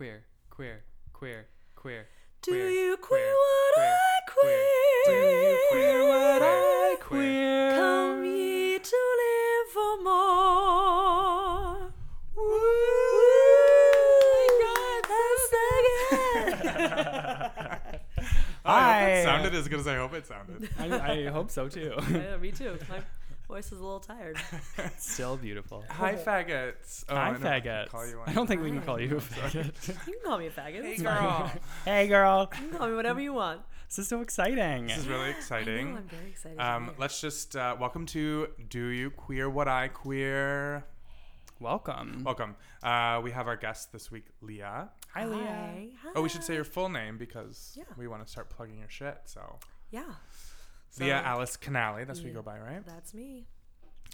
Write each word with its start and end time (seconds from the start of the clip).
queer, 0.00 0.24
queer, 0.48 0.82
queer, 1.12 1.46
queer. 1.76 2.08
Do 2.40 2.52
queer, 2.52 2.70
you 2.70 2.96
queer, 2.96 3.20
queer 3.20 3.34
what 3.34 3.74
queer, 3.74 3.84
I 3.84 4.20
queer. 4.30 4.64
Do 5.04 5.12
you 5.12 5.58
queer 5.70 6.08
what 6.08 6.42
I 6.42 6.96
queer? 7.00 7.76
Come 7.76 8.24
ye 8.24 8.78
to 8.78 8.96
live 9.20 9.68
for 9.74 10.02
more. 10.02 11.92
Oh, 12.38 13.26
I 18.64 18.72
hope 18.72 18.94
Hi. 18.94 19.10
it 19.10 19.24
sounded 19.24 19.54
as 19.54 19.68
good 19.68 19.80
as 19.80 19.86
I 19.86 19.96
hope 19.96 20.14
it 20.14 20.26
sounded. 20.26 20.70
I, 20.78 21.12
I 21.12 21.24
hope 21.26 21.50
so 21.50 21.68
too. 21.68 21.92
yeah, 22.10 22.38
me 22.38 22.52
too. 22.52 22.78
My 22.88 23.02
voice 23.50 23.66
is 23.72 23.80
a 23.80 23.82
little 23.82 23.98
tired. 24.00 24.36
Still 24.98 25.36
beautiful. 25.36 25.84
Hi, 25.90 26.14
faggots. 26.14 27.04
Oh, 27.08 27.16
Hi, 27.16 27.28
I 27.28 27.32
don't 27.32 27.44
I 27.44 27.60
faggots. 27.60 27.88
Call 27.88 28.06
you 28.06 28.20
I 28.24 28.32
don't 28.32 28.46
think 28.46 28.62
we 28.62 28.70
can 28.70 28.80
call 28.82 29.00
you 29.00 29.16
a 29.16 29.20
faggot. 29.20 29.88
You 30.06 30.12
can 30.14 30.22
call 30.24 30.38
me 30.38 30.46
a 30.46 30.50
faggot. 30.50 30.82
Hey, 30.82 30.92
It's 30.92 31.02
fine. 31.02 31.20
girl. 31.20 31.52
hey, 31.84 32.06
girl. 32.06 32.48
You 32.62 32.68
can 32.68 32.78
call 32.78 32.88
me 32.88 32.94
whatever 32.94 33.20
you 33.20 33.32
want. 33.32 33.62
This 33.88 33.98
is 33.98 34.08
so 34.08 34.20
exciting. 34.20 34.86
this 34.86 34.98
is 34.98 35.08
really 35.08 35.24
I 35.24 35.30
know, 35.32 35.36
exciting. 35.36 35.96
I'm 35.96 36.04
very 36.04 36.30
excited. 36.30 36.60
Um, 36.60 36.92
let's 36.96 37.20
just 37.20 37.56
uh, 37.56 37.76
welcome 37.80 38.06
to 38.06 38.48
Do 38.68 38.86
You 38.86 39.10
Queer 39.10 39.50
What 39.50 39.66
I 39.66 39.88
Queer? 39.88 40.84
Welcome. 41.58 42.22
Welcome. 42.24 42.54
Uh, 42.84 43.20
we 43.22 43.32
have 43.32 43.48
our 43.48 43.56
guest 43.56 43.92
this 43.92 44.10
week, 44.12 44.26
Leah. 44.42 44.90
Hi, 45.12 45.24
Leah. 45.26 45.38
Hi. 45.40 45.88
Oh, 46.14 46.22
we 46.22 46.28
should 46.28 46.44
say 46.44 46.54
your 46.54 46.64
full 46.64 46.88
name 46.88 47.18
because 47.18 47.72
Yeah. 47.76 47.82
we 47.98 48.06
want 48.06 48.24
to 48.24 48.30
start 48.30 48.48
plugging 48.48 48.78
your 48.78 48.88
shit. 48.88 49.18
So, 49.24 49.58
Yeah. 49.90 50.04
Leah 50.98 51.20
So, 51.22 51.28
Alice 51.28 51.56
Canale. 51.56 52.04
That's 52.06 52.18
what 52.20 52.28
you 52.28 52.34
go 52.34 52.42
by, 52.42 52.58
right? 52.58 52.84
That's 52.84 53.14
me. 53.14 53.46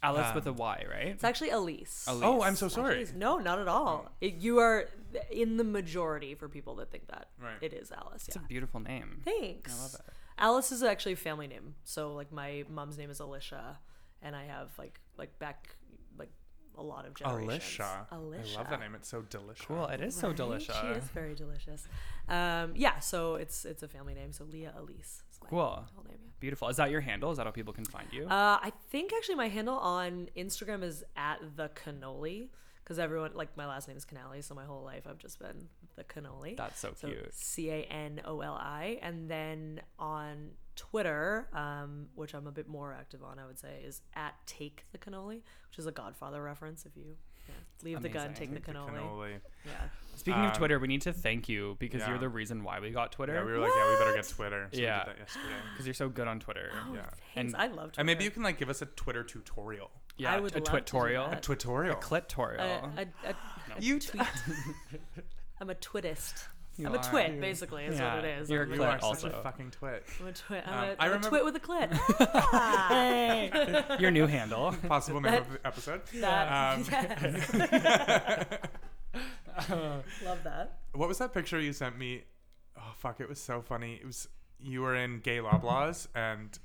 Alice 0.02 0.34
with 0.34 0.46
a 0.46 0.50
Um, 0.52 0.56
right? 0.90 1.06
It's 1.08 1.24
actually 1.24 1.50
Elise. 1.50 2.04
Elise. 2.06 2.22
Oh, 2.22 2.42
I'm 2.42 2.54
so 2.54 2.68
sorry. 2.68 3.00
it's- 3.02 3.14
No, 3.16 3.38
not 3.38 3.58
at 3.58 3.66
all. 3.68 4.10
It, 4.20 4.34
you 4.34 4.58
are 4.58 4.88
in 5.30 5.56
the 5.56 5.64
majority 5.64 6.34
for 6.34 6.48
people 6.50 6.74
that 6.76 6.90
think 6.90 7.06
that. 7.08 7.30
Right. 7.40 7.56
It 7.62 7.72
is 7.72 7.91
Alice. 7.92 8.28
It's 8.28 8.36
Yeah. 8.36 8.42
a 8.42 8.46
beautiful 8.46 8.80
name. 8.80 9.22
Thanks. 9.24 9.74
I 9.74 9.83
love 9.83 9.94
it. 9.94 10.14
Alice 10.38 10.70
is 10.70 10.83
actually 10.83 11.12
a 11.12 11.16
family 11.16 11.46
name. 11.46 11.77
So 11.84 12.12
like 12.12 12.30
my 12.30 12.64
mom's 12.68 12.98
name 12.98 13.08
is 13.08 13.20
Alicia, 13.20 13.78
and 14.20 14.36
I 14.36 14.44
have 14.44 14.78
like 14.78 15.00
like 15.16 15.38
back 15.38 15.77
like 16.18 16.28
a 16.77 16.83
lot 16.83 17.06
of 17.06 17.14
generations. 17.14 17.48
Alicia. 17.48 18.06
Alicia. 18.11 18.55
I 18.55 18.58
love 18.61 18.68
that 18.68 18.80
name. 18.80 18.94
It's 18.94 19.08
so 19.08 19.22
delicious. 19.22 19.64
Cool. 19.64 19.86
It 19.86 20.02
is 20.02 20.14
so 20.14 20.28
Right? 20.28 20.36
delicious. 20.36 20.77
She 20.77 20.86
is 20.88 21.05
very 21.05 21.34
delicious. 21.34 21.88
Um, 22.28 22.74
yeah. 22.77 22.98
So 22.98 23.36
it's 23.36 23.64
it's 23.64 23.83
a 23.83 23.88
family 23.88 24.12
name. 24.12 24.34
So 24.34 24.44
Leah 24.44 24.74
Elise. 24.77 25.22
Cool. 25.48 25.61
whole 25.61 26.05
name. 26.05 26.16
Yeah. 26.22 26.30
Beautiful. 26.41 26.69
Is 26.69 26.77
that 26.77 26.91
your 26.91 27.00
handle? 27.00 27.30
Is 27.30 27.39
that 27.39 27.47
how 27.47 27.52
people 27.52 27.72
can 27.72 27.84
find 27.84 28.06
you? 28.12 28.25
Uh, 28.27 28.58
I 28.62 28.72
think 28.91 29.12
actually 29.16 29.36
my 29.36 29.48
handle 29.48 29.77
on 29.78 30.28
Instagram 30.36 30.83
is 30.83 31.05
at 31.16 31.39
the 31.56 31.70
cannoli 31.70 32.48
because 32.83 32.98
everyone 33.00 33.33
like 33.34 33.56
my 33.56 33.67
last 33.67 33.89
name 33.89 33.97
is 33.97 34.05
Canali, 34.05 34.44
so 34.44 34.55
my 34.55 34.64
whole 34.64 34.84
life 34.84 35.06
I've 35.08 35.19
just 35.19 35.41
been 35.41 35.69
the 35.97 36.05
cannoli. 36.05 36.56
That's 36.56 36.78
so 36.78 36.92
So 36.94 37.08
cute. 37.08 37.34
C 37.34 37.69
A 37.70 37.83
N 37.84 38.20
O 38.24 38.41
L 38.41 38.55
I, 38.55 38.98
and 39.02 39.28
then 39.28 39.80
on 39.98 40.50
Twitter, 40.77 41.48
um, 41.52 42.06
which 42.14 42.33
I'm 42.34 42.47
a 42.47 42.52
bit 42.52 42.69
more 42.69 42.92
active 42.92 43.24
on, 43.24 43.39
I 43.39 43.47
would 43.47 43.58
say, 43.58 43.80
is 43.84 44.02
at 44.14 44.34
Take 44.47 44.84
the 44.92 44.98
Cannoli, 44.98 45.41
which 45.70 45.78
is 45.78 45.86
a 45.86 45.91
Godfather 45.92 46.42
reference. 46.42 46.84
If 46.86 46.97
you 46.97 47.17
yeah, 47.48 47.55
leave 47.83 48.02
the 48.02 48.08
gun, 48.08 48.34
take 48.34 48.48
Amazing. 48.48 48.55
the 48.55 48.61
The 48.72 48.78
cannoli. 48.78 48.91
cannoli. 48.91 49.30
Yeah, 49.64 49.72
Speaking 50.16 50.41
of 50.44 50.50
um, 50.52 50.56
Twitter, 50.56 50.78
we 50.78 50.89
need 50.89 51.02
to 51.02 51.12
thank 51.12 51.48
you 51.48 51.77
because 51.78 52.00
yeah. 52.00 52.08
you're 52.11 52.19
the 52.19 52.28
reason 52.28 52.64
why 52.64 52.80
we 52.80 52.91
got 52.91 53.12
Twitter. 53.12 53.34
Yeah, 53.34 53.44
we 53.44 53.52
were 53.52 53.58
like, 53.58 53.70
yeah, 53.77 53.91
we 53.92 53.98
better 53.98 54.14
get 54.16 54.28
Twitter. 54.28 54.69
So 54.72 54.80
Yeah. 54.80 55.05
we 55.05 55.05
did 55.12 55.14
that 55.14 55.19
yesterday. 55.20 55.44
Because 55.72 55.86
you're 55.86 55.94
so 55.94 56.08
good 56.08 56.27
on 56.27 56.41
Twitter. 56.41 56.70
oh, 56.72 56.94
Yeah. 56.94 57.02
thanks. 57.34 57.52
And- 57.52 57.56
I 57.56 57.67
love 57.67 57.77
Twitter. 57.92 58.00
And 58.00 58.06
maybe 58.06 58.24
you 58.24 58.30
can 58.30 58.42
like 58.42 58.58
give 58.58 58.70
us 58.70 58.80
a 58.83 58.86
Twitter 58.86 59.22
tutorial. 59.22 59.91
Yeah, 60.17 60.33
I 60.33 60.41
would 60.41 60.52
a 60.52 60.58
love 60.58 60.64
to 60.64 60.70
do 60.70 60.77
twittorial. 60.78 61.41
Tutorial. 61.42 61.97
A 61.97 62.00
clitorial. 62.00 62.61
a, 62.61 63.00
a, 63.02 63.28
a, 63.28 63.30
a 63.30 63.34
You 63.80 64.00
tweet. 64.00 64.22
I'm 65.61 65.69
a 65.70 65.74
twitist. 65.74 66.48
You 66.78 66.86
I'm 66.88 66.94
a 66.94 66.98
are. 66.98 67.02
twit, 67.05 67.41
basically, 67.41 67.84
is 67.86 67.98
Yeah, 67.98 68.16
what 68.16 68.24
it 68.24 68.38
is. 68.41 68.50
you're 68.50 68.62
a 68.64 68.66
a 68.66 68.69
You 68.70 68.77
clit 68.80 69.02
are 69.02 69.14
such 69.16 69.32
a 69.32 69.42
fucking 69.42 69.70
twit. 69.70 70.05
I'm 70.20 70.27
a 70.27 70.32
twit. 70.32 70.64
I'm, 70.66 70.74
Um, 70.74 70.84
a, 70.84 70.96
I 70.98 71.06
I'm 71.06 71.12
a 71.14 71.18
twit 71.27 71.44
with 71.44 71.56
a 71.56 71.61
clit. 71.61 71.89
Ah. 72.52 72.86
Hey, 72.90 73.84
your 73.98 74.11
new 74.11 74.27
handle. 74.27 74.73
Possible 74.89 75.20
name 75.20 75.34
of 75.42 75.51
the 75.52 75.67
episode. 75.67 76.02
That, 76.20 76.74
Um, 76.74 76.84
yes. 76.90 78.58
Love 80.24 80.42
that. 80.45 80.78
What 80.92 81.08
was 81.08 81.18
that 81.18 81.33
picture 81.33 81.61
you 81.61 81.73
sent 81.73 81.98
me? 81.98 82.24
Oh 82.77 82.92
fuck! 82.98 83.20
It 83.20 83.28
was 83.28 83.40
so 83.40 83.62
funny. 83.62 83.95
It 83.95 84.06
was 84.06 84.28
you 84.61 84.83
were 84.83 84.95
in 84.95 85.20
Gay 85.20 85.39
Loblaws 85.39 86.08
and 86.14 86.58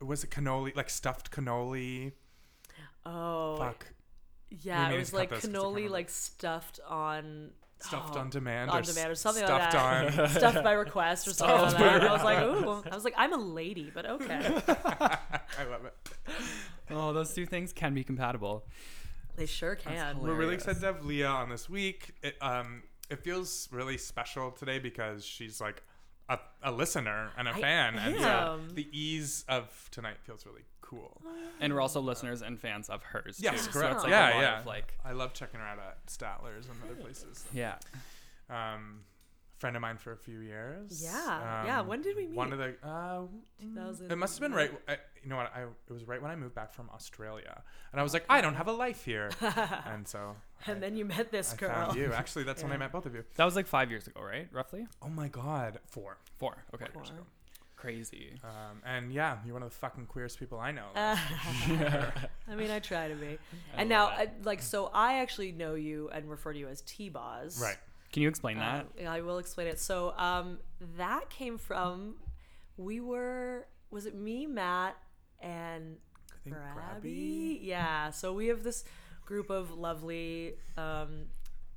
it 0.00 0.04
was 0.04 0.24
it 0.24 0.30
cannoli 0.30 0.74
like 0.76 0.90
stuffed 0.90 1.30
cannoli? 1.30 2.12
Oh, 3.06 3.56
Fuck, 3.56 3.86
yeah. 4.50 4.80
We 4.80 4.86
It 4.86 4.90
need 4.96 4.98
was 5.00 5.10
cut 5.10 5.16
like 5.18 5.30
this 5.30 5.40
'cause 5.40 5.48
I 5.48 5.52
can't 5.52 5.62
cannoli, 5.64 5.74
remember. 5.76 5.92
like 5.94 6.10
stuffed 6.10 6.80
on. 6.86 7.50
Stuffed 7.80 8.16
oh, 8.16 8.20
on 8.20 8.30
demand 8.30 8.70
on 8.70 8.78
or 8.78 8.82
demand 8.82 9.10
or 9.10 9.14
something 9.14 9.44
stuffed 9.44 9.74
like 9.74 10.14
that. 10.14 10.20
on. 10.20 10.28
stuffed 10.30 10.64
by 10.64 10.72
request 10.72 11.28
or 11.28 11.32
something 11.32 11.56
like 11.56 11.78
that. 11.78 12.04
I 12.04 12.12
was 12.12 12.24
like, 12.24 12.42
ooh. 12.42 12.82
I 12.90 12.94
was 12.94 13.04
like, 13.04 13.14
I'm 13.16 13.32
a 13.32 13.38
lady, 13.38 13.90
but 13.92 14.06
okay. 14.06 14.40
I 14.68 15.64
love 15.70 15.84
it. 15.84 15.94
Oh, 16.90 17.12
those 17.12 17.34
two 17.34 17.46
things 17.46 17.72
can 17.72 17.94
be 17.94 18.04
compatible. 18.04 18.64
They 19.36 19.46
sure 19.46 19.76
can. 19.76 20.20
We're 20.20 20.34
really 20.34 20.54
excited 20.54 20.80
to 20.80 20.86
have 20.86 21.04
Leah 21.04 21.28
on 21.28 21.48
this 21.48 21.68
week. 21.68 22.14
It, 22.22 22.36
um, 22.40 22.82
it 23.08 23.22
feels 23.22 23.68
really 23.70 23.96
special 23.96 24.50
today 24.50 24.78
because 24.78 25.24
she's 25.24 25.60
like 25.60 25.82
a, 26.28 26.38
a 26.62 26.72
listener 26.72 27.30
and 27.38 27.46
a 27.46 27.52
I 27.52 27.60
fan, 27.60 27.96
and 27.96 28.18
so 28.18 28.60
the 28.74 28.88
ease 28.90 29.44
of 29.48 29.88
tonight 29.92 30.16
feels 30.24 30.44
really 30.44 30.64
cool. 30.88 31.20
And 31.60 31.72
we're 31.74 31.80
also 31.80 32.00
listeners 32.00 32.42
and 32.42 32.58
fans 32.58 32.88
of 32.88 33.02
hers. 33.02 33.38
Yes, 33.40 33.66
too. 33.66 33.72
correct. 33.72 33.90
So 33.92 33.94
it's 33.96 34.02
like 34.04 34.10
yeah, 34.10 34.32
a 34.32 34.34
lot 34.34 34.40
yeah. 34.42 34.60
Of 34.60 34.66
like, 34.66 34.94
I 35.04 35.12
love 35.12 35.32
checking 35.34 35.60
her 35.60 35.66
out 35.66 35.78
at 35.78 36.06
Statler's 36.06 36.66
and 36.68 36.76
other 36.84 36.94
places. 36.94 37.44
yeah. 37.52 37.76
Um, 38.50 39.00
friend 39.58 39.74
of 39.76 39.82
mine 39.82 39.98
for 39.98 40.12
a 40.12 40.16
few 40.16 40.38
years. 40.38 41.02
Yeah, 41.04 41.64
yeah. 41.66 41.80
Um, 41.80 41.88
When 41.88 42.00
did 42.00 42.16
we 42.16 42.26
meet? 42.26 42.36
One 42.36 42.52
of 42.52 42.58
the. 42.58 42.74
Uh, 42.82 43.22
2000 43.60 44.10
it 44.10 44.16
must 44.16 44.34
have 44.38 44.40
been 44.48 44.56
right. 44.56 44.70
I, 44.88 44.92
you 45.22 45.28
know 45.28 45.36
what? 45.36 45.52
I 45.54 45.62
it 45.62 45.92
was 45.92 46.04
right 46.04 46.22
when 46.22 46.30
I 46.30 46.36
moved 46.36 46.54
back 46.54 46.72
from 46.72 46.88
Australia, 46.94 47.62
and 47.92 48.00
I 48.00 48.02
was 48.04 48.14
like, 48.14 48.24
I 48.30 48.40
don't 48.40 48.54
have 48.54 48.68
a 48.68 48.72
life 48.72 49.04
here, 49.04 49.30
and 49.86 50.06
so. 50.06 50.36
I, 50.66 50.70
And 50.72 50.82
then 50.82 50.96
you 50.96 51.04
met 51.04 51.30
this 51.30 51.52
I 51.52 51.56
girl. 51.56 51.70
found 51.70 51.96
you. 51.96 52.12
Actually, 52.12 52.44
that's 52.44 52.62
when 52.62 52.72
I 52.72 52.76
met 52.76 52.92
both 52.92 53.06
of 53.06 53.14
you. 53.14 53.24
That 53.34 53.44
was 53.44 53.56
like 53.56 53.66
five 53.66 53.90
years 53.90 54.06
ago, 54.06 54.20
right? 54.22 54.48
Roughly 54.52 54.86
Oh 55.02 55.08
my 55.08 55.28
god, 55.28 55.78
four. 55.86 56.18
four. 56.38 56.56
Okay. 56.74 56.86
Four. 56.92 57.02
Crazy. 57.78 58.32
Um, 58.42 58.82
and 58.84 59.12
yeah, 59.12 59.36
you're 59.44 59.54
one 59.54 59.62
of 59.62 59.70
the 59.70 59.76
fucking 59.76 60.06
queerest 60.06 60.38
people 60.38 60.58
I 60.58 60.72
know. 60.72 60.86
Uh, 60.96 61.16
I 62.50 62.54
mean, 62.56 62.70
I 62.70 62.80
try 62.80 63.08
to 63.08 63.14
be. 63.14 63.38
I 63.76 63.80
and 63.80 63.88
now, 63.88 64.06
I, 64.06 64.30
like, 64.42 64.62
so 64.62 64.90
I 64.92 65.18
actually 65.20 65.52
know 65.52 65.74
you 65.74 66.08
and 66.12 66.28
refer 66.28 66.52
to 66.52 66.58
you 66.58 66.66
as 66.66 66.80
T-Boz. 66.82 67.60
right. 67.62 67.76
Can 68.12 68.22
you 68.22 68.28
explain 68.28 68.58
that? 68.58 68.86
Um, 69.00 69.06
I 69.06 69.20
will 69.20 69.38
explain 69.38 69.68
it. 69.68 69.78
So 69.78 70.14
um, 70.16 70.58
that 70.96 71.28
came 71.28 71.58
from 71.58 72.16
we 72.78 73.00
were 73.00 73.66
was 73.90 74.06
it 74.06 74.14
me, 74.14 74.46
Matt, 74.46 74.96
and 75.40 75.96
I 76.32 76.36
think 76.42 76.56
Grabby? 76.56 77.58
Yeah. 77.62 78.10
So 78.10 78.32
we 78.32 78.46
have 78.48 78.62
this 78.62 78.84
group 79.26 79.50
of 79.50 79.76
lovely 79.76 80.54
um, 80.76 81.26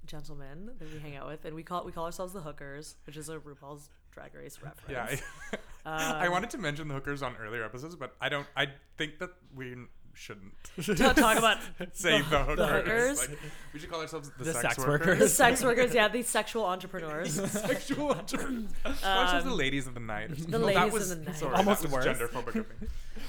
gentlemen 0.05 0.71
that 0.79 0.91
we 0.91 0.99
hang 0.99 1.15
out 1.15 1.27
with, 1.27 1.43
and 1.45 1.53
we 1.53 1.63
call 1.63 1.83
we 1.83 1.91
call 1.91 2.05
ourselves 2.05 2.33
the 2.33 2.41
Hookers, 2.41 2.95
which 3.05 3.17
is 3.17 3.29
a 3.29 3.37
RuPaul's 3.37 3.89
Drag 4.11 4.33
Race 4.35 4.59
reference. 4.61 4.89
Yeah. 4.89 5.59
I, 5.85 6.13
I 6.23 6.25
Um, 6.27 6.31
wanted 6.31 6.49
to 6.51 6.57
mention 6.57 6.87
the 6.87 6.93
hookers 6.93 7.23
on 7.23 7.35
earlier 7.37 7.63
episodes, 7.63 7.95
but 7.95 8.15
I 8.21 8.29
don't. 8.29 8.45
I 8.55 8.67
think 8.97 9.19
that 9.19 9.31
we 9.55 9.75
shouldn't 10.13 10.53
To 10.83 10.93
talk 10.95 11.37
about 11.37 11.57
say 11.93 12.21
the, 12.21 12.43
hookers. 12.43 12.59
hookers? 12.59 13.29
Like, 13.29 13.39
we 13.73 13.79
should 13.79 13.89
call 13.89 14.01
ourselves 14.01 14.29
the, 14.37 14.43
The 14.43 14.51
sex, 14.53 14.61
sex 14.61 14.77
workers. 14.79 15.07
workers. 15.07 15.19
the 15.19 15.29
sex 15.29 15.63
workers, 15.63 15.93
yeah, 15.93 16.07
these 16.09 16.27
sexual 16.27 16.65
entrepreneurs. 16.65 17.33
Sexual 17.51 18.11
entrepreneurs. 18.11 18.69
Call 18.83 19.17
ourselves 19.19 19.45
the 19.45 19.53
ladies 19.55 19.87
of 19.87 19.93
the 19.93 19.99
night. 20.01 20.31
or 20.31 20.35
something. 20.35 20.53
Um, 20.55 20.61
the 20.61 20.65
Well, 20.65 20.75
that 20.75 20.79
ladies 20.81 20.93
was, 20.93 21.11
of 21.11 21.19
the 21.19 21.25
night. 21.31 21.35
Sorry, 21.39 21.55
Almost 21.55 21.81
that 21.83 21.91
was 21.91 22.05
worse. 22.05 22.17
genderphobic 22.19 22.55
of 22.55 22.81
me. 22.81 22.87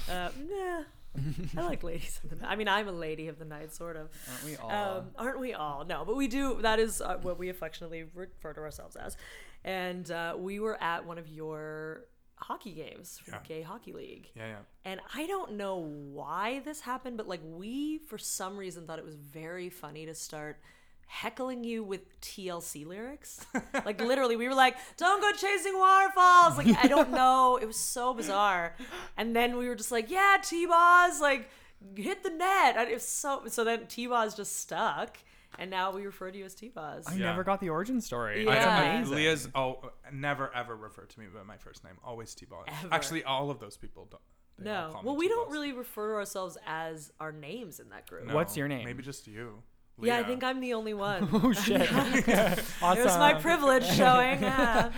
Uh, 0.09 0.29
nah. 0.49 1.61
I 1.61 1.65
like 1.67 1.83
ladies 1.83 2.19
of 2.23 2.31
the 2.31 2.35
night. 2.37 2.51
I 2.51 2.55
mean, 2.55 2.67
I'm 2.67 2.87
a 2.87 2.91
lady 2.91 3.27
of 3.27 3.37
the 3.39 3.45
night, 3.45 3.73
sort 3.73 3.95
of. 3.95 4.09
Aren't 4.29 4.43
we 4.45 4.55
all? 4.57 4.71
Um, 4.97 5.05
aren't 5.17 5.39
we 5.39 5.53
all? 5.53 5.85
No, 5.85 6.03
but 6.05 6.15
we 6.17 6.27
do. 6.27 6.59
That 6.61 6.79
is 6.79 7.01
uh, 7.01 7.17
what 7.21 7.37
we 7.39 7.49
affectionately 7.49 8.03
refer 8.15 8.51
to 8.53 8.61
ourselves 8.61 8.95
as. 8.95 9.15
And 9.63 10.09
uh, 10.11 10.35
we 10.37 10.59
were 10.59 10.81
at 10.81 11.05
one 11.05 11.17
of 11.17 11.27
your 11.27 12.05
hockey 12.35 12.71
games 12.71 13.19
for 13.23 13.31
Yeah. 13.31 13.39
Gay 13.47 13.61
Hockey 13.61 13.93
League. 13.93 14.29
Yeah, 14.35 14.47
yeah. 14.47 14.55
And 14.83 14.99
I 15.15 15.25
don't 15.27 15.53
know 15.53 15.77
why 15.77 16.59
this 16.65 16.81
happened, 16.81 17.17
but 17.17 17.27
like 17.27 17.41
we, 17.43 17.99
for 17.99 18.17
some 18.17 18.57
reason, 18.57 18.85
thought 18.85 18.99
it 18.99 19.05
was 19.05 19.15
very 19.15 19.69
funny 19.69 20.05
to 20.05 20.13
start 20.13 20.59
heckling 21.05 21.63
you 21.63 21.83
with 21.83 22.19
TLC 22.21 22.85
lyrics. 22.85 23.45
like 23.85 24.01
literally, 24.01 24.35
we 24.35 24.47
were 24.47 24.55
like, 24.55 24.75
"Don't 24.97 25.21
go 25.21 25.31
chasing 25.31 25.77
waterfalls." 25.77 26.57
Like 26.57 26.83
I 26.83 26.87
don't 26.87 27.11
know, 27.11 27.57
it 27.61 27.65
was 27.65 27.77
so 27.77 28.13
bizarre. 28.13 28.75
And 29.15 29.35
then 29.35 29.55
we 29.57 29.67
were 29.69 29.75
just 29.75 29.91
like, 29.91 30.09
"Yeah, 30.09 30.37
T-Boz, 30.43 31.21
like 31.21 31.49
hit 31.95 32.23
the 32.23 32.29
net." 32.31 32.75
And 32.77 32.89
it 32.89 32.93
was 32.95 33.07
so. 33.07 33.43
So 33.47 33.63
then 33.63 33.87
T-Boz 33.87 34.35
just 34.35 34.57
stuck, 34.57 35.17
and 35.59 35.69
now 35.69 35.91
we 35.91 36.05
refer 36.05 36.31
to 36.31 36.37
you 36.37 36.45
as 36.45 36.55
T-Boz. 36.55 37.05
I 37.07 37.13
Yeah. 37.15 37.25
never 37.27 37.43
got 37.43 37.59
the 37.59 37.69
origin 37.69 38.01
story. 38.01 38.43
Yeah. 38.45 38.53
That's 38.53 38.65
I, 38.65 38.69
I, 38.81 38.85
amazing. 38.95 39.15
Leah's 39.15 39.49
oh, 39.55 39.91
never 40.11 40.53
ever 40.55 40.75
refer 40.75 41.05
to 41.05 41.19
me 41.19 41.25
by 41.33 41.43
my 41.43 41.57
first 41.57 41.83
name. 41.83 41.93
Always 42.03 42.33
T-ball. 42.35 42.63
Ever. 42.67 42.87
Actually, 42.93 43.23
all 43.23 43.49
of 43.51 43.59
those 43.59 43.77
people 43.77 44.07
don't. 44.09 44.21
they 44.57 44.71
all 44.71 44.87
No, 44.87 44.93
call 44.93 45.01
me 45.03 45.07
well, 45.07 45.15
we 45.17 45.27
don't 45.27 45.37
T-balls. 45.45 45.53
really 45.53 45.71
refer 45.73 46.09
to 46.11 46.15
ourselves 46.15 46.57
as 46.65 47.11
our 47.19 47.31
names 47.31 47.79
in 47.79 47.89
that 47.89 48.07
group. 48.07 48.25
No, 48.25 48.35
What's 48.35 48.55
your 48.57 48.67
name? 48.67 48.85
Maybe 48.85 49.03
just 49.03 49.27
you. 49.27 49.61
Yeah, 50.01 50.17
I 50.17 50.23
think 50.23 50.43
I'm 50.43 50.59
the 50.59 50.73
only 50.73 50.93
one. 50.93 51.29
Oh 51.33 51.53
shit! 51.53 51.81
awesome. 51.93 52.97
It 52.97 53.05
was 53.05 53.17
my 53.17 53.35
privilege 53.35 53.85
showing. 53.85 54.41
yeah. 54.41 54.91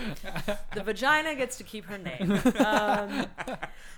The 0.74 0.84
vagina 0.84 1.36
gets 1.36 1.58
to 1.58 1.64
keep 1.64 1.86
her 1.86 1.98
name. 1.98 2.32
Um, 2.58 3.28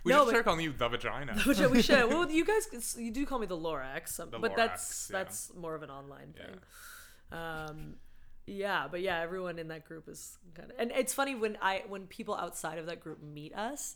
we 0.03 0.11
no, 0.11 0.19
should 0.19 0.25
but- 0.25 0.29
start 0.29 0.45
calling 0.45 0.61
you 0.61 0.73
the 0.73 0.87
vagina. 0.89 1.39
which 1.45 1.59
we 1.59 1.81
should. 1.81 2.09
Well, 2.09 2.29
you 2.29 2.43
guys, 2.43 2.95
you 2.99 3.11
do 3.11 3.25
call 3.25 3.39
me 3.39 3.45
the 3.47 3.57
Lorax, 3.57 4.17
The 4.17 4.39
but 4.39 4.55
that's 4.55 5.09
yeah. 5.11 5.19
that's 5.19 5.51
more 5.55 5.75
of 5.75 5.83
an 5.83 5.89
online 5.91 6.33
Yeah. 6.35 6.43
thing. 6.45 6.59
Um, 7.31 7.93
yeah, 8.45 8.87
but 8.89 9.01
yeah, 9.01 9.19
everyone 9.19 9.59
in 9.59 9.67
that 9.67 9.85
group 9.85 10.07
is 10.09 10.37
kind 10.55 10.71
of, 10.71 10.77
and 10.79 10.91
it's 10.95 11.13
funny 11.13 11.35
when 11.35 11.57
I 11.61 11.83
when 11.87 12.07
people 12.07 12.33
outside 12.35 12.79
of 12.79 12.85
that 12.87 12.99
group 13.01 13.21
meet 13.21 13.53
us. 13.55 13.95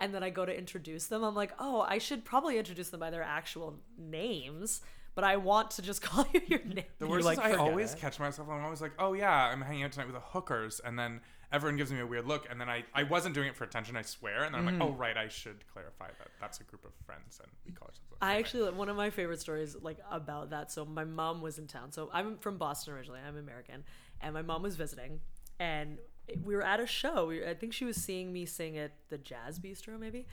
And 0.00 0.14
then 0.14 0.22
I 0.22 0.30
go 0.30 0.46
to 0.46 0.56
introduce 0.56 1.06
them. 1.08 1.24
I'm 1.24 1.34
like, 1.34 1.50
oh, 1.58 1.80
I 1.80 1.98
should 1.98 2.24
probably 2.24 2.56
introduce 2.56 2.90
them 2.90 3.00
by 3.00 3.10
their 3.10 3.24
actual 3.24 3.80
names, 3.98 4.80
but 5.18 5.24
I 5.24 5.36
want 5.36 5.72
to 5.72 5.82
just 5.82 6.00
call 6.08 6.24
you 6.32 6.40
your 6.46 6.62
name. 6.64 6.84
The 7.00 7.08
worst 7.08 7.26
like, 7.26 7.38
is 7.38 7.44
I 7.44 7.54
always 7.54 7.92
it. 7.92 7.98
catch 7.98 8.20
myself. 8.20 8.48
I'm 8.48 8.62
always 8.62 8.80
like, 8.80 8.92
oh 9.00 9.14
yeah, 9.14 9.32
I'm 9.32 9.60
hanging 9.60 9.82
out 9.82 9.90
tonight 9.90 10.04
with 10.06 10.14
the 10.14 10.20
hookers, 10.20 10.80
and 10.84 10.96
then 10.96 11.20
everyone 11.50 11.76
gives 11.76 11.90
me 11.90 11.98
a 11.98 12.06
weird 12.06 12.24
look, 12.28 12.46
and 12.48 12.60
then 12.60 12.68
I 12.68 12.84
I 12.94 13.02
wasn't 13.02 13.34
doing 13.34 13.48
it 13.48 13.56
for 13.56 13.64
attention, 13.64 13.96
I 13.96 14.02
swear, 14.02 14.44
and 14.44 14.54
then 14.54 14.60
I'm 14.60 14.66
like, 14.66 14.74
Mm-hmm. 14.76 14.82
oh 14.82 14.92
right, 14.92 15.16
I 15.16 15.26
should 15.26 15.64
clarify 15.72 16.06
that 16.06 16.28
that's 16.40 16.60
a 16.60 16.62
group 16.62 16.84
of 16.84 16.92
friends, 17.04 17.40
and 17.42 17.50
we 17.66 17.72
call 17.72 17.88
ourselves. 17.88 18.16
I 18.22 18.36
actually 18.36 18.70
one 18.70 18.88
of 18.88 18.96
my 18.96 19.10
favorite 19.10 19.40
stories 19.40 19.74
like 19.82 19.98
about 20.08 20.50
that. 20.50 20.70
So 20.70 20.84
my 20.84 21.02
mom 21.02 21.40
was 21.40 21.58
in 21.58 21.66
town. 21.66 21.90
So 21.90 22.10
I'm 22.12 22.38
from 22.38 22.56
Boston 22.56 22.94
originally. 22.94 23.18
I'm 23.26 23.36
American, 23.36 23.82
and 24.20 24.32
my 24.34 24.42
mom 24.42 24.62
was 24.62 24.76
visiting, 24.76 25.18
and 25.58 25.98
we 26.44 26.54
were 26.54 26.62
at 26.62 26.78
a 26.78 26.86
show. 26.86 27.26
We, 27.26 27.44
I 27.44 27.54
think 27.54 27.72
she 27.72 27.84
was 27.84 27.96
seeing 27.96 28.32
me 28.32 28.46
sing 28.46 28.78
at 28.78 28.92
the 29.08 29.18
Jazz 29.18 29.58
Bistro, 29.58 29.98
maybe. 29.98 30.28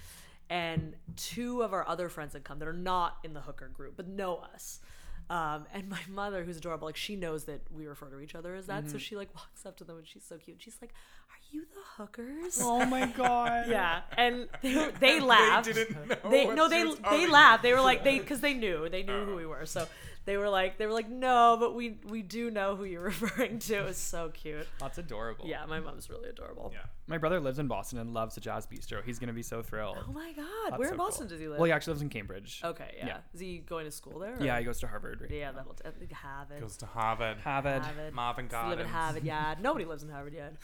And 0.50 0.96
two 1.16 1.64
of 1.64 1.74
our 1.74 1.88
other 1.88 2.08
friends 2.10 2.34
had 2.34 2.44
come 2.44 2.60
that 2.60 2.68
are 2.68 2.74
not 2.74 3.18
in 3.24 3.34
the 3.34 3.42
hooker 3.42 3.68
group, 3.68 3.94
but 3.98 4.08
know 4.08 4.38
us. 4.54 4.80
Um, 5.28 5.66
and 5.74 5.90
my 5.90 6.02
mother, 6.08 6.44
who's 6.44 6.58
adorable, 6.58 6.88
like 6.88 6.96
she 6.96 7.16
knows 7.16 7.46
that 7.46 7.62
we 7.72 7.88
refer 7.88 8.08
to 8.08 8.20
each 8.20 8.36
other 8.36 8.54
as 8.56 8.68
that. 8.68 8.90
So 8.90 8.98
she 9.00 9.16
like 9.16 9.34
walks 9.36 9.66
up 9.66 9.76
to 9.78 9.84
them 9.84 9.98
and 9.98 10.08
she's 10.08 10.24
so 10.24 10.38
cute. 10.38 10.58
She's 10.60 10.78
like, 10.82 10.94
"Are 11.30 11.42
you 11.51 11.62
the 11.74 11.81
hookers?" 12.04 12.60
Oh 12.62 12.86
my 12.86 13.06
god. 13.07 13.66
Yeah, 13.69 14.01
and 14.18 14.48
they, 14.62 14.92
they 15.00 15.19
laughed. 15.19 15.66
they 15.68 15.74
didn't 15.74 16.07
know 16.10 16.30
They 16.30 16.45
what 16.45 16.56
no, 16.56 16.66
she 16.69 16.69
they 16.77 16.83
was 16.86 16.95
they 16.98 17.01
talking 17.04 17.30
laughed. 17.31 17.63
They 17.63 17.74
were 17.74 17.81
like 17.81 18.04
they 18.04 18.19
because 18.19 18.42
they 18.42 18.54
knew 18.54 18.88
they 18.89 19.04
knew 19.04 19.25
who 19.25 19.33
Oh. 19.33 19.36
we 19.38 19.45
were. 19.45 19.66
So 19.66 19.88
they 20.25 20.38
were 20.38 20.50
like 20.50 20.77
they 20.80 20.88
were 20.88 20.94
like 20.94 21.07
no, 21.10 21.56
but 21.60 21.75
we 21.75 21.98
we 22.07 22.22
do 22.24 22.50
know 22.50 22.75
who 22.75 22.83
you're 22.83 23.01
referring 23.13 23.60
to. 23.60 23.75
It 23.75 23.86
was 23.86 23.98
so 23.98 24.30
cute. 24.33 24.68
That's 24.80 24.98
adorable. 24.98 25.45
Yeah, 25.48 25.66
my 25.68 25.80
mom's 25.80 26.10
really 26.10 26.30
adorable. 26.30 26.72
Yeah. 26.74 26.80
My 27.07 27.19
brother 27.19 27.39
lives 27.39 27.60
in 27.60 27.68
Boston 27.68 28.00
and 28.00 28.12
loves 28.16 28.33
the 28.33 28.42
Jazz 28.42 28.66
Bistro. 28.66 29.04
He's 29.04 29.19
gonna 29.19 29.33
be 29.33 29.44
so 29.44 29.62
thrilled. 29.62 29.98
Oh 30.07 30.12
my 30.12 30.31
god, 30.36 30.45
That's 30.72 30.80
where 30.80 30.88
so 30.88 30.94
in 30.94 30.98
Boston 30.98 31.27
cool. 31.27 31.30
does 31.30 31.39
he 31.39 31.48
live? 31.48 31.60
Well, 31.60 31.66
he 31.66 31.72
actually 31.72 31.92
lives 31.92 32.01
in 32.01 32.10
Cambridge. 32.10 32.62
Okay, 32.63 32.95
yeah. 32.98 33.06
Yeah. 33.07 33.18
Is 33.36 33.39
he 33.39 33.60
going 33.60 33.86
to 33.86 33.92
school 33.92 34.18
there? 34.19 34.36
Yeah, 34.42 34.57
he 34.57 34.66
goes 34.66 34.80
to 34.80 34.88
Harvard. 34.88 35.22
Right 35.22 35.30
yeah, 35.30 35.51
now. 35.51 35.57
that'll 35.57 35.74
t- 35.75 36.13
Harvard. 36.13 36.60
Goes 36.60 36.77
to 36.77 36.88
Harvard. 36.88 37.38
Harvard. 37.44 37.83
Harvard. 37.83 38.13
Marvin 38.13 38.48
Does 38.48 38.63
he 38.63 38.69
live 38.72 38.80
in 38.80 38.88
Harvard 38.88 39.24
yard. 39.24 39.60
Nobody 39.62 39.86
lives 39.86 40.01
in 40.01 40.10
Harvard 40.10 40.33
yard. 40.33 40.57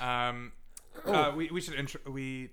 Um, 0.00 0.52
Oh. 1.04 1.12
uh, 1.12 1.34
we 1.36 1.48
we 1.50 1.60
should 1.60 1.74
intro. 1.74 2.00
We 2.10 2.50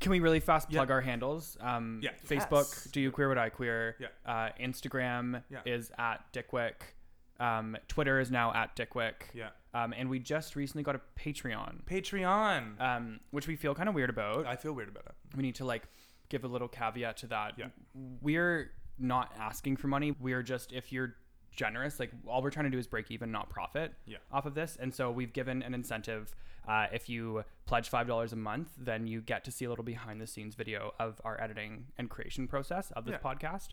Can 0.00 0.10
we 0.10 0.20
really 0.20 0.40
fast 0.40 0.70
Yeah. 0.70 0.78
plug 0.78 0.90
our 0.90 1.00
handles? 1.02 1.56
Um, 1.60 2.00
Yeah. 2.02 2.12
Facebook, 2.26 2.72
Yes. 2.72 2.84
do 2.90 2.98
you 3.00 3.10
queer 3.12 3.28
what 3.28 3.36
I 3.38 3.50
queer? 3.50 3.94
Yeah. 4.00 4.08
Uh, 4.24 4.50
Instagram 4.58 5.42
Yeah. 5.50 5.60
is 5.66 5.92
at 5.98 6.32
Dickwick. 6.32 6.96
Um, 7.38 7.76
Twitter 7.86 8.18
is 8.18 8.30
now 8.30 8.54
at 8.54 8.74
Dickwick. 8.74 9.30
yeah. 9.34 9.50
Um, 9.74 9.92
and 9.92 10.08
we 10.08 10.18
just 10.18 10.56
recently 10.56 10.82
got 10.82 10.94
a 10.96 11.00
Patreon, 11.14 11.84
Patreon. 11.84 12.80
um, 12.80 13.20
which 13.32 13.46
we 13.46 13.54
feel 13.54 13.74
kind 13.74 13.90
of 13.90 13.94
weird 13.94 14.08
about. 14.08 14.46
I 14.46 14.56
feel 14.56 14.72
weird 14.72 14.88
about 14.88 15.04
it. 15.06 15.14
we 15.36 15.42
need 15.42 15.56
to 15.56 15.66
like 15.66 15.86
give 16.30 16.42
a 16.44 16.48
little 16.48 16.68
caveat 16.68 17.18
to 17.18 17.26
that. 17.26 17.58
Yeah. 17.58 17.66
We're 17.94 18.72
not 18.98 19.34
asking 19.38 19.76
for 19.76 19.88
money. 19.88 20.12
We're 20.12 20.42
just 20.42 20.72
if 20.72 20.90
you're 20.90 21.16
generous, 21.56 21.98
like 21.98 22.10
all 22.28 22.42
we're 22.42 22.50
trying 22.50 22.66
to 22.66 22.70
do 22.70 22.78
is 22.78 22.86
break 22.86 23.10
even, 23.10 23.32
not 23.32 23.50
profit 23.50 23.92
Yeah. 24.06 24.18
off 24.30 24.46
of 24.46 24.54
this. 24.54 24.76
And 24.80 24.94
so 24.94 25.10
we've 25.10 25.32
given 25.32 25.62
an 25.62 25.74
incentive. 25.74 26.34
Uh, 26.68 26.86
if 26.92 27.08
you 27.08 27.44
pledge 27.64 27.88
five 27.88 28.06
dollars 28.06 28.32
a 28.32 28.36
month, 28.36 28.68
then 28.78 29.06
you 29.06 29.20
get 29.20 29.44
to 29.44 29.50
see 29.50 29.64
a 29.64 29.68
little 29.68 29.84
behind 29.84 30.20
the 30.20 30.26
scenes 30.26 30.54
video 30.54 30.92
of 31.00 31.20
our 31.24 31.40
editing 31.40 31.86
and 31.98 32.10
creation 32.10 32.46
process 32.46 32.90
of 32.92 33.04
this 33.04 33.18
Yeah. 33.22 33.32
podcast. 33.34 33.68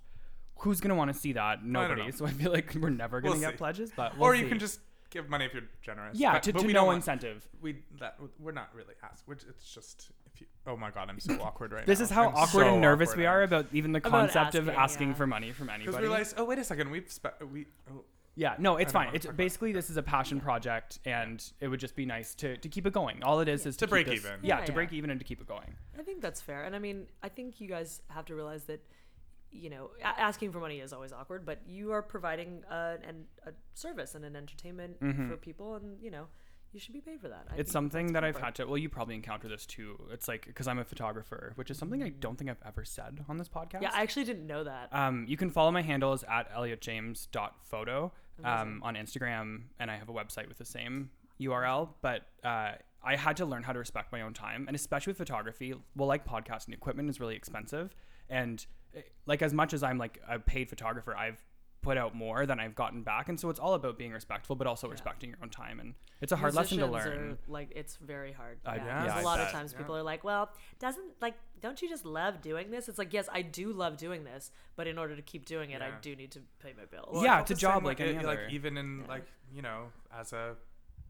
Who's 0.60 0.80
gonna 0.80 0.96
want 0.96 1.12
to 1.12 1.20
see 1.20 1.34
that? 1.34 1.64
Nobody. 1.66 2.04
know. 2.04 2.12
So 2.12 2.26
I 2.26 2.32
feel 2.32 2.52
like 2.52 2.74
we're 2.80 2.90
never 2.90 3.20
gonna 3.22 3.34
We'll 3.34 3.42
get 3.42 3.52
see. 3.52 3.58
pledges, 3.58 3.92
but 3.96 4.18
we'll 4.18 4.30
or 4.30 4.36
you 4.36 4.44
see. 4.44 4.50
can 4.50 4.60
just 4.60 4.80
give 5.10 5.30
money 5.30 5.46
if 5.46 5.54
you're 5.54 5.64
generous. 5.82 6.18
yeah 6.18 6.34
But- 6.34 6.44
to, 6.44 6.54
but 6.54 6.60
to 6.62 6.68
we 6.68 6.74
no 6.74 6.86
want- 6.86 6.98
incentive. 6.98 7.48
We 7.62 7.84
that 8.00 8.18
we're 8.40 8.52
not 8.52 8.74
really 8.76 8.94
asked. 9.04 9.28
Which 9.28 9.44
it's 9.44 9.74
just 9.74 10.12
if 10.34 10.42
you. 10.42 10.48
Oh 10.66 10.78
my 10.78 10.92
god, 10.92 11.10
I'm 11.10 11.20
so 11.20 11.34
awkward 11.42 11.72
right 11.74 11.86
This 11.86 12.00
now. 12.00 12.04
This 12.04 12.12
is 12.12 12.16
how 12.16 12.30
I'm 12.30 12.36
awkward 12.36 12.66
so 12.66 12.74
and 12.74 12.82
nervous 12.82 13.10
awkward 13.10 13.20
we 13.20 13.26
are 13.26 13.44
about 13.44 13.68
even 13.74 13.92
the 13.92 14.00
About 14.00 14.12
concept 14.12 14.56
of 14.56 14.70
asking, 14.70 14.82
asking 14.82 15.08
yeah. 15.10 15.14
for 15.16 15.28
money 15.28 15.52
from 15.52 15.70
anybody. 15.70 15.86
Because 15.86 15.96
anybody. 15.96 16.08
we 16.08 16.14
realized, 16.14 16.36
oh 16.38 16.46
wait 16.46 16.60
a 16.60 16.64
second, 16.64 16.90
we've 16.92 17.12
spe- 17.12 17.42
we 17.52 17.66
oh, 17.92 18.04
Yeah, 18.36 18.56
no, 18.58 18.78
it's 18.78 18.92
fine. 18.92 19.10
It's 19.14 19.26
basically 19.26 19.72
this 19.74 19.90
is 19.90 19.98
a 19.98 20.04
passion 20.04 20.40
project, 20.40 21.00
and 21.06 21.44
it 21.60 21.68
would 21.68 21.80
just 21.80 21.96
be 21.96 22.06
nice 22.06 22.34
to, 22.36 22.58
to 22.58 22.70
keep 22.70 22.88
it 22.88 22.94
going. 22.94 23.22
All 23.24 23.40
it 23.42 23.48
is 23.48 23.66
is 23.66 23.78
to, 23.78 23.86
To 23.86 23.90
break 23.90 24.08
this- 24.08 24.26
even. 24.26 24.40
Yeah, 24.42 24.60
Yeah, 24.60 24.66
to 24.66 24.72
yeah. 24.72 24.76
break 24.76 24.94
even 24.94 25.10
and 25.10 25.20
to 25.20 25.26
keep 25.26 25.40
it 25.40 25.48
going. 25.48 25.76
I 25.98 26.04
think 26.04 26.22
that's 26.22 26.42
fair. 26.42 26.64
And 26.64 26.76
I 26.76 26.80
mean, 26.80 27.08
I 27.22 27.30
think 27.30 27.62
you 27.62 27.68
guys 27.68 28.02
have 28.10 28.26
to 28.26 28.36
realize 28.36 28.64
that, 28.66 28.82
you 29.52 29.70
know, 29.70 29.92
asking 30.04 30.52
for 30.52 30.60
money 30.60 30.80
is 30.80 30.94
always 30.94 31.14
awkward, 31.14 31.46
but 31.46 31.60
you 31.68 31.92
are 31.92 32.02
providing 32.02 32.64
a, 32.72 32.96
an, 33.08 33.26
a 33.46 33.52
service 33.76 34.16
and 34.16 34.26
an 34.26 34.36
entertainment 34.36 35.00
mm-hmm. 35.00 35.30
for 35.30 35.38
people, 35.38 35.76
and, 35.76 36.02
you 36.02 36.10
know, 36.10 36.26
you 36.74 36.80
should 36.80 36.94
be 36.94 37.02
paid 37.02 37.22
for 37.22 37.30
that. 37.30 37.48
I 37.52 37.56
It's 37.58 37.72
something 37.72 38.14
that 38.14 38.24
I've 38.24 38.38
had 38.38 38.56
to. 38.56 38.66
Well, 38.66 38.78
you 38.78 38.90
probably 38.90 39.16
encounter 39.16 39.48
this 39.48 39.66
too. 39.66 40.00
It's 40.12 40.28
like 40.28 40.48
because 40.48 40.68
I'm 40.68 40.80
a 40.80 40.84
photographer, 40.84 41.54
which 41.56 41.70
is 41.70 41.78
something 41.78 42.02
I 42.02 42.10
don't 42.10 42.38
think 42.38 42.50
I've 42.50 42.62
ever 42.66 42.84
said 42.84 43.24
on 43.30 43.38
this 43.38 43.48
podcast. 43.48 43.82
Yeah, 43.82 43.92
I 43.94 44.02
actually 44.02 44.26
didn't 44.26 44.48
know 44.48 44.64
that. 44.64 44.90
Um, 44.92 45.26
you 45.28 45.38
can 45.38 45.52
follow 45.52 45.72
my 45.72 45.84
handles 45.84 46.24
at 46.24 46.52
elliottjames.photo 46.54 48.12
um, 48.44 48.82
on 48.84 48.96
Instagram, 48.96 49.64
and 49.80 49.92
I 49.92 49.98
have 49.98 50.10
a 50.10 50.14
website 50.14 50.48
with 50.48 50.58
the 50.58 50.66
same 50.66 51.12
URL. 51.40 51.90
But 52.02 52.24
uh, 52.44 52.74
I 53.04 53.16
had 53.16 53.38
to 53.38 53.46
learn 53.46 53.64
how 53.64 53.74
to 53.74 53.80
respect 53.80 54.12
my 54.12 54.22
own 54.22 54.34
time, 54.34 54.66
and 54.68 54.76
especially 54.76 55.12
with 55.12 55.18
photography. 55.18 55.76
Well, 55.96 56.08
like 56.08 56.26
podcasting, 56.26 56.74
equipment 56.74 57.10
is 57.10 57.20
really 57.20 57.36
expensive, 57.36 57.96
and 58.30 58.66
eh, 58.96 59.02
like 59.28 59.42
as 59.42 59.54
much 59.54 59.74
as 59.74 59.84
I'm 59.84 60.00
like 60.00 60.20
a 60.28 60.40
paid 60.40 60.70
photographer, 60.70 61.16
I've 61.16 61.44
put 61.84 61.98
out 61.98 62.16
more 62.16 62.46
than 62.48 62.60
I've 62.60 62.74
gotten 62.74 63.04
back, 63.04 63.30
and 63.30 63.40
so 63.40 63.50
it's 63.52 63.60
all 63.60 63.76
about 63.76 63.98
being 63.98 64.12
respectful, 64.14 64.56
but 64.56 64.66
also 64.66 64.88
respecting 64.90 65.30
your 65.30 65.38
own 65.44 65.50
time, 65.50 65.80
and 65.80 65.94
it's 66.22 66.32
a 66.32 66.36
hard 66.36 66.56
lesson 66.56 66.80
to 66.80 66.88
learn. 66.88 67.32
Are, 67.34 67.38
like 67.48 67.72
it's 67.76 67.98
very 67.98 68.32
hard. 68.32 68.58
I- 68.66 68.78
yeah, 68.78 68.86
yeah, 68.86 69.02
Because 69.04 69.18
I 69.18 69.22
a 69.22 69.26
lot 69.26 69.38
bet. 69.38 69.48
of 69.48 69.54
times 69.54 69.72
Yeah. 69.74 69.78
people 69.80 69.96
are 69.96 70.02
like, 70.04 70.24
"Well, 70.24 70.50
doesn't 70.80 71.22
like 71.22 71.36
don't 71.62 71.82
you 71.82 71.88
just 71.90 72.06
love 72.06 72.42
doing 72.42 72.72
this?" 72.72 72.90
It's 72.90 72.98
like, 72.98 73.14
yes, 73.14 73.30
I 73.32 73.42
do 73.44 73.72
love 73.74 73.98
doing 73.98 74.24
this, 74.24 74.50
but 74.76 74.88
in 74.88 74.98
order 74.98 75.16
to 75.16 75.22
keep 75.22 75.46
doing 75.46 75.72
it, 75.72 75.82
I 75.82 75.92
do 76.02 76.16
need 76.16 76.32
to 76.32 76.40
pay 76.60 76.74
my 76.76 76.86
bills. 76.86 77.10
Well, 77.14 77.24
Yeah, 77.24 77.36
felt 77.38 77.52
it's 77.52 77.60
a 77.60 77.62
job 77.62 77.76
same 77.78 77.84
like 77.86 78.00
way, 78.00 78.10
any 78.16 78.18
uh, 78.18 78.30
other. 78.30 78.44
Like 78.46 78.54
even 78.54 78.78
in 78.78 79.00
Yeah. 79.02 79.08
like 79.08 79.26
you 79.52 79.62
know 79.62 79.92
as 80.12 80.34
a 80.34 80.56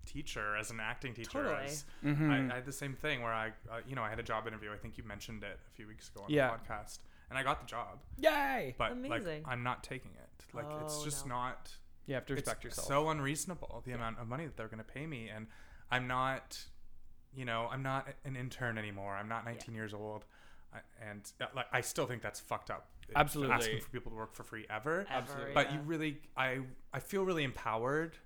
teacher, 0.06 0.56
as 0.58 0.70
an 0.72 0.80
acting 0.82 1.13
teacher, 1.13 1.44
Totally. 1.44 1.63
as, 1.65 1.86
Mhm. 2.03 2.30
I, 2.50 2.51
I 2.51 2.56
had 2.56 2.65
the 2.65 2.74
same 2.74 2.94
thing 2.94 3.22
where 3.22 3.32
I 3.34 3.50
uh, 3.72 3.80
you 3.88 3.96
know 3.96 4.03
I 4.03 4.10
had 4.10 4.20
a 4.20 4.24
job 4.24 4.48
interview. 4.48 4.72
I 4.74 4.77
think 4.77 4.98
you 4.98 5.03
mentioned 5.03 5.44
it 5.44 5.60
a 5.68 5.72
few 5.75 5.88
weeks 5.88 6.10
ago 6.10 6.24
on 6.24 6.30
Yeah. 6.30 6.51
the 6.51 6.58
podcast, 6.58 7.00
and 7.30 7.38
I 7.38 7.44
got 7.44 7.60
the 7.62 7.65
job, 7.68 8.00
Yay! 8.18 8.75
but 8.77 8.92
Amazing. 8.92 9.44
like 9.44 9.44
I'm 9.48 9.63
not 9.63 9.84
taking 9.84 10.12
it. 10.12 10.46
Like 10.53 10.65
it's 10.84 10.98
Oh, 11.00 11.03
just 11.06 11.25
no. 11.25 11.36
not. 11.36 11.72
You 12.06 12.15
have 12.15 12.25
to 12.27 12.34
It's 12.34 12.42
respect 12.42 12.63
yourself. 12.65 12.88
so 12.88 13.10
unreasonable 13.10 13.82
the 13.86 13.94
amount 13.94 14.20
of 14.20 14.27
money 14.27 14.46
that 14.46 14.58
they're 14.58 14.68
going 14.68 14.84
to 14.84 14.84
pay 14.84 15.06
me, 15.08 15.30
and 15.30 15.48
I'm 15.92 16.08
not. 16.08 16.58
You 17.36 17.46
know, 17.46 17.68
I'm 17.72 17.82
not 17.82 18.08
an 18.25 18.36
intern 18.36 18.77
anymore. 18.77 19.15
I'm 19.15 19.27
not 19.27 19.44
19 19.46 19.74
years 19.74 19.92
old. 19.94 20.25
I, 20.72 20.77
and 21.10 21.22
uh, 21.42 21.46
like 21.56 21.65
I 21.72 21.82
still 21.82 22.06
think 22.06 22.22
that's 22.22 22.39
fucked 22.39 22.70
up. 22.70 22.89
Absolutely. 23.15 23.53
asking 23.56 23.80
for 23.82 23.89
people 23.89 24.12
to 24.12 24.18
work 24.18 24.34
for 24.34 24.44
free 24.44 24.65
ever. 24.70 25.01
Ever, 25.01 25.08
Absolutely. 25.10 25.53
but 25.53 25.68
yeah. 25.72 25.74
you 25.77 25.82
really 25.86 26.18
i 26.38 26.60
i 26.94 27.00
feel 27.00 27.24
really 27.25 27.44
empowered 27.44 28.18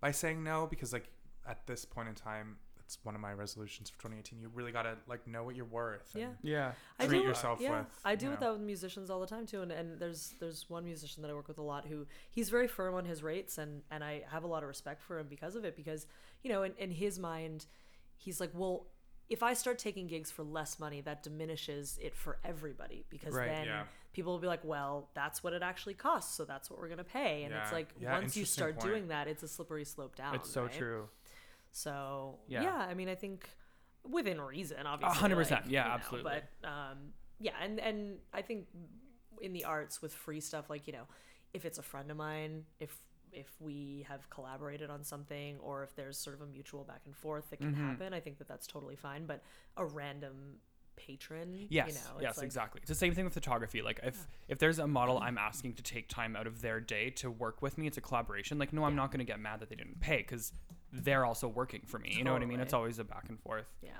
by 0.00 0.10
saying 0.10 0.42
no 0.44 0.66
because 0.66 0.92
like 0.92 1.08
at 1.48 1.66
this 1.66 1.84
point 1.84 2.08
in 2.08 2.14
time 2.14 2.56
it's 2.86 2.98
one 3.02 3.16
of 3.16 3.20
my 3.20 3.32
resolutions 3.32 3.90
for 3.90 3.96
2018 3.98 4.40
you 4.40 4.48
really 4.54 4.70
gotta 4.70 4.94
like 5.08 5.26
know 5.26 5.42
what 5.42 5.56
you're 5.56 5.64
worth 5.64 6.14
and 6.14 6.22
Yeah. 6.22 6.28
yeah. 6.42 6.72
I 7.00 7.06
treat 7.06 7.18
do, 7.18 7.24
uh, 7.24 7.28
yourself 7.28 7.60
yeah, 7.60 7.78
with, 7.80 7.86
I 8.04 8.14
do 8.14 8.26
you 8.26 8.30
with 8.30 8.40
know. 8.40 8.46
that 8.46 8.52
with 8.58 8.62
musicians 8.62 9.10
all 9.10 9.20
the 9.20 9.26
time 9.26 9.44
too, 9.44 9.62
and, 9.62 9.72
and 9.72 9.98
there's 9.98 10.34
there's 10.40 10.70
one 10.70 10.84
musician 10.84 11.22
that 11.22 11.30
I 11.30 11.34
work 11.34 11.48
with 11.48 11.58
a 11.58 11.62
lot 11.62 11.86
who 11.86 12.06
he's 12.30 12.48
very 12.48 12.68
firm 12.68 12.94
on 12.94 13.04
his 13.04 13.22
rates, 13.24 13.58
and 13.58 13.82
and 13.90 14.04
I 14.04 14.22
have 14.30 14.44
a 14.44 14.46
lot 14.46 14.62
of 14.62 14.68
respect 14.68 15.02
for 15.02 15.18
him 15.18 15.26
because 15.28 15.56
of 15.56 15.64
it, 15.64 15.74
because 15.76 16.06
you 16.42 16.50
know 16.50 16.62
in, 16.62 16.72
in 16.78 16.90
his 16.92 17.18
mind, 17.18 17.66
he's 18.16 18.40
like, 18.40 18.50
well, 18.54 18.86
if 19.28 19.42
I 19.42 19.54
start 19.54 19.78
taking 19.80 20.06
gigs 20.06 20.30
for 20.30 20.44
less 20.44 20.78
money, 20.78 21.00
that 21.00 21.24
diminishes 21.24 21.98
it 22.00 22.14
for 22.14 22.38
everybody, 22.44 23.04
because 23.10 23.34
Right, 23.34 23.48
then 23.48 23.66
yeah. 23.66 23.82
people 24.12 24.32
will 24.32 24.38
be 24.38 24.46
like, 24.46 24.64
well, 24.64 25.10
that's 25.14 25.42
what 25.42 25.52
it 25.52 25.62
actually 25.62 25.94
costs, 25.94 26.36
so 26.36 26.44
that's 26.44 26.70
what 26.70 26.78
we're 26.78 26.88
gonna 26.88 27.02
pay, 27.04 27.42
and 27.42 27.52
it's 27.52 27.72
like 27.72 27.88
yeah, 28.00 28.12
once 28.12 28.36
you 28.36 28.44
start 28.44 28.78
point. 28.78 28.86
doing 28.88 29.08
that, 29.08 29.26
it's 29.26 29.42
a 29.42 29.48
slippery 29.48 29.84
slope 29.84 30.14
down. 30.14 30.36
It's 30.36 30.50
so 30.50 30.62
right? 30.62 30.72
true. 30.72 31.08
So 31.76 32.38
Yeah. 32.48 32.62
yeah. 32.62 32.76
I 32.76 32.94
mean, 32.94 33.08
I 33.08 33.14
think 33.14 33.50
within 34.08 34.40
reason, 34.40 34.86
obviously. 34.86 35.18
hundred 35.18 35.36
percent. 35.36 35.66
Yeah, 35.68 35.82
you 35.84 35.88
know, 35.88 35.94
absolutely. 35.96 36.32
But 36.62 36.68
um, 36.68 36.98
yeah, 37.38 37.52
and 37.62 37.78
and 37.78 38.18
I 38.32 38.40
think 38.42 38.66
in 39.42 39.52
the 39.52 39.64
arts 39.64 40.00
with 40.00 40.14
free 40.14 40.40
stuff, 40.40 40.70
like 40.70 40.86
you 40.86 40.94
know, 40.94 41.06
if 41.52 41.66
it's 41.66 41.76
a 41.78 41.82
friend 41.82 42.10
of 42.10 42.16
mine, 42.16 42.64
if 42.80 42.98
if 43.30 43.50
we 43.60 44.06
have 44.08 44.30
collaborated 44.30 44.88
on 44.88 45.04
something, 45.04 45.58
or 45.60 45.82
if 45.82 45.94
there's 45.94 46.16
sort 46.16 46.34
of 46.34 46.40
a 46.40 46.46
mutual 46.46 46.84
back 46.84 47.02
and 47.04 47.14
forth 47.14 47.50
that 47.50 47.58
can 47.58 47.74
Mm-hmm. 47.74 47.88
happen, 47.88 48.14
I 48.14 48.20
think 48.20 48.38
that 48.38 48.48
that's 48.48 48.66
totally 48.66 48.96
fine. 48.96 49.26
But 49.26 49.42
a 49.76 49.84
random 49.84 50.60
patron. 50.96 51.66
Yes, 51.68 51.88
you 51.88 51.94
know, 51.94 52.20
yes, 52.22 52.38
like, 52.38 52.46
exactly. 52.46 52.78
It's 52.80 52.88
the 52.88 52.94
same 52.94 53.14
thing 53.14 53.24
with 53.24 53.34
photography. 53.34 53.82
Like 53.82 54.00
if 54.02 54.26
if 54.48 54.58
there's 54.58 54.78
a 54.78 54.86
model 54.86 55.18
I'm 55.18 55.36
asking 55.36 55.74
to 55.74 55.82
take 55.82 56.08
time 56.08 56.34
out 56.36 56.46
of 56.46 56.62
their 56.62 56.80
day 56.80 57.10
to 57.20 57.30
work 57.30 57.60
with 57.60 57.76
me, 57.76 57.86
it's 57.86 57.98
a 57.98 58.00
collaboration. 58.00 58.58
Like 58.58 58.72
no, 58.72 58.84
I'm 58.84 58.96
not 58.96 59.10
going 59.10 59.18
to 59.18 59.30
get 59.30 59.38
mad 59.38 59.60
that 59.60 59.68
they 59.68 59.76
didn't 59.76 60.00
pay 60.00 60.18
because 60.18 60.52
they're 61.04 61.24
also 61.24 61.48
working 61.48 61.82
for 61.86 61.98
me. 61.98 62.14
You 62.16 62.24
know 62.24 62.32
what 62.32 62.42
I 62.42 62.46
mean? 62.46 62.60
It's 62.60 62.72
always 62.74 62.98
a 62.98 63.04
back 63.04 63.26
and 63.28 63.38
forth. 63.40 63.66
Yeah. 63.82 63.90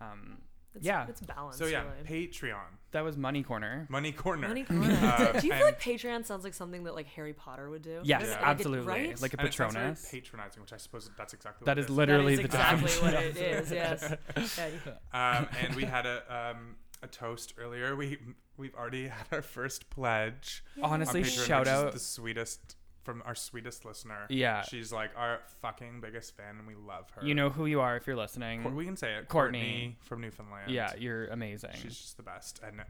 Um, 0.00 0.38
It's, 0.74 0.84
Yeah. 0.84 1.06
It's 1.08 1.20
balanced. 1.20 1.58
So 1.60 1.66
yeah, 1.66 1.84
really. 2.08 2.28
Patreon, 2.28 2.66
that 2.90 3.04
was 3.04 3.16
money 3.16 3.42
corner. 3.44 3.86
Money 3.88 4.10
Corner. 4.12 4.48
Money 4.48 4.64
corner. 4.70 4.92
Uh, 4.92 5.38
do 5.40 5.46
you 5.46 5.52
feel 5.52 5.64
like 5.64 5.80
Patreon 5.80 6.24
sounds 6.26 6.42
like 6.42 6.52
something 6.54 6.82
that 6.84 6.94
like 6.96 7.06
Harry 7.08 7.32
Potter 7.32 7.70
would 7.70 7.82
do? 7.82 8.00
Yes, 8.02 8.22
Yeah. 8.22 8.30
Like, 8.30 8.38
it- 8.38 8.42
absolutely. 8.44 8.86
right? 8.88 9.22
Like 9.22 9.34
a 9.34 9.38
And 9.38 9.48
it 9.48 9.54
sounds 9.54 9.72
very 9.74 9.84
Patronus. 9.84 10.08
patronizing, 10.10 10.62
which 10.62 10.72
I 10.72 10.76
suppose 10.78 11.10
that's 11.16 11.32
exactly 11.32 11.64
That 11.64 11.76
what 11.76 11.78
is 11.78 11.86
it 11.86 11.92
literally 11.92 12.36
that 12.36 12.44
is 12.44 12.50
the 12.50 12.56
exactly 12.56 12.88
definition. 12.88 13.14
what 13.14 13.24
it 13.24 13.36
is. 13.36 13.70
Yes. 13.82 14.14
Yeah, 14.58 14.66
you- 14.66 14.92
um, 15.12 15.48
and 15.60 15.74
we 15.76 15.84
had 15.84 16.06
a 16.06 16.52
um, 16.56 16.76
a 17.02 17.06
toast 17.06 17.54
earlier. 17.58 17.94
We 17.94 18.18
we've 18.56 18.74
already 18.74 19.06
had 19.08 19.26
our 19.30 19.42
first 19.42 19.90
pledge. 19.90 20.64
Honestly, 20.82 21.20
on 21.20 21.26
Patreon, 21.26 21.46
shout 21.46 21.60
which 21.60 21.68
is 21.68 21.74
out. 21.74 21.92
the 21.92 21.98
sweetest 22.00 22.76
from 23.04 23.22
our 23.26 23.34
sweetest 23.34 23.84
listener. 23.84 24.26
Yeah. 24.28 24.62
she's 24.62 24.92
like 24.92 25.10
our 25.16 25.40
fucking 25.62 26.00
biggest 26.00 26.36
fan, 26.36 26.56
and 26.58 26.66
we 26.66 26.74
love 26.74 27.10
her. 27.14 27.24
You 27.24 27.34
know 27.34 27.50
who 27.50 27.66
you 27.66 27.80
are 27.80 27.96
if 27.96 28.06
you're 28.06 28.16
listening. 28.16 28.62
Cour- 28.62 28.72
we 28.72 28.84
can 28.84 28.96
say 28.96 29.14
it. 29.14 29.28
Courtney. 29.28 29.60
Courtney, 29.60 29.96
from 30.00 30.20
Newfoundland. 30.22 30.70
yeah, 30.70 30.92
you're 30.98 31.26
amazing. 31.26 31.70
she's 31.74 31.96
just 31.96 32.16
the 32.16 32.22
best. 32.22 32.60
And 32.66 32.82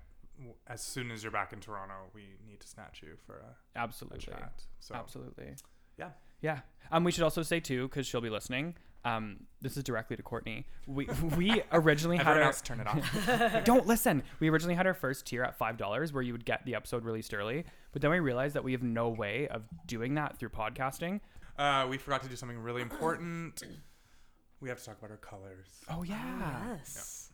as 0.66 0.80
soon 0.82 1.10
as 1.10 1.22
you're 1.22 1.32
back 1.32 1.52
in 1.52 1.60
Toronto, 1.60 1.94
we 2.14 2.22
need 2.46 2.60
to 2.60 2.66
snatch 2.68 3.00
you 3.02 3.16
for 3.26 3.36
a, 3.38 3.78
a 3.78 3.82
Absolutely. 3.82 4.20
chat. 4.20 4.62
So 4.80 4.94
Absolutely. 4.94 5.54
yeah, 5.98 6.10
Yeah. 6.40 6.60
Um, 6.90 7.04
we 7.04 7.12
should 7.12 7.24
also 7.24 7.42
say 7.42 7.60
too, 7.60 7.88
because 7.88 8.06
she'll 8.06 8.20
be 8.20 8.30
listening. 8.30 8.74
Um, 9.06 9.40
this 9.60 9.76
is 9.76 9.84
directly 9.84 10.16
to 10.16 10.22
Courtney. 10.22 10.64
We 10.86 11.06
we 11.36 11.62
originally 11.72 12.16
had 12.16 12.26
our 12.38 12.40
else 12.42 12.62
turn 12.62 12.80
it 12.80 12.86
off. 12.86 13.64
don't 13.64 13.86
listen. 13.86 14.22
We 14.40 14.48
originally 14.48 14.74
had 14.74 14.86
our 14.86 14.94
first 14.94 15.26
tier 15.26 15.42
at 15.42 15.58
five 15.58 15.76
dollars, 15.76 16.10
where 16.14 16.22
you 16.22 16.32
would 16.32 16.46
get 16.46 16.64
the 16.64 16.74
episode 16.74 17.04
released 17.04 17.34
early. 17.34 17.64
But 17.94 18.02
then 18.02 18.10
we 18.10 18.18
realized 18.20 18.54
that 18.56 18.64
we 18.64 18.72
have 18.72 18.82
no 18.82 19.08
way 19.08 19.48
of 19.48 19.62
doing 19.86 20.14
that 20.16 20.38
through 20.38 20.50
podcasting. 20.50 21.20
uh, 21.58 21.86
we 21.88 21.96
forgot 21.96 22.22
to 22.24 22.28
do 22.28 22.36
something 22.36 22.58
really 22.58 22.82
important. 22.82 23.62
We 24.60 24.68
have 24.70 24.78
to 24.78 24.84
talk 24.84 24.98
about 24.98 25.10
our 25.10 25.18
colors. 25.18 25.68
Oh 25.90 26.04
yeah. 26.04 26.76
yes. 26.78 27.32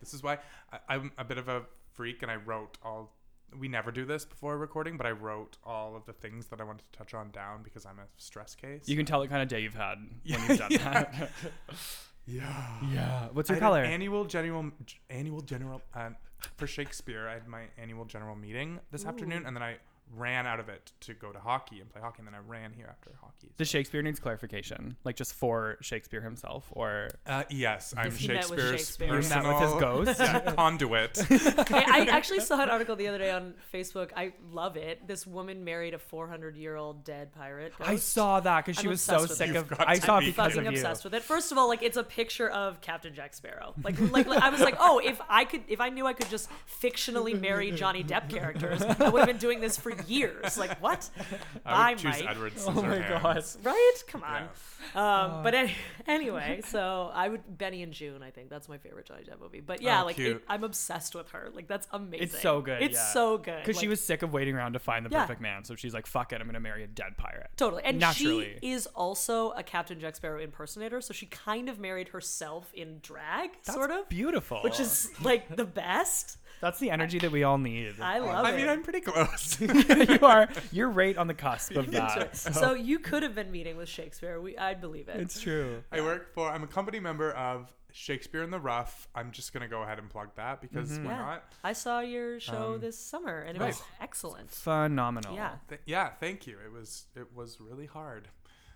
This 0.00 0.12
is 0.14 0.22
why 0.22 0.38
I, 0.72 0.78
I'm 0.88 1.12
a 1.16 1.22
bit 1.22 1.38
of 1.38 1.46
a 1.48 1.62
freak, 1.92 2.22
and 2.22 2.30
I 2.30 2.36
wrote 2.36 2.76
all. 2.82 3.14
We 3.56 3.68
never 3.68 3.92
do 3.92 4.04
this 4.04 4.24
before 4.24 4.58
recording, 4.58 4.96
but 4.96 5.06
I 5.06 5.12
wrote 5.12 5.58
all 5.64 5.94
of 5.94 6.06
the 6.06 6.12
things 6.12 6.46
that 6.46 6.60
I 6.60 6.64
wanted 6.64 6.90
to 6.90 6.98
touch 6.98 7.14
on 7.14 7.30
down 7.30 7.62
because 7.62 7.86
I'm 7.86 8.00
a 8.00 8.06
stress 8.16 8.56
case. 8.56 8.88
You 8.88 8.96
can 8.96 9.06
tell 9.06 9.20
what 9.20 9.28
kind 9.30 9.42
of 9.42 9.48
day 9.48 9.60
you've 9.60 9.74
had 9.74 9.98
Yeah, 10.24 10.38
when 10.38 10.48
you've 10.48 10.58
done 10.58 10.70
yeah. 10.72 10.92
that. 10.92 11.30
yeah. 12.26 12.76
yeah. 12.92 13.28
What's 13.32 13.48
your 13.48 13.56
had 13.56 13.62
color? 13.62 13.82
an 13.82 13.92
annual 13.92 14.24
general 14.24 14.70
annual 15.10 15.40
general 15.42 15.82
uh, 15.94 16.10
for 16.56 16.66
Shakespeare. 16.66 17.28
I 17.28 17.34
had 17.34 17.46
my 17.46 17.64
annual 17.78 18.06
general 18.06 18.34
meeting 18.34 18.80
this 18.90 19.04
afternoon, 19.04 19.44
and 19.46 19.54
then 19.54 19.62
I 19.62 19.76
ran 20.14 20.46
out 20.46 20.60
of 20.60 20.68
it 20.68 20.92
to 21.00 21.14
go 21.14 21.32
to 21.32 21.38
hockey 21.38 21.80
and 21.80 21.88
play 21.90 22.02
hockey, 22.02 22.16
and 22.18 22.26
then 22.26 22.34
I 22.34 22.38
ran 22.46 22.72
here 22.74 22.86
after 22.88 23.12
hockey. 23.22 23.50
the 23.56 23.64
Shakespeare 23.64 24.02
needs 24.02 24.20
clarification, 24.20 24.96
like 25.04 25.16
just 25.16 25.32
for 25.32 25.78
Shakespeare 25.80 26.20
himself, 26.20 26.66
or 26.72 27.08
Uh, 27.26 27.44
yes, 27.48 27.94
I'm 27.96 28.08
If 28.08 28.28
met 28.28 28.50
with 28.50 28.60
Shakespeare's 28.60 28.70
Shakespeare. 28.80 29.08
personal 29.08 29.42
met 29.44 29.60
with 29.60 29.70
his 29.72 29.80
ghost. 29.80 30.20
yeah, 30.20 30.52
conduit. 30.54 31.18
I, 31.30 31.84
I 32.02 32.06
actually 32.10 32.40
saw 32.40 32.62
an 32.62 32.68
article 32.68 32.94
the 32.94 33.08
other 33.08 33.16
day 33.18 33.30
on 33.30 33.54
Facebook. 33.72 34.10
I 34.14 34.34
love 34.50 34.76
it. 34.76 35.06
This 35.08 35.26
woman 35.26 35.64
married 35.64 35.94
a 35.94 35.98
400 35.98 36.56
year 36.56 36.76
old 36.76 37.04
dead 37.04 37.32
pirate. 37.32 37.72
I 37.80 37.96
saw 37.96 38.40
that 38.40 38.66
because 38.66 38.78
she 38.80 38.88
I'm 38.88 38.90
was 38.90 39.00
so 39.00 39.24
sick 39.24 39.54
of. 39.54 39.72
I 39.78 39.98
saw 39.98 40.18
it 40.18 40.20
be. 40.20 40.26
because 40.26 40.52
fucking 40.52 40.66
of 40.66 40.72
you. 40.74 40.78
obsessed 40.78 41.04
with 41.04 41.14
it. 41.14 41.22
First 41.22 41.52
of 41.52 41.58
all, 41.58 41.68
like 41.68 41.82
it's 41.82 41.96
a 41.96 42.04
picture 42.04 42.50
of 42.50 42.82
Captain 42.82 43.14
Jack 43.14 43.32
Sparrow. 43.32 43.72
Like, 43.82 43.98
like, 44.10 44.26
like 44.26 44.42
I 44.42 44.50
was 44.50 44.60
like, 44.60 44.76
oh, 44.78 44.98
if 45.02 45.20
I 45.30 45.46
could, 45.46 45.62
if 45.68 45.80
I 45.80 45.88
knew 45.88 46.06
I 46.06 46.12
could 46.12 46.28
just 46.28 46.50
fictionally 46.82 47.40
marry 47.40 47.70
Johnny 47.70 48.04
Depp 48.04 48.28
characters, 48.28 48.82
I 48.82 49.08
would 49.08 49.20
have 49.20 49.26
been 49.28 49.38
doing 49.38 49.60
this 49.60 49.78
for 49.78 49.91
years. 50.08 50.56
Like, 50.58 50.80
what? 50.82 51.08
I 51.66 51.70
Bye, 51.72 51.90
would 51.90 51.98
choose 51.98 52.04
Mike. 52.20 52.26
Edward 52.30 52.52
Oh 52.66 52.70
my 52.72 52.82
Scissorhands. 52.98 53.22
god. 53.22 53.44
Right? 53.66 54.02
Come 54.08 54.22
on. 54.24 54.48
Yeah. 54.94 55.22
Um, 55.22 55.42
but 55.42 55.54
any, 55.54 55.74
anyway, 56.06 56.60
so 56.66 57.10
I 57.14 57.28
would 57.28 57.58
Benny 57.58 57.82
and 57.82 57.92
Joon. 57.92 58.22
I 58.22 58.30
think 58.30 58.50
that's 58.50 58.68
my 58.68 58.78
favorite 58.78 59.06
Johnny 59.06 59.22
Depp 59.24 59.40
movie. 59.40 59.60
But 59.60 59.80
yeah, 59.80 60.02
Oh, 60.02 60.06
like 60.06 60.18
it, 60.18 60.22
cute. 60.24 60.44
I'm 60.48 60.64
obsessed 60.64 61.14
with 61.14 61.30
her. 61.30 61.50
Like 61.54 61.68
that's 61.68 61.86
amazing. 61.92 62.24
It's 62.24 62.40
so 62.42 62.60
good. 62.60 62.82
It's 62.82 62.94
yeah. 62.94 63.12
so 63.12 63.38
good. 63.38 63.60
Because 63.64 63.78
she 63.78 63.86
Like, 63.86 63.90
was 63.90 64.00
sick 64.04 64.22
of 64.22 64.32
waiting 64.32 64.54
around 64.54 64.72
to 64.74 64.78
find 64.78 65.06
the 65.06 65.10
Yeah. 65.10 65.22
perfect 65.22 65.40
man, 65.40 65.64
so 65.64 65.74
she's 65.76 65.94
like, 65.94 66.06
"Fuck 66.06 66.32
it, 66.32 66.40
I'm 66.40 66.46
gonna 66.46 66.60
marry 66.60 66.82
a 66.84 66.88
dead 66.88 67.16
pirate." 67.16 67.50
Totally. 67.56 67.82
And 67.84 67.98
Naturally. 67.98 68.58
she 68.60 68.70
is 68.72 68.86
also 68.88 69.50
a 69.52 69.62
Captain 69.62 69.98
Jack 70.00 70.16
Sparrow 70.16 70.40
impersonator, 70.40 71.00
so 71.00 71.12
she 71.14 71.26
kind 71.26 71.68
of 71.68 71.78
married 71.78 72.08
herself 72.08 72.70
in 72.74 72.98
drag, 73.02 73.50
That's 73.64 73.74
sort 73.74 73.90
of. 73.90 74.08
beautiful. 74.08 74.60
Which 74.62 74.80
is 74.80 75.10
like 75.22 75.56
the 75.56 75.64
best. 75.64 76.38
That's 76.62 76.78
the 76.78 76.90
energy 76.90 77.18
that 77.18 77.30
we 77.30 77.42
all 77.42 77.58
need. 77.58 77.96
I 78.00 78.18
love 78.20 78.46
it. 78.46 78.48
I 78.48 78.52
it. 78.52 78.56
mean, 78.56 78.68
I'm 78.68 78.82
pretty 78.82 79.00
close. 79.00 79.60
you 79.60 80.18
are 80.22 80.48
you're 80.72 80.88
right 80.88 81.16
on 81.18 81.26
the 81.26 81.34
cusp 81.34 81.76
of 81.76 81.84
Sure. 81.92 81.92
that. 81.92 82.36
So 82.36 82.72
you 82.72 82.98
could 82.98 83.22
have 83.22 83.34
been 83.34 83.50
meeting 83.50 83.76
with 83.76 83.88
Shakespeare. 83.90 84.40
We, 84.40 84.56
I'd 84.56 84.80
believe 84.80 85.08
it. 85.08 85.16
it's 85.20 85.38
true. 85.40 85.82
I 85.92 86.00
work 86.00 86.32
for. 86.32 86.48
I'm 86.48 86.62
a 86.62 86.66
company 86.66 87.00
member 87.00 87.32
of 87.32 87.70
Shakespeare 87.92 88.42
in 88.42 88.50
the 88.50 88.58
Rough. 88.60 89.06
I'm 89.14 89.32
just 89.32 89.52
gonna 89.52 89.68
go 89.68 89.82
ahead 89.82 89.98
and 89.98 90.08
plug 90.08 90.28
that 90.36 90.62
because 90.62 90.90
Mm-hmm. 90.92 91.04
why 91.04 91.10
yeah. 91.12 91.18
not? 91.18 91.44
I 91.62 91.72
saw 91.74 92.00
your 92.00 92.40
show 92.40 92.74
Um, 92.74 92.80
this 92.80 92.98
summer, 92.98 93.40
and 93.40 93.56
it 93.56 93.60
right. 93.60 93.66
was 93.66 93.82
excellent. 94.00 94.50
Phenomenal. 94.50 95.34
Yeah. 95.34 95.56
Th- 95.68 95.80
yeah, 95.84 96.08
thank 96.20 96.46
you. 96.46 96.56
It 96.64 96.72
was 96.72 97.04
it 97.16 97.26
was 97.34 97.60
really 97.60 97.86
hard. 97.86 98.28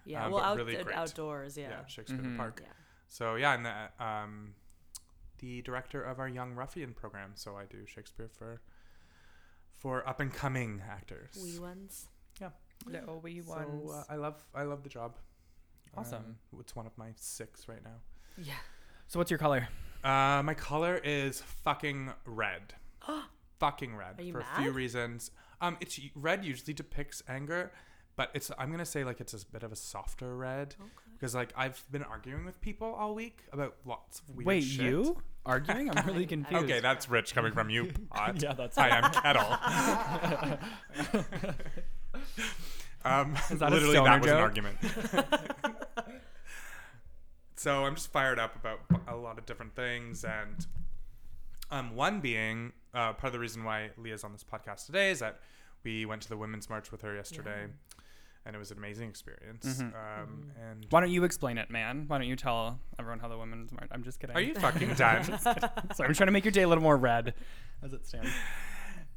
Yeah. 0.04 0.26
Um, 0.26 0.32
well, 0.32 0.40
but 0.42 0.46
out, 0.48 0.56
really 0.58 0.76
uh, 0.76 0.82
great. 0.82 0.96
outdoors. 0.96 1.56
Yeah. 1.56 1.68
Yeah, 1.70 1.86
Shakespeare 1.86 2.18
in 2.18 2.24
Mhm. 2.26 2.32
the 2.32 2.38
Park. 2.38 2.60
Yeah. 2.62 2.72
So 3.08 3.36
yeah, 3.36 3.54
and 3.54 3.64
the 3.64 4.04
um, 4.04 4.54
the 5.38 5.62
director 5.62 6.02
of 6.02 6.18
our 6.18 6.28
Young 6.28 6.54
Ruffian 6.54 6.92
program. 6.92 7.32
So 7.34 7.56
I 7.56 7.64
do 7.64 7.86
Shakespeare 7.86 8.28
for 8.28 8.60
for 9.72 10.08
up 10.08 10.20
and 10.20 10.32
coming 10.32 10.82
actors. 10.88 11.38
Wee 11.42 11.58
ones. 11.58 12.08
Yeah. 12.40 12.50
Little 12.86 13.20
wee 13.20 13.42
so 13.42 13.50
ones. 13.54 13.90
uh, 13.92 14.04
I 14.08 14.16
love 14.16 14.44
I 14.54 14.62
love 14.62 14.82
the 14.82 14.88
job. 14.88 15.16
Awesome. 15.96 16.36
Um, 16.52 16.60
it's 16.60 16.76
one 16.76 16.86
of 16.86 16.96
my 16.98 17.08
six 17.16 17.68
right 17.68 17.82
now. 17.82 17.96
Yeah. 18.36 18.52
so 19.06 19.18
what's 19.18 19.30
your 19.30 19.38
color? 19.38 19.68
Uh, 20.04 20.42
my 20.44 20.54
color 20.54 21.00
is 21.02 21.40
fucking 21.40 22.10
red. 22.26 22.74
fucking 23.58 23.96
red 23.96 24.20
Are 24.20 24.22
you 24.22 24.32
for 24.32 24.40
a 24.40 24.60
few 24.60 24.70
reasons. 24.70 25.30
Um, 25.60 25.78
it's 25.80 25.98
red 26.14 26.44
usually 26.44 26.74
depicts 26.74 27.22
anger, 27.28 27.72
but 28.14 28.30
it's 28.34 28.50
I'm 28.58 28.70
gonna 28.70 28.84
say 28.84 29.04
like 29.04 29.20
it's 29.20 29.32
a 29.32 29.46
bit 29.46 29.62
of 29.62 29.72
a 29.72 29.76
softer 29.76 30.36
red 30.36 30.74
because 31.18 31.34
like 31.34 31.52
I've 31.56 31.82
been 31.90 32.02
arguing 32.02 32.44
with 32.44 32.60
people 32.60 32.92
all 32.94 33.14
week 33.14 33.40
about 33.52 33.74
lots 33.84 34.20
of 34.20 34.30
weird 34.36 34.46
Wait, 34.46 34.60
shit. 34.62 34.84
you 34.86 35.16
arguing? 35.44 35.90
I'm 35.96 36.06
really 36.06 36.26
confused. 36.34 36.64
Okay, 36.64 36.80
that's 36.80 37.08
rich 37.08 37.34
coming 37.34 37.52
from 37.52 37.70
you, 37.70 37.90
pot. 38.10 38.42
yeah, 38.42 38.52
that's 38.52 38.76
I'm 38.78 39.10
Kettle. 39.12 39.46
um, 43.04 43.34
Is 43.50 43.58
that 43.60 43.70
literally, 43.72 43.94
stoner 43.94 44.10
that 44.10 44.20
was 44.22 44.30
an 44.30 44.36
argument. 44.36 44.76
so 47.56 47.84
I'm 47.84 47.94
just 47.94 48.12
fired 48.12 48.38
up 48.38 48.56
about 48.56 48.80
a 49.08 49.16
lot 49.16 49.38
of 49.38 49.46
different 49.46 49.74
things, 49.74 50.24
and 50.24 50.66
um, 51.70 51.94
one 51.96 52.20
being 52.20 52.72
uh, 52.94 53.12
part 53.12 53.24
of 53.24 53.32
the 53.32 53.38
reason 53.38 53.64
why 53.64 53.90
Leah's 53.96 54.24
on 54.24 54.32
this 54.32 54.44
podcast 54.44 54.86
today 54.86 55.10
is 55.10 55.20
that 55.20 55.40
we 55.84 56.04
went 56.06 56.22
to 56.22 56.28
the 56.28 56.36
Women's 56.36 56.68
March 56.68 56.90
with 56.90 57.02
her 57.02 57.14
yesterday, 57.14 57.66
and 58.46 58.54
it 58.56 58.58
was 58.58 58.70
an 58.70 58.78
amazing 58.78 59.08
experience. 59.10 59.66
Mhm. 59.66 59.80
Um, 59.82 59.92
Mm-hmm. 59.94 60.60
And 60.62 60.86
Why 60.90 61.00
don't 61.00 61.10
you 61.10 61.24
explain 61.24 61.58
it, 61.58 61.68
man? 61.70 62.04
Why 62.06 62.16
don't 62.18 62.26
you 62.28 62.36
tell 62.36 62.78
everyone 62.98 63.18
how 63.18 63.28
the 63.28 63.36
women's 63.36 63.72
march? 63.72 63.88
I'm 63.90 64.02
just 64.04 64.20
kidding. 64.20 64.34
are 64.36 64.40
you 64.40 64.54
fucking 64.54 64.94
done? 64.94 65.24
Sorry, 65.40 66.08
I'm 66.08 66.14
trying 66.14 66.28
to 66.28 66.30
make 66.32 66.44
your 66.44 66.52
day 66.52 66.62
a 66.62 66.68
little 66.68 66.82
more 66.82 66.96
red, 66.96 67.34
as 67.82 67.92
it 67.92 68.06
stands. 68.06 68.30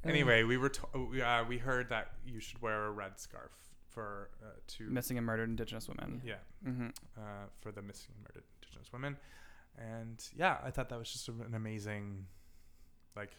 anyway, 0.04 0.44
we 0.44 0.58
were 0.58 0.70
to- 0.70 1.08
we, 1.12 1.22
uh, 1.22 1.44
we 1.46 1.58
heard 1.60 1.90
that 1.90 2.14
you 2.26 2.40
should 2.40 2.62
wear 2.62 2.86
a 2.88 2.92
red 2.92 3.20
scarf 3.20 3.52
for 3.90 4.30
uh, 4.44 4.48
to 4.68 4.90
Missing 4.90 5.18
and 5.18 5.26
murdered 5.26 5.50
Indigenous 5.50 5.88
women. 5.88 6.22
yeah 6.24 6.36
hmm 6.64 6.88
uh, 7.18 7.22
for 7.62 7.72
the 7.72 7.82
missing 7.82 8.12
and 8.16 8.22
murdered 8.24 8.44
Indigenous 8.62 8.92
women, 8.94 9.18
and 9.78 10.24
yeah, 10.36 10.58
I 10.64 10.72
thought 10.72 10.90
that 10.90 11.00
was 11.00 11.12
just 11.12 11.28
an 11.30 11.54
amazing, 11.56 12.26
like, 13.16 13.32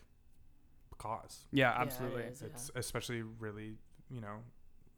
cause. 0.99 1.47
Yeah, 1.53 1.71
Yeah, 1.71 1.79
it 1.79 1.83
absolutely. 1.87 2.23
Yeah. 2.23 2.47
It's 2.47 2.71
especially 2.75 3.23
really, 3.23 3.77
you 4.11 4.21
know, 4.21 4.39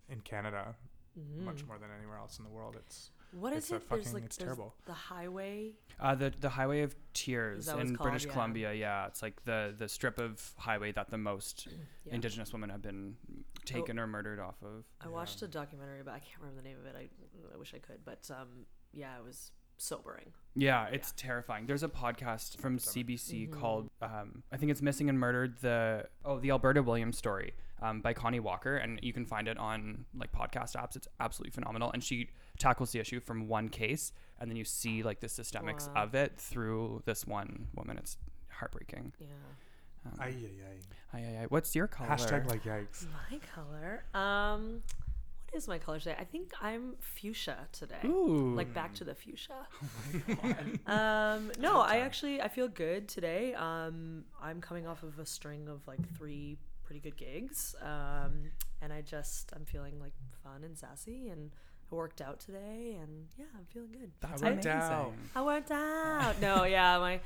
in 0.08 0.20
Canada, 0.20 0.76
Mhm. 1.18 1.40
much 1.44 1.64
more 1.64 1.78
than 1.78 1.90
anywhere 1.90 2.16
else 2.18 2.38
in 2.38 2.44
the 2.44 2.50
world. 2.50 2.76
It's 2.76 3.10
What 3.32 3.52
is 3.52 3.64
it's 3.64 3.72
a 3.72 3.76
it? 3.76 3.88
There's 3.88 4.02
fucking- 4.04 4.12
like 4.14 4.24
it's 4.24 4.36
there's 4.36 4.46
terrible. 4.48 4.74
the 4.86 4.92
highway. 4.94 5.74
Uh, 5.98 6.14
the 6.14 6.30
the 6.30 6.50
Highway 6.50 6.82
of 6.82 6.94
Tears 7.14 7.66
that 7.66 7.76
what 7.76 7.82
it's 7.82 7.90
in? 7.90 7.96
British 7.96 8.26
Yeah. 8.26 8.32
Columbia. 8.32 8.72
Yeah, 8.74 9.06
it's 9.06 9.22
like 9.22 9.42
the 9.44 9.74
the 9.76 9.88
strip 9.88 10.18
of 10.18 10.54
highway 10.58 10.92
that 10.92 11.10
the 11.10 11.18
most 11.18 11.66
Yeah. 11.66 12.14
Indigenous 12.14 12.52
women 12.52 12.70
have 12.70 12.82
been 12.82 13.16
taken 13.64 13.98
or 13.98 14.06
murdered 14.06 14.38
off 14.38 14.62
of. 14.62 14.84
I 15.00 15.08
watched 15.08 15.40
a 15.42 15.48
documentary 15.48 16.02
but 16.02 16.12
I 16.14 16.18
can't 16.18 16.40
remember 16.40 16.60
the 16.62 16.68
name 16.68 16.78
of 16.78 16.86
it. 16.86 16.96
I, 16.96 17.08
I 17.52 17.56
wish 17.56 17.72
I 17.74 17.78
could, 17.78 18.04
but 18.04 18.30
um, 18.30 18.66
yeah, 18.92 19.16
it 19.18 19.24
was 19.24 19.52
sobering. 19.82 20.32
Yeah, 20.54 20.86
it's 20.88 21.12
terrifying. 21.16 21.66
There's 21.66 21.82
a 21.82 21.88
podcast 21.88 22.58
from 22.58 22.78
CBC 22.78 23.48
Mm-hmm. 23.48 23.60
called 23.60 23.90
um, 24.02 24.42
I 24.52 24.56
think 24.58 24.70
it's 24.70 24.82
Missing 24.82 25.08
and 25.08 25.18
Murdered 25.18 25.56
the 25.60 26.06
oh 26.24 26.38
the 26.38 26.50
Alberta 26.50 26.82
Williams 26.82 27.16
story 27.16 27.54
um, 27.80 28.00
by 28.00 28.12
Connie 28.12 28.40
Walker 28.40 28.76
and 28.76 29.00
you 29.02 29.12
can 29.12 29.24
find 29.24 29.48
it 29.48 29.56
on 29.58 30.04
like 30.14 30.30
podcast 30.32 30.76
apps. 30.76 30.94
It's 30.96 31.08
absolutely 31.20 31.52
phenomenal 31.52 31.90
and 31.92 32.04
she 32.04 32.28
tackles 32.58 32.92
the 32.92 33.00
issue 33.00 33.18
from 33.20 33.48
one 33.48 33.68
case 33.70 34.12
and 34.40 34.50
then 34.50 34.56
you 34.56 34.64
see 34.64 35.02
like 35.02 35.20
the 35.20 35.26
systemics 35.26 35.88
Wow. 35.94 36.02
of 36.04 36.14
it 36.14 36.36
through 36.36 37.02
this 37.06 37.26
one 37.26 37.68
woman. 37.74 37.96
It's 37.96 38.18
heartbreaking. 38.50 39.12
Yeah. 39.18 39.26
Um, 40.04 40.12
Ay, 40.20 40.34
ay, 40.36 41.14
aye, 41.14 41.16
aye, 41.18 41.42
aye. 41.42 41.46
What's 41.48 41.74
your 41.76 41.86
color? 41.86 42.10
Hashtag 42.10 42.46
like 42.48 42.64
yikes. 42.64 43.06
My 43.30 43.38
color. 43.54 44.02
Um, 44.14 44.82
what 44.82 45.01
is 45.54 45.68
my 45.68 45.78
color 45.78 45.98
today? 45.98 46.16
I 46.18 46.24
think 46.24 46.52
I'm 46.60 46.94
fuchsia 47.00 47.68
today. 47.72 48.00
Ooh. 48.04 48.54
Like 48.54 48.72
back 48.72 48.94
to 48.94 49.04
the 49.04 49.14
fuchsia. 49.14 49.66
um, 50.86 51.52
no, 51.58 51.80
I 51.80 51.98
actually 51.98 52.40
I 52.40 52.48
feel 52.48 52.68
good 52.68 53.08
today. 53.08 53.54
Um, 53.54 54.24
I'm 54.40 54.60
coming 54.60 54.86
off 54.86 55.02
of 55.02 55.18
a 55.18 55.26
string 55.26 55.68
of 55.68 55.86
like 55.86 56.00
three 56.16 56.58
pretty 56.84 57.00
good 57.00 57.16
gigs. 57.16 57.74
Um, 57.80 58.50
and 58.80 58.92
I 58.92 59.00
just 59.02 59.52
I'm 59.54 59.64
feeling 59.64 60.00
like 60.00 60.12
fun 60.42 60.64
and 60.64 60.76
sassy 60.76 61.28
and 61.28 61.50
I 61.90 61.94
worked 61.94 62.20
out 62.20 62.40
today 62.40 62.96
and 63.00 63.26
yeah, 63.38 63.46
I'm 63.56 63.66
feeling 63.66 63.92
good. 63.92 64.10
That's 64.20 64.42
I 64.42 64.50
worked 64.50 64.64
amazing. 64.64 64.72
out. 64.72 65.12
I 65.34 65.42
worked 65.42 65.70
out. 65.70 66.40
no, 66.40 66.64
yeah, 66.78 66.98
my 66.98 67.20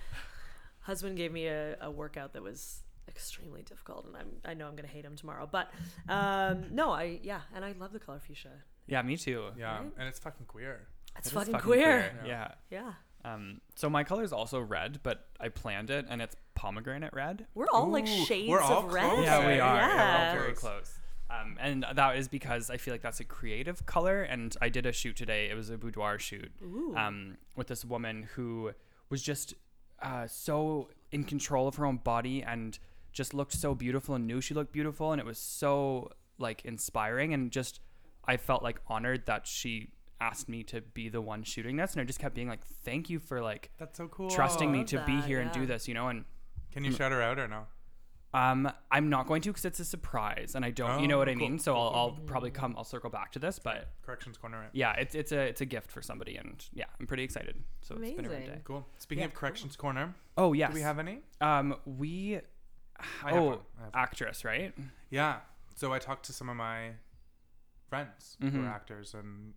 husband 0.80 1.16
gave 1.16 1.32
me 1.32 1.46
a, 1.46 1.76
a 1.80 1.90
workout 1.90 2.32
that 2.34 2.42
was 2.42 2.82
extremely 3.08 3.62
difficult, 3.62 4.06
and 4.06 4.16
I'm 4.16 4.28
I 4.44 4.54
know 4.54 4.66
I'm 4.68 4.76
gonna 4.76 4.88
hate 4.88 5.04
him 5.04 5.16
tomorrow. 5.16 5.48
But 5.50 5.70
um, 6.08 6.66
no, 6.70 6.90
I 6.90 7.20
yeah, 7.22 7.40
and 7.54 7.64
I 7.64 7.72
love 7.78 7.92
the 7.92 7.98
color 8.00 8.18
fuchsia. 8.20 8.50
Yeah, 8.86 9.02
me 9.02 9.16
too. 9.16 9.46
Yeah, 9.58 9.78
Right? 9.78 9.92
and 9.98 10.08
it's 10.08 10.18
fucking 10.18 10.46
queer. 10.46 10.86
It's 11.18 11.26
It 11.28 11.30
is 11.30 11.34
fucking, 11.34 11.54
queer. 11.60 12.14
Yeah. 12.24 12.52
Yeah, 12.70 12.92
Um, 13.24 13.60
so 13.74 13.88
my 13.90 14.04
color 14.04 14.22
is 14.22 14.32
also 14.32 14.60
red, 14.60 15.00
but 15.02 15.26
I 15.40 15.48
planned 15.48 15.90
it, 15.90 16.06
and 16.08 16.20
it's 16.22 16.36
pomegranate 16.54 17.12
red. 17.12 17.46
we're 17.54 17.66
all 17.72 17.88
like 17.88 18.06
shades 18.06 18.48
we're 18.48 18.60
all 18.60 18.86
of 18.86 18.92
red. 18.92 19.10
close, 19.10 19.24
Yeah, 19.24 19.46
we 19.46 19.54
are. 19.60 19.76
Yeah. 19.76 20.32
We're 20.34 20.38
all 20.38 20.42
very 20.44 20.54
close. 20.54 20.98
Um, 21.28 21.56
and 21.58 21.84
that 21.94 22.16
is 22.16 22.28
because 22.28 22.70
I 22.70 22.76
feel 22.76 22.94
like 22.94 23.02
that's 23.02 23.18
a 23.18 23.24
creative 23.24 23.84
color. 23.86 24.22
And 24.22 24.56
I 24.62 24.68
did 24.68 24.86
a 24.86 24.92
shoot 24.92 25.16
today. 25.16 25.50
It 25.50 25.54
was 25.54 25.70
a 25.70 25.76
boudoir 25.76 26.18
shoot 26.20 26.52
Ooh. 26.62 26.94
um, 26.96 27.36
with 27.56 27.66
this 27.66 27.84
woman 27.84 28.28
who 28.34 28.70
was 29.10 29.22
just 29.22 29.54
uh, 30.00 30.26
so 30.28 30.88
in 31.10 31.24
control 31.24 31.66
of 31.66 31.74
her 31.76 31.84
own 31.86 31.96
body 31.96 32.42
and 32.42 32.78
just 33.16 33.32
looked 33.34 33.52
so 33.54 33.74
beautiful 33.74 34.14
and 34.14 34.26
knew 34.26 34.40
she 34.40 34.52
looked 34.54 34.72
beautiful. 34.72 35.10
And 35.12 35.18
it 35.20 35.26
was 35.26 35.38
so 35.38 36.12
like 36.38 36.64
inspiring 36.64 37.32
and 37.32 37.50
just 37.50 37.80
I 38.26 38.36
felt 38.36 38.62
like 38.62 38.78
honored 38.86 39.24
that 39.26 39.46
she 39.46 39.92
asked 40.20 40.48
me 40.48 40.62
to 40.64 40.80
be 40.82 41.08
the 41.08 41.20
one 41.22 41.42
shooting 41.42 41.76
this. 41.76 41.92
And 41.92 42.00
I 42.00 42.04
just 42.04 42.18
kept 42.18 42.34
being 42.34 42.48
like, 42.48 42.64
thank 42.84 43.08
you 43.08 43.18
for 43.18 43.40
like 43.40 43.70
That's 43.78 43.96
so 43.96 44.06
cool. 44.08 44.28
trusting 44.28 44.70
me 44.70 44.78
love 44.80 44.86
to 44.88 44.98
be 45.06 45.16
that, 45.16 45.24
here 45.26 45.40
and 45.40 45.50
do 45.50 45.64
this, 45.66 45.88
you 45.88 45.94
know? 45.94 46.08
And 46.08 46.24
Can 46.72 46.84
you 46.84 46.92
shout 46.92 47.10
her 47.10 47.22
out 47.22 47.38
or 47.38 47.48
no? 47.48 47.62
um, 48.34 48.70
I'm 48.90 49.08
not 49.08 49.26
going 49.26 49.40
to 49.42 49.48
because 49.50 49.64
it's 49.64 49.80
a 49.80 49.84
surprise, 49.84 50.54
and 50.54 50.62
I 50.62 50.70
don't, 50.70 51.00
you 51.00 51.08
know 51.08 51.14
Oh, 51.14 51.18
what 51.20 51.28
I 51.30 51.34
mean. 51.34 51.58
So 51.58 51.72
cool, 51.72 51.80
I'll, 51.82 51.90
cool, 51.90 51.98
I'll 51.98 52.10
probably 52.26 52.50
come. 52.50 52.74
I'll 52.76 52.84
circle 52.84 53.08
back 53.08 53.32
to 53.32 53.38
this, 53.38 53.58
but 53.58 53.88
Corrections 54.02 54.36
corner. 54.36 54.58
Right? 54.60 54.68
yeah, 54.74 54.92
it's 54.92 55.14
it's 55.14 55.32
a 55.32 55.38
it's 55.40 55.62
a 55.62 55.64
gift 55.64 55.90
for 55.90 56.02
somebody, 56.02 56.36
and 56.36 56.62
yeah, 56.74 56.84
I'm 57.00 57.06
pretty 57.06 57.22
excited. 57.22 57.56
So 57.80 57.94
it's 57.94 58.10
been 58.10 58.26
a 58.26 58.28
great 58.28 58.36
Amazing. 58.38 58.54
day. 58.56 58.60
Cool. 58.64 58.86
Speaking 58.98 59.20
Yeah, 59.22 59.28
of 59.28 59.34
corrections 59.34 59.74
corner, 59.76 60.14
Oh 60.36 60.52
yes, 60.52 60.68
do 60.70 60.74
we 60.74 60.82
have 60.82 60.98
any? 60.98 61.20
um 61.40 61.76
we 61.86 62.40
I 63.24 63.30
have 63.30 63.38
oh 63.38 63.44
one. 63.44 63.58
I 63.78 63.84
have 63.84 63.92
one. 63.94 64.02
actress 64.02 64.44
right? 64.44 64.74
Yeah. 65.10 65.38
So 65.76 65.92
I 65.92 65.98
talked 65.98 66.26
to 66.26 66.32
some 66.32 66.48
of 66.48 66.56
my 66.56 66.92
friends 67.88 68.36
who 68.40 68.50
Mhm. 68.50 68.64
are 68.64 68.68
actors, 68.68 69.14
and 69.14 69.54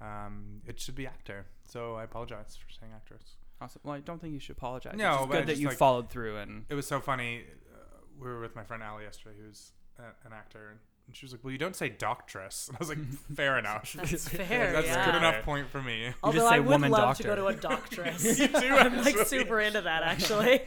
um, 0.00 0.60
it 0.66 0.80
should 0.80 0.94
be 0.96 1.06
actor. 1.06 1.46
So 1.64 1.94
I 1.94 2.04
apologize 2.04 2.56
for 2.56 2.70
saying 2.72 2.92
actress. 2.94 3.36
Awesome. 3.60 3.80
Well, 3.84 3.94
I 3.94 4.00
don't 4.00 4.20
think 4.20 4.34
you 4.34 4.40
should 4.40 4.56
apologize. 4.56 4.94
No, 4.96 5.10
it's 5.10 5.16
just 5.18 5.28
but 5.28 5.34
good 5.36 5.42
that 5.46 5.52
just 5.52 5.60
you 5.62 5.68
like- 5.68 5.76
followed 5.76 6.10
through 6.10 6.36
and 6.38 6.64
It 6.68 6.74
was 6.74 6.86
so 6.86 7.00
funny. 7.00 7.44
Uh, 7.72 7.76
we 8.18 8.26
were 8.28 8.40
with 8.40 8.56
my 8.56 8.64
friend 8.64 8.82
Ali 8.82 9.04
yesterday, 9.04 9.36
who's 9.40 9.72
a, 9.98 10.02
an 10.26 10.32
actor, 10.32 10.76
and 11.06 11.14
she 11.16 11.24
was 11.24 11.32
like, 11.32 11.44
"Well, 11.44 11.52
you 11.52 11.58
don't 11.58 11.76
say 11.76 11.88
doctress." 11.88 12.68
And 12.68 12.76
I 12.76 12.78
was 12.80 12.88
like, 12.88 12.98
"Fair 13.36 13.58
enough. 13.58 13.92
That's 13.92 14.28
fair. 14.28 14.72
That's 14.72 14.86
yeah. 14.88 15.04
good 15.06 15.14
enough 15.14 15.44
point 15.44 15.68
for 15.70 15.80
me." 15.80 16.12
Although 16.24 16.38
just 16.38 16.48
say 16.50 16.56
I 16.56 16.58
would 16.58 16.68
woman 16.68 16.90
love 16.90 17.16
to 17.18 17.22
doctor. 17.22 17.42
go 17.42 17.50
to 17.52 17.56
a 17.56 17.60
doctress. 17.60 18.24
You 18.38 18.48
do, 18.48 18.74
I'm 18.74 18.96
like 18.98 19.06
actually. 19.16 19.24
super 19.24 19.60
into 19.60 19.82
that 19.82 20.02
actually. 20.02 20.62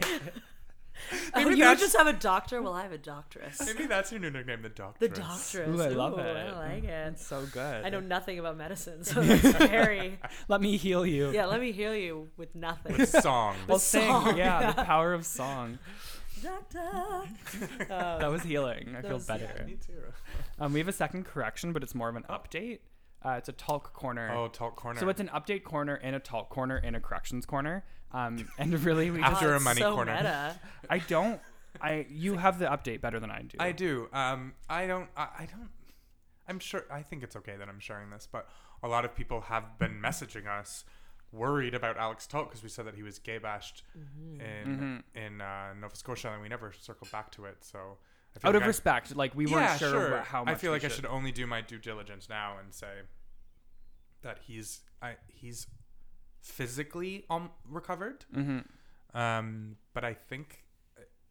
Oh, 1.34 1.40
you 1.40 1.48
would 1.48 1.60
that's- 1.60 1.80
just 1.80 1.96
have 1.96 2.08
a 2.08 2.14
doctor? 2.14 2.62
Well, 2.62 2.74
I 2.74 2.84
have 2.84 2.92
a 2.92 2.98
doctress. 2.98 3.66
Maybe 3.66 3.86
that's 3.86 4.12
your 4.12 4.20
new 4.22 4.30
nickname, 4.32 4.62
the 4.62 4.70
doctor. 4.70 5.08
The 5.08 5.14
doctress. 5.16 5.54
doctress. 5.54 5.80
Ooh, 5.80 5.82
I 5.84 5.88
love 5.90 6.14
Ooh, 6.14 6.20
it. 6.20 6.36
I 6.38 6.58
like 6.58 6.84
it. 6.84 7.20
so 7.20 7.46
good. 7.52 7.86
I 7.86 7.90
know 7.90 8.00
nothing 8.00 8.40
about 8.40 8.58
medicine, 8.58 9.04
so 9.04 9.22
that's 9.24 9.58
very. 9.70 10.20
Let 10.48 10.62
me 10.62 10.78
heal 10.78 11.06
you. 11.06 11.32
Yeah, 11.32 11.46
let 11.46 11.60
me 11.62 11.72
heal 11.72 11.96
you 11.96 12.30
with 12.38 12.56
nothing. 12.56 12.98
With 12.98 13.10
song. 13.10 13.56
Well, 13.68 13.79
sing. 13.79 14.08
song, 14.08 14.38
Yeah, 14.38 14.72
the 14.72 14.84
power 14.84 15.14
of 15.14 15.25
song. 15.25 15.79
Doctor. 16.42 16.79
That 17.88 18.27
was 18.29 18.44
healing. 18.44 18.96
I 18.98 19.01
feel 19.01 19.14
was- 19.14 19.25
better. 19.25 19.64
Me 19.66 19.77
too. 19.86 19.94
Um, 20.60 20.74
we 20.74 20.79
have 20.79 20.88
a 20.88 20.92
second 20.94 21.25
correction, 21.25 21.74
but 21.74 21.84
it's 21.84 21.96
more 21.96 22.10
of 22.10 22.16
an 22.16 22.24
update. 22.29 22.79
Uh, 23.24 23.32
it's 23.38 23.50
a 23.50 23.53
talk 23.53 23.94
corner. 23.94 24.32
Oh, 24.36 24.48
talk 24.48 24.75
corner. 24.75 25.00
So 25.00 25.10
it's 25.10 25.20
an 25.20 25.29
update 25.34 25.64
corner 25.64 25.96
and 25.96 26.16
a 26.16 26.20
talk 26.20 26.50
corner 26.50 26.75
and 26.77 26.96
a 26.96 27.00
corrections 27.00 27.46
corner. 27.46 27.84
Um, 28.16 28.48
and 28.58 28.74
really, 28.84 29.12
we 29.12 29.22
After 29.22 29.51
just, 29.51 29.62
a 29.62 29.64
money 29.64 29.82
so 29.82 29.94
corner. 29.94 30.16
Meta. 30.16 30.60
I 30.90 31.00
don't. 31.00 31.40
I 31.82 32.06
you 32.10 32.38
have 32.38 32.58
the 32.60 32.66
update 32.68 33.01
better 33.01 33.20
than 33.20 33.30
I 33.30 33.42
do. 33.42 33.58
I 33.60 33.72
do. 33.74 34.08
Um, 34.14 34.54
I 34.70 34.88
don't. 34.88 35.10
I, 35.18 35.28
I 35.40 35.48
don't. 35.51 35.70
I'm 36.48 36.60
sure. 36.60 36.86
I 36.90 37.01
think 37.01 37.24
it's 37.24 37.36
okay 37.36 37.56
that 37.58 37.68
I'm 37.68 37.80
sharing 37.80 38.10
this, 38.10 38.28
but 38.32 38.48
a 38.82 38.88
lot 38.88 39.04
of 39.04 39.14
people 39.16 39.42
have 39.42 39.78
been 39.78 40.00
messaging 40.01 40.48
us, 40.48 40.86
worried 41.34 41.74
about 41.74 41.98
Alex 41.98 42.25
Talk 42.28 42.50
because 42.50 42.64
we 42.64 42.70
said 42.70 42.86
that 42.88 42.96
he 42.96 43.04
was 43.04 43.20
gay 43.20 43.38
bashed 43.40 43.84
in 44.40 45.04
in 45.14 45.42
uh, 45.42 45.74
Nova 45.80 45.96
Scotia, 45.96 46.32
and 46.32 46.42
we 46.42 46.48
never 46.48 46.72
circled 46.80 47.12
back 47.12 47.32
to 47.32 47.46
it. 47.46 47.58
So 47.62 47.98
Out 48.38 48.44
like 48.46 48.56
of 48.56 48.64
I- 48.64 48.68
respect, 48.68 49.16
like 49.16 49.36
we 49.36 49.46
weren't 49.46 49.66
yeah, 49.66 49.78
sure, 49.78 49.90
sure. 49.92 50.12
what- 50.12 50.24
how 50.28 50.46
much. 50.46 50.54
I 50.54 50.58
feel 50.58 50.72
we 50.72 50.78
like 50.78 50.86
I 50.86 50.90
should 50.90 51.06
only 51.06 51.34
do 51.34 51.46
my 51.46 51.60
due 51.62 51.80
diligence 51.80 52.30
now 52.30 52.58
and 52.58 52.74
say 52.74 53.01
that 54.22 54.40
he's 54.48 54.82
I, 55.01 55.16
he's 55.28 55.68
physically 56.46 57.25
um, 57.29 57.50
recovered, 57.68 58.25
hmm 58.34 58.60
um, 59.14 59.77
but 59.94 60.03
I 60.03 60.14
think 60.14 60.66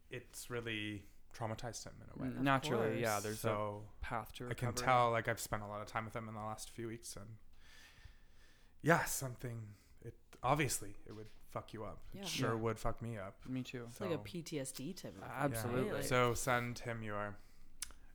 it's 0.09 0.49
really 0.49 1.03
traumatized 1.37 1.83
him 1.85 1.93
in 2.01 2.07
a 2.19 2.23
way. 2.23 2.35
Of 2.35 2.41
Naturally, 2.41 2.99
yeah. 3.01 3.19
There's 3.21 3.39
so 3.39 3.83
a 4.01 4.05
path 4.05 4.31
to 4.37 4.49
I 4.49 4.53
can 4.55 4.73
tell, 4.73 5.11
like 5.11 5.27
I've 5.27 5.39
spent 5.39 5.61
a 5.61 5.67
lot 5.67 5.81
of 5.81 5.87
time 5.87 6.05
with 6.05 6.15
him 6.15 6.27
in 6.27 6.33
the 6.33 6.39
last 6.41 6.71
few 6.71 6.87
weeks, 6.87 7.15
and 7.15 7.25
yeah, 8.81 9.03
something. 9.05 9.61
It 10.03 10.15
obviously 10.43 10.95
it 11.07 11.13
would 11.13 11.27
fuck 11.51 11.73
you 11.73 11.83
up. 11.83 11.99
Yeah. 12.13 12.21
It 12.21 12.27
sure 12.27 12.49
Yeah. 12.49 12.55
would 12.55 12.79
fuck 12.79 13.01
me 13.01 13.17
up. 13.17 13.35
Me 13.47 13.61
too. 13.61 13.85
It's 13.89 14.01
like 14.01 14.11
a 14.11 14.17
PTSD 14.17 14.93
type 15.01 15.15
of 15.15 15.21
thing. 15.21 15.31
Absolutely. 15.39 15.91
Really? 15.91 16.03
So 16.03 16.33
send 16.33 16.79
him 16.79 17.03
your 17.03 17.37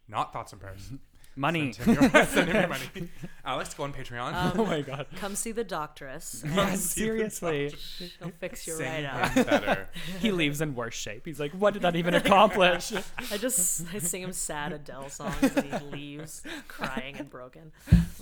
not 0.09 0.33
thoughts 0.33 0.53
and 0.53 0.61
prayers. 0.61 0.91
Money. 1.41 1.73
Send 1.73 1.97
him 1.97 2.11
your, 2.13 2.25
send 2.27 2.49
him 2.51 2.57
your 2.57 2.69
money. 2.69 3.09
Alex, 3.47 3.73
go 3.73 3.85
on 3.85 3.95
Patreon. 3.95 4.35
Um, 4.35 4.53
oh 4.57 4.67
my 4.67 4.83
god. 4.83 5.07
Come 5.17 5.35
see 5.35 5.53
the 5.53 5.65
doctress. 5.65 6.43
Come 6.43 6.51
Yeah, 6.57 6.71
the 6.73 6.77
seriously. 6.77 7.75
She'll 7.97 8.31
fix 8.39 8.67
you 8.67 8.75
Sing 8.75 8.87
right 9.07 9.31
him 9.33 9.39
up. 9.41 9.47
better. 9.47 9.89
he 10.21 10.33
leaves 10.33 10.61
in 10.61 10.75
worse 10.75 10.95
shape. 10.95 11.25
He's 11.25 11.41
like, 11.41 11.53
what 11.53 11.73
did 11.73 11.81
that 11.83 11.97
even 11.97 12.13
accomplish? 12.13 12.93
I 13.33 13.39
just 13.39 13.87
I 13.95 13.99
sing 14.01 14.23
him 14.23 14.33
sad 14.35 14.75
Adele 14.75 15.09
songs 15.09 15.43
and 15.57 15.65
he 15.65 15.79
leaves 15.87 16.43
crying 16.69 17.17
and 17.17 17.31
broken. 17.31 17.73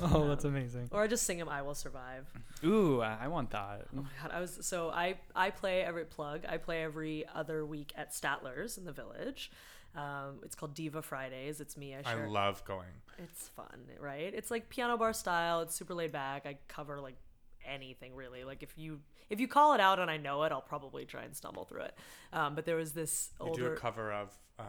oh, 0.01 0.29
that's 0.29 0.45
amazing. 0.45 0.89
Or 0.93 1.03
I 1.03 1.09
just 1.09 1.25
sing 1.25 1.39
him 1.41 1.49
I 1.49 1.63
Will 1.63 1.75
Survive. 1.75 2.33
Ooh, 2.65 3.01
I 3.01 3.27
want 3.27 3.51
that. 3.51 3.87
Oh 3.93 4.03
my 4.03 4.09
god, 4.23 4.31
I 4.33 4.39
was 4.41 4.59
so 4.61 4.91
I 4.91 5.17
I 5.35 5.51
play 5.51 5.83
every 5.83 6.05
plug. 6.05 6.45
I 6.49 6.57
play 6.59 6.85
every 6.85 7.25
other 7.35 7.67
week 7.67 7.93
at 7.97 8.13
Statler's 8.13 8.79
in 8.79 8.85
the 8.85 8.93
village. 8.93 9.51
Um, 9.95 10.41
it's 10.45 10.55
called 10.55 10.75
Diva 10.75 11.03
Fridays. 11.03 11.61
It's 11.61 11.77
me. 11.77 11.95
I 11.95 12.03
I 12.05 12.27
love 12.27 12.65
going. 12.65 12.89
it's 13.19 13.49
fun, 13.49 13.81
right? 14.01 14.33
It's 14.35 14.51
like 14.51 14.69
piano 14.69 14.97
bar 14.97 15.13
style. 15.13 15.61
It's 15.63 15.75
super 15.75 15.95
laid 15.95 16.13
back. 16.13 16.47
I 16.47 16.59
cover 16.69 17.01
like 17.01 17.17
anything 17.67 18.15
really. 18.15 18.45
Like 18.45 18.63
if 18.63 18.77
you 18.77 19.01
if 19.31 19.41
you 19.41 19.49
call 19.49 19.75
it 19.75 19.81
out 19.81 19.99
and 19.99 20.11
I 20.11 20.17
know 20.17 20.43
it, 20.45 20.53
I'll 20.53 20.61
probably 20.63 21.05
try 21.05 21.25
and 21.25 21.35
stumble 21.35 21.65
through 21.65 21.83
it. 21.83 21.99
Um, 22.33 22.55
but 22.55 22.65
there 22.65 22.77
was 22.77 22.93
this 22.93 23.31
You 23.41 23.47
do 23.47 23.51
older. 23.65 23.75
a 23.75 23.77
cover 23.77 24.13
of 24.13 24.31
um, 24.59 24.67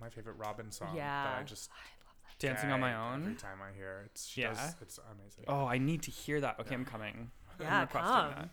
my 0.00 0.08
favorite 0.08 0.36
Robyn 0.38 0.70
song 0.70 0.94
yeah. 0.94 1.24
that 1.24 1.40
I 1.40 1.42
just 1.42 1.70
Dancing 2.38 2.70
on 2.70 2.80
my 2.80 2.94
own. 2.94 3.22
every 3.22 3.34
time 3.34 3.58
I 3.62 3.74
hear 3.74 4.02
it. 4.04 4.10
It's 4.12 4.36
Yeah. 4.36 4.50
just, 4.52 4.76
it's 4.82 4.98
amazing. 5.10 5.44
Oh, 5.48 5.64
I 5.64 5.78
need 5.78 6.02
to 6.02 6.10
hear 6.10 6.38
that. 6.42 6.60
Okay, 6.60 6.74
I'm 6.74 6.84
coming. 6.84 7.30
I'm 7.58 7.64
Yeah, 7.66 7.80
requesting 7.80 8.12
come. 8.12 8.50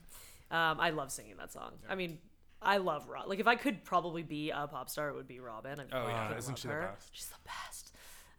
Um, 0.58 0.80
I 0.80 0.92
love 0.92 1.12
singing 1.12 1.36
that 1.38 1.52
song. 1.52 1.74
I 1.90 1.96
mean, 1.96 2.20
I 2.64 2.78
love 2.78 3.08
Rob. 3.10 3.28
Like, 3.28 3.40
if 3.40 3.48
I 3.48 3.56
could 3.56 3.84
probably 3.84 4.24
be 4.24 4.50
a 4.52 4.68
pop 4.68 4.90
star, 4.90 5.10
it 5.10 5.16
would 5.16 5.28
be 5.28 5.40
Robyn. 5.40 5.80
I 5.80 5.84
Oh, 5.92 6.08
yeah. 6.08 6.38
Isn't 6.38 6.58
she 6.58 6.68
the 6.68 6.74
best? 6.76 7.10
She's 7.12 7.28
the 7.28 7.36
best. 7.46 7.92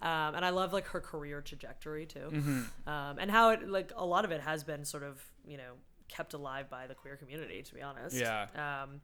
Um, 0.02 0.34
and 0.34 0.44
I 0.44 0.50
love 0.50 0.72
like 0.72 0.86
her 0.88 1.00
career 1.00 1.40
trajectory 1.40 2.04
too, 2.06 2.28
Mm-hmm. 2.32 2.88
um, 2.88 3.18
and 3.18 3.30
how 3.30 3.50
it 3.50 3.66
like 3.68 3.90
a 3.96 4.04
lot 4.04 4.24
of 4.26 4.32
it 4.32 4.40
has 4.42 4.62
been 4.64 4.84
sort 4.84 5.02
of 5.02 5.22
you 5.46 5.56
know 5.56 5.74
kept 6.08 6.34
alive 6.34 6.68
by 6.68 6.86
the 6.86 6.94
queer 6.94 7.16
community. 7.16 7.62
To 7.62 7.74
be 7.74 7.80
honest, 7.80 8.14
Yeah. 8.16 8.46
Um, 8.54 9.00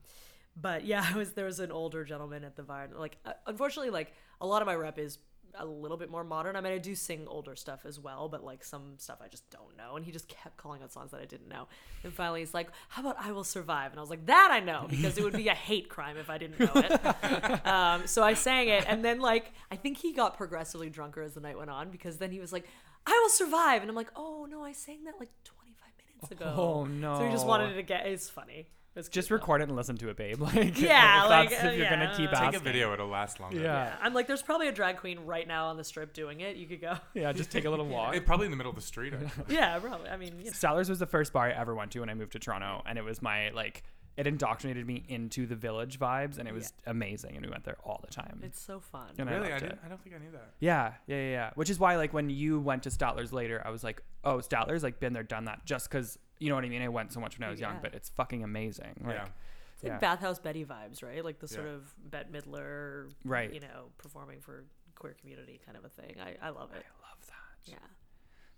but 0.61 0.85
yeah, 0.85 1.07
I 1.15 1.17
was 1.17 1.33
there 1.33 1.47
was 1.47 1.59
an 1.61 1.73
older 1.73 2.05
gentleman 2.05 2.45
at 2.45 2.55
the 2.57 2.63
Vine. 2.65 2.91
Like, 2.95 3.17
uh, 3.25 3.33
unfortunately, 3.47 3.91
like 3.91 4.13
a 4.43 4.47
lot 4.47 4.61
of 4.61 4.67
my 4.67 4.75
rep 4.75 4.99
is 4.99 5.17
a 5.59 5.65
little 5.65 5.97
bit 5.97 6.11
more 6.11 6.25
modern. 6.25 6.57
I 6.57 6.61
mean, 6.61 6.73
I 6.73 6.79
do 6.79 6.95
sing 6.95 7.27
older 7.27 7.57
stuff 7.57 7.81
as 7.85 7.99
well, 7.99 8.29
but 8.29 8.45
like 8.45 8.65
some 8.65 8.95
stuff 8.99 9.19
I 9.23 9.29
just 9.29 9.49
don't 9.51 9.77
know. 9.77 9.97
And 9.97 10.05
he 10.05 10.13
just 10.13 10.29
kept 10.29 10.57
calling 10.57 10.83
out 10.83 10.93
songs 10.93 11.11
that 11.11 11.21
I 11.21 11.25
didn't 11.25 11.49
know. 11.49 11.69
And 12.05 12.13
finally, 12.13 12.41
he's 12.41 12.55
like, 12.55 12.69
"How 12.89 13.03
about 13.03 13.17
I 13.19 13.33
Will 13.33 13.45
Survive?" 13.45 13.93
And 13.93 13.99
I 13.99 14.03
was 14.03 14.11
like, 14.11 14.27
"That 14.27 14.51
I 14.51 14.61
know 14.61 14.87
because 14.89 15.19
it 15.19 15.25
would 15.25 15.35
be 15.35 15.49
a 15.49 15.55
hate 15.55 15.89
crime 15.89 16.17
if 16.17 16.31
I 16.31 16.39
didn't 16.39 16.61
know 16.61 16.73
it." 16.75 17.67
um, 17.67 18.07
so 18.07 18.23
I 18.23 18.35
sang 18.35 18.69
it, 18.69 18.85
and 18.87 19.05
then 19.05 19.21
like 19.21 19.53
I 19.71 19.77
think 19.77 19.99
he 19.99 20.13
got 20.13 20.37
progressively 20.37 20.91
drunker 20.91 21.23
as 21.23 21.35
the 21.35 21.41
night 21.41 21.59
went 21.59 21.71
on 21.71 21.91
because 21.91 22.19
then 22.19 22.31
he 22.31 22.41
was 22.41 22.53
like, 22.53 22.67
"I 23.07 23.19
Will 23.23 23.31
Survive," 23.31 23.83
and 23.83 23.91
I'm 23.91 23.97
like, 23.97 24.11
"Oh 24.17 24.47
no, 24.51 24.65
I 24.65 24.73
sang 24.73 25.05
that 25.05 25.15
like 25.19 25.31
25 25.45 25.89
minutes 26.07 26.33
ago." 26.33 26.55
Oh 26.57 26.85
no. 26.85 27.19
So 27.19 27.25
he 27.27 27.33
just 27.33 27.47
wanted 27.47 27.75
to 27.75 27.83
get. 27.83 28.07
It's 28.07 28.29
funny. 28.29 28.69
It's 28.97 29.09
Just 29.09 29.29
cute, 29.29 29.39
though. 29.41 29.43
record 29.43 29.61
it 29.63 29.69
and 29.69 29.77
listen 29.77 29.97
to 29.99 30.09
it, 30.09 30.17
babe. 30.17 30.39
Like, 30.41 30.81
Yeah, 30.81 31.25
if, 31.25 31.31
like, 31.31 31.51
that's, 31.51 31.65
uh, 31.65 31.67
if 31.69 31.79
you're 31.79 31.89
gonna 31.89 32.09
keep 32.17 32.31
Take 32.31 32.39
Take 32.39 32.49
asking. 32.49 32.61
a 32.61 32.65
video; 32.65 32.93
it'll 32.93 33.07
last 33.09 33.39
longer. 33.39 33.57
Yeah. 33.59 33.63
Yeah, 33.85 33.97
I'm 34.03 34.13
like, 34.15 34.27
there's 34.27 34.43
probably 34.43 34.67
a 34.69 34.73
drag 34.73 34.97
queen 34.97 35.21
right 35.21 35.47
now 35.47 35.67
on 35.69 35.77
the 35.77 35.85
strip 35.85 36.13
doing 36.13 36.41
it. 36.41 36.57
You 36.57 36.67
could 36.67 36.81
go. 36.81 36.97
Yeah, 37.15 37.33
just 37.33 37.51
take 37.53 37.65
a 37.67 37.71
little 37.71 37.87
walk. 37.89 38.17
It, 38.17 38.27
probably 38.27 38.47
in 38.47 38.51
the 38.51 38.57
middle 38.57 38.71
of 38.71 38.77
the 38.77 38.83
street. 38.83 39.13
actually. 39.15 39.55
yeah, 39.55 39.79
probably. 39.79 40.09
I 40.11 40.17
mean, 40.17 40.39
you 40.39 40.47
know. 40.47 40.51
Statler's 40.51 40.89
was 40.89 40.99
the 40.99 41.07
first 41.07 41.33
bar 41.33 41.47
I 41.47 41.53
ever 41.53 41.75
went 41.75 41.93
to 41.93 42.01
when 42.01 42.11
I 42.11 42.15
moved 42.15 42.33
to 42.33 42.39
Toronto, 42.41 42.83
and 42.85 42.99
it 42.99 43.05
was 43.05 43.23
my 43.23 43.51
like 43.51 43.85
it 44.17 44.27
indoctrinated 44.27 44.87
me 44.87 45.05
into 45.09 45.47
the 45.47 45.55
village 45.57 45.99
vibes, 45.99 46.39
and 46.39 46.47
it 46.49 46.53
was 46.55 46.73
amazing, 46.87 47.37
and 47.37 47.45
we 47.45 47.51
went 47.51 47.65
there 47.65 47.77
all 47.85 48.01
the 48.07 48.13
time. 48.13 48.41
it's 48.43 48.61
so 48.61 48.81
fun. 48.81 49.07
And 49.19 49.29
I 49.31 49.33
really, 49.35 49.47
I 49.49 49.51
loved 49.53 49.63
didn't. 49.63 49.73
it. 49.79 49.81
I 49.85 49.89
don't 49.89 50.03
think 50.03 50.15
I 50.15 50.19
knew 50.19 50.31
that. 50.33 50.51
Yeah, 50.61 50.93
yeah, 51.07 51.17
yeah, 51.17 51.31
yeah. 51.31 51.51
Which 51.55 51.71
is 51.71 51.79
why, 51.79 51.97
like, 51.97 52.13
when 52.13 52.29
you 52.29 52.61
went 52.61 52.83
to 52.83 52.91
Statler's 52.91 53.33
later, 53.33 53.63
I 53.65 53.71
was 53.71 53.83
like, 53.85 54.03
oh, 54.25 54.39
Statler's, 54.39 54.83
like, 54.83 55.01
been 55.01 55.13
there, 55.13 55.23
done 55.23 55.45
that, 55.47 55.65
just 55.65 55.89
because, 55.89 56.19
you 56.39 56.49
know 56.49 56.55
what 56.57 56.65
I 56.65 56.69
mean? 56.69 56.83
I 56.83 56.89
went 56.89 57.13
so 57.13 57.21
much 57.21 57.39
when 57.39 57.47
I 57.47 57.51
was 57.51 57.61
young, 57.61 57.75
Yeah. 57.75 57.81
but 57.83 57.95
it's 57.95 58.09
fucking 58.11 58.43
amazing. 58.45 59.01
Like, 59.05 59.15
yeah. 59.17 59.27
It's 59.75 59.85
like 59.85 59.93
yeah. 59.93 59.99
Bathhouse 59.99 60.39
Betty 60.39 60.65
vibes, 60.67 61.03
right? 61.03 61.25
Like 61.25 61.39
the 61.39 61.49
sort 61.49 61.67
Yeah. 61.67 61.73
of 61.75 61.95
Bette 62.11 62.29
Midler, 62.31 63.11
Right. 63.25 63.51
You 63.55 63.61
know, 63.61 63.87
performing 63.97 64.41
for 64.41 64.65
queer 64.95 65.15
community 65.19 65.59
kind 65.65 65.79
of 65.79 65.85
a 65.87 65.89
thing. 65.89 66.17
I, 66.21 66.37
I 66.47 66.51
love 66.51 66.71
it. 66.75 66.85
I 66.85 67.09
love 67.09 67.27
that. 67.29 67.71
Yeah. 67.73 67.77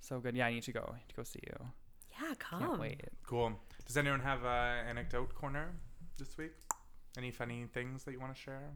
So 0.01 0.19
good. 0.19 0.35
Yeah, 0.35 0.47
I 0.47 0.53
need 0.53 0.65
to 0.65 0.73
go. 0.73 0.81
I 0.93 0.97
need 0.97 1.09
to 1.11 1.15
go 1.15 1.23
see 1.23 1.39
you. 1.47 1.67
Yeah, 2.21 2.35
come. 2.41 2.61
Can't 2.61 2.81
wait. 2.81 3.03
Cool. 3.25 3.53
Does 3.87 3.97
anyone 3.97 4.21
have 4.21 4.45
a 4.45 4.83
anecdote 4.89 5.35
corner 5.35 5.71
this 6.19 6.37
week? 6.39 6.53
Any 7.17 7.31
funny 7.31 7.67
things 7.73 8.05
that 8.05 8.13
you 8.13 8.21
want 8.21 8.35
to 8.35 8.41
share? 8.41 8.71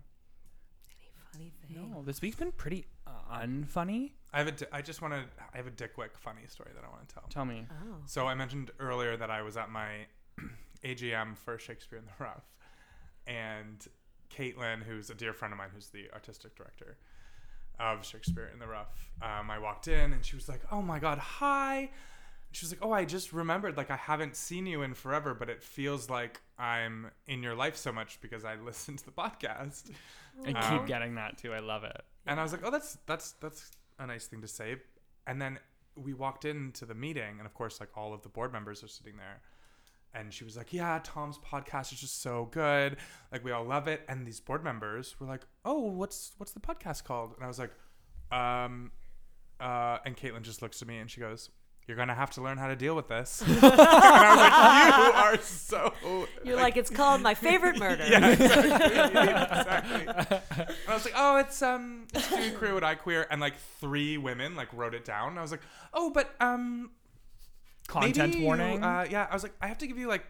Any 0.98 1.10
funny 1.32 1.52
thing? 1.62 1.90
No, 1.90 2.02
this 2.02 2.20
week's 2.20 2.36
been 2.36 2.52
pretty 2.52 2.86
unfunny. 3.32 4.12
I 4.32 4.38
have 4.38 4.48
a. 4.48 4.52
Di- 4.52 4.66
I 4.72 4.82
just 4.82 5.00
want 5.00 5.14
to. 5.14 5.20
I 5.52 5.56
have 5.56 5.66
a 5.66 5.70
Dick 5.70 5.96
Wick 5.96 6.18
funny 6.18 6.42
story 6.48 6.70
that 6.74 6.84
I 6.84 6.88
want 6.88 7.08
to 7.08 7.14
tell. 7.14 7.24
Tell 7.30 7.44
me. 7.44 7.66
Oh. 7.70 7.96
So 8.06 8.26
I 8.26 8.34
mentioned 8.34 8.70
earlier 8.78 9.16
that 9.16 9.30
I 9.30 9.42
was 9.42 9.56
at 9.56 9.70
my 9.70 10.06
AGM 10.84 11.36
for 11.38 11.58
Shakespeare 11.58 11.98
in 11.98 12.04
the 12.04 12.24
Rough, 12.24 12.44
and 13.26 13.86
Caitlin, 14.30 14.82
who's 14.82 15.08
a 15.08 15.14
dear 15.14 15.32
friend 15.32 15.52
of 15.52 15.58
mine, 15.58 15.70
who's 15.74 15.88
the 15.88 16.10
artistic 16.12 16.54
director 16.56 16.98
of 17.78 18.04
Shakespeare 18.04 18.50
in 18.52 18.58
the 18.58 18.66
Rough, 18.66 19.10
um, 19.22 19.50
I 19.50 19.58
walked 19.58 19.86
in 19.88 20.12
and 20.12 20.24
she 20.24 20.36
was 20.36 20.48
like, 20.48 20.60
"Oh 20.72 20.82
my 20.82 20.98
God, 20.98 21.18
hi." 21.18 21.90
She 22.56 22.64
was 22.64 22.72
like, 22.72 22.82
"Oh, 22.82 22.90
I 22.90 23.04
just 23.04 23.34
remembered. 23.34 23.76
Like 23.76 23.90
I 23.90 23.96
haven't 23.96 24.34
seen 24.34 24.64
you 24.64 24.80
in 24.80 24.94
forever, 24.94 25.34
but 25.34 25.50
it 25.50 25.62
feels 25.62 26.08
like 26.08 26.40
I'm 26.58 27.10
in 27.26 27.42
your 27.42 27.54
life 27.54 27.76
so 27.76 27.92
much 27.92 28.18
because 28.22 28.46
I 28.46 28.54
listen 28.64 28.96
to 28.96 29.04
the 29.04 29.10
podcast." 29.10 29.90
I 30.42 30.52
Aw. 30.52 30.70
keep 30.70 30.86
getting 30.86 31.16
that 31.16 31.36
too. 31.36 31.52
I 31.52 31.58
love 31.58 31.84
it. 31.84 32.00
And 32.26 32.40
I 32.40 32.42
was 32.42 32.52
like, 32.52 32.62
"Oh, 32.64 32.70
that's 32.70 32.96
that's 33.04 33.32
that's 33.32 33.72
a 33.98 34.06
nice 34.06 34.26
thing 34.26 34.40
to 34.40 34.48
say." 34.48 34.76
And 35.26 35.40
then 35.40 35.58
we 35.96 36.14
walked 36.14 36.46
into 36.46 36.86
the 36.86 36.94
meeting, 36.94 37.34
and 37.36 37.44
of 37.44 37.52
course, 37.52 37.78
like 37.78 37.90
all 37.94 38.14
of 38.14 38.22
the 38.22 38.30
board 38.30 38.54
members 38.54 38.82
are 38.82 38.88
sitting 38.88 39.18
there. 39.18 39.42
And 40.14 40.32
she 40.32 40.44
was 40.44 40.56
like, 40.56 40.72
"Yeah, 40.72 40.98
Tom's 41.04 41.36
podcast 41.36 41.92
is 41.92 42.00
just 42.00 42.22
so 42.22 42.48
good. 42.52 42.96
Like 43.30 43.44
we 43.44 43.52
all 43.52 43.64
love 43.64 43.86
it." 43.86 44.00
And 44.08 44.26
these 44.26 44.40
board 44.40 44.64
members 44.64 45.20
were 45.20 45.26
like, 45.26 45.42
"Oh, 45.66 45.80
what's 45.90 46.32
what's 46.38 46.52
the 46.52 46.60
podcast 46.60 47.04
called?" 47.04 47.34
And 47.36 47.44
I 47.44 47.48
was 47.48 47.58
like, 47.58 47.72
"Um," 48.32 48.92
uh, 49.60 49.98
and 50.06 50.16
Caitlin 50.16 50.40
just 50.40 50.62
looks 50.62 50.80
at 50.80 50.88
me 50.88 50.96
and 50.96 51.10
she 51.10 51.20
goes, 51.20 51.50
"You're 51.86 51.96
gonna 51.96 52.14
have 52.14 52.30
to 52.32 52.42
learn 52.42 52.58
how 52.58 52.68
to 52.68 52.76
deal 52.76 52.94
with 52.96 53.08
this." 53.08 53.42
and 53.46 53.58
I 53.62 54.30
was 54.30 54.38
like, 54.38 54.96
"You 54.98 55.20
are 55.22 55.38
so." 55.42 56.26
You're 56.44 56.56
like, 56.56 56.76
it's 56.76 56.90
called 56.90 57.20
My 57.22 57.34
Favorite 57.34 57.78
Murder. 57.78 58.04
Yeah, 58.10 58.30
exactly. 58.30 60.02
exactly. 60.02 60.06
And 60.58 60.88
I 60.88 60.94
was 60.94 61.04
like, 61.04 61.14
oh, 61.16 61.36
it's 61.38 61.62
um, 61.62 62.06
it's 62.14 62.28
do 62.30 62.52
queer 62.56 62.74
what 62.74 62.84
I 62.84 62.94
queer, 62.94 63.26
and 63.30 63.40
like 63.40 63.54
three 63.80 64.16
women 64.18 64.54
like 64.56 64.68
wrote 64.72 64.94
it 64.94 65.04
down. 65.04 65.30
And 65.30 65.38
I 65.38 65.42
was 65.42 65.50
like, 65.50 65.62
oh, 65.92 66.10
but 66.10 66.34
um, 66.40 66.90
Content 67.88 68.30
maybe 68.30 68.38
you, 68.40 68.44
warning. 68.44 68.82
uh, 68.82 69.06
yeah, 69.10 69.26
I 69.30 69.34
was 69.34 69.42
like, 69.42 69.54
I 69.60 69.66
have 69.68 69.78
to 69.78 69.86
give 69.86 69.98
you 69.98 70.08
like 70.08 70.24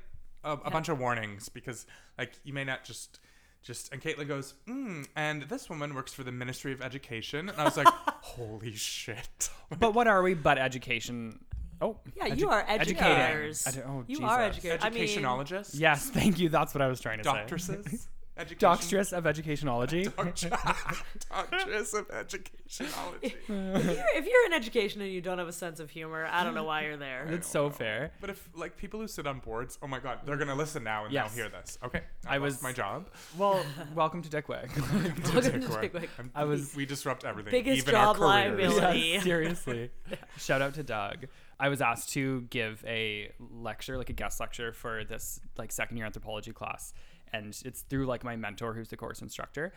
a, 0.45 0.53
a 0.53 0.71
bunch 0.71 0.88
of 0.88 0.99
warnings 0.99 1.49
because 1.49 1.87
like 2.19 2.33
you 2.45 2.53
may 2.53 2.64
not 2.64 2.85
just. 2.85 3.21
Just 3.62 3.92
and 3.92 4.01
Caitlin 4.01 4.29
goes, 4.29 4.55
mm, 4.69 5.05
and 5.16 5.42
this 5.42 5.69
woman 5.69 5.92
works 5.92 6.14
for 6.14 6.23
the 6.23 6.31
Ministry 6.31 6.73
of 6.73 6.81
Education, 6.81 7.49
and 7.49 7.59
I 7.61 7.64
was 7.64 7.77
like, 7.77 7.88
"Holy 7.88 8.73
shit!" 8.77 9.51
but 9.81 9.92
what 9.92 10.07
are 10.07 10.23
we 10.23 10.35
but 10.35 10.57
education? 10.57 11.40
Oh, 11.81 11.99
Yeah, 12.17 12.29
edu- 12.29 12.39
you 12.39 12.49
are 12.49 12.65
educating. 12.67 13.03
educators. 13.07 13.65
Edu- 13.65 13.87
oh, 13.89 14.05
you 14.07 14.25
are 14.27 14.49
Jesus. 14.49 14.65
educators. 14.65 14.85
I 14.85 14.91
mean, 14.91 15.03
Educationologist, 15.05 15.75
Yes, 15.79 16.09
thank 16.11 16.39
you. 16.39 16.49
That's 16.49 16.75
what 16.75 16.81
I 16.83 16.89
was 16.89 17.01
trying 17.01 17.19
to 17.19 17.25
say. 17.25 17.31
doctresses, 17.31 18.09
education, 18.39 18.59
Doctress 18.69 19.12
of 19.12 19.25
educationology. 19.25 20.05
doctress 21.31 21.95
of 21.95 22.09
educationology. 22.09 23.23
if, 23.23 23.49
you're, 23.49 24.07
if 24.17 24.27
you're 24.27 24.47
in 24.47 24.53
education 24.55 25.01
and 25.03 25.11
you 25.12 25.21
don't 25.21 25.39
have 25.39 25.49
a 25.49 25.53
sense 25.53 25.79
of 25.81 25.91
humor, 25.91 26.27
I 26.31 26.45
don't 26.45 26.55
know 26.55 26.65
why 26.65 26.85
you're 26.85 26.97
there. 26.97 27.27
It's 27.29 27.49
so 27.49 27.69
fair. 27.71 28.12
But 28.21 28.31
if 28.31 28.49
like 28.55 28.77
people 28.77 29.01
who 29.01 29.07
sit 29.09 29.27
on 29.27 29.41
boards, 29.41 29.79
oh 29.83 29.87
my 29.87 29.99
god, 30.01 30.21
they're 30.25 30.37
gonna 30.39 30.55
listen 30.55 30.83
now 30.83 31.05
and 31.05 31.12
Yes. 31.12 31.35
they'll 31.35 31.45
hear 31.45 31.51
this. 31.61 31.79
Okay, 31.85 32.03
I, 32.27 32.37
I 32.37 32.39
was 32.39 32.55
was- 32.55 32.62
my 32.62 32.73
job. 32.73 33.09
Well, 33.37 33.62
welcome 33.95 34.23
to 34.23 34.31
Dickwick. 34.31 34.71
Welcome 34.77 35.61
to 35.61 35.81
Dick 35.81 35.93
Wick. 35.95 36.11
I'm- 36.19 36.31
I 36.35 36.45
was- 36.45 36.75
we 36.75 36.87
disrupt 36.87 37.25
everything. 37.25 37.51
Biggest 37.51 37.79
even 37.79 37.93
job 37.93 38.17
our 38.21 38.45
careers. 38.45 38.75
liability. 38.77 38.99
Yes, 39.01 39.23
seriously. 39.25 39.91
Shout 40.39 40.62
out 40.62 40.73
to 40.75 40.83
Doug. 40.83 41.27
I 41.59 41.69
was 41.69 41.81
asked 41.81 42.11
to 42.11 42.42
give 42.51 42.85
a 42.87 43.33
lecture, 43.38 43.97
like 43.97 44.11
a 44.11 44.14
guest 44.14 44.40
lecture 44.40 44.73
for 44.73 45.05
this 45.05 45.40
like 45.57 45.73
second 45.73 45.97
year 45.97 46.07
anthropology 46.07 46.53
class. 46.53 46.92
And 47.33 47.59
it's 47.64 47.83
through 47.83 48.07
like 48.07 48.25
my 48.25 48.37
mentor 48.37 48.75
who's 48.75 48.88
the 48.88 48.97
course 48.97 49.23
instructor. 49.23 49.73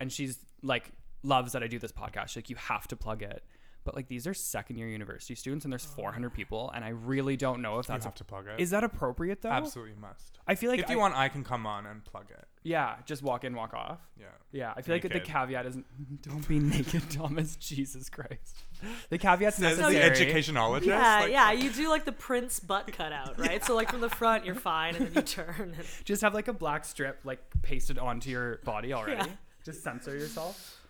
And 0.00 0.12
she's 0.12 0.38
like 0.62 0.92
loves 1.22 1.52
that 1.52 1.62
I 1.62 1.66
do 1.66 1.78
this 1.78 1.92
podcast. 1.92 2.28
She's 2.28 2.36
like, 2.36 2.50
you 2.50 2.56
have 2.56 2.86
to 2.88 2.96
plug 2.96 3.22
it. 3.22 3.42
But 3.84 3.94
like 3.94 4.08
these 4.08 4.26
are 4.26 4.34
second 4.34 4.76
year 4.76 4.88
university 4.88 5.34
students 5.34 5.64
and 5.64 5.72
there's 5.72 5.84
400 5.84 6.30
ah. 6.32 6.34
people 6.34 6.72
and 6.74 6.84
I 6.84 6.88
really 6.88 7.36
don't 7.36 7.62
know 7.62 7.78
if 7.78 7.86
that's 7.86 7.88
You 7.88 7.92
that's 7.94 8.04
have 8.06 8.14
to 8.14 8.24
plug 8.24 8.46
it. 8.48 8.60
is 8.60 8.70
that 8.70 8.84
appropriate 8.84 9.42
though? 9.42 9.50
Absolutely 9.50 9.94
must. 10.00 10.38
I 10.46 10.54
feel 10.54 10.70
like 10.70 10.80
if 10.80 10.88
you 10.88 10.96
I- 10.96 11.00
want, 11.00 11.16
I 11.16 11.28
can 11.28 11.44
come 11.44 11.66
on 11.66 11.86
and 11.86 12.04
plug 12.04 12.26
it. 12.30 12.46
Yeah, 12.64 12.96
just 13.04 13.22
walk 13.22 13.44
in, 13.44 13.54
walk 13.54 13.74
off. 13.74 14.00
Yeah. 14.18 14.26
Yeah, 14.50 14.72
I 14.74 14.80
feel 14.80 14.94
like 14.94 15.02
the 15.02 15.20
caveat 15.20 15.66
isn't 15.66 15.84
don't 16.22 16.48
be 16.48 16.58
naked, 16.58 17.02
Thomas. 17.10 17.56
Jesus 17.56 18.08
Christ. 18.08 18.62
The 19.10 19.18
caveat's 19.18 19.56
Says 19.56 19.76
the 19.76 19.84
educationologist. 19.84 20.86
Yeah, 20.86 21.20
like, 21.20 21.30
yeah. 21.30 21.52
You 21.52 21.70
do 21.70 21.90
like 21.90 22.06
the 22.06 22.12
Prince 22.12 22.60
butt 22.60 22.90
cutout, 22.90 23.38
right? 23.38 23.62
So 23.62 23.74
like 23.74 23.90
from 23.90 24.00
the 24.00 24.08
front, 24.08 24.46
you're 24.46 24.54
fine, 24.54 24.96
and 24.96 25.06
then 25.06 25.14
you 25.14 25.22
turn. 25.22 25.74
And, 25.76 25.86
Just 26.04 26.22
have 26.22 26.32
like 26.32 26.48
a 26.48 26.52
black 26.54 26.86
strip 26.86 27.20
like 27.24 27.40
pasted 27.62 27.98
onto 27.98 28.30
your 28.30 28.60
body 28.64 28.94
already. 28.94 29.28
Yeah. 29.28 29.36
Just 29.64 29.82
censor 29.82 30.16
yourself. 30.16 30.80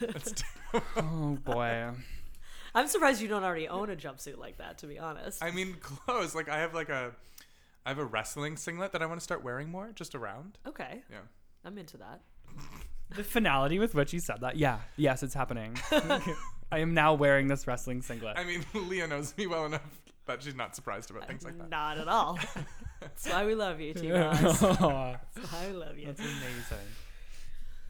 That's 0.00 0.42
Oh 0.96 1.38
boy. 1.44 1.90
I'm 2.74 2.86
surprised 2.86 3.20
you 3.20 3.28
don't 3.28 3.42
already 3.44 3.66
own 3.68 3.90
a 3.90 3.96
jumpsuit 3.96 4.38
like 4.38 4.58
that. 4.58 4.78
To 4.78 4.86
be 4.86 4.98
honest. 4.98 5.42
I 5.42 5.50
mean, 5.50 5.74
clothes. 5.80 6.34
Like 6.34 6.48
I 6.48 6.58
have 6.60 6.74
like 6.74 6.88
a, 6.88 7.12
I 7.84 7.88
have 7.90 7.98
a 7.98 8.04
wrestling 8.04 8.56
singlet 8.56 8.92
that 8.92 9.02
I 9.02 9.06
want 9.06 9.20
to 9.20 9.24
start 9.24 9.42
wearing 9.42 9.70
more, 9.70 9.90
just 9.94 10.14
around. 10.14 10.58
okay, 10.66 11.02
Yeah. 11.10 11.18
I'm 11.64 11.76
into 11.78 11.96
that. 11.98 12.20
The 13.16 13.24
finality 13.24 13.80
with 13.80 13.92
which 13.96 14.12
you 14.12 14.20
said 14.20 14.36
that. 14.42 14.54
Yeah. 14.54 14.78
Yes, 14.96 15.24
it's 15.24 15.34
happening. 15.34 15.76
I 16.70 16.78
am 16.78 16.94
now 16.94 17.14
wearing 17.14 17.48
this 17.48 17.66
wrestling 17.66 18.02
singlet. 18.02 18.38
I 18.38 18.44
mean, 18.44 18.64
Leah 18.72 19.08
knows 19.08 19.36
me 19.36 19.48
well 19.48 19.66
enough 19.66 19.82
that 20.26 20.44
she's 20.44 20.54
not 20.54 20.76
surprised 20.76 21.10
about 21.10 21.26
things 21.26 21.42
like 21.44 21.58
that. 21.58 21.68
Not 21.70 21.98
at 21.98 22.06
all. 22.06 22.38
That's 23.00 23.28
why 23.28 23.44
we 23.46 23.56
love 23.56 23.80
you, 23.80 23.94
T. 23.94 24.10
That's 24.10 24.60
Boz. 24.62 25.16
That's 25.34 25.52
why 25.52 25.66
we 25.66 25.72
love 25.72 25.98
you. 25.98 26.08
It's 26.10 26.20
amazing. 26.20 26.86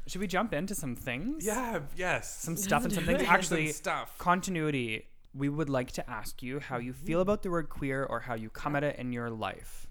Should 0.06 0.20
we 0.20 0.26
jump 0.26 0.52
into 0.52 0.74
some 0.74 0.96
things? 0.96 1.44
Yeah. 1.44 1.80
Yes. 1.96 2.34
Some 2.40 2.56
stuff 2.56 2.84
and 2.84 2.92
some 2.92 3.04
things. 3.04 3.22
Actually, 3.26 3.66
Some 3.68 3.74
stuff. 3.74 4.18
continuity. 4.18 5.06
We 5.34 5.48
would 5.48 5.68
like 5.70 5.92
to 5.92 6.10
ask 6.10 6.42
you 6.42 6.58
how 6.58 6.78
you 6.78 6.92
feel 6.92 7.20
about 7.20 7.42
the 7.42 7.50
word 7.50 7.68
queer 7.68 8.04
or 8.04 8.20
how 8.20 8.34
you 8.34 8.50
come 8.50 8.74
at 8.74 8.82
it 8.82 8.96
in 8.98 9.12
your 9.12 9.30
life. 9.30 9.86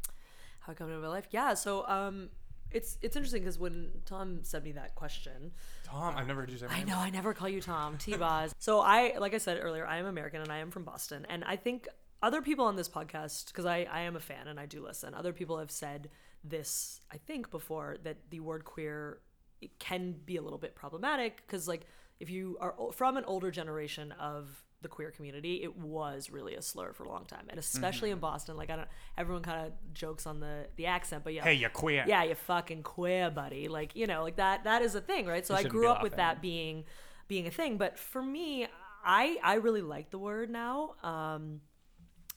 How 0.62 0.72
I 0.74 0.76
come 0.76 0.89
into 0.89 1.00
my 1.02 1.08
life? 1.08 1.28
Yeah. 1.32 1.54
So 1.54 1.88
um, 1.88 2.30
it's 2.72 2.98
it's 3.02 3.15
interesting 3.15 3.43
because 3.43 3.58
when 3.58 3.89
Tom 4.06 4.39
sent 4.43 4.65
me 4.65 4.74
that 4.74 4.95
question, 4.95 5.52
Tom, 5.86 6.15
I've 6.17 6.28
never 6.28 6.41
heard 6.41 6.50
you 6.52 6.58
say 6.58 6.67
my 6.67 6.74
I 6.74 6.78
name. 6.80 6.88
know 6.88 6.98
I 6.98 7.10
never 7.10 7.34
call 7.34 7.48
you 7.48 7.62
Tom, 7.62 7.98
T 7.98 8.15
Boz. 8.17 8.54
so 8.60 8.82
I, 8.82 9.15
like 9.17 9.34
I 9.34 9.38
said 9.38 9.58
earlier, 9.62 9.88
I 9.88 9.98
am 9.98 10.06
American 10.06 10.41
and 10.41 10.52
I 10.52 10.58
am 10.58 10.69
from 10.72 10.84
Boston, 10.84 11.26
and 11.30 11.43
I 11.45 11.56
think 11.56 11.88
other 12.22 12.41
people 12.41 12.65
on 12.65 12.76
this 12.76 12.89
podcast, 12.89 13.48
because 13.48 13.65
I 13.65 13.88
I 13.89 14.02
am 14.02 14.17
a 14.17 14.19
fan 14.19 14.48
and 14.50 14.60
I 14.60 14.65
do 14.65 14.84
listen. 14.84 15.13
Other 15.13 15.32
people 15.32 15.58
have 15.60 15.72
said 15.72 16.10
this, 16.43 17.00
I 17.12 17.17
think, 17.17 17.50
before 17.50 17.98
that 18.04 18.17
the 18.30 18.41
word 18.41 18.65
queer 18.65 19.19
it 19.62 19.78
can 19.80 20.13
be 20.26 20.38
a 20.38 20.41
little 20.41 20.58
bit 20.60 20.76
problematic 20.76 21.38
because 21.45 21.67
like 21.67 21.86
if 22.19 22.30
you 22.30 22.58
are 22.60 22.74
from 22.93 23.17
an 23.17 23.24
older 23.26 23.52
generation 23.52 24.12
of 24.13 24.63
the 24.82 24.88
queer 24.88 25.12
community, 25.12 25.62
it 25.62 25.76
was 25.78 26.30
really 26.30 26.56
a 26.56 26.62
slur 26.62 26.93
for 26.93 27.04
a 27.04 27.10
long 27.10 27.26
time, 27.26 27.45
and 27.50 27.60
especially 27.60 28.12
in 28.12 28.19
Boston. 28.19 28.56
Like 28.56 28.69
I 28.69 28.78
don't, 28.78 28.88
everyone 29.17 29.43
kind 29.43 29.65
of 29.67 29.74
jokes 29.93 30.26
on 30.26 30.39
the 30.39 30.67
the 30.78 30.86
accent, 30.86 31.24
but 31.26 31.34
yeah, 31.34 31.43
Hey, 31.43 31.54
you're 31.56 31.69
queer. 31.69 32.06
yeah, 32.08 32.24
you 32.24 32.36
fucking 32.36 32.84
queer, 32.84 33.30
buddy. 33.30 33.67
Like, 33.67 33.95
you 33.95 34.08
know, 34.08 34.24
like 34.24 34.38
that 34.38 34.63
that 34.63 34.82
is 34.82 34.95
a 34.95 35.02
thing, 35.02 35.26
right? 35.26 35.45
So 35.45 35.54
I 35.54 35.63
grew 35.63 35.88
up 35.89 36.02
with 36.02 36.15
that 36.15 36.41
being 36.41 36.86
being 37.28 37.45
a 37.48 37.52
thing. 37.52 37.78
But 37.78 38.00
for 38.00 38.22
me, 38.22 38.67
I 39.04 39.38
I 39.43 39.56
really 39.56 39.82
like 39.82 40.12
the 40.12 40.19
word 40.19 40.50
now. 40.50 40.95
Um 41.04 41.62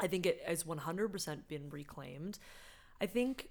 I 0.01 0.09
think 0.09 0.27
it 0.27 0.41
has 0.47 0.65
100% 0.65 1.47
been 1.47 1.71
reclaimed. 1.71 2.39
I 3.01 3.07
think 3.07 3.51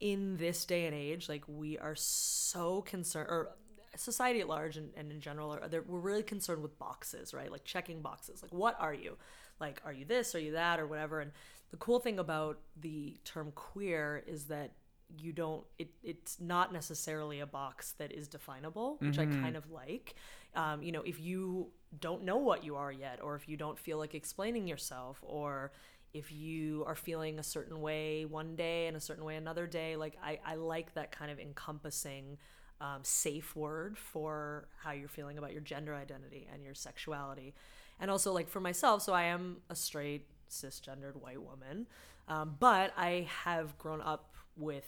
in 0.00 0.36
this 0.36 0.64
day 0.64 0.86
and 0.86 0.94
age, 0.94 1.28
like 1.28 1.44
we 1.46 1.78
are 1.78 1.94
so 1.94 2.82
concerned, 2.82 3.28
or 3.28 3.50
society 3.96 4.40
at 4.40 4.48
large 4.48 4.76
and, 4.76 4.90
and 4.96 5.10
in 5.10 5.20
general, 5.20 5.52
are 5.52 5.84
we're 5.86 5.98
really 5.98 6.22
concerned 6.22 6.62
with 6.62 6.78
boxes, 6.78 7.34
right? 7.34 7.50
Like 7.50 7.64
checking 7.64 8.00
boxes. 8.00 8.42
Like, 8.42 8.52
what 8.52 8.76
are 8.78 8.94
you? 8.94 9.16
Like, 9.60 9.80
are 9.84 9.92
you 9.92 10.04
this? 10.04 10.34
Are 10.34 10.40
you 10.40 10.52
that? 10.52 10.78
Or 10.78 10.86
whatever. 10.86 11.20
And 11.20 11.32
the 11.70 11.76
cool 11.76 11.98
thing 11.98 12.18
about 12.18 12.58
the 12.80 13.18
term 13.24 13.52
queer 13.54 14.22
is 14.26 14.44
that 14.44 14.72
you 15.16 15.32
don't 15.32 15.64
it, 15.78 15.88
it's 16.02 16.38
not 16.38 16.72
necessarily 16.72 17.40
a 17.40 17.46
box 17.46 17.92
that 17.92 18.12
is 18.12 18.28
definable 18.28 18.98
which 19.00 19.18
i 19.18 19.24
kind 19.24 19.56
of 19.56 19.70
like 19.70 20.14
um, 20.54 20.82
you 20.82 20.92
know 20.92 21.00
if 21.00 21.18
you 21.18 21.68
don't 21.98 22.24
know 22.24 22.36
what 22.36 22.62
you 22.62 22.76
are 22.76 22.92
yet 22.92 23.18
or 23.22 23.34
if 23.34 23.48
you 23.48 23.56
don't 23.56 23.78
feel 23.78 23.96
like 23.96 24.14
explaining 24.14 24.66
yourself 24.66 25.18
or 25.22 25.72
if 26.14 26.32
you 26.32 26.84
are 26.86 26.94
feeling 26.94 27.38
a 27.38 27.42
certain 27.42 27.80
way 27.80 28.24
one 28.24 28.56
day 28.56 28.86
and 28.86 28.96
a 28.96 29.00
certain 29.00 29.24
way 29.24 29.36
another 29.36 29.66
day 29.66 29.96
like 29.96 30.16
i, 30.22 30.38
I 30.44 30.54
like 30.54 30.94
that 30.94 31.12
kind 31.12 31.30
of 31.30 31.38
encompassing 31.38 32.38
um, 32.80 33.00
safe 33.02 33.56
word 33.56 33.98
for 33.98 34.68
how 34.82 34.92
you're 34.92 35.08
feeling 35.08 35.36
about 35.36 35.52
your 35.52 35.60
gender 35.60 35.94
identity 35.96 36.46
and 36.52 36.62
your 36.62 36.74
sexuality. 36.74 37.54
And 37.98 38.08
also 38.08 38.32
like 38.32 38.48
for 38.48 38.60
myself 38.60 39.02
so 39.02 39.12
i 39.12 39.24
am 39.24 39.56
a 39.68 39.74
straight 39.74 40.26
cisgendered 40.48 41.16
white 41.16 41.42
woman 41.42 41.88
um, 42.28 42.54
but 42.60 42.92
i 42.96 43.26
have 43.44 43.76
grown 43.76 44.00
up 44.00 44.36
with 44.56 44.86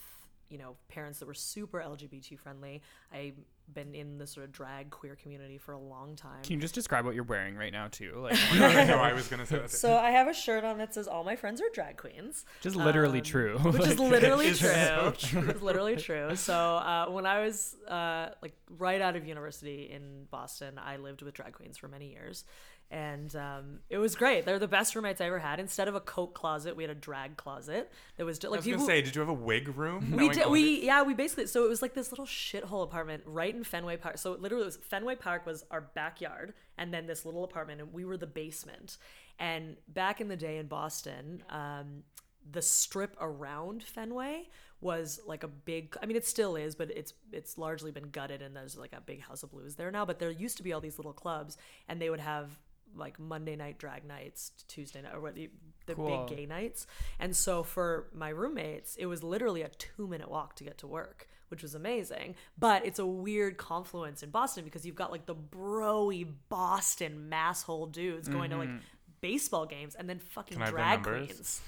you 0.51 0.59
know 0.59 0.77
parents 0.89 1.19
that 1.21 1.27
were 1.27 1.35
super 1.35 1.79
lgbt 1.79 2.39
friendly. 2.39 2.83
I've 3.13 3.39
been 3.75 3.95
in 3.95 4.19
the 4.19 4.27
sort 4.27 4.45
of 4.45 4.53
drag 4.53 4.91
queer 4.91 5.17
community 5.17 5.59
for 5.59 5.73
a 5.73 5.79
long 5.79 6.17
time 6.17 6.43
Can 6.43 6.55
you 6.55 6.61
just 6.61 6.75
describe 6.75 7.05
what 7.05 7.15
you're 7.15 7.25
wearing 7.25 7.57
right 7.57 7.73
now 7.73 7.89
too? 7.89 8.15
Like 8.17 8.39
no, 8.59 8.67
I 8.67 9.13
was 9.13 9.29
gonna 9.29 9.47
say 9.47 9.59
that. 9.59 9.71
so 9.71 9.97
i 9.97 10.11
have 10.11 10.29
a 10.29 10.35
shirt 10.35 10.65
on 10.65 10.79
that 10.79 10.95
says 10.95 11.07
all 11.09 11.25
my 11.25 11.37
friends 11.37 11.61
are 11.61 11.69
drag 11.73 11.97
queens 11.97 12.45
just 12.61 12.77
literally 12.77 13.19
Um, 13.21 13.25
true. 13.25 13.59
which 13.59 13.83
is 13.87 13.99
Like, 13.99 14.11
literally 14.11 14.47
It's 14.49 14.59
true. 14.59 14.69
so 14.71 15.13
true. 15.17 15.49
It's 15.51 15.63
literally 15.63 15.97
true. 15.97 16.37
So 16.37 16.55
uh, 16.55 17.07
when 17.11 17.27
I 17.27 17.41
was 17.45 17.77
uh, 17.89 18.31
like 18.43 18.55
right 18.79 19.01
out 19.01 19.17
of 19.17 19.27
university 19.27 19.91
in 19.91 20.25
Boston, 20.31 20.79
I 20.79 20.97
lived 20.97 21.23
with 21.23 21.35
drag 21.35 21.53
queens 21.53 21.77
for 21.79 21.89
many 21.89 22.11
years, 22.11 22.45
and 22.91 23.35
um, 23.37 23.79
it 23.89 23.99
was 23.99 24.17
great. 24.17 24.45
They're 24.45 24.59
the 24.59 24.67
best 24.67 24.97
roommates 24.97 25.21
I 25.21 25.27
ever 25.27 25.39
had. 25.39 25.61
Instead 25.61 25.87
of 25.87 25.95
a 25.95 26.01
coat 26.01 26.35
closet, 26.35 26.75
we 26.77 26.83
had 26.83 26.91
a 26.91 26.95
drag 26.95 27.37
closet 27.37 27.93
that 28.17 28.27
was 28.27 28.39
just 28.39 28.47
I 28.47 28.51
like 28.51 28.59
was 28.59 28.65
people. 28.65 28.81
gonna 28.81 28.89
say, 28.89 29.03
did 29.03 29.15
you 29.15 29.21
have 29.21 29.29
a 29.29 29.35
wig 29.35 29.77
room? 29.77 30.17
we 30.17 30.29
did. 30.29 30.51
We 30.51 30.85
yeah. 30.85 31.03
We 31.03 31.15
basically 31.15 31.47
so 31.47 31.65
it 31.65 31.69
was 31.69 31.83
like 31.83 31.95
this 31.95 32.11
little 32.11 32.27
shithole 32.27 32.83
apartment 32.83 33.23
right 33.27 33.55
in 33.55 33.63
Fenway 33.63 33.97
Park. 33.97 34.19
So 34.19 34.33
it 34.33 34.41
literally 34.41 34.65
was 34.65 34.77
Fenway 34.77 35.17
Park 35.17 35.47
was 35.47 35.65
our 35.71 35.81
backyard, 35.81 36.53
and 36.77 36.93
then 36.93 37.07
this 37.07 37.25
little 37.25 37.45
apartment, 37.45 37.81
and 37.81 37.93
we 37.93 38.05
were 38.05 38.17
the 38.17 38.27
basement. 38.27 38.97
And 39.39 39.77
back 39.89 40.21
in 40.21 40.29
the 40.29 40.37
day 40.37 40.59
in 40.59 40.67
Boston, 40.67 41.43
um, 41.49 42.03
the 42.51 42.61
strip 42.61 43.17
around 43.21 43.85
Fenway 43.85 44.49
was 44.81 45.21
like 45.27 45.45
a 45.45 45.49
big. 45.49 45.97
I 46.03 46.07
mean, 46.07 46.17
it 46.17 46.27
still 46.27 46.57
is, 46.57 46.75
but 46.75 46.91
it's 46.91 47.13
it's 47.31 47.57
largely 47.57 47.93
been 47.93 48.11
gutted, 48.11 48.43
and 48.43 48.57
there's 48.57 48.77
like 48.77 48.93
a 48.93 49.01
big 49.01 49.21
House 49.21 49.45
of 49.45 49.53
Blues 49.53 49.77
there 49.77 49.93
now. 49.93 50.05
But 50.05 50.19
there 50.19 50.31
used 50.31 50.57
to 50.57 50.65
be 50.65 50.73
all 50.73 50.81
these 50.81 50.99
little 50.99 51.13
clubs, 51.13 51.57
and 51.89 52.03
they 52.03 52.11
would 52.11 52.21
have 52.21 52.59
like 52.97 53.19
Monday 53.19 53.57
night 53.57 53.79
drag 53.79 54.05
nights, 54.05 54.53
Tuesday 54.69 55.03
night, 55.03 55.15
or 55.15 55.21
what 55.21 55.35
the, 55.35 55.51
the 55.87 55.95
Cool. 55.95 56.27
big 56.27 56.37
gay 56.37 56.47
nights. 56.47 56.87
And 57.19 57.35
so 57.35 57.63
for 57.63 58.09
my 58.15 58.31
roommates, 58.31 58.97
it 58.97 59.07
was 59.07 59.23
literally 59.23 59.63
a 59.63 59.69
two 59.69 60.07
minute 60.07 60.31
walk 60.31 60.57
to 60.57 60.65
get 60.65 60.79
to 60.79 60.87
work, 60.87 61.29
which 61.49 61.63
was 61.63 61.75
amazing. 61.75 62.35
But 62.59 62.85
it's 62.87 62.99
a 62.99 63.07
weird 63.07 63.57
confluence 63.57 64.23
in 64.23 64.31
Boston 64.31 64.65
because 64.65 64.85
you've 64.85 64.97
got 64.97 65.11
like 65.11 65.27
the 65.27 65.35
broy 65.35 66.27
Boston 66.49 67.29
masshole 67.31 67.91
dudes 67.91 68.29
going 68.29 68.51
to 68.51 68.57
like 68.57 68.69
mm-hmm. 68.69 68.79
baseball 69.21 69.67
games 69.67 69.95
and 69.95 70.09
then 70.09 70.19
fucking 70.19 70.59
Can 70.59 70.63
I 70.63 70.67
have 70.67 70.75
their 70.75 70.85
drag 70.85 71.27
queens. 71.27 71.61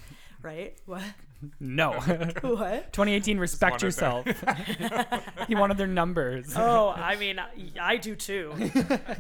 Right? 0.43 0.79
What? 0.87 1.03
no. 1.61 1.93
what? 2.41 2.93
2018, 2.93 3.39
respect 3.39 3.83
yourself. 3.83 4.27
he 5.49 5.55
wanted 5.55 5.77
their 5.77 5.87
numbers. 5.87 6.53
Oh, 6.57 6.91
I 6.91 7.17
mean, 7.17 7.39
I- 7.39 7.49
I 7.81 7.97
do 7.97 8.15
too. 8.15 8.53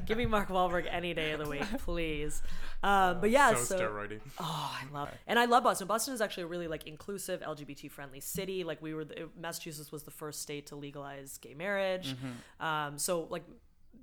Give 0.06 0.16
me 0.18 0.26
Mark 0.26 0.48
Wahlberg 0.48 0.86
any 0.90 1.14
day 1.14 1.32
of 1.32 1.40
the 1.42 1.48
week, 1.48 1.64
please. 1.78 2.42
Um, 2.82 3.20
but 3.20 3.30
yeah, 3.30 3.54
so, 3.54 3.62
so 3.64 3.78
steroidy. 3.78 4.20
Oh, 4.38 4.78
I 4.80 4.92
love 4.92 5.08
and 5.26 5.38
I 5.38 5.44
love 5.44 5.62
Boston. 5.64 5.86
Boston 5.86 6.14
is 6.14 6.20
actually 6.20 6.44
a 6.44 6.48
really 6.48 6.68
like 6.68 6.86
inclusive, 6.86 7.40
LGBT 7.40 7.90
friendly 7.90 8.20
city. 8.20 8.64
Like 8.64 8.82
we 8.82 8.94
were, 8.94 9.04
the, 9.04 9.28
Massachusetts 9.38 9.92
was 9.92 10.02
the 10.02 10.10
first 10.10 10.42
state 10.42 10.66
to 10.68 10.76
legalize 10.76 11.38
gay 11.38 11.54
marriage. 11.54 12.14
Um, 12.60 12.98
so 12.98 13.26
like, 13.30 13.44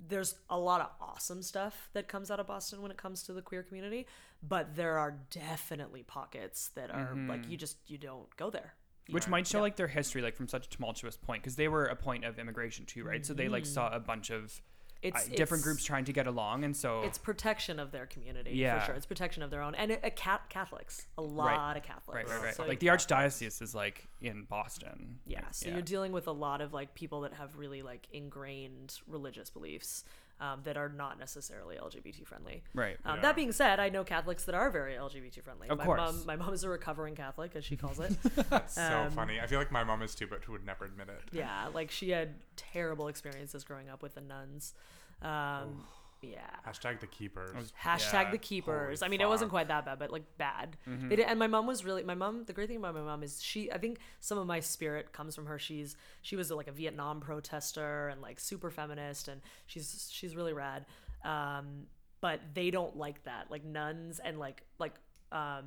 there's 0.08 0.34
a 0.48 0.58
lot 0.58 0.80
of 0.80 0.88
awesome 1.00 1.42
stuff 1.42 1.88
that 1.92 2.08
comes 2.08 2.30
out 2.30 2.40
of 2.40 2.46
Boston 2.46 2.82
when 2.82 2.90
it 2.90 2.96
comes 2.96 3.22
to 3.24 3.32
the 3.32 3.42
queer 3.42 3.62
community, 3.62 4.06
but 4.42 4.74
there 4.74 4.98
are 4.98 5.18
definitely 5.30 6.02
pockets 6.02 6.70
that 6.74 6.90
are 6.90 7.14
like 7.28 7.42
mm-hmm. 7.42 7.50
you 7.50 7.56
just 7.56 7.76
you 7.86 7.98
don't 7.98 8.34
go 8.36 8.50
there. 8.50 8.74
which 9.10 9.28
might 9.28 9.46
show 9.46 9.60
like 9.60 9.76
their 9.76 9.88
history 9.88 10.22
like 10.22 10.36
from 10.36 10.48
such 10.48 10.66
a 10.66 10.70
tumultuous 10.70 11.16
point 11.16 11.42
because 11.42 11.56
they 11.56 11.68
were 11.68 11.86
a 11.86 11.96
point 11.96 12.24
of 12.24 12.38
immigration 12.38 12.86
too 12.86 13.04
right? 13.04 13.24
So 13.26 13.34
they 13.34 13.48
like 13.48 13.66
saw 13.66 13.90
mm. 13.90 13.96
a 13.96 14.00
bunch 14.00 14.30
of 14.30 14.62
It's 15.02 15.16
uh, 15.26 15.30
different 15.34 15.60
it's- 15.60 15.64
groups 15.64 15.84
trying 15.84 16.04
to 16.06 16.12
get 16.12 16.26
along 16.26 16.64
and 16.64 16.76
so 16.76 17.02
It's 17.02 17.16
protection 17.18 17.78
of 17.80 17.90
their 17.90 18.06
community 18.06 18.50
Yeah. 18.52 18.80
for 18.80 18.86
sure. 18.86 18.94
It's 18.96 19.06
protection 19.06 19.42
of 19.42 19.50
their 19.50 19.62
own 19.62 19.74
and 19.74 19.92
a 19.92 20.10
cat 20.10 20.42
Catholics, 20.50 21.06
a 21.16 21.22
lot 21.22 21.76
of 21.76 21.82
Catholics. 21.82 22.14
right 22.14 22.28
right 22.28 22.42
right. 22.44 22.54
So 22.54 22.66
like 22.66 22.80
the 22.80 22.88
archdiocese 22.88 23.62
is 23.62 23.74
like 23.74 24.08
in 24.20 24.44
boston. 24.44 25.18
Yeah, 25.26 25.40
Like, 25.40 25.54
so 25.54 25.70
you're 25.70 25.80
dealing 25.82 26.12
with 26.12 26.26
a 26.26 26.32
lot 26.32 26.60
of 26.60 26.72
like 26.74 26.94
people 26.94 27.22
that 27.22 27.32
have 27.34 27.56
really 27.56 27.82
like 27.82 28.08
ingrained 28.12 29.00
religious 29.06 29.48
beliefs 29.50 30.04
um, 30.40 30.60
that 30.64 30.76
are 30.76 30.88
not 30.88 31.18
necessarily 31.18 31.76
LGBT 31.76 32.26
friendly. 32.26 32.62
Right. 32.74 32.96
Um, 33.04 33.16
Yeah. 33.16 33.22
That 33.22 33.36
being 33.36 33.52
said, 33.52 33.78
I 33.78 33.88
know 33.90 34.04
Catholics 34.04 34.44
that 34.44 34.54
are 34.54 34.70
very 34.70 34.94
LGBT 34.94 35.42
friendly. 35.42 35.68
Of 35.68 35.78
my 35.78 35.84
course. 35.84 35.98
mom, 35.98 36.26
my 36.26 36.36
mom 36.36 36.54
is 36.54 36.64
a 36.64 36.68
recovering 36.68 37.14
Catholic, 37.14 37.54
as 37.54 37.64
she 37.64 37.76
calls 37.76 38.00
it. 38.00 38.16
That's 38.50 38.74
so 38.74 38.82
Um, 39.06 39.10
funny. 39.10 39.38
I 39.40 39.46
feel 39.46 39.58
like 39.58 39.70
my 39.70 39.84
mom 39.84 40.02
is 40.02 40.14
too, 40.14 40.26
but 40.26 40.44
who 40.44 40.52
would 40.52 40.64
never 40.64 40.86
admit 40.86 41.08
it. 41.08 41.20
yeah, 41.32 41.68
like 41.74 41.90
she 41.90 42.10
had 42.10 42.34
terrible 42.56 43.08
experiences 43.08 43.64
growing 43.64 43.88
up 43.90 44.02
with 44.02 44.14
the 44.14 44.20
nuns. 44.22 44.74
Um, 45.22 45.84
yeah. 46.22 46.40
Hashtag 46.66 47.00
the 47.00 47.06
keepers. 47.06 47.72
Hashtag 47.82 48.12
Yeah. 48.24 48.30
the 48.32 48.38
keepers. 48.38 49.00
Holy 49.00 49.06
I 49.06 49.10
mean, 49.10 49.20
it 49.20 49.28
wasn't 49.28 49.50
quite 49.50 49.68
that 49.68 49.84
bad, 49.86 49.98
but 49.98 50.10
like 50.10 50.24
bad. 50.38 50.76
Mm-hmm. 50.88 51.08
They 51.08 51.16
did, 51.16 51.26
and 51.26 51.38
my 51.38 51.46
mom 51.46 51.66
was 51.66 51.84
really 51.84 52.02
my 52.02 52.14
mom. 52.14 52.44
The 52.44 52.52
great 52.52 52.68
thing 52.68 52.76
about 52.78 52.94
my 52.94 53.00
mom 53.02 53.22
is 53.22 53.42
she. 53.42 53.70
I 53.72 53.78
think 53.78 53.98
some 54.20 54.36
of 54.38 54.46
my 54.46 54.60
spirit 54.60 55.12
comes 55.12 55.34
from 55.34 55.46
her. 55.46 55.58
She's 55.58 55.96
she 56.22 56.36
was 56.36 56.50
like 56.50 56.68
a 56.68 56.72
Vietnam 56.72 57.20
protester 57.20 58.08
and 58.08 58.20
like 58.20 58.38
super 58.40 58.70
feminist, 58.70 59.28
and 59.28 59.40
she's 59.66 60.08
she's 60.12 60.36
really 60.36 60.52
rad. 60.52 60.86
Um, 61.24 61.86
but 62.20 62.40
they 62.54 62.70
don't 62.70 62.96
like 62.96 63.22
that, 63.24 63.50
like 63.50 63.64
nuns 63.64 64.18
and 64.18 64.38
like 64.38 64.62
like 64.78 64.94
um, 65.32 65.64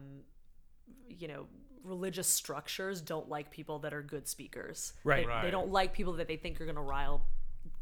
you 1.10 1.28
know 1.28 1.48
religious 1.84 2.28
structures 2.28 3.02
don't 3.02 3.28
like 3.28 3.52
people 3.52 3.80
that 3.80 3.94
are 3.94 4.02
good 4.02 4.28
speakers. 4.28 4.94
Right. 5.04 5.24
They, 5.24 5.28
Right. 5.28 5.42
they 5.44 5.52
don't 5.52 5.70
like 5.70 5.94
people 5.94 6.14
that 6.14 6.28
they 6.28 6.38
think 6.38 6.62
are 6.62 6.66
gonna 6.66 6.82
rile 6.82 7.26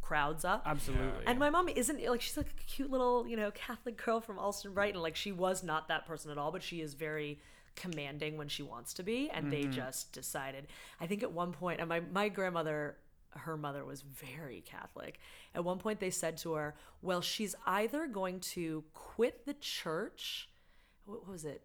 crowds 0.01 0.43
up. 0.43 0.63
absolutely 0.65 1.25
And 1.25 1.39
my 1.39 1.49
mom 1.49 1.69
isn't 1.69 2.03
like 2.03 2.21
she's 2.21 2.37
like 2.37 2.49
a 2.49 2.63
cute 2.63 2.89
little, 2.91 3.25
you 3.27 3.37
know, 3.37 3.51
Catholic 3.51 4.03
girl 4.03 4.19
from 4.19 4.37
Allston 4.39 4.73
Brighton. 4.73 5.01
Like 5.01 5.15
she 5.15 5.31
was 5.31 5.63
not 5.63 5.87
that 5.87 6.05
person 6.05 6.31
at 6.31 6.37
all, 6.37 6.51
but 6.51 6.63
she 6.63 6.81
is 6.81 6.93
very 6.93 7.39
commanding 7.75 8.37
when 8.37 8.47
she 8.47 8.63
wants 8.63 8.93
to 8.95 9.03
be. 9.03 9.29
And 9.29 9.51
they 9.51 9.61
mm-hmm. 9.61 9.71
just 9.71 10.11
decided. 10.11 10.67
I 10.99 11.07
think 11.07 11.23
at 11.23 11.31
one 11.31 11.51
point, 11.51 11.79
and 11.79 11.87
my 11.87 12.01
my 12.11 12.29
grandmother, 12.29 12.97
her 13.31 13.57
mother 13.57 13.85
was 13.85 14.01
very 14.01 14.61
Catholic. 14.61 15.19
At 15.55 15.63
one 15.63 15.77
point, 15.77 15.99
they 15.99 16.09
said 16.09 16.37
to 16.37 16.53
her, 16.53 16.75
"Well, 17.01 17.21
she's 17.21 17.55
either 17.65 18.07
going 18.07 18.39
to 18.41 18.83
quit 18.93 19.45
the 19.45 19.53
church. 19.53 20.49
What 21.05 21.27
was 21.27 21.45
it? 21.45 21.63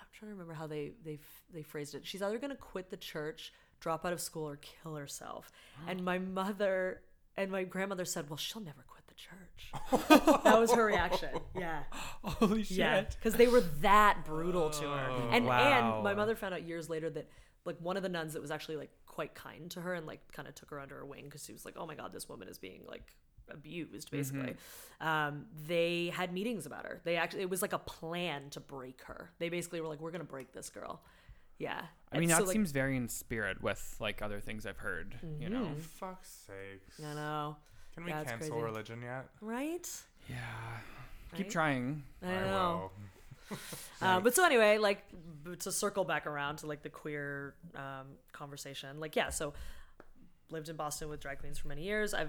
I'm 0.00 0.06
trying 0.12 0.30
to 0.30 0.34
remember 0.34 0.54
how 0.54 0.66
they 0.66 0.92
they 1.04 1.18
they 1.52 1.62
phrased 1.62 1.94
it. 1.94 2.06
She's 2.06 2.22
either 2.22 2.38
going 2.38 2.50
to 2.50 2.56
quit 2.56 2.90
the 2.90 2.96
church, 2.96 3.52
drop 3.80 4.04
out 4.06 4.12
of 4.12 4.20
school, 4.20 4.48
or 4.48 4.56
kill 4.56 4.94
herself. 4.94 5.50
And 5.88 6.04
my 6.04 6.18
mother 6.18 7.00
and 7.38 7.52
my 7.52 7.64
grandmother 7.64 8.04
said, 8.04 8.28
"Well, 8.28 8.36
she'll 8.36 8.62
never 8.62 8.84
quit 8.86 9.04
the 9.06 9.14
church." 9.14 10.42
that 10.44 10.58
was 10.58 10.72
her 10.72 10.84
reaction. 10.84 11.30
Yeah, 11.56 11.84
holy 12.22 12.64
shit 12.64 12.76
yeah, 12.76 13.02
because 13.02 13.34
they 13.34 13.46
were 13.46 13.60
that 13.80 14.24
brutal 14.24 14.70
to 14.70 14.84
her. 14.84 15.28
And 15.30 15.46
wow. 15.46 15.94
and 15.94 16.04
my 16.04 16.14
mother 16.14 16.34
found 16.34 16.54
out 16.54 16.64
years 16.64 16.90
later 16.90 17.08
that 17.10 17.28
like 17.64 17.76
one 17.80 17.96
of 17.96 18.02
the 18.02 18.08
nuns 18.08 18.32
that 18.32 18.42
was 18.42 18.50
actually 18.50 18.76
like 18.76 18.90
quite 19.06 19.34
kind 19.34 19.70
to 19.70 19.80
her 19.80 19.94
and 19.94 20.06
like 20.06 20.20
kind 20.32 20.48
of 20.48 20.54
took 20.54 20.70
her 20.70 20.80
under 20.80 20.96
her 20.96 21.06
wing 21.06 21.24
because 21.24 21.44
she 21.44 21.52
was 21.52 21.64
like, 21.64 21.74
"Oh 21.78 21.86
my 21.86 21.94
god, 21.94 22.12
this 22.12 22.28
woman 22.28 22.48
is 22.48 22.58
being 22.58 22.82
like." 22.88 23.14
abused 23.50 24.10
basically 24.10 24.54
um, 25.00 25.46
they 25.66 26.12
had 26.14 26.34
meetings 26.34 26.66
about 26.66 26.84
her 26.84 27.00
they 27.04 27.16
actually 27.16 27.40
it 27.40 27.48
was 27.48 27.62
like 27.62 27.72
a 27.72 27.78
plan 27.78 28.50
to 28.50 28.60
break 28.60 29.00
her 29.04 29.30
they 29.38 29.48
basically 29.48 29.80
were 29.80 29.88
like 29.88 30.02
we're 30.02 30.10
gonna 30.10 30.22
break 30.22 30.52
this 30.52 30.68
girl 30.68 31.00
yeah 31.58 31.82
i 32.12 32.16
mean 32.18 32.24
And 32.24 32.30
that 32.32 32.38
so, 32.38 32.44
like, 32.44 32.52
seems 32.52 32.70
very 32.72 32.96
in 32.96 33.08
spirit 33.08 33.62
with 33.62 33.96
like 34.00 34.22
other 34.22 34.40
things 34.40 34.64
i've 34.66 34.78
heard 34.78 35.14
you 35.40 35.48
know 35.48 35.62
Mm-hmm. 35.66 35.80
Fuck's 35.80 36.46
sakes. 36.46 37.00
i 37.04 37.14
know 37.14 37.56
Can 37.94 38.04
we 38.04 38.10
Yeah, 38.10 38.24
cancel 38.24 38.50
crazy. 38.56 38.62
religion 38.64 39.02
yet? 39.02 39.28
right 39.40 39.88
yeah 40.28 40.36
keep 41.36 41.50
trying 41.50 42.02
i 42.22 42.26
know 42.26 42.90
will. 43.50 43.56
Uh, 44.02 44.20
but 44.20 44.34
so 44.34 44.44
anyway, 44.44 44.76
like 44.76 45.02
to 45.60 45.72
circle 45.72 46.04
back 46.04 46.26
around 46.26 46.56
to 46.58 46.66
like 46.66 46.82
the 46.82 46.90
queer 46.90 47.54
um, 47.74 48.06
conversation, 48.32 49.00
like 49.00 49.16
yeah, 49.16 49.30
so 49.30 49.54
lived 50.50 50.68
in 50.68 50.76
Boston 50.76 51.08
with 51.08 51.18
drag 51.20 51.38
queens 51.38 51.58
for 51.58 51.68
many 51.68 51.82
years. 51.82 52.12
I've 52.12 52.28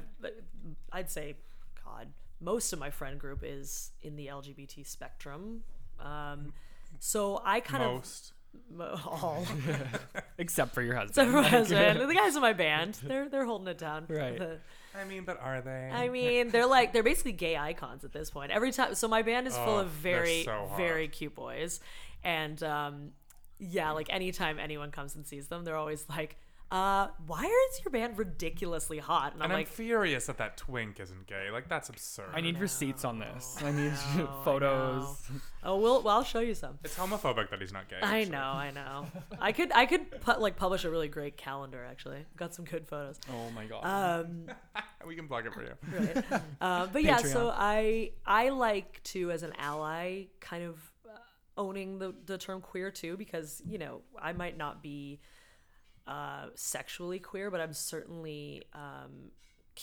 I'd 0.94 1.12
say, 1.12 1.36
God, 1.84 2.08
most 2.40 2.72
of 2.72 2.80
my 2.80 2.90
friend 2.90 3.20
group 3.20 3.42
is 3.44 3.92
in 4.02 4.16
the 4.16 4.28
LGBT 4.28 4.88
spectrum. 4.88 5.64
Um, 6.00 6.54
so 7.00 7.42
I 7.44 7.60
kind 7.60 7.84
Most. 7.84 8.30
of 8.30 8.32
mo- 8.32 8.36
all 8.80 9.46
except 10.38 10.74
for 10.74 10.82
your 10.82 10.96
husband 10.96 11.10
except 11.12 11.30
for 11.32 11.42
my 11.42 11.48
husband, 11.48 12.00
the 12.10 12.14
guys 12.14 12.36
in 12.36 12.42
my 12.42 12.54
band, 12.54 12.98
they're 13.04 13.28
they're 13.30 13.46
holding 13.46 13.68
it 13.68 13.78
down. 13.78 14.06
Right. 14.08 14.38
The- 14.38 14.58
I 15.00 15.04
mean, 15.06 15.24
but 15.24 15.40
are 15.40 15.62
they? 15.62 15.90
I 15.94 16.10
mean, 16.10 16.50
they're 16.50 16.66
like 16.66 16.94
they're 16.94 17.04
basically 17.04 17.32
gay 17.34 17.56
icons 17.56 18.04
at 18.04 18.12
this 18.12 18.32
point. 18.32 18.52
Every 18.52 18.72
time, 18.72 18.96
so 18.96 19.08
my 19.08 19.22
band 19.22 19.48
is 19.48 19.56
full 19.56 19.76
Oh, 19.76 19.80
of 19.82 19.88
very, 19.90 20.44
so 20.44 20.72
very 20.78 21.08
cute 21.08 21.36
boys, 21.36 21.80
and 22.24 22.62
um, 22.64 23.12
yeah, 23.60 23.92
like 23.92 24.08
anytime 24.12 24.58
anyone 24.60 24.90
comes 24.90 25.16
and 25.16 25.28
sees 25.28 25.48
them, 25.48 25.64
they're 25.64 25.76
always 25.78 26.06
like, 26.10 26.38
uh, 26.72 27.08
why 27.26 27.44
is 27.44 27.82
your 27.84 27.92
band 27.92 28.18
ridiculously 28.18 29.00
hot? 29.00 29.34
And 29.34 29.42
I'm 29.42 29.46
And 29.46 29.54
I'm 29.54 29.60
like, 29.60 29.68
furious 29.68 30.28
that 30.28 30.38
that 30.38 30.56
twink 30.58 31.00
isn't 31.00 31.26
gay. 31.26 31.50
Like 31.52 31.68
that's 31.68 31.90
absurd. 31.90 32.30
I 32.34 32.42
need 32.42 32.60
receipts 32.60 33.04
on 33.04 33.18
this. 33.20 33.58
I 33.62 33.72
need 33.72 33.92
know, 34.18 34.30
I 34.42 34.44
photos. 34.44 35.30
oh, 35.64 35.78
we'll, 35.78 36.04
well, 36.04 36.18
I'll 36.18 36.24
show 36.24 36.42
you 36.42 36.54
some. 36.54 36.78
it's 36.84 36.96
homophobic 36.96 37.50
that 37.50 37.60
he's 37.60 37.74
not 37.74 37.90
gay. 37.90 37.98
I 38.02 38.20
actually. 38.20 38.32
know, 38.32 38.40
I 38.44 38.72
know. 38.72 39.08
I 39.40 39.52
could, 39.52 39.72
I 39.74 39.88
could 39.88 40.22
put, 40.22 40.40
like 40.40 40.58
publish 40.58 40.84
a 40.86 40.92
really 40.92 41.08
great 41.08 41.38
calendar. 41.38 41.84
Actually, 41.90 42.26
got 42.38 42.54
some 42.54 42.66
good 42.66 42.88
photos. 42.88 43.20
Oh 43.32 43.50
my 43.52 43.66
god. 43.66 43.84
Um, 43.84 44.46
We 45.08 45.16
can 45.16 45.28
plug 45.28 45.46
it 45.48 45.54
for 45.54 45.64
you. 45.64 45.72
right. 45.92 46.42
Uh, 46.62 46.86
but 46.88 47.04
yeah, 47.04 47.18
so 47.18 47.52
I 47.56 48.12
I 48.26 48.50
like 48.50 49.02
to 49.06 49.32
as 49.32 49.44
an 49.44 49.54
ally 49.58 50.26
kind 50.42 50.64
of 50.64 50.78
uh, 51.08 51.18
owning 51.58 52.00
the 52.00 52.14
the 52.26 52.38
term 52.38 52.62
queer 52.62 52.92
too 52.92 53.16
because 53.18 53.64
you 53.66 53.78
know 53.78 54.02
I 54.22 54.34
might 54.34 54.58
not 54.58 54.84
be 54.84 55.20
uh, 56.10 56.48
sexually 56.56 57.20
queer, 57.20 57.52
but 57.52 57.62
I'm 57.62 57.74
certainly 57.74 58.64
um, 58.74 59.32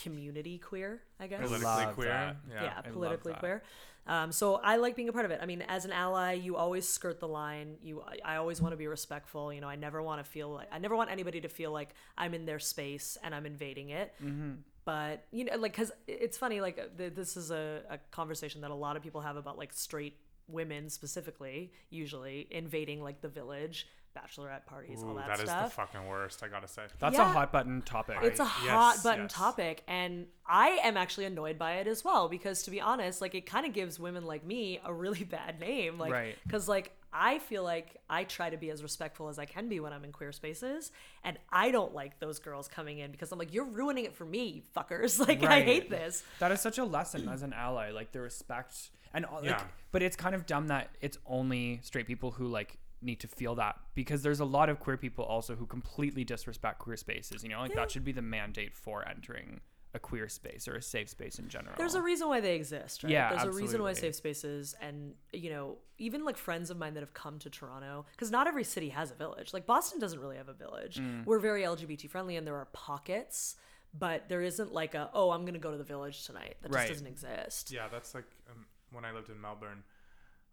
community 0.02 0.58
queer. 0.58 1.02
I 1.20 1.28
guess. 1.28 1.40
Politically 1.40 1.64
love 1.64 1.94
queer. 1.94 2.08
that. 2.08 2.36
Yeah. 2.50 2.62
yeah, 2.64 2.74
love 2.74 2.92
politically 2.92 3.32
that. 3.32 3.38
queer. 3.38 3.62
Um, 4.08 4.30
so 4.30 4.56
I 4.56 4.76
like 4.76 4.94
being 4.94 5.08
a 5.08 5.12
part 5.12 5.24
of 5.24 5.30
it. 5.30 5.40
I 5.42 5.46
mean, 5.46 5.62
as 5.62 5.84
an 5.84 5.92
ally, 5.92 6.34
you 6.34 6.56
always 6.56 6.88
skirt 6.88 7.18
the 7.18 7.28
line. 7.28 7.76
You, 7.82 8.02
I, 8.02 8.34
I 8.34 8.36
always 8.36 8.60
want 8.60 8.72
to 8.72 8.76
be 8.76 8.86
respectful. 8.86 9.52
You 9.52 9.60
know, 9.60 9.68
I 9.68 9.76
never 9.76 10.02
want 10.02 10.24
to 10.24 10.30
feel 10.30 10.50
like 10.50 10.68
I 10.72 10.78
never 10.78 10.96
want 10.96 11.10
anybody 11.10 11.40
to 11.40 11.48
feel 11.48 11.72
like 11.72 11.90
I'm 12.18 12.34
in 12.34 12.44
their 12.44 12.58
space 12.58 13.16
and 13.22 13.34
I'm 13.34 13.46
invading 13.46 13.90
it. 13.90 14.12
Mm-hmm. 14.22 14.52
But 14.84 15.24
you 15.32 15.44
know, 15.44 15.56
like, 15.56 15.76
cause 15.76 15.92
it's 16.06 16.38
funny. 16.38 16.60
Like, 16.60 16.78
uh, 16.78 16.96
th- 16.96 17.14
this 17.14 17.36
is 17.36 17.50
a, 17.50 17.82
a 17.90 17.98
conversation 18.10 18.60
that 18.62 18.70
a 18.70 18.74
lot 18.74 18.96
of 18.96 19.02
people 19.02 19.20
have 19.20 19.36
about 19.36 19.58
like 19.58 19.72
straight 19.72 20.16
women 20.48 20.88
specifically, 20.88 21.72
usually 21.90 22.46
invading 22.50 23.02
like 23.02 23.20
the 23.20 23.28
village, 23.28 23.88
bachelorette 24.16 24.64
parties, 24.66 25.02
all 25.02 25.10
Ooh, 25.12 25.14
that, 25.16 25.26
that 25.28 25.40
is 25.40 25.48
the 25.48 25.70
fucking 25.70 26.06
worst. 26.08 26.42
I 26.42 26.48
gotta 26.48 26.68
say. 26.68 26.82
That's 26.98 27.16
yeah. 27.16 27.22
a 27.30 27.32
hot 27.32 27.52
button 27.52 27.82
topic. 27.82 28.16
It's 28.22 28.40
a 28.40 28.44
hot 28.44 28.94
Yes, 28.94 29.02
button 29.02 29.24
yes. 29.24 29.32
topic, 29.32 29.82
and 29.86 30.26
I 30.46 30.78
am 30.82 30.96
actually 30.96 31.26
annoyed 31.26 31.58
by 31.58 31.74
it 31.74 31.86
as 31.86 32.04
well 32.04 32.28
because, 32.28 32.62
to 32.64 32.70
be 32.70 32.80
honest, 32.80 33.20
like 33.20 33.34
it 33.34 33.46
kind 33.46 33.66
of 33.66 33.72
gives 33.72 33.98
women 33.98 34.24
like 34.24 34.44
me 34.44 34.80
a 34.84 34.92
really 34.92 35.24
bad 35.38 35.60
name, 35.60 35.98
like 35.98 36.12
Right. 36.12 36.36
because 36.44 36.68
like 36.68 36.92
I 37.12 37.38
feel 37.38 37.62
like 37.62 37.96
I 38.10 38.24
try 38.24 38.50
to 38.50 38.58
be 38.58 38.70
as 38.70 38.82
respectful 38.82 39.28
as 39.28 39.38
I 39.38 39.46
can 39.46 39.68
be 39.68 39.80
when 39.80 39.92
I'm 39.92 40.04
in 40.04 40.12
queer 40.12 40.32
spaces, 40.32 40.92
and 41.24 41.38
I 41.50 41.70
don't 41.70 41.94
like 41.94 42.18
those 42.20 42.38
girls 42.38 42.68
coming 42.68 42.98
in 42.98 43.10
because 43.10 43.32
I'm 43.32 43.38
like, 43.38 43.54
you're 43.54 43.64
ruining 43.64 44.04
it 44.04 44.14
for 44.14 44.24
me, 44.26 44.64
fuckers. 44.76 45.18
Like 45.26 45.42
I 45.42 45.62
hate 45.62 45.88
this. 45.90 46.22
That 46.40 46.52
is 46.52 46.60
such 46.60 46.78
a 46.78 46.84
lesson 46.84 47.28
as 47.28 47.42
an 47.42 47.52
ally, 47.52 47.90
like 47.90 48.12
the 48.12 48.20
respect 48.20 48.90
and 49.14 49.24
all, 49.24 49.36
like, 49.40 49.46
Yeah. 49.50 49.62
but 49.92 50.02
it's 50.02 50.14
kind 50.16 50.34
of 50.34 50.44
dumb 50.46 50.66
that 50.68 50.90
it's 51.00 51.16
only 51.26 51.80
straight 51.82 52.06
people 52.06 52.32
who 52.32 52.46
like 52.48 52.76
need 53.02 53.20
to 53.20 53.28
feel 53.28 53.54
that 53.56 53.76
because 53.94 54.22
there's 54.22 54.40
a 54.40 54.44
lot 54.44 54.68
of 54.68 54.80
queer 54.80 54.96
people 54.96 55.24
also 55.24 55.54
who 55.54 55.66
completely 55.66 56.24
disrespect 56.24 56.78
queer 56.78 56.96
spaces. 56.96 57.42
You 57.42 57.50
know, 57.50 57.60
like 57.60 57.70
Yeah. 57.70 57.76
that 57.76 57.90
should 57.90 58.04
be 58.04 58.12
the 58.12 58.22
mandate 58.22 58.74
for 58.74 59.06
entering 59.06 59.60
a 59.94 59.98
queer 59.98 60.28
space 60.28 60.68
or 60.68 60.74
a 60.76 60.82
safe 60.82 61.08
space 61.08 61.38
in 61.38 61.48
general. 61.48 61.74
There's 61.76 61.94
a 61.94 62.02
reason 62.02 62.28
why 62.28 62.40
they 62.40 62.54
exist, 62.54 63.02
right? 63.02 63.10
Yeah, 63.12 63.30
There's 63.30 63.44
a 63.44 63.52
reason 63.52 63.82
why 63.82 63.94
safe 63.94 64.14
spaces 64.14 64.74
and 64.80 65.14
you 65.32 65.50
know, 65.50 65.78
even 65.98 66.24
like 66.24 66.36
friends 66.36 66.70
of 66.70 66.76
mine 66.76 66.94
that 66.94 67.00
have 67.00 67.14
come 67.14 67.38
to 67.40 67.50
Toronto 67.50 68.04
because 68.12 68.30
not 68.30 68.46
every 68.46 68.64
city 68.64 68.90
has 68.90 69.10
a 69.10 69.14
village. 69.14 69.54
Like 69.54 69.66
Boston 69.66 69.98
doesn't 69.98 70.20
really 70.20 70.36
have 70.36 70.48
a 70.48 70.54
village. 70.54 70.98
Mm. 70.98 71.24
We're 71.24 71.38
very 71.38 71.62
LGBT 71.62 72.08
friendly 72.10 72.36
and 72.36 72.46
there 72.46 72.56
are 72.56 72.66
pockets, 72.72 73.56
but 73.98 74.28
there 74.28 74.42
isn't 74.42 74.72
like 74.72 74.94
a 74.94 75.10
oh, 75.14 75.30
I'm 75.30 75.42
going 75.42 75.54
to 75.54 75.60
go 75.60 75.70
to 75.70 75.78
the 75.78 75.84
village 75.84 76.24
tonight. 76.26 76.56
That 76.62 76.72
just 76.72 76.88
doesn't 76.88 77.06
exist. 77.06 77.72
Yeah, 77.72 77.88
that's 77.90 78.14
like 78.14 78.26
um, 78.50 78.66
when 78.92 79.04
I 79.04 79.12
lived 79.12 79.30
in 79.30 79.40
Melbourne. 79.40 79.82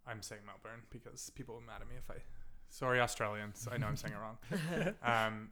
I'm 0.07 0.21
saying 0.21 0.41
Melbourne 0.45 0.81
because 0.89 1.29
people 1.35 1.55
are 1.55 1.61
mad 1.65 1.81
at 1.81 1.87
me 1.87 1.95
if 1.97 2.09
I. 2.11 2.15
Sorry, 2.69 2.99
Australians. 2.99 3.67
I 3.71 3.77
know 3.77 3.87
I'm 3.87 3.95
saying 3.95 4.13
it 4.13 4.17
wrong. 4.17 4.93
Um, 5.03 5.49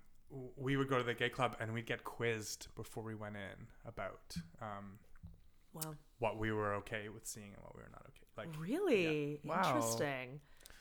we 0.56 0.78
would 0.78 0.88
go 0.88 0.98
to 0.98 1.04
the 1.04 1.14
gay 1.14 1.30
club 1.30 1.58
and 1.60 1.74
we'd 1.74 1.86
get 1.86 2.04
quizzed 2.06 2.68
before 2.76 3.04
we 3.04 3.16
went 3.16 3.36
in 3.36 3.68
about 3.86 4.22
um, 4.62 4.98
Wow. 5.74 5.96
what 6.20 6.38
we 6.38 6.52
were 6.52 6.74
okay 6.76 7.10
with 7.10 7.26
seeing 7.28 7.48
and 7.54 7.62
what 7.64 7.76
we 7.76 7.82
were 7.82 7.90
not 7.92 8.02
okay. 8.08 8.26
Like 8.38 8.50
Really? 8.60 9.40
Wow. 9.44 9.58
Interesting. 9.76 10.40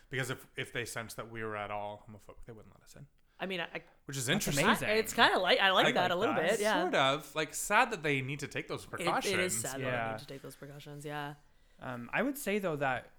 because 0.08 0.30
if 0.30 0.46
if 0.56 0.72
they 0.72 0.84
sensed 0.84 1.16
that 1.16 1.30
we 1.30 1.42
were 1.44 1.56
at 1.56 1.70
all 1.70 2.06
homophobic, 2.08 2.44
they 2.46 2.52
wouldn't 2.52 2.74
let 2.74 2.82
us 2.84 2.94
in. 2.96 3.06
I 3.38 3.46
mean, 3.46 3.60
I, 3.60 3.64
I, 3.74 3.80
Which 4.06 4.16
is 4.16 4.28
interesting. 4.28 4.66
amazing. 4.66 4.88
it's 4.90 5.12
kind 5.14 5.34
of 5.34 5.42
like 5.42 5.58
I 5.60 5.70
like 5.70 5.86
I 5.86 5.92
that 5.92 6.00
like 6.02 6.10
a 6.12 6.14
little 6.16 6.34
that. 6.34 6.50
bit. 6.50 6.60
Yeah. 6.60 6.82
Sort 6.82 6.94
of 6.94 7.34
like 7.34 7.54
sad 7.54 7.90
that 7.92 8.02
they 8.02 8.20
need 8.20 8.40
to 8.40 8.46
take 8.48 8.68
those 8.68 8.84
It, 8.84 8.90
precautions. 8.90 9.32
it 9.34 9.40
is 9.40 9.58
sad 9.60 9.80
that 9.80 10.04
they 10.06 10.10
need 10.12 10.18
to 10.18 10.26
take 10.26 10.42
those 10.42 10.56
precautions. 10.56 11.04
Yeah. 11.04 11.34
Um, 11.82 12.08
I 12.12 12.22
would 12.22 12.36
say 12.38 12.58
though 12.58 12.76
that 12.76 13.10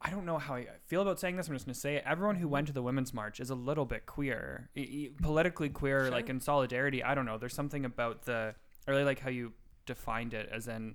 I 0.00 0.10
don't 0.10 0.24
know 0.24 0.38
how 0.38 0.54
I 0.54 0.66
feel 0.86 1.02
about 1.02 1.18
saying 1.18 1.36
this. 1.36 1.48
I'm 1.48 1.54
just 1.54 1.66
gonna 1.66 1.74
say 1.74 1.96
it. 1.96 2.04
Everyone 2.06 2.36
who 2.36 2.46
went 2.48 2.68
to 2.68 2.72
the 2.72 2.82
Women's 2.82 3.12
March 3.12 3.40
is 3.40 3.50
a 3.50 3.54
little 3.54 3.84
bit 3.84 4.06
queer, 4.06 4.70
E- 4.76 4.80
e- 4.80 5.10
politically 5.20 5.68
queer, 5.68 6.02
Sure. 6.04 6.10
like 6.10 6.28
in 6.28 6.40
solidarity. 6.40 7.02
I 7.02 7.14
don't 7.14 7.24
know. 7.26 7.36
There's 7.38 7.54
something 7.54 7.84
about 7.84 8.22
the. 8.22 8.54
I 8.86 8.90
really 8.90 9.04
like 9.04 9.18
how 9.18 9.30
you 9.30 9.54
defined 9.86 10.34
it 10.34 10.48
as 10.52 10.68
in 10.68 10.94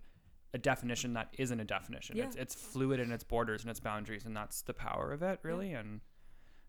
a 0.54 0.58
definition 0.58 1.13
that 1.13 1.34
isn't 1.38 1.60
a 1.60 1.66
definition. 1.66 2.16
Yeah. 2.16 2.26
It's 2.26 2.36
it's 2.38 2.56
fluid 2.56 3.00
in 3.02 3.12
its 3.12 3.24
borders 3.24 3.62
and 3.63 3.70
its 3.72 3.80
boundaries, 3.82 4.24
and 4.26 4.36
that's 4.38 4.62
the 4.62 4.74
power 4.74 5.12
of 5.12 5.22
it, 5.22 5.39
really. 5.44 5.74
And 5.74 6.00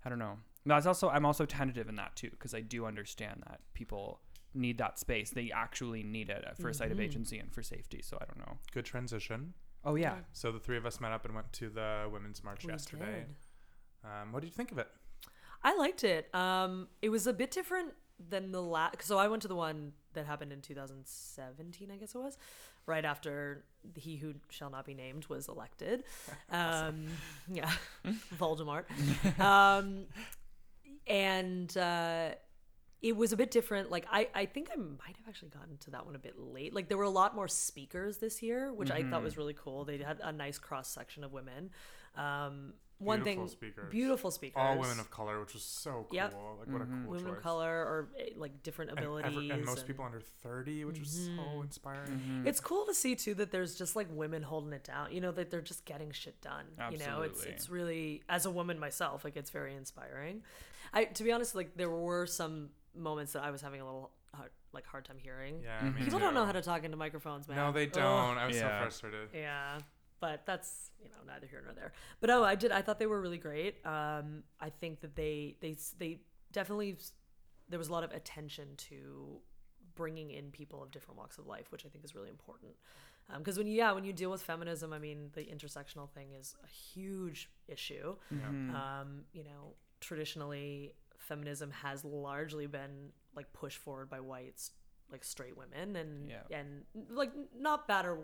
I 0.05 0.09
don't 0.09 0.19
know. 0.19 0.39
That's 0.67 0.87
also 0.87 1.09
I'm 1.11 1.25
also 1.27 1.47
tentative 1.47 1.89
in 1.89 1.95
that 1.97 2.17
too 2.17 2.31
because 2.31 2.53
I 2.55 2.63
do 2.63 2.85
understand 2.87 3.45
that 3.47 3.61
people 3.75 4.21
need 4.55 4.79
that 4.79 4.99
space. 4.99 5.31
They 5.31 5.51
actually 5.53 6.03
need 6.03 6.31
it 6.31 6.45
for 6.59 6.69
a 6.69 6.75
site 6.75 6.91
of 6.93 6.99
Mhm. 6.99 7.03
agency 7.03 7.39
and 7.39 7.53
for 7.53 7.63
safety. 7.63 8.01
So 8.03 8.19
I 8.21 8.25
don't 8.25 8.39
know. 8.39 8.59
Good 8.73 8.85
transition. 8.85 9.55
Oh 9.85 9.95
yeah. 9.97 10.15
So 10.33 10.51
the 10.53 10.59
three 10.59 10.77
of 10.77 10.87
us 10.87 11.01
met 11.01 11.13
up 11.13 11.25
and 11.25 11.35
went 11.35 11.53
to 11.55 11.69
the 11.69 12.09
women's 12.13 12.43
march 12.43 12.65
We 12.65 12.73
yesterday. 12.73 13.27
did. 13.27 14.09
Um, 14.11 14.33
what 14.33 14.41
did 14.41 14.47
you 14.49 14.55
think 14.55 14.73
of 14.73 14.79
it? 14.79 14.89
I 15.63 15.75
liked 15.77 16.05
it. 16.05 16.35
Um, 16.35 16.89
it 17.03 17.09
was 17.09 17.27
a 17.27 17.33
bit 17.33 17.51
different 17.51 17.93
than 18.31 18.53
the 18.53 18.63
last. 18.63 19.03
So 19.03 19.19
I 19.19 19.29
went 19.29 19.43
to 19.43 19.49
the 19.49 19.55
one 19.57 19.93
that 20.13 20.27
happened 20.27 20.53
in 20.53 20.61
2017, 20.61 21.91
I 21.91 21.97
guess 21.97 22.15
it 22.15 22.19
was, 22.19 22.39
right 22.87 23.05
after 23.05 23.65
he 23.97 24.17
who 24.17 24.35
shall 24.51 24.71
not 24.71 24.85
be 24.85 24.95
named 24.95 25.27
was 25.27 25.49
elected. 25.49 26.05
Um, 26.51 27.07
yeah, 27.51 27.71
Voldemort. 28.39 28.85
um, 29.41 30.05
and 31.07 31.77
uh, 31.77 32.31
it 33.05 33.15
was 33.17 33.33
a 33.33 33.37
bit 33.37 33.51
different. 33.51 33.91
Like 33.91 34.07
I, 34.11 34.29
I 34.35 34.47
think 34.47 34.71
I 34.73 34.77
might 34.77 35.17
have 35.19 35.29
actually 35.29 35.51
gotten 35.51 35.77
to 35.79 35.91
that 35.91 36.07
one 36.07 36.15
a 36.17 36.19
bit 36.19 36.39
late. 36.39 36.73
Like 36.75 36.89
there 36.89 36.97
were 36.97 37.05
a 37.05 37.11
lot 37.11 37.35
more 37.37 37.49
speakers 37.49 38.17
this 38.17 38.43
year, 38.43 38.73
which 38.73 38.91
I 38.91 39.03
thought 39.03 39.23
was 39.23 39.37
really 39.37 39.55
cool. 39.55 39.85
They 39.85 39.99
had 39.99 40.21
a 40.23 40.33
nice 40.33 40.59
cross 40.59 40.89
section 40.89 41.23
of 41.23 41.31
women. 41.33 41.71
Um, 42.17 42.73
one 42.99 43.23
Beautiful 43.23 43.43
thing, 43.45 43.49
speakers. 43.51 43.91
beautiful 43.91 44.31
speakers, 44.31 44.57
All 44.57 44.79
women 44.79 45.01
of 45.01 45.11
color, 45.11 45.41
which 45.41 45.53
was 45.53 45.65
so 45.65 46.07
cool. 46.09 46.17
Yep. 46.17 46.33
Like 46.61 46.69
what 46.73 46.81
a 46.83 46.85
cool 46.87 47.11
women 47.11 47.25
choice. 47.27 47.37
of 47.37 47.43
color 47.43 47.69
or 47.69 48.09
eh, 48.19 48.31
like 48.37 48.63
different 48.63 48.93
And, 48.93 49.01
abilities. 49.01 49.33
ever- 49.37 49.53
and 49.53 49.65
most 49.67 49.79
and- 49.79 49.87
people 49.89 50.05
under 50.05 50.21
30, 50.21 50.85
which 50.87 51.01
was 51.01 51.29
so 51.37 51.61
inspiring. 51.61 52.09
Mm-hmm. 52.13 52.47
It's 52.47 52.61
cool 52.61 52.87
to 52.87 52.95
see 52.95 53.17
too 53.17 53.35
that 53.35 53.51
there's 53.51 53.75
just 53.75 53.97
like 53.97 54.07
women 54.11 54.43
holding 54.43 54.73
it 54.73 54.85
down. 54.85 55.13
You 55.13 55.21
know 55.21 55.33
that 55.33 55.51
they're 55.51 55.61
just 55.61 55.85
getting 55.85 56.13
shit 56.13 56.41
done. 56.41 56.67
You 56.93 56.99
know, 56.99 57.23
it's 57.23 57.43
it's 57.45 57.69
really 57.69 58.23
as 58.29 58.47
a 58.47 58.51
woman 58.51 58.79
myself, 58.79 59.25
like 59.25 59.37
it's 59.37 59.51
very 59.51 59.75
inspiring. 59.75 60.43
I 60.93 61.05
to 61.05 61.25
be 61.25 61.33
honest, 61.33 61.55
like 61.57 61.77
there 61.77 61.91
were 61.91 62.27
some 62.27 62.71
moments 62.95 63.33
that 63.33 63.43
I 63.43 63.51
was 63.51 63.61
having 63.61 63.81
a 63.81 63.85
little 63.85 64.11
hard, 64.35 64.51
like 64.73 64.87
hard 64.87 65.05
time 65.05 65.19
hearing. 65.19 65.61
Yeah, 65.63 65.81
Mhm. 65.81 65.95
me 65.97 66.05
People 66.05 66.19
don't 66.21 66.35
know 66.35 66.45
how 66.45 66.53
to 66.53 66.63
talk 66.63 66.85
into 66.85 66.97
microphones, 66.97 67.49
man. 67.49 67.57
No, 67.57 67.73
they 67.73 67.87
don't. 67.87 68.39
I 68.39 68.47
was 68.47 68.57
Yeah. 68.57 68.79
so 68.79 68.83
frustrated. 68.83 69.31
Yeah, 69.33 69.81
but 70.21 70.45
that's 70.47 70.91
you 71.03 71.09
know 71.09 71.23
neither 71.27 71.47
here 71.47 71.61
nor 71.65 71.73
there. 71.75 71.93
But 72.21 72.31
oh, 72.31 72.45
I 72.45 72.55
did. 72.55 72.73
I 72.73 72.83
thought 72.83 72.99
they 72.99 73.07
were 73.07 73.21
really 73.21 73.39
great. 73.39 73.85
Um, 73.87 74.45
I 74.61 74.71
think 74.71 75.01
that 75.01 75.15
they 75.17 75.57
they 75.61 75.77
they 75.99 76.21
definitely 76.53 76.97
there 77.69 77.79
was 77.79 77.89
a 77.89 77.93
lot 77.93 78.05
of 78.05 78.13
attention 78.13 78.77
to 78.77 79.41
bringing 79.95 80.31
in 80.33 80.51
people 80.51 80.83
of 80.83 80.91
different 80.91 81.17
walks 81.19 81.39
of 81.39 81.47
life, 81.47 81.71
which 81.71 81.87
I 81.87 81.89
think 81.89 82.05
is 82.05 82.15
really 82.15 82.29
important. 82.29 82.73
Because 83.39 83.57
when 83.57 83.67
you 83.67 83.75
yeah 83.75 83.93
when 83.93 84.05
you 84.05 84.13
deal 84.13 84.31
with 84.31 84.43
feminism, 84.43 84.93
I 84.93 84.99
mean 84.99 85.31
the 85.33 85.43
intersectional 85.45 86.11
thing 86.11 86.33
is 86.33 86.55
a 86.63 86.67
huge 86.67 87.51
issue. 87.69 88.17
Mm-hmm. 88.33 88.75
Um, 88.77 89.25
you 89.33 89.45
know, 89.45 89.75
traditionally 90.01 90.93
feminism 91.25 91.71
has 91.83 92.05
largely 92.05 92.67
been 92.67 93.11
like 93.35 93.53
pushed 93.53 93.79
forward 93.79 94.09
by 94.11 94.21
whites 94.21 94.71
like 95.11 95.25
straight 95.25 95.57
women 95.57 95.97
and 95.97 96.31
Yeah. 96.31 96.59
and 96.59 96.85
like 97.11 97.33
not 97.57 97.87
bad 97.89 98.07
or 98.07 98.19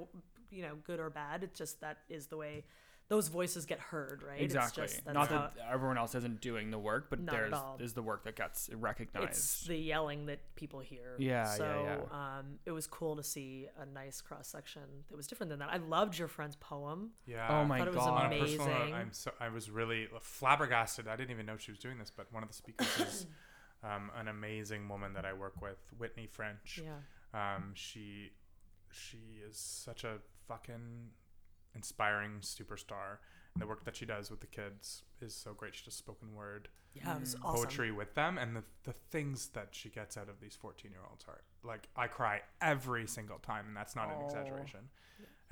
you 0.51 0.62
know 0.62 0.76
good 0.84 0.98
or 1.01 1.11
bad 1.11 1.42
it's 1.44 1.59
just 1.59 1.80
that 1.80 1.98
is 2.09 2.26
the 2.28 2.36
way 2.36 2.64
those 3.11 3.28
voices 3.28 3.66
get 3.66 3.78
heard 3.80 4.22
right 4.22 4.40
Exactly. 4.40 4.84
it's 4.84 4.92
just 4.94 5.04
that's 5.04 5.14
Not 5.14 5.28
how 5.28 5.38
that 5.38 5.54
everyone 5.70 5.98
else 5.98 6.14
isn't 6.14 6.40
doing 6.40 6.70
the 6.70 6.78
work, 6.78 7.08
but 7.11 7.26
there's 7.26 7.52
is 7.78 7.92
the 7.92 8.02
work 8.02 8.24
that 8.24 8.36
gets 8.36 8.70
recognized. 8.72 9.28
it's 9.28 9.64
the 9.66 9.76
yelling 9.76 10.26
that 10.26 10.38
people 10.54 10.80
hear 10.80 11.16
Yeah, 11.18 11.42
yeah, 11.44 11.54
so 11.56 12.08
um 12.12 12.58
it 12.64 12.70
was 12.70 12.86
cool 12.86 13.16
to 13.16 13.22
see 13.22 13.66
a 13.78 13.84
nice 13.84 14.22
cross 14.22 14.48
section 14.48 14.82
that 15.11 15.16
was 15.16 15.26
different 15.26 15.50
than 15.50 15.58
that 15.58 15.68
i 15.70 15.76
loved 15.76 16.18
your 16.18 16.28
friend's 16.28 16.56
poem 16.56 17.11
Yeah. 17.26 17.46
oh 17.50 17.64
my 17.66 17.78
thought 17.80 17.88
it 17.88 17.94
was 17.94 18.04
god. 18.04 18.24
On 18.24 18.32
a 18.32 18.38
personal 18.38 18.66
note, 18.68 18.74
amazing. 18.76 18.94
I'm 18.94 19.12
so 19.12 19.32
I 19.40 19.48
was 19.50 19.70
really 19.70 20.08
flabbergasted. 20.20 21.06
I 21.08 21.16
didn't 21.16 21.32
even 21.32 21.46
know 21.46 21.56
she 21.58 21.70
was 21.72 21.78
doing 21.80 21.98
this, 21.98 22.11
but 22.16 22.32
one 22.32 22.42
of 22.42 22.48
the 22.48 22.54
speakers 22.54 22.88
is 23.00 23.26
um, 23.84 24.11
an 24.16 24.28
amazing 24.28 24.88
woman 24.88 25.14
that 25.14 25.24
I 25.24 25.32
work 25.32 25.61
with, 25.61 25.78
Whitney 25.98 26.26
French. 26.26 26.80
yeah 26.84 27.00
Um, 27.56 27.72
she 27.74 28.30
she 28.92 29.40
is 29.48 29.56
such 29.56 30.04
a 30.04 30.18
fucking 30.48 31.11
inspiring 31.75 32.41
superstar, 32.41 33.18
And 33.55 33.62
the 33.62 33.66
work 33.66 33.85
that 33.85 33.97
she 33.97 34.07
does 34.07 34.31
with 34.31 34.41
the 34.41 34.47
kids 34.47 35.03
is 35.21 35.35
so 35.35 35.53
great. 35.55 35.75
She 35.75 35.85
does 35.85 35.95
spoken 35.95 36.35
word 36.35 36.68
Yeah, 36.95 37.14
it 37.16 37.21
was 37.21 37.35
awesome. 37.43 37.55
poetry 37.57 37.91
with 37.93 38.14
them, 38.14 38.39
and 38.39 38.55
the 38.57 38.64
the 38.85 38.93
things 39.11 39.49
that 39.51 39.68
she 39.73 39.89
gets 39.89 40.16
out 40.16 40.29
of 40.29 40.41
these 40.41 40.57
fourteen 40.57 40.91
year 40.93 41.01
olds 41.09 41.25
are 41.29 41.41
like 41.62 41.89
I 41.97 42.07
cry 42.07 42.43
every 42.61 43.07
single 43.07 43.39
time, 43.39 43.66
and 43.68 43.77
that's 43.77 43.95
not 43.97 44.09
an 44.09 44.16
Oh. 44.21 44.25
exaggeration. 44.27 44.89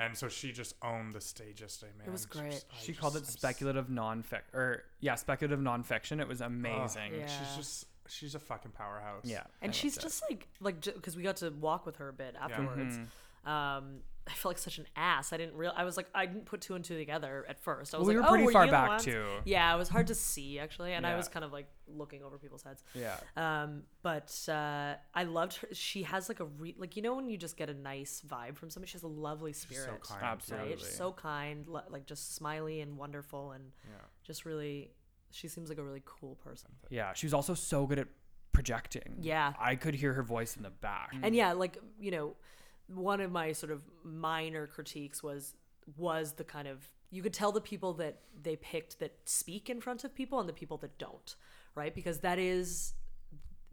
And 0.00 0.16
so 0.16 0.28
she 0.28 0.52
just 0.52 0.76
owned 0.80 1.12
the 1.12 1.20
stage 1.20 1.60
yesterday, 1.60 1.90
man. 1.98 2.12
was 2.12 2.22
She 2.32 2.38
great. 2.38 2.52
just- 2.52 2.66
I 2.72 2.76
She 2.76 2.94
called 2.94 3.16
it 3.16 3.20
I'm 3.20 3.24
speculative 3.24 3.90
non-fiction, 3.90 4.56
or 4.56 4.84
yeah, 5.00 5.16
speculative 5.16 5.60
non-fiction. 5.60 6.20
It 6.20 6.28
was 6.28 6.40
amazing. 6.40 7.14
Yeah. 7.14 7.26
She's 7.26 7.56
just 7.56 7.86
she's 8.06 8.34
a 8.36 8.38
fucking 8.38 8.70
powerhouse. 8.72 9.24
Yeah, 9.24 9.42
and 9.60 9.70
I 9.70 9.72
she's 9.72 9.96
loved 9.96 10.04
it. 10.04 10.08
just 10.08 10.22
like 10.30 10.48
like 10.60 10.80
because 10.82 11.16
we 11.16 11.24
got 11.24 11.36
to 11.38 11.50
walk 11.50 11.84
with 11.84 11.96
her 11.96 12.08
a 12.08 12.12
bit 12.12 12.36
afterwards. 12.36 12.96
Mhm. 12.96 13.06
Um, 13.48 14.00
I 14.30 14.32
felt 14.32 14.50
like 14.50 14.58
such 14.58 14.76
an 14.76 14.86
ass. 14.94 15.32
I 15.32 15.38
didn't 15.38 15.54
real. 15.54 15.72
I 15.74 15.84
was 15.84 15.96
like, 15.96 16.06
I 16.14 16.26
didn't 16.26 16.44
put 16.44 16.60
two 16.60 16.74
and 16.74 16.84
two 16.84 16.98
together 16.98 17.46
at 17.48 17.58
first. 17.58 17.94
I 17.94 17.96
Well, 17.96 18.04
was 18.04 18.08
we 18.14 18.20
like, 18.20 18.24
were 18.24 18.28
oh, 18.28 18.32
pretty 18.32 18.44
were 18.44 18.52
far 18.52 18.66
you 18.66 18.70
back 18.70 19.00
too. 19.00 19.24
Yeah, 19.46 19.74
it 19.74 19.78
was 19.78 19.88
hard 19.88 20.08
to 20.08 20.14
see 20.14 20.58
actually, 20.58 20.92
and 20.92 21.06
I 21.06 21.16
was 21.16 21.28
kind 21.28 21.46
of 21.46 21.52
like 21.52 21.66
looking 21.86 22.22
over 22.22 22.36
people's 22.36 22.62
heads. 22.62 22.82
Yeah. 22.94 23.16
Um, 23.38 23.84
but 24.02 24.38
uh, 24.46 24.96
I 25.14 25.24
loved 25.24 25.56
her. 25.56 25.68
She 25.72 26.02
has 26.02 26.28
like 26.28 26.40
a 26.40 26.44
re- 26.44 26.74
like 26.76 26.94
you 26.94 27.00
know 27.00 27.14
when 27.14 27.30
you 27.30 27.38
just 27.38 27.56
get 27.56 27.70
a 27.70 27.74
nice 27.74 28.22
vibe 28.28 28.56
from 28.58 28.68
somebody. 28.68 28.90
She 28.90 28.96
has 28.96 29.02
a 29.02 29.06
lovely 29.08 29.52
She's 29.54 29.62
spirit. 29.62 29.88
so 30.04 30.12
kind. 30.14 30.22
Absolutely. 30.26 30.68
Right? 30.72 30.78
She's 30.78 30.94
so 30.94 31.10
kind, 31.12 31.66
li- 31.66 31.80
like 31.88 32.04
just 32.04 32.34
smiley 32.34 32.82
and 32.82 32.98
wonderful, 32.98 33.52
and 33.52 33.64
Yeah. 33.88 33.96
just 34.24 34.44
really. 34.44 34.90
She 35.30 35.48
seems 35.48 35.70
like 35.70 35.78
a 35.78 35.82
really 35.84 36.02
cool 36.04 36.34
person. 36.36 36.68
Yeah, 36.90 37.14
she 37.14 37.24
was 37.26 37.32
also 37.32 37.54
so 37.54 37.86
good 37.86 37.98
at 37.98 38.08
projecting. 38.52 39.16
Yeah. 39.20 39.52
I 39.58 39.76
could 39.76 39.94
hear 39.94 40.12
her 40.14 40.22
voice 40.22 40.56
in 40.56 40.62
the 40.62 40.70
back. 40.70 41.14
and 41.22 41.34
yeah 41.34 41.52
like 41.52 41.78
you 41.98 42.10
know 42.10 42.36
one 42.88 43.20
of 43.20 43.30
my 43.30 43.52
sort 43.52 43.72
of 43.72 43.82
minor 44.04 44.66
critiques 44.66 45.22
was 45.22 45.54
was 45.96 46.32
the 46.32 46.44
kind 46.44 46.68
of 46.68 46.86
you 47.10 47.22
could 47.22 47.32
tell 47.32 47.52
the 47.52 47.60
people 47.60 47.94
that 47.94 48.20
they 48.42 48.56
picked 48.56 48.98
that 48.98 49.12
speak 49.24 49.70
in 49.70 49.80
front 49.80 50.04
of 50.04 50.14
people 50.14 50.40
and 50.40 50.48
the 50.48 50.52
people 50.52 50.76
that 50.76 50.98
don't 50.98 51.34
right? 51.78 51.94
Because 51.94 52.18
that 52.20 52.38
is 52.38 52.92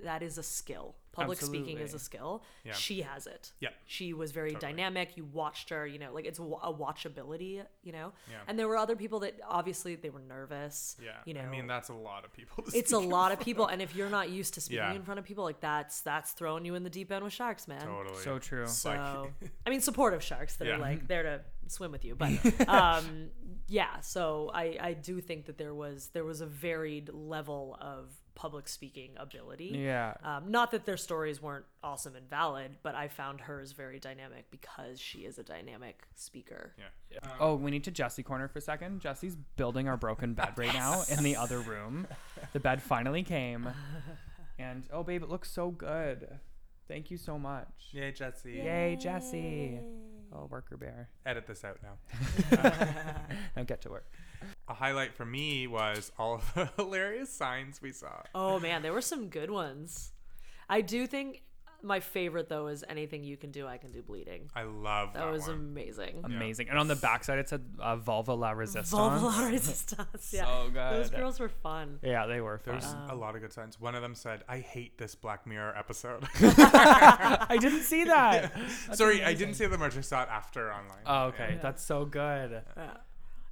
that 0.03 0.21
is 0.23 0.37
a 0.37 0.43
skill 0.43 0.95
public 1.11 1.39
speaking 1.39 1.77
is 1.77 1.93
a 1.93 1.99
skill 1.99 2.43
Yeah. 2.65 2.73
she 2.73 3.01
has 3.01 3.25
it 3.25 3.53
Yeah. 3.61 3.69
she 3.85 4.11
was 4.13 4.33
very 4.33 4.51
Totally. 4.51 4.73
dynamic 4.73 5.15
you 5.15 5.23
watched 5.23 5.69
her 5.69 5.87
you 5.87 5.97
know 5.97 6.11
like 6.13 6.25
it's 6.25 6.39
a 6.39 6.41
watchability 6.41 7.63
you 7.83 7.91
know 7.93 8.11
Yeah. 8.29 8.37
and 8.47 8.59
there 8.59 8.67
were 8.67 8.75
other 8.77 8.97
people 8.97 9.19
that 9.21 9.39
obviously 9.47 9.95
they 9.95 10.09
were 10.09 10.19
nervous 10.19 10.97
Yeah. 11.01 11.11
you 11.25 11.33
know 11.33 11.41
I 11.41 11.47
mean 11.49 11.67
that's 11.67 11.87
a 11.89 11.93
lot 11.93 12.25
of 12.25 12.33
people. 12.33 12.65
it's 12.73 12.91
a 12.91 12.99
lot 12.99 13.31
of 13.31 13.37
front 13.37 13.45
people 13.45 13.67
and 13.67 13.81
if 13.81 13.95
you're 13.95 14.09
not 14.09 14.29
used 14.29 14.55
to 14.55 14.61
speaking 14.61 14.83
Yeah. 14.83 14.93
in 14.93 15.03
front 15.03 15.19
of 15.19 15.25
people 15.25 15.43
like 15.45 15.61
that's 15.61 16.01
that's 16.01 16.31
throwing 16.33 16.65
you 16.65 16.75
in 16.75 16.83
the 16.83 16.89
deep 16.89 17.11
end 17.11 17.23
with 17.23 17.33
sharks 17.33 17.67
man 17.67 17.81
Totally. 17.85 18.21
so 18.21 18.37
true. 18.39 18.67
so 18.67 18.91
I 19.65 19.69
mean 19.69 19.79
supportive 19.81 20.21
sharks 20.23 20.57
that 20.57 20.67
Yeah. 20.67 20.75
are 20.75 20.79
like 20.79 21.07
there 21.07 21.23
to 21.23 21.41
swim 21.67 21.91
with 21.91 22.03
you. 22.05 22.15
But 22.15 22.33
um 22.69 23.29
yeah, 23.67 23.99
so 24.01 24.51
I, 24.53 24.77
I 24.79 24.93
do 24.93 25.19
think 25.21 25.47
that 25.47 25.57
there 25.57 25.73
was 25.73 26.09
there 26.13 26.23
was 26.23 26.41
a 26.41 26.45
varied 26.45 27.09
level 27.11 27.75
of 27.81 28.11
public 28.35 28.67
speaking 28.67 29.11
ability. 29.17 29.71
Yeah. 29.73 30.13
Um, 30.23 30.51
not 30.51 30.71
that 30.71 30.85
their 30.85 30.97
stories 30.97 31.41
weren't 31.41 31.65
awesome 31.83 32.15
and 32.15 32.29
valid, 32.29 32.77
but 32.83 32.93
I 32.93 33.07
found 33.07 33.41
hers 33.41 33.71
very 33.71 33.99
dynamic 33.99 34.51
because 34.51 34.99
she 34.99 35.19
is 35.19 35.39
a 35.39 35.43
dynamic 35.43 36.03
speaker. 36.15 36.73
Yeah. 36.77 37.19
Oh, 37.39 37.55
we 37.55 37.71
need 37.71 37.83
to 37.85 37.91
Jesse 37.91 38.23
corner 38.23 38.47
for 38.47 38.59
a 38.59 38.61
second. 38.61 38.99
Jesse's 38.99 39.35
building 39.55 39.87
our 39.87 39.97
broken 39.97 40.33
bed 40.33 40.53
right 40.57 40.73
now 40.73 41.03
in 41.09 41.23
the 41.23 41.35
other 41.35 41.59
room. 41.59 42.07
The 42.53 42.59
bed 42.59 42.81
finally 42.81 43.23
came. 43.23 43.69
And 44.59 44.83
oh 44.91 45.03
babe, 45.03 45.23
it 45.23 45.29
looks 45.29 45.49
so 45.49 45.71
good. 45.71 46.27
Thank 46.87 47.09
you 47.09 47.17
so 47.17 47.39
much. 47.39 47.67
Yay, 47.91 48.11
Jesse. 48.11 48.51
Yay, 48.51 48.97
Jesse. 48.99 49.79
Oh, 50.31 50.45
worker 50.45 50.77
bear. 50.77 51.09
Edit 51.25 51.47
this 51.47 51.63
out 51.63 51.79
now. 51.81 51.97
Now 53.55 53.63
get 53.63 53.81
to 53.81 53.89
work. 53.89 54.05
A 54.67 54.73
highlight 54.73 55.13
for 55.13 55.25
me 55.25 55.67
was 55.67 56.11
all 56.17 56.35
of 56.35 56.53
the 56.55 56.65
hilarious 56.75 57.29
signs 57.31 57.81
we 57.81 57.91
saw. 57.91 58.23
Oh 58.33 58.59
man, 58.59 58.81
there 58.81 58.93
were 58.93 59.01
some 59.01 59.29
good 59.29 59.51
ones. 59.51 60.11
I 60.67 60.81
do 60.81 61.05
think 61.05 61.43
my 61.83 61.99
favorite 61.99 62.49
though 62.49 62.65
is 62.65 62.83
anything 62.89 63.23
you 63.23 63.37
can 63.37 63.51
do, 63.51 63.67
I 63.67 63.77
can 63.77 63.91
do 63.91 64.01
bleeding. 64.01 64.49
I 64.55 64.63
love 64.63 65.13
that, 65.13 65.19
That 65.19 65.31
was 65.31 65.43
one. 65.43 65.51
amazing. 65.51 66.21
Amazing. 66.23 66.69
And 66.69 66.79
on 66.79 66.87
the 66.87 66.95
backside 66.95 67.37
it 67.37 67.47
said 67.47 67.63
uh, 67.79 67.95
vulva 67.97 68.33
la 68.33 68.51
resistance. 68.53 68.89
Vulva 68.89 69.23
la 69.23 69.45
resistance. 69.45 70.31
Yeah. 70.33 70.45
So 70.45 70.69
good. 70.73 70.93
Those 70.93 71.09
girls 71.11 71.39
were 71.39 71.49
fun. 71.49 71.99
Yeah, 72.01 72.25
they 72.25 72.41
were 72.41 72.57
fun. 72.57 72.79
There's 72.79 72.91
Um, 72.91 73.09
a 73.11 73.15
lot 73.15 73.35
of 73.35 73.41
good 73.41 73.53
signs. 73.53 73.79
One 73.79 73.93
of 73.93 74.01
them 74.01 74.15
said, 74.15 74.43
"I 74.49 74.59
hate 74.61 74.97
this 74.97 75.13
Black 75.13 75.45
Mirror 75.45 75.75
episode." 75.77 76.23
I 76.41 77.57
didn't 77.61 77.81
see 77.83 78.05
that. 78.05 78.51
That's 78.87 78.97
Sorry, 78.97 79.23
I 79.23 79.35
didn't 79.35 79.53
see 79.53 79.67
the 79.67 79.77
merch. 79.77 79.95
I 79.95 80.01
saw 80.01 80.23
it 80.23 80.29
after 80.31 80.71
online. 80.73 81.03
Oh, 81.05 81.25
okay. 81.25 81.51
Yeah. 81.55 81.61
That's 81.61 81.83
so 81.85 82.05
good. 82.05 82.63
Yeah. 82.75 82.93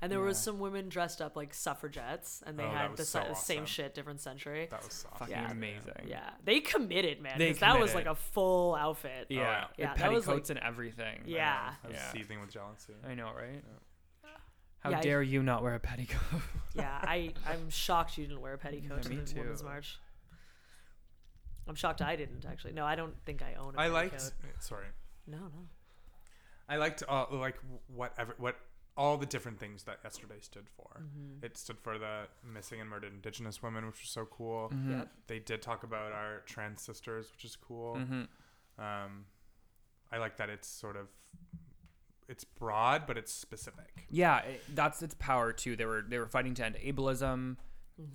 And 0.03 0.11
there 0.11 0.19
was 0.19 0.37
some 0.37 0.59
women 0.59 0.89
dressed 0.89 1.21
up 1.21 1.37
like 1.37 1.53
suffragettes, 1.53 2.43
and 2.45 2.59
they 2.59 2.63
Oh, 2.65 2.69
had 2.69 2.97
the 2.97 3.05
so 3.05 3.23
si- 3.33 3.41
same 3.55 3.65
shit, 3.65 3.93
different 3.95 4.19
century. 4.19 4.67
That 4.69 4.83
was 4.83 4.93
soft. 4.93 5.19
Fucking 5.19 5.33
Yeah. 5.33 5.49
amazing. 5.49 5.93
Yeah, 6.07 6.29
they 6.43 6.59
committed, 6.59 7.21
man. 7.21 7.37
They 7.39 7.51
'cause 7.51 7.59
that 7.61 7.79
was 7.79 7.95
like 7.95 8.05
a 8.05 8.15
full 8.15 8.75
outfit. 8.75 9.27
Yeah. 9.29 9.39
yeah. 9.39 9.61
With 9.69 9.79
Yeah, 9.79 9.93
that 9.95 10.11
was, 10.11 10.25
petticoats 10.25 10.49
like- 10.49 10.57
and 10.57 10.65
everything. 10.67 11.23
Yeah. 11.25 11.75
I 11.83 11.87
was 11.87 11.95
Yeah. 11.95 12.11
seething 12.11 12.41
with 12.41 12.51
jealousy. 12.51 12.95
I 13.07 13.15
know, 13.15 13.31
right? 13.33 13.63
How 14.79 14.89
Yeah, 14.89 14.97
I- 14.97 15.01
dare 15.01 15.21
you 15.23 15.41
not 15.41 15.63
wear 15.63 15.75
a 15.75 15.79
petticoat? 15.79 16.19
Yeah, 16.75 16.99
I 17.01 17.33
I'm 17.45 17.69
shocked 17.69 18.17
you 18.17 18.25
didn't 18.27 18.41
wear 18.41 18.53
a 18.53 18.57
petticoat 18.57 18.97
Yeah, 18.97 19.01
to 19.03 19.09
me 19.09 19.15
the 19.21 19.39
Women's. 19.39 19.63
March. 19.63 19.99
I'm 21.67 21.75
shocked 21.75 22.01
I 22.01 22.15
didn't 22.17 22.45
actually. 22.45 22.73
No, 22.73 22.85
I 22.85 22.95
don't 22.95 23.15
think 23.25 23.41
I 23.41 23.53
own 23.53 23.75
a 23.75 23.79
I 23.79 23.89
petticoat. 23.89 23.95
I 23.95 24.01
liked. 24.01 24.33
Sorry. 24.63 24.87
No, 25.27 25.37
no. 25.37 25.67
I 26.67 26.75
liked 26.77 27.03
uh, 27.07 27.25
like 27.31 27.57
whatever 27.87 28.33
what 28.37 28.57
all 28.95 29.17
the 29.17 29.25
different 29.25 29.59
things 29.59 29.83
that 29.83 29.97
yesterday 30.03 30.35
stood 30.39 30.67
for. 30.69 31.01
Mm-hmm. 31.01 31.45
It 31.45 31.57
stood 31.57 31.79
for 31.79 31.97
the 31.97 32.27
missing 32.43 32.79
and 32.79 32.89
murdered 32.89 33.11
Indigenous 33.13 33.63
women, 33.63 33.85
which 33.87 34.01
was 34.01 34.09
so 34.09 34.25
cool. 34.25 34.69
Mm-hmm. 34.73 34.91
Yep. 34.99 35.07
They 35.27 35.39
did 35.39 35.61
talk 35.61 35.83
about 35.83 36.11
our 36.11 36.41
trans 36.45 36.81
sisters, 36.81 37.31
which 37.31 37.43
is 37.45 37.55
cool. 37.55 37.95
Mm-hmm. 37.95 38.23
Um, 38.83 39.25
I 40.11 40.17
like 40.17 40.37
that 40.37 40.49
it's 40.49 40.67
sort 40.67 40.95
of 40.95 41.07
it's 42.29 42.43
broad, 42.43 43.05
but 43.07 43.17
it's 43.17 43.33
specific. 43.33 44.05
Yeah, 44.09 44.39
it, 44.39 44.61
that's 44.73 45.01
its 45.01 45.15
power 45.19 45.51
too. 45.51 45.75
They 45.75 45.85
were 45.85 46.03
they 46.07 46.17
were 46.19 46.27
fighting 46.27 46.53
to 46.55 46.65
end 46.65 46.75
ableism 46.85 47.57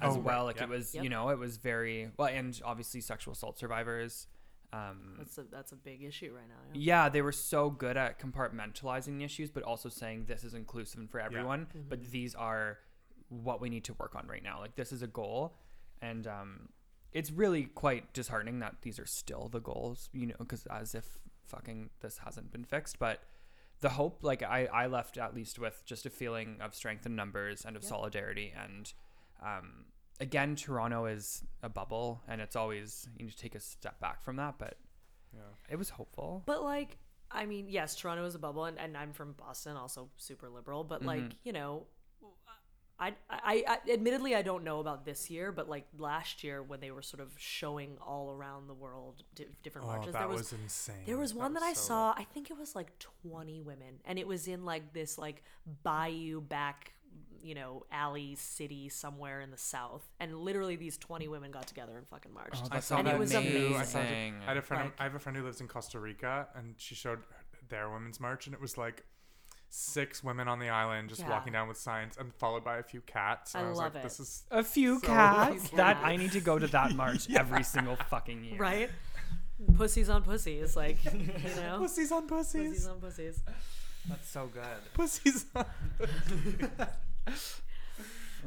as 0.00 0.16
Oh, 0.16 0.18
well. 0.18 0.38
right, 0.38 0.42
Like 0.46 0.56
yep. 0.60 0.68
it 0.68 0.72
was, 0.72 0.94
Yep. 0.94 1.04
you 1.04 1.10
know, 1.10 1.28
it 1.28 1.38
was 1.38 1.56
very 1.58 2.10
well, 2.16 2.28
and 2.28 2.58
obviously 2.64 3.00
sexual 3.00 3.32
assault 3.32 3.58
survivors. 3.58 4.26
Um, 4.72 5.14
That's 5.16 5.38
a 5.38 5.44
that's 5.50 5.72
a 5.72 5.76
big 5.76 6.02
issue 6.02 6.32
right 6.36 6.46
now. 6.48 6.56
Yeah. 6.74 7.04
yeah, 7.04 7.08
they 7.08 7.22
were 7.22 7.32
so 7.32 7.70
good 7.70 7.96
at 7.96 8.18
compartmentalizing 8.20 9.24
issues, 9.24 9.50
but 9.50 9.62
also 9.62 9.88
saying 9.88 10.26
this 10.26 10.44
is 10.44 10.52
inclusive 10.54 11.00
and 11.00 11.10
for 11.10 11.20
everyone. 11.20 11.68
But 11.88 12.10
these 12.10 12.34
are 12.34 12.78
what 13.30 13.60
we 13.62 13.70
need 13.70 13.84
to 13.84 13.94
work 13.94 14.14
on 14.14 14.26
right 14.26 14.42
now. 14.42 14.60
Like 14.60 14.76
this 14.76 14.92
is 14.92 15.00
a 15.00 15.06
goal, 15.06 15.56
and 16.02 16.26
um, 16.26 16.68
it's 17.12 17.30
really 17.30 17.64
quite 17.64 18.12
disheartening 18.12 18.58
that 18.58 18.76
these 18.82 18.98
are 18.98 19.06
still 19.06 19.48
the 19.50 19.60
goals. 19.60 20.10
You 20.12 20.26
know, 20.26 20.34
because 20.38 20.66
as 20.66 20.94
if 20.94 21.18
fucking 21.46 21.88
this 22.00 22.18
hasn't 22.24 22.52
been 22.52 22.64
fixed, 22.64 22.98
but. 22.98 23.20
The 23.80 23.90
hope, 23.90 24.24
like 24.24 24.42
I, 24.42 24.66
I 24.66 24.86
left 24.88 25.18
at 25.18 25.36
least 25.36 25.56
with 25.60 25.84
just 25.86 26.04
a 26.04 26.10
feeling 26.10 26.56
of 26.60 26.74
strength 26.74 27.06
in 27.06 27.14
numbers 27.14 27.64
and 27.64 27.76
of 27.76 27.84
Yep. 27.84 27.88
solidarity. 27.88 28.52
And 28.60 28.92
um, 29.40 29.84
again, 30.20 30.56
Toronto 30.56 31.06
is 31.06 31.44
a 31.62 31.68
bubble, 31.68 32.22
and 32.28 32.40
it's 32.40 32.56
always 32.56 33.08
you 33.16 33.24
need 33.26 33.32
to 33.32 33.38
take 33.38 33.54
a 33.54 33.60
step 33.60 34.00
back 34.00 34.22
from 34.22 34.36
that. 34.36 34.56
But 34.58 34.76
Yeah. 35.34 35.40
it 35.68 35.76
was 35.76 35.90
hopeful. 35.90 36.42
But 36.46 36.62
like, 36.62 36.98
I 37.30 37.44
mean, 37.46 37.68
yes, 37.68 37.94
Toronto 37.96 38.24
is 38.24 38.34
a 38.34 38.38
bubble, 38.38 38.64
and, 38.64 38.78
and 38.78 38.96
I'm 38.96 39.12
from 39.12 39.32
Boston, 39.34 39.76
also 39.76 40.10
super 40.16 40.48
liberal. 40.48 40.84
But 40.84 41.04
like, 41.04 41.20
Mhm. 41.22 41.32
you 41.44 41.52
know, 41.52 41.86
I, 43.00 43.14
I, 43.30 43.62
I 43.68 43.92
admittedly 43.92 44.34
I 44.34 44.42
don't 44.42 44.64
know 44.64 44.80
about 44.80 45.04
this 45.04 45.30
year, 45.30 45.52
but 45.52 45.68
like 45.68 45.86
last 45.96 46.42
year 46.42 46.64
when 46.64 46.80
they 46.80 46.90
were 46.90 47.00
sort 47.02 47.20
of 47.20 47.30
showing 47.38 47.96
all 48.04 48.32
around 48.32 48.66
the 48.66 48.74
world 48.74 49.22
di- 49.36 49.46
different 49.62 49.86
Oh, 49.86 49.90
marches, 49.92 50.14
that 50.14 50.18
there 50.18 50.28
was, 50.28 50.50
was. 50.50 50.54
insane. 50.54 51.04
there 51.06 51.16
was 51.16 51.32
one 51.32 51.52
that, 51.54 51.62
I 51.62 51.74
so 51.74 51.80
saw. 51.80 52.14
I 52.16 52.24
think 52.24 52.50
it 52.50 52.58
was 52.58 52.74
like 52.74 52.98
20 53.22 53.62
women, 53.62 54.00
and 54.04 54.18
it 54.18 54.26
was 54.26 54.48
in 54.48 54.64
like 54.64 54.94
this 54.94 55.16
like 55.16 55.44
bayou 55.84 56.40
back, 56.40 56.92
you 57.42 57.54
know, 57.54 57.84
alley 57.92 58.34
city 58.34 58.88
somewhere 58.88 59.40
in 59.40 59.50
the 59.50 59.56
south. 59.56 60.02
And 60.20 60.36
literally, 60.38 60.76
these 60.76 60.98
20 60.98 61.28
women 61.28 61.50
got 61.50 61.66
together 61.66 61.96
and 61.96 62.06
fucking 62.08 62.32
marched. 62.34 62.62
Oh, 62.64 62.68
I 62.72 62.80
saw 62.80 62.98
and 62.98 63.06
that 63.06 63.14
it 63.14 63.18
was 63.18 63.32
amazing. 63.34 63.76
I, 63.76 63.82
saw 63.84 63.98
it. 63.98 64.02
amazing. 64.02 64.34
I 64.42 64.44
had 64.48 64.56
a 64.56 64.62
friend. 64.62 64.84
Like- 64.84 65.00
I 65.00 65.02
have 65.04 65.14
a 65.14 65.18
friend 65.18 65.36
who 65.38 65.44
lives 65.44 65.60
in 65.60 65.68
Costa 65.68 65.98
Rica, 66.00 66.48
and 66.54 66.74
she 66.78 66.94
showed 66.94 67.20
their 67.68 67.88
women's 67.90 68.18
march, 68.20 68.46
and 68.46 68.54
it 68.54 68.60
was 68.60 68.76
like 68.76 69.04
six 69.70 70.24
women 70.24 70.48
on 70.48 70.58
the 70.58 70.68
island 70.70 71.10
just 71.10 71.20
Yeah. 71.20 71.28
walking 71.30 71.52
down 71.52 71.68
with 71.68 71.76
signs, 71.76 72.16
and 72.16 72.34
followed 72.34 72.64
by 72.64 72.78
a 72.78 72.82
few 72.82 73.00
cats. 73.02 73.54
And 73.54 73.62
I 73.62 73.66
I, 73.66 73.70
was 73.70 73.78
love 73.78 73.94
like, 73.94 74.02
it. 74.02 74.08
"This 74.08 74.18
is 74.20 74.42
A 74.50 74.64
few 74.64 74.98
So 75.00 75.06
cats. 75.06 75.70
That 75.70 75.96
I 76.02 76.16
need 76.16 76.32
to 76.32 76.40
go 76.40 76.58
to 76.58 76.66
that 76.68 76.94
march 76.96 77.30
every 77.34 77.62
single 77.62 77.96
fucking 77.96 78.44
year. 78.44 78.56
right? 78.58 78.90
Pussies 79.76 80.08
on 80.08 80.22
pussies, 80.22 80.74
like 80.76 81.04
you 81.04 81.30
know, 81.56 81.76
pussies 81.80 82.12
on 82.12 82.26
pussies, 82.26 82.70
pussies 82.70 82.86
on 82.86 83.00
pussies. 83.00 83.42
That's 84.08 84.28
so 84.28 84.46
good. 84.46 84.62
pussies 84.94 85.44
on." 85.54 85.66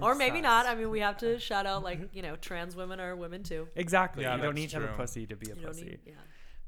Or 0.02 0.16
maybe 0.16 0.42
not. 0.42 0.66
I 0.66 0.76
mean, 0.76 0.90
we 0.90 1.00
have 1.00 1.18
to 1.18 1.40
shout 1.40 1.66
out 1.66 1.84
like 1.84 2.10
you 2.14 2.22
know, 2.22 2.36
trans 2.36 2.76
women 2.76 3.00
are 3.00 3.16
women 3.16 3.44
too. 3.44 3.68
Exactly. 3.76 4.24
Yeah, 4.24 4.36
you 4.36 4.42
don't 4.42 4.56
that's 4.56 4.62
need 4.62 4.70
to 4.72 4.80
have 4.82 4.90
a 4.90 4.94
pussy 4.94 5.26
to 5.28 5.36
be 5.36 5.52
a 5.52 5.56
You 5.56 5.68
pussy. 5.68 5.86
need, 5.86 6.00
yeah. 6.06 6.14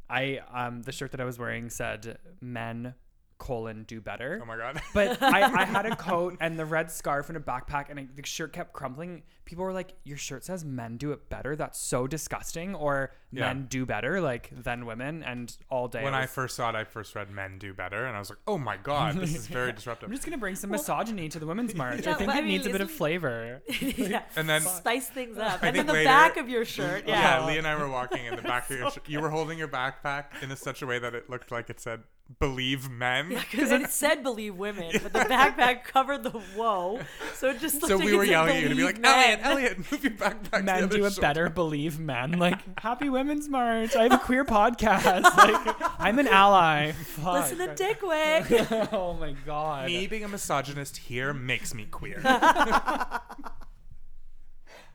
I 0.10 0.42
um 0.54 0.82
the 0.84 0.92
shirt 0.92 1.12
that 1.12 1.22
I 1.22 1.26
was 1.26 1.40
wearing 1.40 1.70
said 1.70 2.18
men 2.42 2.94
colon 3.40 3.84
do 3.84 4.00
better. 4.00 4.40
Oh 4.42 4.46
my 4.46 4.58
god. 4.58 4.82
But 4.94 5.22
I, 5.22 5.42
I 5.62 5.66
had 5.66 5.86
a 5.86 5.96
coat 5.96 6.38
and 6.40 6.58
the 6.58 6.66
red 6.66 6.90
scarf 6.92 7.30
and 7.30 7.38
a 7.38 7.42
backpack, 7.42 7.90
and 7.90 8.00
I, 8.00 8.08
the 8.16 8.26
shirt 8.26 8.54
kept 8.54 8.74
crumpling. 8.74 9.24
People 9.46 9.64
were 9.66 9.74
like, 9.74 9.94
"Your 10.04 10.18
shirt 10.18 10.46
says 10.46 10.64
men 10.64 10.98
do 10.98 11.12
it 11.12 11.30
better. 11.30 11.56
That's 11.56 11.80
so 11.80 12.08
disgusting." 12.08 12.74
Or 12.76 13.12
Yeah. 13.34 13.48
men 13.48 13.66
do 13.68 13.86
better 13.86 14.22
like 14.22 14.50
than 14.52 14.86
women. 14.86 15.24
And 15.24 15.56
all 15.70 15.88
day, 15.88 16.04
when 16.04 16.14
I 16.14 16.24
I 16.24 16.26
first 16.28 16.56
saw 16.56 16.70
it, 16.70 16.76
I 16.76 16.84
first 16.84 17.16
read 17.16 17.30
"Men 17.32 17.58
Do 17.58 17.74
Better," 17.74 18.06
and 18.06 18.16
I 18.16 18.20
was 18.20 18.30
like, 18.30 18.40
"Oh 18.48 18.58
my 18.58 18.78
god, 18.78 19.16
this 19.16 19.36
is 19.36 19.48
very 19.48 19.72
disruptive." 19.80 20.08
I'm 20.10 20.14
just 20.16 20.26
gonna 20.26 20.38
bring 20.38 20.56
some 20.56 20.70
misogyny 20.70 21.30
to 21.30 21.40
the 21.40 21.46
women's 21.48 21.74
march. 21.76 21.94
I 22.08 22.12
Yeah, 22.12 22.16
think 22.16 22.28
but 22.30 22.36
I 22.36 22.40
it 22.40 22.46
needs 22.46 22.66
a 22.68 22.70
bit 22.70 22.82
of 22.82 22.92
flavor. 22.92 23.62
yeah. 23.82 24.24
And 24.36 24.48
then- 24.48 24.62
spice 24.62 25.08
things 25.10 25.38
up. 25.38 25.64
I 25.64 25.68
and 25.68 25.76
then 25.76 25.86
think 25.86 25.88
the 25.88 25.94
later- 25.94 26.06
back 26.06 26.38
of 26.38 26.48
your 26.50 26.66
shirt. 26.66 27.06
Yeah, 27.08 27.40
Yeah. 27.40 27.46
Lee 27.48 27.58
and 27.58 27.68
I 27.68 27.76
were 27.76 27.90
walking 27.90 28.26
in 28.26 28.36
the 28.36 28.42
back 28.42 28.70
of 28.70 28.78
your. 28.78 28.90
Sh- 28.92 28.98
you 29.08 29.20
were 29.20 29.30
holding 29.30 29.58
your 29.58 29.68
backpack 29.68 30.26
in 30.42 30.52
a, 30.52 30.56
such 30.56 30.82
a 30.82 30.86
way 30.86 31.00
that 31.00 31.14
it 31.16 31.30
looked 31.30 31.52
like 31.52 31.70
it 31.70 31.80
said 31.80 32.04
"Believe 32.40 32.90
Men." 32.90 33.30
Because 33.30 33.72
it 33.72 33.90
said 33.92 34.24
believe 34.24 34.56
women, 34.56 34.92
but 35.04 35.12
the 35.14 35.20
backpack 35.20 35.84
covered 35.84 36.24
the 36.24 36.30
whoa. 36.32 37.00
So 37.36 37.50
it 37.50 37.60
just 37.60 37.82
So 37.82 37.98
like 37.98 38.06
we 38.06 38.16
were 38.16 38.24
yelling 38.24 38.56
at 38.58 38.64
you 38.64 38.70
to 38.70 38.76
be 38.76 38.84
like, 38.84 39.00
men. 39.00 39.40
Elliot, 39.42 39.78
Elliot, 39.78 39.92
move 39.92 40.04
your 40.04 40.14
backpack. 40.14 40.44
to 40.44 40.52
the 40.52 40.64
men 40.64 40.84
other 40.86 40.98
do 40.98 41.06
it 41.06 41.10
shoulder." 41.14 41.22
better, 41.22 41.50
believe 41.50 42.00
men. 42.00 42.34
Like, 42.40 42.80
happy 42.80 43.10
women's 43.24 43.48
march. 43.48 43.96
I 43.96 44.04
have 44.04 44.12
a 44.14 44.18
queer 44.18 44.44
podcast. 44.44 45.24
Like, 45.44 45.76
I'm 46.00 46.20
an 46.20 46.28
ally. 46.28 46.92
Fuck. 46.92 47.50
Listen 47.50 47.58
to 47.58 47.76
Dickwick. 47.76 48.50
oh 48.94 49.14
my 49.20 49.34
god. 49.46 49.88
Me 49.88 50.08
being 50.08 50.24
a 50.24 50.28
misogynist 50.28 50.98
here 50.98 51.34
makes 51.34 51.74
me 51.74 51.86
queer. 51.86 52.22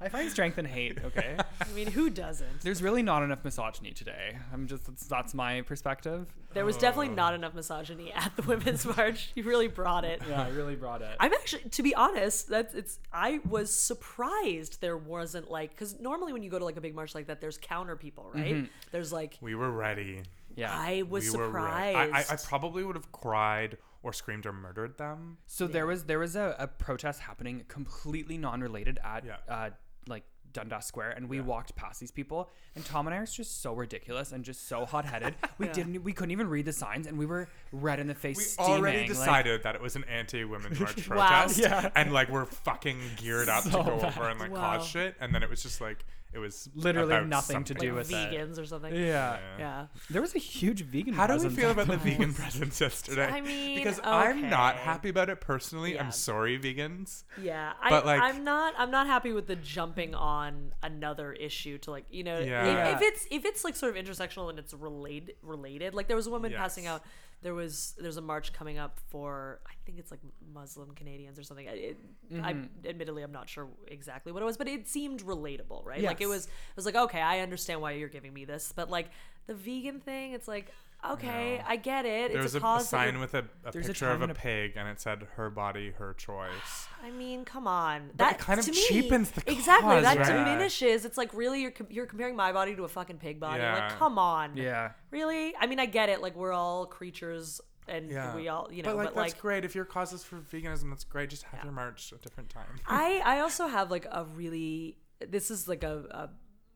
I 0.01 0.09
find 0.09 0.31
strength 0.31 0.59
in 0.59 0.65
hate. 0.65 0.99
Okay. 1.05 1.37
I 1.61 1.69
mean, 1.75 1.89
who 1.89 2.09
doesn't? 2.09 2.61
There's 2.63 2.83
really 2.83 3.03
not 3.03 3.23
enough 3.23 3.45
misogyny 3.45 3.91
today. 3.91 4.39
I'm 4.53 4.67
just 4.69 4.87
that's, 4.87 5.07
that's 5.07 5.35
my 5.35 5.63
perspective. 5.63 6.27
There 6.55 6.65
was 6.65 6.77
definitely 6.77 7.09
not 7.15 7.35
enough 7.35 7.53
misogyny 7.55 8.13
at 8.13 8.35
the 8.37 8.43
Women's 8.43 8.85
March. 8.97 9.33
You 9.35 9.43
really 9.43 9.67
brought 9.69 10.05
it. 10.05 10.23
Yeah, 10.29 10.43
I 10.43 10.49
really 10.51 10.77
brought 10.77 11.03
it. 11.03 11.17
I'm 11.19 11.33
actually, 11.33 11.63
to 11.71 11.83
be 11.83 11.95
honest, 11.95 12.49
that's 12.49 12.75
it's. 12.75 12.99
I 13.13 13.41
was 13.49 13.73
surprised 13.73 14.81
there 14.81 14.97
wasn't 14.97 15.51
like, 15.51 15.71
because 15.71 15.99
normally 16.01 16.33
when 16.33 16.43
you 16.43 16.51
go 16.51 16.59
to 16.59 16.65
like 16.65 16.77
a 16.77 16.81
big 16.81 16.95
march 16.95 17.15
like 17.15 17.27
that, 17.27 17.41
there's 17.41 17.59
counter 17.59 17.97
people, 17.97 18.31
right? 18.35 18.69
There's 18.93 19.13
like, 19.13 19.39
we 19.41 19.55
were 19.55 19.71
ready. 19.71 20.23
yeah. 20.57 20.71
I 20.73 21.03
was 21.09 21.31
we 21.33 21.39
were 21.39 21.49
ready. 21.51 21.97
I, 21.97 22.21
I, 22.21 22.25
I 22.31 22.37
probably 22.37 22.85
would 22.85 22.97
have 22.97 23.11
cried 23.13 23.77
or 24.03 24.13
screamed 24.13 24.47
or 24.47 24.53
murdered 24.53 24.97
them. 24.97 25.39
So 25.47 25.67
there 25.67 25.87
was 25.87 26.05
there 26.05 26.19
was 26.21 26.37
a, 26.37 26.55
a 26.59 26.67
protest 26.69 27.21
happening 27.21 27.65
completely 27.69 28.39
non-related 28.39 28.99
at 29.05 29.25
Yeah. 29.25 29.37
uh, 29.49 29.71
like 30.09 30.25
Dundas 30.53 30.87
Square, 30.87 31.11
and 31.11 31.29
we 31.29 31.41
walked 31.41 31.77
past 31.77 32.01
these 32.01 32.11
people, 32.11 32.49
and 32.75 32.85
Tom 32.85 33.07
and 33.07 33.15
I 33.15 33.19
are 33.19 33.27
just 33.27 33.61
so 33.63 33.75
ridiculous 33.75 34.33
and 34.33 34.43
just 34.45 34.67
so 34.67 34.87
hot-headed. 34.87 35.35
We 35.59 35.69
didn't 35.69 36.03
we 36.05 36.13
couldn't 36.13 36.31
even 36.31 36.49
read 36.49 36.65
the 36.65 36.73
signs, 36.73 37.07
and 37.07 37.19
we 37.19 37.27
were 37.27 37.49
red 37.73 37.99
in 38.01 38.07
the 38.07 38.15
face. 38.15 38.37
We 38.39 38.45
steaming, 38.45 38.73
already 38.73 38.99
like- 39.01 39.09
decided 39.09 39.63
that 39.65 39.75
it 39.75 39.81
was 39.83 39.95
an 39.97 40.05
anti-women's 40.05 40.81
march 40.81 41.09
Wow. 41.09 41.17
protest, 41.43 41.59
Yeah. 41.61 41.91
and 41.95 42.13
like 42.13 42.29
we're 42.31 42.47
fucking 42.47 42.99
geared 43.17 43.49
up 43.49 43.65
So 43.65 43.71
to 43.71 43.77
go 43.91 43.97
bad. 43.99 44.17
over 44.19 44.29
and 44.29 44.41
like 44.41 44.53
Wow. 44.53 44.79
cause 44.79 44.87
shit, 44.87 45.17
and 45.21 45.35
then 45.35 45.43
it 45.43 45.51
was 45.51 45.63
just 45.63 45.81
like 45.81 46.05
it 46.33 46.39
was 46.39 46.69
Literally 46.75 47.15
about 47.15 47.27
nothing 47.29 47.65
to 47.65 47.75
do 47.75 47.89
like 47.89 47.97
with 47.97 48.11
it. 48.13 48.15
vegans 48.15 48.59
or 48.59 48.67
something. 48.67 48.95
yeah. 48.95 49.39
Yeah. 49.59 49.87
There 50.11 50.21
was 50.21 50.35
a 50.35 50.39
huge 50.39 50.83
vegan. 50.85 51.15
How 51.15 51.27
do 51.27 51.39
we 51.43 51.49
feel 51.49 51.71
about 51.71 51.87
the 51.87 51.93
the 51.97 51.99
vegan 52.11 52.35
presence 52.43 52.81
yesterday? 52.81 53.27
I 53.27 53.41
mean, 53.41 53.77
because 53.79 53.99
I'm 54.05 54.51
not 54.51 54.77
happy 54.77 55.09
about 55.09 55.31
it 55.31 55.41
personally. 55.41 55.95
Yeah. 55.95 56.05
I'm 56.05 56.13
sorry, 56.13 56.59
vegans. 56.59 57.25
Yeah, 57.43 57.73
But, 57.89 58.05
I, 58.05 58.07
like- 58.07 58.21
I'm 58.23 58.45
not. 58.45 58.75
I'm 58.77 58.91
not 58.91 59.07
happy 59.07 59.33
with 59.33 59.47
the 59.47 59.57
jumping 59.57 60.15
on 60.15 60.73
another 60.83 61.33
issue 61.33 61.79
to 61.79 61.91
like 61.91 62.05
you 62.11 62.25
know. 62.25 62.37
if- 62.39 62.47
Yeah. 62.47 62.95
If, 62.97 63.03
it's 63.03 63.27
if 63.31 63.45
it's 63.45 63.65
like 63.65 63.75
sort 63.77 63.97
of 63.97 64.05
intersectional 64.05 64.51
and 64.51 64.59
it's 64.59 64.75
related 64.75 65.37
related. 65.43 65.95
Like 65.95 66.09
there 66.09 66.17
was 66.17 66.27
a 66.27 66.31
woman 66.31 66.53
passing 66.53 66.87
out. 66.87 67.03
There 67.41 67.55
was 67.55 67.95
there's 67.99 68.17
a 68.17 68.23
march 68.23 68.53
coming 68.53 68.79
up 68.79 68.99
for 69.11 69.61
I 69.67 69.73
think 69.87 69.99
it's 69.99 70.11
like 70.11 70.21
Muslim 70.53 70.91
Canadians 70.93 71.39
or 71.39 71.43
something. 71.43 71.69
I, 71.69 71.73
it, 71.73 71.99
I 72.43 72.53
mm-hmm. 72.53 72.87
admittedly 72.87 73.23
I'm 73.23 73.33
not 73.33 73.49
sure 73.49 73.69
exactly 73.87 74.33
what 74.33 74.43
it 74.43 74.47
was, 74.47 74.57
but 74.57 74.69
it 74.69 74.89
seemed 74.89 75.25
relatable, 75.25 75.85
right? 75.85 76.03
Like 76.03 76.21
it 76.21 76.27
was. 76.27 76.47
It 76.47 76.77
was 76.77 76.87
like 76.87 76.97
okay, 76.97 77.21
I 77.21 77.41
understand 77.41 77.81
why 77.81 77.93
you're 77.93 78.09
giving 78.09 78.33
me 78.33 78.45
this, 78.45 78.73
but 78.75 78.91
like 78.91 79.11
the 79.47 79.55
vegan 79.55 80.01
thing, 80.01 80.33
it's 80.33 80.49
like 80.49 80.73
okay, 81.13 81.63
I 81.67 81.77
get 81.77 82.05
it. 82.05 82.33
There 82.33 82.43
it's 82.43 82.55
was 82.55 82.63
a, 82.63 82.67
a 82.67 82.81
sign 82.81 83.21
with 83.21 83.35
a, 83.35 83.45
a 83.65 83.73
There's 83.73 83.87
a 83.87 83.89
picture 83.89 84.11
of 84.11 84.23
a 84.23 84.35
pig, 84.35 84.73
and 84.77 84.89
it 84.89 85.01
said 85.01 85.27
"Her 85.37 85.51
body, 85.51 85.93
her 85.93 86.15
choice." 86.15 86.89
I 87.05 87.11
mean, 87.11 87.45
come 87.45 87.67
on. 87.67 88.09
But 88.09 88.13
it 88.13 88.19
that 88.19 88.39
kind 88.39 88.59
of 88.59 88.67
to 88.67 88.73
me, 88.73 88.85
cheapens 88.89 89.31
the 89.31 89.43
exactly. 89.51 90.01
that 90.01 90.19
right? 90.19 90.27
diminishes. 90.27 91.05
It's 91.05 91.17
like 91.17 91.33
really 91.35 91.63
you're 91.63 91.75
you're 91.89 92.07
comparing 92.07 92.37
my 92.37 92.53
body 92.53 92.75
to 92.77 92.85
a 92.85 92.89
fucking 92.89 93.19
pig 93.19 93.41
body. 93.41 93.61
Yeah. 93.61 93.75
Like, 93.75 93.99
come 93.99 94.19
on. 94.19 94.57
Yeah. 94.57 94.93
Really? 95.11 95.55
I 95.59 95.67
mean, 95.67 95.79
I 95.79 95.87
get 95.87 96.09
it. 96.09 96.21
Like 96.21 96.37
we're 96.37 96.53
all 96.53 96.87
creatures, 96.87 97.61
and 97.87 98.11
Yeah, 98.11 98.35
we 98.35 98.49
all 98.49 98.69
you 98.73 98.83
know. 98.83 98.91
But 98.91 98.97
like 98.97 99.07
But 99.09 99.15
that's 99.15 99.35
like, 99.35 99.41
great. 99.41 99.65
If 99.65 99.75
your 99.75 99.85
cause 99.85 100.13
is 100.13 100.25
for 100.25 100.39
veganism, 100.39 100.91
that's 100.91 101.05
great. 101.05 101.31
Just 101.31 101.45
have 101.45 101.63
your 101.65 101.73
march 101.73 102.13
a 102.13 102.19
different 102.19 102.51
time. 102.51 102.81
I 102.87 103.23
I 103.25 103.41
also 103.41 103.67
have 103.67 103.91
like 103.91 104.07
a 104.11 104.25
really 104.25 104.99
this 105.27 105.51
is 105.51 105.69
like 105.69 105.83
a. 105.83 106.05
a 106.11 106.31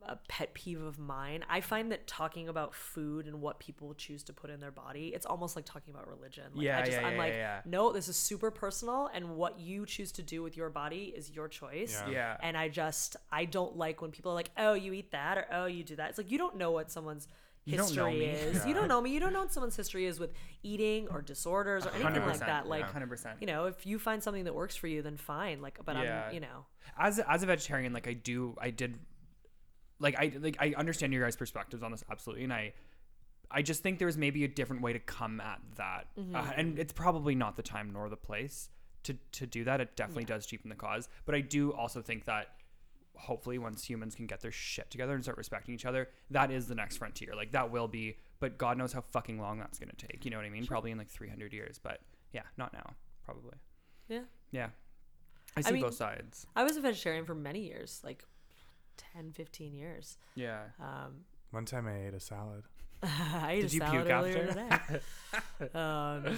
a 0.06 0.18
pet 0.28 0.54
peeve 0.54 0.82
of 0.82 0.98
mine. 0.98 1.44
I 1.48 1.60
find 1.60 1.90
that 1.92 2.06
talking 2.06 2.48
about 2.48 2.74
food 2.74 3.26
and 3.26 3.40
what 3.40 3.58
people 3.58 3.94
choose 3.94 4.22
to 4.24 4.32
put 4.32 4.50
in 4.50 4.60
their 4.60 4.70
body, 4.70 5.08
it's 5.14 5.26
almost 5.26 5.56
like 5.56 5.64
talking 5.64 5.92
about 5.94 6.08
religion. 6.08 6.44
Like, 6.54 6.64
Yeah, 6.64 6.78
I 6.78 6.82
just, 6.82 6.92
yeah, 7.00 7.06
I'm 7.06 7.12
yeah, 7.14 7.18
like, 7.18 7.32
yeah. 7.32 7.60
no, 7.64 7.92
this 7.92 8.08
is 8.08 8.16
super 8.16 8.50
personal, 8.50 9.08
and 9.14 9.36
what 9.36 9.58
you 9.60 9.86
choose 9.86 10.12
to 10.12 10.22
do 10.22 10.42
with 10.42 10.56
your 10.56 10.70
body 10.70 11.12
is 11.16 11.30
your 11.30 11.48
choice. 11.48 12.02
Yeah. 12.06 12.12
Yeah. 12.12 12.36
And 12.42 12.56
I 12.56 12.68
just 12.68 13.16
I 13.30 13.44
don't 13.44 13.76
like 13.76 14.02
when 14.02 14.10
people 14.10 14.32
are 14.32 14.34
like, 14.34 14.50
"Oh, 14.56 14.74
you 14.74 14.92
eat 14.92 15.10
that," 15.12 15.38
or 15.38 15.46
"Oh, 15.52 15.66
you 15.66 15.82
do 15.84 15.96
that." 15.96 16.10
It's 16.10 16.18
like 16.18 16.30
you 16.30 16.38
don't 16.38 16.56
know 16.56 16.70
what 16.70 16.90
someone's 16.90 17.28
You 17.64 17.76
don't 17.76 17.94
know 17.94 18.06
history 18.06 18.26
me. 18.26 18.32
is. 18.58 18.66
You 18.66 18.74
don't 18.74 18.88
know 18.88 19.00
me. 19.00 19.10
You 19.12 19.20
don't 19.20 19.32
know 19.32 19.40
what 19.40 19.52
someone's 19.52 19.76
history 19.76 20.06
is 20.06 20.18
with 20.18 20.32
eating 20.64 21.06
or 21.08 21.22
disorders 21.22 21.86
or 21.86 21.90
anything 21.90 22.26
like 22.26 22.40
that. 22.40 22.66
Like, 22.66 22.86
yeah. 22.92 23.00
100%. 23.00 23.34
You 23.40 23.46
know, 23.46 23.66
if 23.66 23.86
you 23.86 24.00
find 24.00 24.20
something 24.22 24.44
that 24.44 24.54
works 24.54 24.74
for 24.74 24.88
you, 24.88 25.00
then 25.00 25.16
fine. 25.16 25.62
Like, 25.62 25.78
but 25.84 25.96
Yeah. 25.96 26.24
I'm, 26.26 26.34
you 26.34 26.40
know, 26.40 26.66
as 26.98 27.20
as 27.20 27.42
a 27.44 27.46
vegetarian, 27.46 27.92
like 27.92 28.08
I 28.08 28.14
do, 28.14 28.56
I 28.60 28.70
did, 28.70 28.98
like 30.02 30.16
I 30.18 30.32
like 30.40 30.56
I 30.60 30.74
understand 30.76 31.12
your 31.12 31.24
guys' 31.24 31.36
perspectives 31.36 31.82
on 31.82 31.90
this 31.90 32.04
absolutely, 32.10 32.44
and 32.44 32.52
I, 32.52 32.72
I 33.50 33.62
just 33.62 33.82
think 33.82 33.98
there's 33.98 34.18
maybe 34.18 34.44
a 34.44 34.48
different 34.48 34.82
way 34.82 34.92
to 34.92 34.98
come 34.98 35.40
at 35.40 35.60
that, 35.76 36.08
uh, 36.34 36.52
and 36.56 36.78
it's 36.78 36.92
probably 36.92 37.34
not 37.34 37.56
the 37.56 37.62
time 37.62 37.90
nor 37.92 38.08
the 38.08 38.16
place 38.16 38.68
to 39.04 39.14
to 39.32 39.46
do 39.46 39.64
that. 39.64 39.80
It 39.80 39.96
definitely 39.96 40.24
does 40.24 40.44
cheapen 40.46 40.68
the 40.68 40.76
cause, 40.76 41.08
but 41.24 41.34
I 41.34 41.40
do 41.40 41.72
also 41.72 42.02
think 42.02 42.24
that 42.26 42.48
hopefully 43.14 43.58
once 43.58 43.84
humans 43.84 44.14
can 44.14 44.26
get 44.26 44.40
their 44.40 44.50
shit 44.50 44.90
together 44.90 45.14
and 45.14 45.22
start 45.22 45.38
respecting 45.38 45.74
each 45.74 45.84
other, 45.84 46.08
that 46.30 46.50
is 46.50 46.66
the 46.66 46.74
next 46.74 46.96
frontier. 46.96 47.34
Like 47.36 47.52
that 47.52 47.70
will 47.70 47.86
be, 47.88 48.16
but 48.40 48.58
God 48.58 48.78
knows 48.78 48.92
how 48.92 49.00
fucking 49.02 49.38
long 49.38 49.58
that's 49.58 49.78
gonna 49.78 49.92
take. 49.96 50.24
You 50.24 50.30
know 50.30 50.38
what 50.38 50.46
I 50.46 50.50
mean? 50.50 50.66
Probably 50.66 50.90
in 50.90 50.98
like 50.98 51.10
300 51.10 51.52
years, 51.52 51.78
but 51.82 52.00
yeah, 52.32 52.42
not 52.56 52.72
now, 52.72 52.94
probably. 53.24 53.56
yeah. 54.08 54.22
Yeah, 54.50 54.68
I 55.56 55.60
see 55.62 55.72
mean- 55.74 55.82
both 55.82 55.94
sides. 55.94 56.46
I 56.56 56.64
was 56.64 56.76
a 56.76 56.80
vegetarian 56.80 57.24
for 57.24 57.34
many 57.34 57.60
years, 57.60 58.00
like 58.04 58.24
10, 58.96 59.32
15 59.32 59.74
years. 59.74 60.18
Yeah. 60.34 60.62
Um, 60.80 61.24
One 61.50 61.64
time 61.64 61.86
I 61.86 62.06
ate 62.06 62.14
a 62.14 62.20
salad. 62.20 62.64
I 63.02 63.54
ate 63.54 63.62
Did 63.62 63.70
a 63.70 63.74
you 63.74 63.80
salad 63.80 63.92
puke 64.06 64.10
earlier 64.14 64.66
after? 64.70 65.00
today. 65.60 65.74
um, 65.74 66.36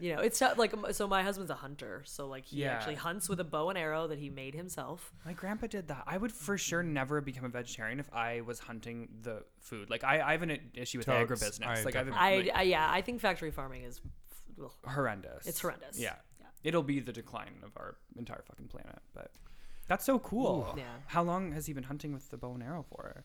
you 0.00 0.14
know, 0.14 0.20
it's 0.22 0.40
not 0.40 0.56
like 0.58 0.72
so. 0.92 1.06
My 1.06 1.22
husband's 1.22 1.50
a 1.50 1.54
hunter, 1.54 2.02
so 2.06 2.26
like 2.26 2.46
he 2.46 2.62
Yeah. 2.62 2.72
actually 2.72 2.94
hunts 2.94 3.28
with 3.28 3.40
a 3.40 3.44
bow 3.44 3.68
and 3.68 3.76
arrow 3.76 4.06
that 4.06 4.18
he 4.18 4.30
made 4.30 4.54
himself. 4.54 5.12
My 5.26 5.34
grandpa 5.34 5.66
did 5.66 5.88
that. 5.88 6.04
I 6.06 6.16
would 6.16 6.32
for 6.32 6.56
sure 6.56 6.82
never 6.82 7.20
become 7.20 7.44
a 7.44 7.48
vegetarian 7.50 8.00
if 8.00 8.08
I 8.12 8.40
was 8.40 8.58
hunting 8.58 9.08
the 9.22 9.42
food. 9.60 9.90
Like 9.90 10.02
I, 10.02 10.22
I 10.22 10.32
have 10.32 10.42
an 10.42 10.58
issue 10.74 10.96
with 10.98 11.06
Totes. 11.06 11.30
agribusiness. 11.30 11.66
I 11.66 11.82
like 11.84 11.94
I 11.94 11.98
have 11.98 12.08
a, 12.08 12.14
I, 12.14 12.36
like, 12.36 12.50
I 12.54 12.62
yeah, 12.62 12.88
I 12.90 13.02
think 13.02 13.20
factory 13.20 13.50
farming 13.50 13.82
is 13.82 14.00
ugh, 14.62 14.72
horrendous. 14.86 15.46
it's 15.46 15.60
horrendous. 15.60 15.98
Yeah. 15.98 16.14
Yeah. 16.40 16.46
It'll 16.64 16.82
be 16.82 17.00
the 17.00 17.12
decline 17.12 17.60
of 17.62 17.72
our 17.76 17.96
entire 18.16 18.42
fucking 18.48 18.68
planet. 18.68 18.98
But 19.14 19.30
that's 19.88 20.04
so 20.04 20.18
cool. 20.18 20.74
Yeah. 20.76 20.84
How 21.06 21.22
long 21.22 21.52
has 21.52 21.66
he 21.66 21.72
been 21.72 21.84
hunting 21.84 22.12
with 22.12 22.30
the 22.30 22.36
bow 22.36 22.52
and 22.52 22.62
arrow 22.62 22.84
for? 22.88 23.24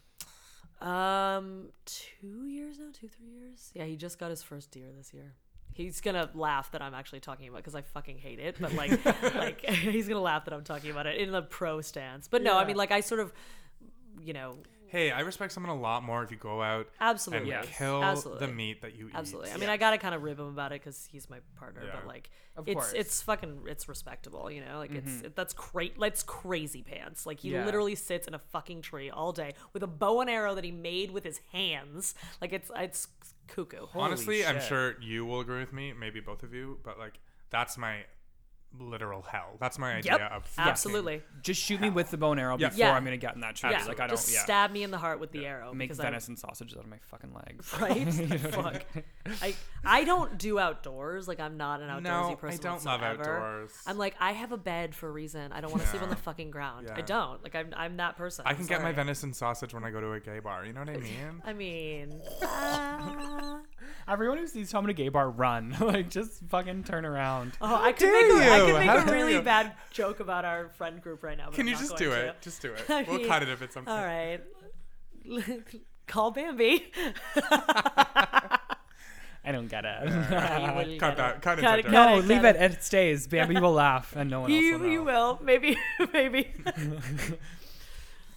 Um, 0.85 1.69
two 1.85 2.47
years 2.47 2.79
now, 2.79 2.87
two 2.91 3.07
three 3.07 3.29
years. 3.29 3.71
Yeah, 3.73 3.85
he 3.85 3.95
just 3.95 4.19
got 4.19 4.29
his 4.29 4.41
first 4.41 4.71
deer 4.71 4.87
this 4.97 5.13
year. 5.13 5.33
He's 5.73 6.01
gonna 6.01 6.29
laugh 6.33 6.71
that 6.71 6.81
I'm 6.81 6.93
actually 6.93 7.19
talking 7.19 7.47
about 7.47 7.57
because 7.57 7.75
I 7.75 7.81
fucking 7.81 8.17
hate 8.17 8.39
it. 8.39 8.57
But 8.59 8.73
like, 8.73 9.03
like 9.35 9.61
he's 9.69 10.07
gonna 10.07 10.21
laugh 10.21 10.45
that 10.45 10.53
I'm 10.53 10.63
talking 10.63 10.91
about 10.91 11.07
it 11.07 11.17
in 11.17 11.31
the 11.31 11.41
pro 11.41 11.81
stance. 11.81 12.27
But 12.27 12.43
no, 12.43 12.57
I 12.57 12.65
mean 12.65 12.75
like 12.75 12.91
I 12.91 13.01
sort 13.01 13.21
of, 13.21 13.33
you 14.21 14.33
know, 14.33 14.57
Hey, 14.93 15.09
I 15.09 15.21
respect 15.21 15.51
someone 15.53 15.75
a 15.75 15.81
lot 15.81 16.03
more 16.03 16.21
if 16.21 16.29
you 16.29 16.37
go 16.37 16.61
out 16.61 16.87
absolutely, 17.01 17.49
and 17.51 17.63
Yes. 17.65 17.77
kill 17.79 18.03
Absolutely. 18.03 18.45
the 18.45 18.53
meat 18.53 18.83
that 18.83 18.95
you 18.95 19.07
eat. 19.07 19.15
absolutely. 19.15 19.51
I 19.51 19.57
mean, 19.57 19.69
I 19.69 19.75
gotta 19.75 19.97
kind 19.97 20.13
of 20.13 20.21
rib 20.21 20.39
him 20.39 20.45
about 20.45 20.71
it 20.71 20.81
because 20.81 21.07
he's 21.11 21.31
my 21.31 21.39
partner. 21.57 21.81
Yeah. 21.83 21.95
But 21.95 22.05
like, 22.05 22.29
Of 22.55 22.67
it's 22.67 22.75
course. 22.75 22.93
it's 22.95 23.19
fucking 23.23 23.63
it's 23.65 23.89
respectable, 23.89 24.51
you 24.51 24.63
know. 24.63 24.77
Like 24.77 24.91
it's 24.91 25.09
mm-hmm. 25.11 25.25
it, 25.25 25.35
that's 25.35 25.55
great. 25.55 25.99
That's 25.99 26.21
crazy 26.21 26.83
pants. 26.83 27.25
Like 27.25 27.39
he 27.39 27.53
Yeah. 27.53 27.65
literally 27.65 27.95
sits 27.95 28.27
in 28.27 28.35
a 28.35 28.39
fucking 28.51 28.83
tree 28.83 29.09
all 29.09 29.31
day 29.31 29.55
with 29.73 29.81
a 29.81 29.87
bow 29.87 30.21
and 30.21 30.29
arrow 30.29 30.53
that 30.53 30.63
he 30.63 30.69
made 30.71 31.09
with 31.09 31.23
his 31.23 31.39
hands. 31.51 32.13
Like 32.39 32.53
it's 32.53 32.69
it's 32.75 33.07
cuckoo. 33.47 33.87
Honestly, 33.95 34.45
I'm 34.45 34.61
sure 34.61 35.01
you 35.01 35.25
will 35.25 35.39
agree 35.39 35.59
with 35.59 35.73
me, 35.73 35.93
maybe 35.93 36.19
both 36.19 36.43
of 36.43 36.53
you, 36.53 36.77
but 36.83 36.99
like 36.99 37.19
that's 37.49 37.79
my 37.79 38.03
literal 38.79 39.21
hell. 39.21 39.55
That's 39.59 39.77
my 39.77 39.93
idea 39.95 40.13
Yep, 40.13 40.31
of 40.31 40.45
fucking- 40.45 40.69
absolutely. 40.71 41.21
Just 41.41 41.61
shoot 41.61 41.79
me 41.79 41.89
with 41.89 42.09
the 42.11 42.17
bone 42.17 42.39
arrow 42.39 42.57
Yeah. 42.57 42.69
before 42.69 42.79
Yeah. 42.79 42.93
I'm 42.93 43.03
gonna 43.03 43.17
get 43.17 43.35
in 43.35 43.41
that 43.41 43.55
tree. 43.55 43.69
Yeah, 43.71 43.83
Like 43.85 43.99
I 43.99 44.07
don't. 44.07 44.15
just 44.17 44.33
yeah. 44.33 44.43
stab 44.43 44.71
me 44.71 44.83
in 44.83 44.91
the 44.91 44.97
heart 44.97 45.19
with 45.19 45.31
the 45.31 45.45
arrow. 45.45 45.73
Make 45.73 45.89
because 45.89 45.99
I- 45.99 46.03
venison 46.03 46.35
sausages 46.37 46.77
out 46.77 46.83
of 46.83 46.89
my 46.89 46.97
fucking 47.09 47.33
legs. 47.33 47.73
right? 47.79 48.39
Fuck. 48.53 48.83
I 49.41 49.55
I 49.85 50.03
don't 50.03 50.37
do 50.37 50.57
outdoors. 50.59 51.27
Like 51.27 51.39
I'm 51.39 51.57
not 51.57 51.81
an 51.81 51.89
outdoorsy 51.89 52.03
No, 52.03 52.29
I 52.31 52.35
person. 52.35 52.61
don't 52.61 52.85
love 52.85 53.01
whatsoever. 53.01 53.35
outdoors. 53.37 53.71
I'm 53.85 53.97
like 53.97 54.15
I 54.19 54.31
have 54.31 54.51
a 54.51 54.57
bed 54.57 54.95
for 54.95 55.07
a 55.07 55.11
reason. 55.11 55.51
I 55.51 55.61
don't 55.61 55.71
want 55.71 55.83
to 55.83 55.89
sleep 55.89 56.01
on 56.03 56.09
the 56.09 56.15
fucking 56.15 56.51
ground. 56.51 56.89
I 56.91 56.97
Yeah. 56.99 57.05
don't. 57.05 57.43
Like 57.43 57.55
I'm 57.55 57.69
I'm 57.75 57.97
that 57.97 58.17
person. 58.17 58.45
I 58.45 58.51
I'm 58.51 58.55
can 58.57 58.65
get 58.65 58.79
my 58.79 58.85
sorry. 58.85 58.93
venison 58.95 59.33
sausage 59.33 59.73
when 59.73 59.83
I 59.83 59.91
go 59.91 60.01
to 60.01 60.11
a 60.13 60.19
gay 60.19 60.39
bar. 60.39 60.65
You 60.65 60.73
know 60.73 60.79
what 60.81 60.89
I 60.89 60.97
mean? 60.97 61.41
I 61.45 61.53
mean, 61.53 62.21
uh, 62.41 63.59
Everyone 64.07 64.37
who 64.37 64.47
sees 64.47 64.71
Tom 64.71 64.83
at 64.85 64.89
a 64.89 64.93
gay 64.93 65.09
bar, 65.09 65.29
run. 65.29 65.75
like 65.79 66.09
just 66.09 66.43
fucking 66.49 66.83
turn 66.83 67.05
around. 67.05 67.53
oh, 67.61 67.75
I 67.75 67.91
could 67.91 68.05
dare 68.05 68.37
make 68.37 68.47
a, 68.47 68.51
I 68.51 68.57
you? 68.57 68.62
Could 68.65 68.73
make 68.79 68.89
How 68.89 68.97
a 68.97 69.11
really 69.11 69.33
you? 69.33 69.41
bad 69.41 69.73
joke 69.91 70.19
about 70.19 70.45
our 70.45 70.69
friend 70.69 71.01
group 71.01 71.23
right 71.23 71.37
now. 71.37 71.45
But 71.47 71.55
Can 71.55 71.61
I'm 71.63 71.67
you 71.67 71.73
not 71.73 71.79
just 71.81 71.91
going 71.97 72.03
do 72.03 72.09
to. 72.11 72.27
it? 72.29 72.41
Just 72.41 72.61
do 72.61 72.73
it. 72.73 72.89
I 72.89 73.03
we'll 73.07 73.17
mean, 73.19 73.27
cut 73.27 73.43
it 73.43 73.49
if 73.49 73.61
it's 73.61 73.73
something. 73.73 73.93
All 73.93 74.03
right. 74.03 74.41
Call 76.07 76.31
Bambi. 76.31 76.91
I 79.45 79.51
don't 79.51 79.67
get 79.67 79.83
it. 79.85 80.03
You 80.03 80.73
wouldn't 80.73 80.99
Cut 80.99 81.17
that. 81.17 81.35
it. 81.37 81.41
Cut 81.41 81.59
it. 81.59 81.61
Cut 81.61 81.69
cut 81.69 81.79
it, 81.79 81.85
it. 81.85 81.91
no, 81.91 82.17
it, 82.19 82.25
leave 82.25 82.41
cut 82.41 82.55
it. 82.55 82.61
It 82.73 82.83
stays. 82.83 83.27
Bambi 83.27 83.59
will 83.59 83.73
laugh, 83.73 84.15
and 84.15 84.29
no 84.29 84.41
one 84.41 84.51
else 84.51 84.61
You, 84.61 84.73
will 84.73 84.79
know. 84.79 84.85
you 84.91 85.03
will. 85.03 85.39
Maybe. 85.43 85.77
Maybe. 86.13 86.53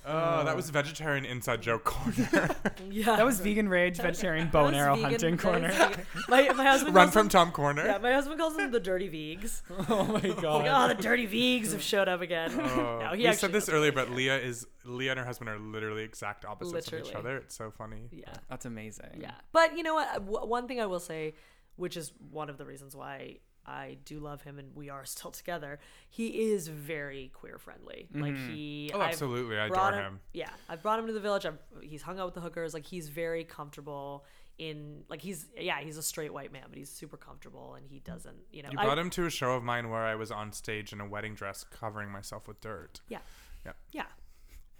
Oh, 0.08 0.44
that 0.44 0.54
was 0.54 0.70
vegetarian 0.70 1.24
inside 1.24 1.60
joke 1.62 1.82
corner. 1.84 2.48
yeah. 2.90 3.16
That 3.16 3.24
was 3.26 3.40
vegan 3.40 3.68
rage, 3.68 3.96
vegetarian 3.96 4.48
bone 4.48 4.72
That 4.72 4.78
was 4.78 4.78
arrow 4.78 4.94
vegan- 4.94 5.10
hunting 5.10 5.36
that 5.36 5.42
corner. 5.42 5.68
was 5.68 5.76
vegan. 5.76 6.06
My, 6.28 6.52
my 6.52 6.64
husband 6.64 6.94
Run 6.94 7.06
calls 7.06 7.12
from 7.12 7.22
them- 7.24 7.30
Tom 7.30 7.50
Corner. 7.52 7.84
Yeah, 7.86 7.98
my 7.98 8.12
husband 8.12 8.38
calls 8.38 8.56
them 8.56 8.70
the 8.70 8.78
dirty 8.80 9.08
vegs. 9.08 9.62
oh 9.88 10.04
my 10.04 10.12
Like, 10.20 10.40
god. 10.40 10.90
oh, 10.92 10.94
the 10.94 11.02
dirty 11.02 11.26
vegs 11.26 11.72
have 11.72 11.82
showed 11.82 12.08
up 12.08 12.20
again. 12.20 12.52
Oh, 12.52 12.98
no, 13.02 13.10
he 13.14 13.18
we 13.22 13.26
actually 13.26 13.36
said 13.38 13.52
this 13.52 13.64
doesn't 13.66 13.74
earlier, 13.74 13.92
but 13.92 14.08
it. 14.08 14.14
Leah 14.14 14.38
is 14.38 14.66
Leah 14.84 15.10
and 15.12 15.18
her 15.20 15.26
husband 15.26 15.50
are 15.50 15.58
literally 15.58 16.04
exact 16.04 16.44
opposites 16.44 16.92
of 16.92 17.00
each 17.00 17.14
other. 17.14 17.38
It's 17.38 17.56
so 17.56 17.72
funny. 17.72 18.08
Yeah, 18.12 18.26
That's 18.48 18.64
amazing. 18.64 19.18
yeah. 19.20 19.32
But 19.52 19.76
you 19.76 19.82
know 19.82 19.94
what? 19.94 20.12
W- 20.24 20.46
One 20.46 20.68
thing 20.68 20.80
I 20.80 20.86
will 20.86 21.00
say, 21.00 21.34
which 21.74 21.96
is 21.96 22.12
one 22.30 22.48
of 22.48 22.58
the 22.58 22.64
reasons 22.64 22.94
why 22.94 23.38
I 23.66 23.98
do 24.04 24.20
love 24.20 24.42
him 24.42 24.58
and 24.58 24.74
we 24.74 24.88
are 24.90 25.04
still 25.16 25.30
together, 25.30 25.78
he 26.08 26.50
is 26.52 26.68
very 26.68 27.30
queer 27.34 27.58
friendly. 27.58 28.08
Like 28.14 28.34
mm-hmm. 28.34 28.52
he, 28.52 28.90
Oh, 28.94 29.00
I've 29.00 29.10
absolutely. 29.10 29.58
I 29.58 29.66
adore 29.66 29.92
him. 29.92 30.20
Yeah, 30.32 30.50
I've 30.68 30.82
brought 30.82 30.98
him 30.98 31.06
to 31.06 31.12
the 31.12 31.20
village. 31.20 31.46
I've, 31.46 31.58
he's 31.82 32.02
hung 32.02 32.18
out 32.18 32.26
with 32.26 32.34
the 32.34 32.40
hookers. 32.40 32.74
Like 32.74 32.86
he's 32.86 33.08
very 33.08 33.44
comfortable 33.44 34.24
in 34.58 35.04
like 35.10 35.20
he's 35.20 35.44
yeah 35.58 35.80
he's 35.80 35.98
a 35.98 36.02
straight 36.02 36.32
white 36.32 36.52
man, 36.52 36.64
but 36.68 36.78
he's 36.78 36.90
super 36.90 37.16
comfortable 37.16 37.74
and 37.74 37.86
he 37.86 37.98
doesn't 38.00 38.36
you 38.52 38.62
know. 38.62 38.70
You 38.72 38.78
I- 38.78 38.84
brought 38.84 38.98
him 38.98 39.10
to 39.10 39.26
a 39.26 39.30
show 39.30 39.52
of 39.52 39.62
mine 39.62 39.90
where 39.90 40.02
I 40.02 40.14
was 40.14 40.30
on 40.30 40.52
stage 40.52 40.92
in 40.92 41.00
a 41.00 41.06
wedding 41.06 41.34
dress 41.34 41.64
covering 41.64 42.10
myself 42.10 42.48
with 42.48 42.60
dirt. 42.60 43.00
Yeah. 43.08 43.18
Yeah. 43.64 43.72
Yeah. 43.92 44.04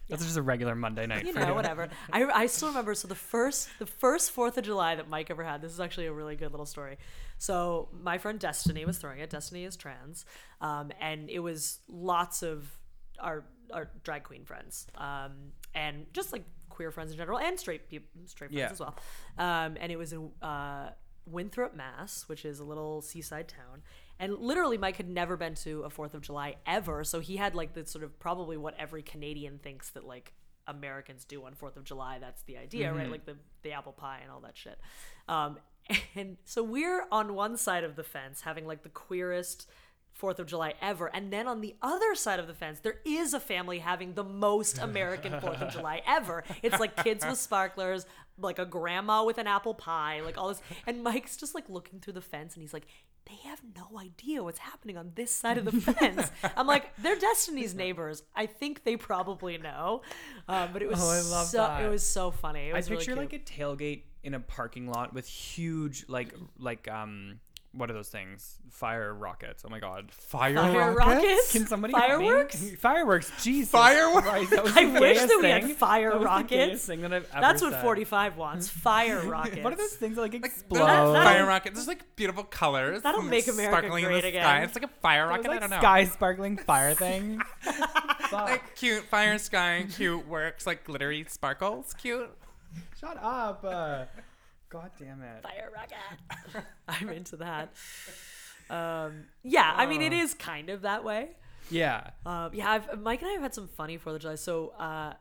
That's 0.08 0.24
just 0.24 0.36
a 0.36 0.42
regular 0.42 0.74
Monday 0.74 1.06
night. 1.06 1.26
you 1.26 1.32
know, 1.32 1.54
whatever. 1.54 1.88
I, 2.12 2.24
I 2.24 2.46
still 2.46 2.68
remember. 2.68 2.94
So 2.94 3.08
the 3.08 3.14
first 3.14 3.68
the 3.78 3.86
first 3.86 4.30
Fourth 4.30 4.56
of 4.56 4.64
July 4.64 4.94
that 4.94 5.08
Mike 5.08 5.30
ever 5.30 5.42
had. 5.44 5.60
This 5.62 5.72
is 5.72 5.80
actually 5.80 6.06
a 6.06 6.12
really 6.12 6.36
good 6.36 6.52
little 6.52 6.66
story. 6.66 6.98
So 7.38 7.88
my 8.02 8.18
friend 8.18 8.38
Destiny 8.38 8.84
was 8.84 8.98
throwing 8.98 9.18
it. 9.18 9.30
Destiny 9.30 9.64
is 9.64 9.76
trans, 9.76 10.24
um, 10.60 10.90
and 11.00 11.28
it 11.28 11.40
was 11.40 11.80
lots 11.88 12.42
of 12.42 12.70
our 13.18 13.44
our 13.72 13.90
drag 14.04 14.22
queen 14.22 14.44
friends, 14.44 14.86
um, 14.96 15.32
and 15.74 16.06
just 16.12 16.32
like 16.32 16.44
queer 16.70 16.90
friends 16.92 17.10
in 17.10 17.16
general, 17.16 17.38
and 17.38 17.58
straight 17.58 17.88
people, 17.90 18.08
straight 18.26 18.50
friends 18.52 18.58
Yeah. 18.60 18.70
as 18.70 18.80
well. 18.80 18.94
Um, 19.38 19.76
and 19.80 19.90
it 19.90 19.96
was 19.96 20.12
in 20.12 20.30
uh, 20.40 20.90
Winthrop, 21.26 21.74
Mass, 21.74 22.24
which 22.28 22.44
is 22.44 22.60
a 22.60 22.64
little 22.64 23.02
seaside 23.02 23.48
town. 23.48 23.82
And 24.18 24.38
literally, 24.38 24.78
Mike 24.78 24.96
had 24.96 25.08
never 25.08 25.36
been 25.36 25.54
to 25.56 25.82
a 25.82 25.90
Fourth 25.90 26.14
of 26.14 26.22
July 26.22 26.56
ever, 26.66 27.04
so 27.04 27.20
he 27.20 27.36
had 27.36 27.54
like 27.54 27.74
the 27.74 27.86
sort 27.86 28.02
of 28.04 28.18
probably 28.18 28.56
what 28.56 28.74
every 28.78 29.02
Canadian 29.02 29.58
thinks 29.58 29.90
that 29.90 30.06
like 30.06 30.32
Americans 30.66 31.24
do 31.24 31.44
on 31.44 31.54
Fourth 31.54 31.76
of 31.76 31.84
July. 31.84 32.18
That's 32.18 32.42
the 32.42 32.56
idea, 32.56 32.92
right? 32.92 33.10
Like 33.10 33.26
the 33.26 33.36
the 33.62 33.72
apple 33.72 33.92
pie 33.92 34.20
and 34.22 34.30
all 34.30 34.40
that 34.40 34.56
shit. 34.56 34.78
Um, 35.28 35.58
and 36.14 36.36
so 36.44 36.62
we're 36.62 37.04
on 37.12 37.34
one 37.34 37.56
side 37.56 37.84
of 37.84 37.96
the 37.96 38.02
fence 38.02 38.40
having 38.40 38.66
like 38.66 38.82
the 38.82 38.88
queerest 38.88 39.68
Fourth 40.12 40.38
of 40.38 40.46
July 40.46 40.72
ever, 40.80 41.08
and 41.14 41.30
then 41.30 41.46
on 41.46 41.60
the 41.60 41.76
other 41.82 42.14
side 42.14 42.40
of 42.40 42.46
the 42.46 42.54
fence, 42.54 42.80
there 42.80 43.00
is 43.04 43.34
a 43.34 43.40
family 43.40 43.80
having 43.80 44.14
the 44.14 44.24
most 44.24 44.78
American 44.78 45.38
Fourth 45.42 45.60
of 45.60 45.70
July 45.74 46.00
ever. 46.06 46.42
It's 46.62 46.80
like 46.80 46.96
kids 47.04 47.22
with 47.22 47.36
sparklers, 47.36 48.06
like 48.38 48.58
a 48.58 48.66
grandma 48.66 49.24
with 49.24 49.38
an 49.38 49.46
apple 49.46 49.74
pie, 49.74 50.20
like 50.22 50.36
all 50.38 50.48
this. 50.48 50.60
And 50.86 51.02
Mike's 51.02 51.36
just 51.36 51.54
like 51.54 51.68
looking 51.68 52.00
through 52.00 52.14
the 52.14 52.20
fence, 52.20 52.54
and 52.54 52.62
he's 52.62 52.72
like, 52.72 52.86
"They 53.26 53.36
have 53.48 53.60
no 53.76 53.98
idea 53.98 54.42
what's 54.44 54.58
happening 54.58 54.96
on 54.96 55.12
this 55.14 55.30
side 55.30 55.58
of 55.58 55.64
the 55.64 55.72
fence." 55.80 56.30
I'm 56.56 56.66
like, 56.66 56.94
"They're 56.98 57.18
Destiny's 57.18 57.74
neighbors. 57.74 58.22
I 58.34 58.46
think 58.46 58.84
they 58.84 58.96
probably 58.96 59.58
know." 59.58 60.02
Um, 60.48 60.70
but 60.72 60.82
it 60.82 60.88
was 60.88 60.98
Oh, 61.02 61.10
I 61.40 61.44
so 61.44 61.56
that. 61.58 61.82
it 61.82 61.88
was 61.88 62.06
so 62.06 62.30
funny. 62.30 62.68
It 62.68 62.72
I 62.74 62.76
was 62.76 62.90
really 62.90 62.98
picture 63.00 63.14
cute. 63.14 63.18
like 63.18 63.32
a 63.32 63.38
tailgate 63.38 64.02
in 64.22 64.34
a 64.34 64.40
parking 64.40 64.88
lot 64.90 65.14
with 65.14 65.26
huge 65.26 66.04
like 66.08 66.34
like 66.58 66.88
um 66.88 67.38
what 67.76 67.90
are 67.90 67.92
those 67.94 68.08
things? 68.08 68.56
Fire 68.70 69.12
rockets. 69.14 69.64
Oh 69.66 69.68
my 69.68 69.78
god. 69.78 70.10
Fire, 70.12 70.54
Fire 70.56 70.92
rockets? 70.94 71.24
rockets? 71.24 71.52
Can 71.52 71.66
somebody 71.66 71.92
help 71.94 72.20
me? 72.20 72.26
Fireworks? 72.26 72.70
Fireworks. 72.80 73.32
Jesus. 73.42 73.70
Fireworks? 73.70 74.26
Christ, 74.28 74.50
that 74.50 74.64
was 74.64 74.76
I 74.76 74.84
wish 75.00 75.18
that 75.18 75.38
we 75.42 75.48
had 75.50 75.64
thing. 75.64 75.74
fire 75.74 76.10
That 76.12 76.22
rockets. 76.22 76.84
thing 76.86 77.02
that 77.02 77.12
I've 77.12 77.28
ever 77.32 77.40
That's 77.40 77.62
what 77.62 77.72
said. 77.72 77.82
45 77.82 78.36
wants. 78.36 78.68
Fire 78.86 79.20
rockets. 79.26 79.62
What 79.62 79.72
are 79.72 79.76
those 79.76 79.92
things 79.94 80.16
that 80.16 80.22
like 80.22 80.32
Like, 80.32 80.44
explode? 80.46 80.78
they're 80.78 80.86
That- 81.12 81.24
fire 81.24 81.46
rockets. 81.46 81.74
There's 81.76 81.88
like 81.88 82.16
beautiful 82.16 82.44
colors. 82.44 83.02
That'll 83.02 83.20
and 83.20 83.30
make 83.30 83.46
America 83.48 83.72
sparkling 83.76 84.04
in 84.04 84.10
great 84.10 84.22
the 84.22 84.28
again. 84.28 84.42
Sky. 84.42 84.62
It's 84.62 84.74
like 84.74 84.84
a 84.84 84.88
fire 85.00 85.22
It 85.22 85.26
was 85.26 85.30
rocket. 85.36 85.46
I 85.46 85.50
like 85.52 85.60
don't 85.60 85.70
know. 85.70 85.78
sky 85.78 86.04
sparkling 86.04 86.56
fire 86.56 86.94
thing. 86.96 87.40
Like 88.32 88.74
cute 88.76 89.04
fire 89.04 89.38
sky, 89.38 89.86
cute 89.96 90.26
works 90.26 90.66
like 90.66 90.84
glittery 90.84 91.24
sparkles. 91.28 91.94
Cute. 91.94 92.30
Shut 93.00 93.16
up. 93.22 93.64
Uh, 93.64 94.04
God 94.68 94.90
damn 94.98 95.22
it. 95.22 95.42
Fire 95.42 95.70
rocket. 95.74 96.64
I'm 96.88 97.08
into 97.10 97.36
that. 97.36 97.72
Um, 98.68 99.26
yeah, 99.44 99.72
I 99.76 99.86
mean, 99.86 100.02
it 100.02 100.12
is 100.12 100.34
kind 100.34 100.70
of 100.70 100.82
that 100.82 101.04
way. 101.04 101.30
Yeah. 101.70 102.10
Um, 102.24 102.50
yeah, 102.52 102.70
I've, 102.70 103.00
Mike 103.00 103.22
and 103.22 103.28
I 103.30 103.32
have 103.34 103.42
had 103.42 103.54
some 103.54 103.68
funny 103.68 103.96
Fourth 103.96 104.16
of 104.16 104.22
July. 104.22 104.34
So, 104.34 104.70
uh, 104.78 105.14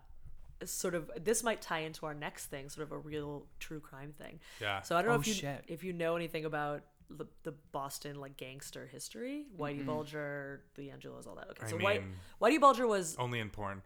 sort 0.63 0.95
of, 0.95 1.11
this 1.23 1.43
might 1.43 1.61
tie 1.61 1.79
into 1.79 2.05
our 2.05 2.13
next 2.13 2.47
thing, 2.47 2.69
sort 2.69 2.87
of 2.87 2.91
a 2.91 2.97
real 2.97 3.45
true 3.59 3.79
crime 3.79 4.13
thing. 4.17 4.39
Yeah. 4.61 4.81
So 4.81 4.95
I 4.95 5.01
don't 5.01 5.09
know 5.09 5.17
Oh, 5.17 5.19
if 5.21 5.27
you 5.27 5.33
shit. 5.33 5.63
if 5.67 5.83
you 5.83 5.93
know 5.93 6.15
anything 6.15 6.45
about 6.45 6.81
the, 7.09 7.25
the 7.43 7.51
Boston 7.71 8.19
like 8.19 8.35
gangster 8.37 8.87
history, 8.91 9.45
Whitey 9.59 9.85
Bulger, 9.85 10.61
the 10.75 10.89
Angiulos, 10.89 11.27
all 11.27 11.35
that. 11.35 11.49
Okay, 11.51 11.67
I 11.67 11.69
so 11.69 11.77
White, 11.77 12.01
mean- 12.03 12.15
Whitey 12.41 12.59
Bulger 12.59 12.87
was 12.87 13.15
Only 13.19 13.39
in 13.39 13.49
porn. 13.51 13.81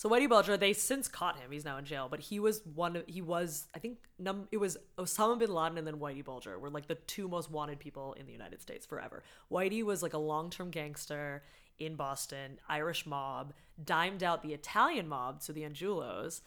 So 0.00 0.08
Whitey 0.08 0.30
Bulger. 0.30 0.56
They 0.56 0.72
since 0.72 1.08
caught 1.08 1.38
him. 1.38 1.50
He's 1.50 1.66
now 1.66 1.76
in 1.76 1.84
jail, 1.84 2.08
but 2.10 2.20
he 2.20 2.40
was 2.40 2.62
one. 2.74 2.96
Of, 2.96 3.04
he 3.06 3.20
was 3.20 3.68
I 3.74 3.80
think 3.80 3.98
num. 4.18 4.48
It 4.50 4.56
was 4.56 4.78
Osama 4.96 5.38
bin 5.38 5.52
Laden 5.52 5.76
and 5.76 5.86
then 5.86 5.96
Whitey 5.96 6.24
Bulger 6.24 6.58
were 6.58 6.70
like 6.70 6.88
the 6.88 6.94
two 6.94 7.28
most 7.28 7.50
wanted 7.50 7.78
people 7.78 8.14
in 8.14 8.24
the 8.24 8.32
United 8.32 8.62
States 8.62 8.86
forever. 8.86 9.22
Whitey 9.52 9.82
was 9.82 10.02
like 10.02 10.14
a 10.14 10.18
long 10.18 10.48
term 10.48 10.70
gangster 10.70 11.42
in 11.78 11.96
Boston, 11.96 12.58
Irish 12.66 13.04
mob, 13.04 13.52
dimed 13.84 14.22
out 14.22 14.42
the 14.42 14.54
Italian 14.54 15.06
mob, 15.06 15.42
so 15.42 15.52
the 15.52 15.64
Angiulos. 15.64 16.40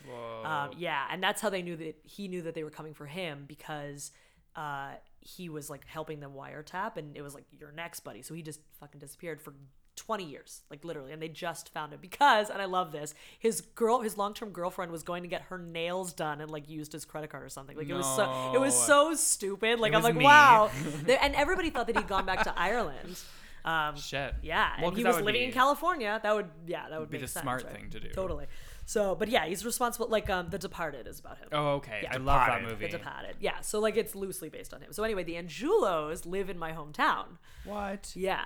Um, 0.44 0.72
yeah, 0.76 1.06
and 1.12 1.22
that's 1.22 1.40
how 1.40 1.52
they 1.52 1.62
knew 1.62 1.76
that 1.76 2.00
he 2.02 2.28
knew 2.28 2.42
that 2.42 2.56
they 2.56 2.64
were 2.64 2.72
coming 2.72 2.96
for 2.96 3.06
him 3.06 3.46
because 3.48 4.10
uh, 4.56 4.94
he 5.20 5.50
was 5.50 5.70
like 5.70 5.86
helping 5.86 6.22
them 6.22 6.32
wiretap, 6.36 6.98
and 6.98 7.16
it 7.16 7.22
was 7.22 7.36
like 7.36 7.46
you're 7.52 7.72
next, 7.72 8.00
buddy. 8.00 8.24
So 8.24 8.34
he 8.34 8.42
just 8.42 8.62
fucking 8.80 9.00
disappeared 9.00 9.40
for 9.40 9.54
20 9.96 10.24
years, 10.24 10.62
like 10.70 10.84
literally, 10.84 11.12
and 11.12 11.22
they 11.22 11.28
just 11.30 11.70
found 11.74 11.94
him 11.94 12.00
because, 12.02 12.50
and 12.50 12.62
I 12.62 12.66
love 12.66 12.92
this, 12.92 13.14
his 13.40 13.62
girl, 13.62 14.02
his 14.02 14.18
long 14.18 14.34
term 14.34 14.50
girlfriend 14.50 14.92
was 14.92 15.04
going 15.04 15.24
to 15.24 15.30
get 15.30 15.44
her 15.44 15.58
nails 15.58 16.14
done 16.14 16.42
and 16.42 16.50
like 16.52 16.70
used 16.70 16.92
his 16.94 17.06
credit 17.06 17.30
card 17.30 17.44
or 17.44 17.50
something. 17.50 17.78
Like 17.78 17.90
it 17.90 17.94
was 17.94 18.06
so, 18.16 18.52
it 18.56 18.60
was 18.60 18.74
so 18.76 19.14
stupid. 19.14 19.80
Like 19.80 19.94
It 19.94 19.98
I'm 19.98 20.04
like, 20.04 20.16
me. 20.16 20.26
wow, 20.26 20.70
and 21.22 21.36
everybody 21.36 21.70
thought 21.70 21.88
that 21.88 21.96
he'd 21.98 22.08
gone 22.08 22.26
back 22.26 22.44
to 22.44 22.54
Ireland. 22.60 23.20
Um, 23.66 23.96
Shit. 23.96 24.36
yeah, 24.42 24.72
Well, 24.80 24.90
and 24.90 24.98
he 24.98 25.06
was 25.06 25.16
living 25.22 25.34
be- 25.42 25.46
in 25.46 25.52
California. 25.54 26.20
That 26.22 26.36
would, 26.36 26.50
yeah, 26.68 26.90
that 26.90 27.00
would 27.00 27.10
be 27.10 27.18
the 27.18 27.28
sense, 27.30 27.44
smart 27.44 27.64
right? 27.64 27.72
thing 27.74 27.90
to 27.92 28.00
do. 28.02 28.10
Totally. 28.10 28.48
So, 28.86 29.16
but 29.16 29.30
yeah, 29.30 29.46
he's 29.46 29.64
responsible. 29.66 30.10
Like, 30.10 30.30
um, 30.30 30.50
The 30.50 30.58
Departed 30.60 31.08
is 31.08 31.22
about 31.22 31.38
him. 31.38 31.48
Oh, 31.54 31.68
okay. 31.76 32.02
Yeah. 32.04 32.12
I 32.14 32.18
love 32.18 32.46
that 32.48 32.62
movie. 32.62 32.88
The 32.88 32.98
Departed. 32.98 33.38
Yeah. 33.40 33.62
So 33.62 33.80
like 33.80 33.96
it's 33.96 34.16
loosely 34.16 34.50
based 34.50 34.74
on 34.74 34.82
him. 34.82 34.92
So 34.92 35.04
anyway, 35.06 35.24
the 35.24 35.36
Angiulos 35.36 36.26
live 36.26 36.50
in 36.50 36.60
my 36.60 36.74
hometown. 36.74 37.38
What? 37.64 38.12
Yeah. 38.16 38.44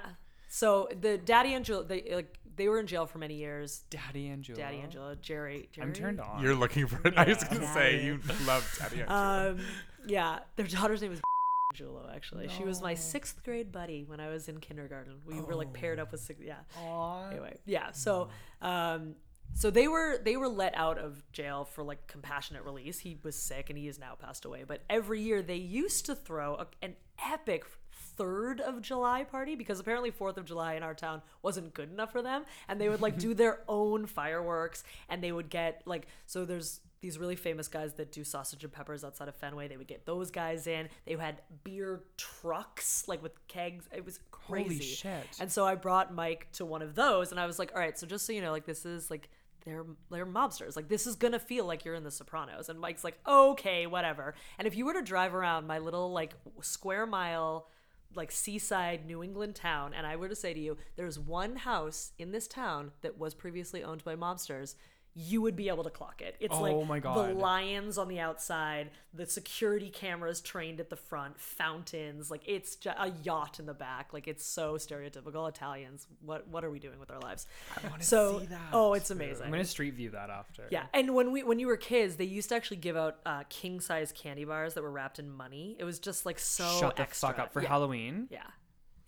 So 0.48 0.90
the 1.00 1.18
Daddy 1.18 1.52
Angiulo, 1.52 1.88
they 1.88 2.04
like 2.14 2.38
they 2.56 2.68
were 2.68 2.80
in 2.80 2.88
jail 2.88 3.06
for 3.06 3.20
many 3.20 3.36
years. 3.36 3.84
Daddy 3.90 4.26
Angiulo. 4.26 4.56
Daddy 4.56 4.78
Angiulo, 4.78 5.20
Jerry. 5.22 5.70
Jerry? 5.72 5.88
I'm 5.88 5.94
turned 5.94 6.20
on. 6.20 6.42
You're 6.42 6.56
looking 6.56 6.88
for 6.88 7.00
it. 7.08 7.18
I 7.18 7.26
was 7.26 7.44
gonna 7.44 7.72
say 7.74 8.04
you 8.04 8.20
love 8.46 8.68
Teddy. 8.78 9.04
Um, 9.04 9.60
yeah, 10.08 10.40
their 10.56 10.68
daughter's 10.68 11.02
name 11.02 11.12
is 11.12 11.22
Angiulo. 11.76 12.14
Actually, 12.14 12.48
she 12.50 12.64
was 12.64 12.82
my 12.82 12.94
sixth 12.94 13.44
grade 13.44 13.72
buddy 13.72 14.04
when 14.04 14.20
I 14.20 14.30
was 14.30 14.48
in 14.48 14.60
kindergarten. 14.60 15.16
We 15.26 15.40
were 15.40 15.56
like 15.56 15.74
paired 15.74 16.00
up 16.00 16.12
with 16.12 16.22
six. 16.22 16.40
Yeah. 16.44 16.56
Aw. 16.80 17.30
Anyway, 17.30 17.58
yeah. 17.66 17.92
So, 17.92 18.30
um, 18.62 19.16
so 19.54 19.70
they 19.70 19.88
were 19.88 20.18
they 20.24 20.38
were 20.38 20.48
let 20.48 20.76
out 20.76 20.98
of 20.98 21.24
jail 21.32 21.66
for 21.66 21.84
like 21.84 22.08
compassionate 22.08 22.64
release. 22.64 23.00
He 23.00 23.18
was 23.24 23.36
sick 23.36 23.70
and 23.70 23.78
he 23.78 23.88
has 23.88 24.00
now 24.00 24.16
passed 24.16 24.46
away. 24.46 24.64
But 24.68 24.84
every 24.90 25.22
year 25.22 25.42
they 25.42 25.56
used 25.56 26.06
to 26.08 26.16
throw 26.16 26.56
a, 26.56 26.68
an 26.82 26.96
epic 27.24 27.66
third 28.18 28.60
of 28.60 28.82
July 28.82 29.24
party 29.24 29.56
because 29.56 29.80
apparently 29.80 30.12
Fourth 30.12 30.38
of 30.38 30.46
July 30.46 30.74
in 30.74 30.84
our 30.84 30.94
town 30.94 31.22
wasn't 31.42 31.74
good 31.74 31.92
enough 31.92 32.12
for 32.12 32.22
them, 32.22 32.44
and 32.68 32.82
they 32.82 32.90
would 32.90 33.02
like 33.02 33.18
do 33.18 33.34
their 33.36 33.62
own 33.68 34.06
fireworks 34.06 34.84
and 35.10 35.24
they 35.24 35.32
would 35.32 35.50
get 35.50 35.82
like 35.86 36.08
so 36.26 36.46
there's 36.46 36.82
these 37.02 37.20
really 37.20 37.36
famous 37.36 37.68
guys 37.68 37.94
that 37.94 38.12
do 38.12 38.24
sausage 38.24 38.64
and 38.64 38.74
peppers 38.74 39.04
outside 39.04 39.28
of 39.28 39.36
Fenway. 39.36 39.68
They 39.68 39.78
would 39.78 39.88
get 39.88 40.06
those 40.06 40.32
guys 40.32 40.66
in. 40.68 40.90
They 41.06 41.14
had 41.16 41.42
beer 41.64 42.02
trucks 42.18 43.08
like 43.08 43.22
with 43.22 43.48
kegs. 43.48 43.86
It 43.96 44.04
was 44.04 44.20
crazy. 44.32 44.76
Holy 44.76 44.82
shit. 44.82 45.28
And 45.40 45.52
so 45.52 45.66
I 45.66 45.76
brought 45.76 46.14
Mike 46.14 46.48
to 46.54 46.66
one 46.66 46.82
of 46.82 46.96
those, 46.96 47.32
and 47.32 47.40
I 47.40 47.46
was 47.46 47.60
like, 47.60 47.72
"All 47.74 47.80
right, 47.80 47.98
so 47.98 48.08
just 48.08 48.26
so 48.26 48.34
you 48.34 48.42
know, 48.42 48.52
like 48.52 48.66
this 48.66 48.86
is 48.86 49.12
like 49.12 49.30
they're 49.64 49.86
they're 50.10 50.26
mobsters. 50.26 50.76
Like 50.76 50.88
this 50.88 51.06
is 51.06 51.16
gonna 51.16 51.40
feel 51.40 51.66
like 51.66 51.86
you're 51.86 51.96
in 51.96 52.04
The 52.04 52.12
Sopranos." 52.12 52.70
And 52.70 52.80
Mike's 52.80 53.04
like, 53.04 53.20
"Okay, 53.28 53.86
whatever." 53.86 54.34
And 54.58 54.68
if 54.68 54.76
you 54.76 54.86
were 54.86 54.94
to 54.94 55.04
drive 55.04 55.36
around 55.36 55.68
my 55.68 55.78
little 55.78 56.12
like 56.12 56.34
square 56.62 57.06
mile 57.06 57.68
like 58.16 58.32
seaside 58.32 59.06
New 59.06 59.24
England 59.24 59.56
town, 59.56 59.94
and 59.94 60.06
I 60.08 60.16
were 60.16 60.30
to 60.30 60.36
say 60.36 60.54
to 60.54 60.60
you, 60.60 60.78
there's 60.96 61.20
one 61.20 61.58
house 61.58 62.12
in 62.18 62.32
this 62.32 62.48
town 62.48 62.92
that 63.02 63.18
was 63.18 63.34
previously 63.34 63.84
owned 63.84 64.04
by 64.04 64.16
mobsters. 64.16 64.76
You 65.20 65.42
would 65.42 65.56
be 65.56 65.68
able 65.68 65.84
to 65.84 65.90
clock 65.90 66.22
it. 66.22 66.36
It's 66.40 66.54
Oh 66.54 66.62
like 66.62 66.88
my 66.88 67.00
the 67.00 67.34
lions 67.34 67.98
on 67.98 68.08
the 68.08 68.20
outside, 68.20 68.92
the 69.16 69.26
security 69.26 69.90
cameras 69.90 70.42
trained 70.42 70.80
at 70.80 70.92
the 70.92 70.96
front, 70.96 71.40
fountains, 71.40 72.30
like 72.30 72.44
it's 72.46 72.76
ju- 72.76 72.92
a 72.96 73.12
yacht 73.24 73.60
in 73.60 73.66
the 73.66 73.74
back. 73.74 74.14
Like 74.14 74.28
it's 74.28 74.46
so 74.46 74.76
stereotypical 74.76 75.50
Italians. 75.50 76.06
What 76.22 76.48
what 76.50 76.64
are 76.64 76.70
we 76.70 76.78
doing 76.78 77.00
with 77.00 77.10
our 77.10 77.20
lives? 77.20 77.48
I 77.84 77.90
want 77.90 78.04
so 78.04 78.42
see 78.42 78.46
that. 78.46 78.60
oh, 78.74 78.94
it's 78.94 79.10
amazing. 79.10 79.46
I'm 79.46 79.52
gonna 79.52 79.66
street 79.66 79.96
view 79.96 80.12
that 80.12 80.30
after. 80.30 80.68
Yeah, 80.70 80.84
and 80.94 81.16
when 81.16 81.32
we 81.32 81.42
when 81.42 81.58
you 81.58 81.66
were 81.66 81.78
kids, 81.78 82.18
they 82.18 82.26
used 82.26 82.50
to 82.50 82.56
actually 82.56 82.78
give 82.78 82.96
out 82.96 83.18
uh, 83.26 83.44
king 83.50 83.80
size 83.80 84.12
candy 84.12 84.46
bars 84.46 84.76
that 84.76 84.84
were 84.84 84.92
wrapped 84.92 85.18
in 85.18 85.32
money. 85.32 85.76
It 85.80 85.84
was 85.84 85.98
just 85.98 86.28
like 86.28 86.38
so 86.38 86.68
Shut 86.80 86.96
the 86.98 87.02
extra. 87.02 87.30
fuck 87.30 87.40
up 87.40 87.54
for 87.54 87.64
yeah. 87.64 87.70
Halloween. 87.70 88.28
Yeah, 88.30 88.42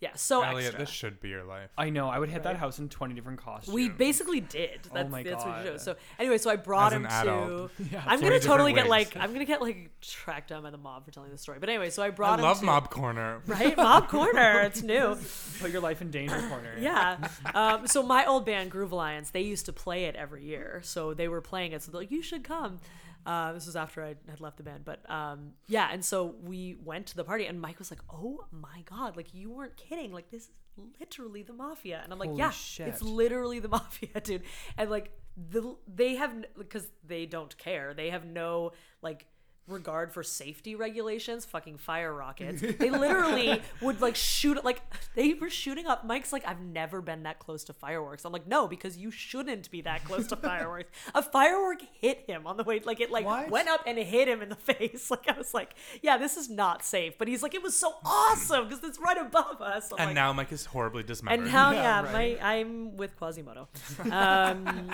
yeah, 0.00 0.10
so 0.14 0.42
Elliot, 0.42 0.64
extra. 0.68 0.78
this 0.80 0.88
should 0.88 1.20
be 1.20 1.28
your 1.28 1.44
life. 1.44 1.70
I 1.76 1.90
know. 1.90 2.08
I 2.08 2.18
would 2.18 2.30
hit 2.30 2.42
that 2.44 2.56
house 2.56 2.78
in 2.78 2.88
20 2.88 3.14
different 3.14 3.38
costumes. 3.38 3.74
we 3.74 3.88
basically 3.88 4.40
did. 4.40 4.80
That's, 4.92 5.10
my 5.10 5.22
that's 5.22 5.44
what 5.44 5.58
you 5.58 5.64
God. 5.64 5.72
do. 5.74 5.78
So 5.78 5.96
anyway, 6.18 6.38
so 6.38 6.50
I 6.50 6.56
brought 6.56 6.92
As 6.92 6.96
him 6.96 7.04
an 7.06 7.10
to. 7.10 7.32
adult. 7.44 7.70
Yeah, 7.92 8.02
I'm 8.06 8.20
gonna 8.20 8.40
totally 8.40 8.72
get 8.72 8.84
ways. 8.84 8.90
like 8.90 9.16
I'm 9.16 9.32
gonna 9.32 9.44
get 9.44 9.60
like 9.60 9.90
tracked 10.00 10.48
down 10.48 10.62
by 10.62 10.70
the 10.70 10.78
mob 10.78 11.04
for 11.04 11.10
telling 11.10 11.30
the 11.30 11.38
story. 11.38 11.58
But 11.58 11.68
anyway, 11.68 11.90
so 11.90 12.02
I 12.02 12.06
I 12.06 12.10
brought 12.10 12.38
him. 12.38 12.44
I 12.44 12.48
love 12.48 12.60
to, 12.60 12.64
Mob 12.66 12.90
Corner. 12.90 13.42
Right, 13.46 13.76
mob 13.76 14.08
corner. 14.08 14.60
It's 14.62 14.82
new. 14.94 15.16
put 15.60 15.70
your 15.70 15.80
life 15.80 16.00
in 16.02 16.10
danger 16.10 16.40
corner. 16.48 16.74
Yeah. 16.78 17.16
Um, 17.54 17.86
so 17.86 18.02
my 18.02 18.26
old 18.26 18.44
band 18.46 18.70
Groove 18.70 18.92
Alliance, 18.92 19.30
they 19.30 19.42
used 19.42 19.66
to 19.66 19.72
play 19.72 20.04
it 20.04 20.14
every 20.16 20.44
year. 20.44 20.80
So 20.82 21.14
they 21.14 21.28
were 21.28 21.40
playing 21.40 21.72
it. 21.72 21.82
So 21.82 21.90
they're 21.92 22.00
like, 22.00 22.10
you 22.10 22.22
should 22.22 22.42
come. 22.44 22.80
Uh, 23.26 23.52
this 23.52 23.66
was 23.66 23.76
after 23.76 24.02
I 24.02 24.14
had 24.28 24.40
left 24.40 24.56
the 24.56 24.62
band, 24.62 24.84
but 24.84 25.08
um, 25.10 25.52
yeah. 25.66 25.88
And 25.92 26.04
so 26.04 26.34
we 26.42 26.76
went 26.82 27.06
to 27.08 27.16
the 27.16 27.24
party, 27.24 27.46
and 27.46 27.60
Mike 27.60 27.78
was 27.78 27.90
like, 27.90 28.00
"Oh 28.10 28.46
my 28.50 28.82
god! 28.84 29.16
Like 29.16 29.34
you 29.34 29.50
weren't 29.50 29.76
kidding! 29.76 30.12
Like 30.12 30.30
this 30.30 30.44
is 30.44 30.50
literally 30.98 31.42
the 31.42 31.52
mafia." 31.52 32.00
And 32.02 32.12
I'm 32.12 32.18
like, 32.18 32.30
Holy 32.30 32.38
"Yeah, 32.38 32.50
shit. 32.50 32.88
it's 32.88 33.02
literally 33.02 33.58
the 33.58 33.68
mafia, 33.76 34.20
dude." 34.22 34.42
And 34.78 34.90
like 34.90 35.12
the 35.36 35.76
they 35.86 36.16
have 36.16 36.34
because 36.56 36.88
they 37.06 37.26
don't 37.26 37.56
care. 37.58 37.94
They 37.94 38.10
have 38.10 38.24
no 38.24 38.72
like 39.02 39.26
regard 39.70 40.12
for 40.12 40.22
safety 40.22 40.74
regulations 40.74 41.44
fucking 41.44 41.78
fire 41.78 42.12
rockets 42.12 42.60
they 42.78 42.90
literally 42.90 43.60
would 43.80 44.00
like 44.00 44.16
shoot 44.16 44.62
like 44.64 44.82
they 45.14 45.34
were 45.34 45.48
shooting 45.50 45.86
up 45.86 46.04
mike's 46.04 46.32
like 46.32 46.46
i've 46.46 46.60
never 46.60 47.00
been 47.00 47.22
that 47.22 47.38
close 47.38 47.64
to 47.64 47.72
fireworks 47.72 48.24
i'm 48.24 48.32
like 48.32 48.46
no 48.46 48.66
because 48.68 48.96
you 48.96 49.10
shouldn't 49.10 49.70
be 49.70 49.80
that 49.80 50.04
close 50.04 50.26
to 50.26 50.36
fireworks 50.36 50.90
a 51.14 51.22
firework 51.22 51.78
hit 52.00 52.24
him 52.26 52.46
on 52.46 52.56
the 52.56 52.64
way 52.64 52.80
like 52.84 53.00
it 53.00 53.10
like 53.10 53.24
What? 53.24 53.50
went 53.50 53.68
up 53.68 53.82
and 53.86 53.98
it 53.98 54.06
hit 54.06 54.28
him 54.28 54.42
in 54.42 54.48
the 54.48 54.56
face 54.74 55.10
like 55.10 55.28
i 55.28 55.36
was 55.36 55.54
like 55.54 55.74
yeah 56.02 56.16
this 56.18 56.36
is 56.36 56.50
not 56.50 56.84
safe 56.84 57.16
but 57.18 57.28
he's 57.28 57.42
like 57.42 57.54
it 57.54 57.62
was 57.62 57.76
so 57.76 57.94
awesome 58.04 58.68
because 58.68 58.82
it's 58.84 58.98
right 58.98 59.18
above 59.18 59.60
us 59.62 59.90
I'm 59.92 59.98
And 59.98 60.08
like, 60.08 60.14
now 60.14 60.32
Mike 60.32 60.52
is 60.52 60.64
horribly 60.66 61.02
dismembered. 61.02 61.44
and 61.44 61.52
now, 61.52 61.70
Yeah, 61.72 61.82
yeah, 61.82 62.12
right. 62.12 62.40
my 62.40 62.46
I'm 62.54 62.96
with 62.96 63.16
Quasimodo. 63.18 63.68
Um, 64.10 64.90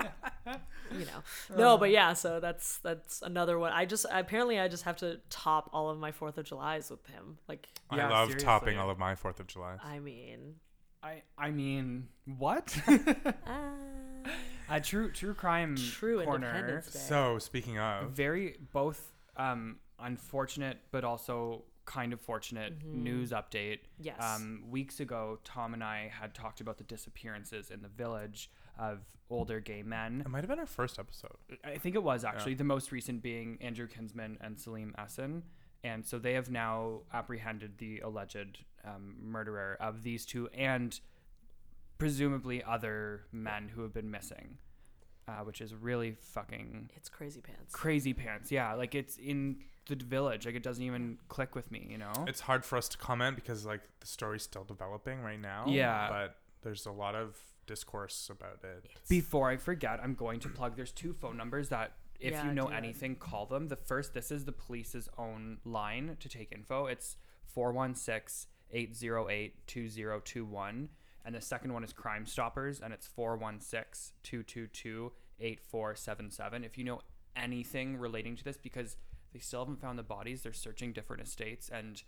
you 0.91 1.05
know, 1.05 1.55
no, 1.57 1.77
but 1.77 1.89
yeah. 1.91 2.13
So 2.13 2.39
that's 2.39 2.77
that's 2.79 3.21
another 3.21 3.59
one. 3.59 3.71
I 3.73 3.85
just 3.85 4.05
apparently 4.11 4.59
I 4.59 4.66
just 4.67 4.83
have 4.83 4.97
to 4.97 5.19
top 5.29 5.69
all 5.73 5.89
of 5.89 5.97
my 5.97 6.11
Fourth 6.11 6.37
of 6.37 6.45
July's 6.45 6.89
with 6.89 7.05
him. 7.07 7.37
Like, 7.47 7.67
I 7.89 7.97
Yeah, 7.97 8.09
love 8.09 8.37
topping 8.37 8.77
all 8.77 8.89
of 8.89 8.97
my 8.97 9.15
Fourth 9.15 9.39
of 9.39 9.47
July's. 9.47 9.79
I 9.83 9.99
mean, 9.99 10.55
I 11.03 11.23
I 11.37 11.51
mean, 11.51 12.07
what? 12.37 12.77
uh, 12.87 14.29
A 14.69 14.81
true 14.81 15.11
true 15.11 15.33
crime 15.33 15.75
true 15.75 16.23
corner. 16.23 16.47
Independence 16.47 16.91
Day. 16.91 16.99
So 16.99 17.39
speaking 17.39 17.79
of, 17.79 18.11
Very 18.11 18.57
both 18.73 19.13
um, 19.37 19.77
unfortunate, 19.99 20.79
but 20.91 21.03
also 21.03 21.63
kind 21.85 22.11
of 22.11 22.19
fortunate 22.19 22.73
news 22.85 23.31
update. 23.31 23.79
Mm-hmm. 23.79 24.03
Yes. 24.03 24.17
Um, 24.19 24.63
weeks 24.69 24.99
ago, 24.99 25.39
Tom 25.43 25.73
and 25.73 25.83
I 25.83 26.11
had 26.13 26.33
talked 26.33 26.59
about 26.59 26.77
the 26.77 26.83
disappearances 26.83 27.71
in 27.71 27.81
the 27.81 27.87
village 27.87 28.51
of 28.79 28.99
older 29.29 29.59
gay 29.59 29.83
men. 29.83 30.21
it 30.25 30.29
might 30.29 30.39
have 30.39 30.49
been 30.49 30.59
our 30.59 30.65
first 30.65 30.99
episode. 30.99 31.35
I 31.63 31.77
think 31.77 31.95
it 31.95 32.03
was 32.03 32.23
actually 32.23 32.53
the 32.53 32.63
most 32.63 32.91
recent 32.91 33.21
being 33.21 33.57
Andrew 33.61 33.87
Kinsman 33.87 34.37
and 34.41 34.57
Selim 34.57 34.95
Esen. 34.97 35.41
And 35.83 36.05
so 36.05 36.17
they 36.17 36.33
have 36.33 36.49
now 36.49 37.01
apprehended 37.13 37.77
the 37.77 37.99
alleged 37.99 38.63
um, 38.83 39.15
murderer 39.21 39.77
of 39.79 40.03
these 40.03 40.25
two 40.25 40.49
and 40.53 40.99
presumably 41.97 42.63
other 42.63 43.23
men 43.31 43.69
who 43.73 43.81
have 43.81 43.93
been 43.93 44.09
missing, 44.09 44.57
uh, 45.27 45.39
which 45.43 45.61
is 45.61 45.73
really 45.75 46.15
fucking 46.19 46.89
it's 46.95 47.09
crazy 47.09 47.41
pants. 47.41 47.73
crazy 47.73 48.13
pants. 48.13 48.51
Yeah, 48.51 48.73
like 48.73 48.95
it's 48.95 49.17
in 49.17 49.57
the 49.87 49.95
village. 49.95 50.45
Like 50.45 50.55
it 50.55 50.63
doesn't 50.63 50.83
even 50.83 51.17
click 51.27 51.55
with 51.55 51.71
me, 51.71 51.87
you 51.89 51.97
know? 51.97 52.13
It's 52.27 52.41
hard 52.41 52.65
for 52.65 52.77
us 52.77 52.87
to 52.89 52.97
comment 52.97 53.35
because 53.35 53.65
like 53.65 53.81
the 53.99 54.07
story's 54.07 54.43
still 54.43 54.63
developing 54.63 55.21
right 55.21 55.39
now. 55.39 55.65
Yeah. 55.67 56.09
But 56.09 56.35
there's 56.61 56.85
a 56.85 56.91
lot 56.91 57.15
of 57.15 57.37
discourse 57.67 58.29
about 58.31 58.63
it. 58.63 58.85
Before 59.07 59.49
I 59.49 59.57
forget, 59.57 59.99
I'm 60.01 60.15
going 60.15 60.39
to 60.41 60.49
plug. 60.49 60.75
There's 60.75 60.91
two 60.91 61.13
phone 61.13 61.37
numbers 61.37 61.69
that, 61.69 61.93
if 62.19 62.31
Yeah, 62.31 62.45
you 62.47 62.53
know 62.53 62.67
do 62.67 62.73
it. 62.73 62.77
anything, 62.77 63.15
call 63.15 63.45
them. 63.45 63.67
The 63.67 63.75
first, 63.75 64.13
this 64.13 64.31
is 64.31 64.45
the 64.45 64.51
police's 64.51 65.07
own 65.17 65.59
line 65.63 66.17
to 66.19 66.29
take 66.29 66.51
info. 66.51 66.87
It's 66.87 67.17
416 67.45 68.47
808 68.71 69.67
2021. 69.67 70.89
And 71.25 71.35
the 71.35 71.41
second 71.41 71.73
one 71.73 71.83
is 71.83 71.91
Crime 71.93 72.25
Stoppers, 72.25 72.79
and 72.79 72.93
it's 72.93 73.05
416 73.05 74.13
222 74.23 75.11
8477. 75.39 76.63
If 76.63 76.77
you 76.77 76.83
know 76.85 77.01
anything 77.35 77.97
relating 77.97 78.35
to 78.37 78.43
this, 78.43 78.57
because 78.57 78.95
they 79.33 79.39
still 79.39 79.59
haven't 79.59 79.81
found 79.81 79.99
the 79.99 80.03
bodies, 80.03 80.41
they're 80.41 80.53
searching 80.53 80.93
different 80.93 81.21
estates, 81.21 81.69
and 81.69 82.01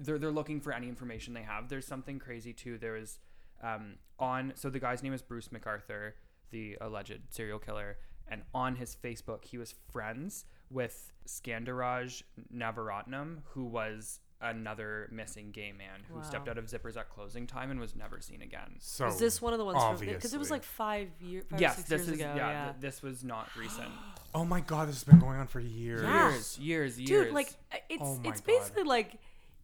they're 0.00 0.18
they're 0.18 0.32
looking 0.32 0.60
for 0.60 0.72
any 0.72 0.88
information 0.88 1.32
they 1.32 1.42
have. 1.42 1.68
There's 1.68 1.86
something 1.86 2.18
crazy 2.18 2.52
too. 2.52 2.76
There 2.78 2.94
was 2.94 3.20
um, 3.62 3.94
on 4.18 4.52
so 4.56 4.70
the 4.70 4.80
guy's 4.80 5.02
name 5.02 5.12
is 5.12 5.22
Bruce 5.22 5.48
McArthur, 5.48 6.12
the 6.50 6.76
alleged 6.80 7.20
serial 7.30 7.58
killer, 7.58 7.98
and 8.26 8.42
on 8.54 8.76
his 8.76 8.96
Facebook 9.02 9.44
he 9.44 9.58
was 9.58 9.74
friends 9.92 10.44
with 10.70 11.12
Skandaraj 11.26 12.22
Navaratnam, 12.54 13.38
who 13.50 13.64
was 13.64 14.20
another 14.40 15.08
missing 15.10 15.50
gay 15.50 15.72
man 15.72 16.00
who 16.08 16.22
stepped 16.22 16.48
out 16.48 16.56
of 16.58 16.66
Zipperz 16.66 16.96
at 16.96 17.08
closing 17.10 17.44
time 17.44 17.72
and 17.72 17.80
was 17.80 17.96
never 17.96 18.20
seen 18.20 18.40
again. 18.40 18.76
So 18.78 19.06
Is 19.08 19.18
this 19.18 19.42
one 19.42 19.52
of 19.52 19.58
the 19.58 19.64
ones 19.64 19.98
because 20.00 20.32
it 20.32 20.38
was 20.38 20.50
like 20.50 20.62
five 20.62 21.08
years, 21.20 21.44
five 21.50 21.58
or 21.58 21.62
yes, 21.62 21.76
six 21.78 21.88
this 21.88 21.98
years 22.02 22.08
is 22.10 22.14
ago? 22.20 22.34
yeah, 22.36 22.50
Yeah, 22.50 22.64
th- 22.66 22.76
this 22.80 23.02
was 23.02 23.24
not 23.24 23.48
recent. 23.58 23.88
Oh 24.34 24.44
my 24.44 24.60
god, 24.60 24.88
this 24.88 24.96
has 24.96 25.04
been 25.04 25.18
going 25.20 25.40
on 25.40 25.46
for 25.46 25.58
years. 25.58 26.02
Yeah. 26.02 26.28
years, 26.30 26.58
years, 26.58 27.00
years. 27.00 27.24
dude, 27.24 27.32
like 27.34 27.48
it's 27.88 28.02
Oh 28.04 28.20
it's 28.24 28.42
God. 28.42 28.46
basically 28.46 28.82
like 28.82 29.16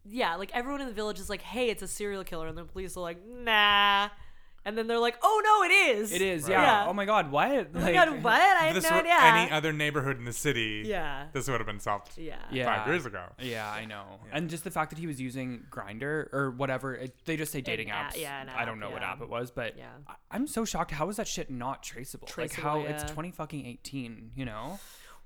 yeah, 0.06 0.36
like 0.36 0.50
everyone 0.54 0.80
in 0.80 0.86
the 0.88 0.94
village 0.94 1.18
is 1.18 1.28
like, 1.30 1.42
hey, 1.42 1.70
it's 1.70 1.82
a 1.82 1.88
serial 1.88 2.24
killer, 2.24 2.46
and 2.46 2.56
the 2.58 2.64
police 2.64 2.96
are 2.96 3.00
like, 3.00 3.18
nah, 3.26 4.08
and 4.66 4.78
then 4.78 4.86
they're 4.86 4.98
like, 4.98 5.16
oh 5.22 5.42
no, 5.44 5.62
it 5.64 5.98
is. 5.98 6.10
it 6.12 6.22
is, 6.22 6.44
Right. 6.44 6.52
yeah. 6.52 6.62
Yeah. 6.84 6.88
Oh 6.88 6.94
my 6.94 7.04
god, 7.04 7.30
what? 7.30 7.68
Oh 7.74 7.78
Like- 7.80 7.94
god, 7.94 8.22
what? 8.22 8.34
I 8.40 8.68
If 8.68 8.74
had 8.74 8.76
this 8.76 8.84
no 8.84 8.96
were 8.96 9.00
idea. 9.02 9.18
any 9.20 9.50
other 9.50 9.72
neighborhood 9.74 10.18
in 10.18 10.24
the 10.24 10.32
city, 10.32 10.84
yeah, 10.86 11.26
this 11.34 11.48
would 11.48 11.60
have 11.60 11.66
been 11.66 11.80
solved 11.80 12.16
yeah, 12.16 12.36
Yeah. 12.50 12.64
five 12.64 12.86
years 12.88 13.04
ago. 13.04 13.24
Yeah, 13.38 13.70
I 13.70 13.84
know. 13.84 14.04
And 14.32 14.48
just 14.48 14.64
the 14.64 14.70
fact 14.70 14.88
that 14.90 14.98
he 14.98 15.06
was 15.06 15.20
using 15.20 15.64
Grindr 15.70 16.32
or 16.32 16.50
whatever, 16.56 16.94
it, 16.94 17.14
they 17.26 17.36
just 17.36 17.52
say 17.52 17.60
dating 17.60 17.90
a- 17.90 17.94
apps. 17.94 18.16
yeah, 18.18 18.40
an 18.40 18.48
I 18.48 18.64
don't 18.64 18.74
app, 18.74 18.80
know 18.80 18.90
what 18.90 19.02
yeah. 19.02 19.12
app 19.12 19.20
it 19.20 19.28
was, 19.28 19.50
but 19.50 19.76
Yeah. 19.76 19.88
I, 20.08 20.14
I'm 20.30 20.46
so 20.46 20.64
shocked. 20.64 20.92
How 20.92 21.08
is 21.10 21.16
that 21.16 21.28
shit 21.28 21.50
not 21.50 21.82
traceable? 21.82 22.26
Traceable, 22.26 22.64
like 22.64 22.86
how 22.86 22.90
it's 22.90 23.02
yeah. 23.04 23.08
20 23.14 23.30
fucking 23.32 23.66
18, 23.66 24.30
you 24.34 24.46
know? 24.46 24.78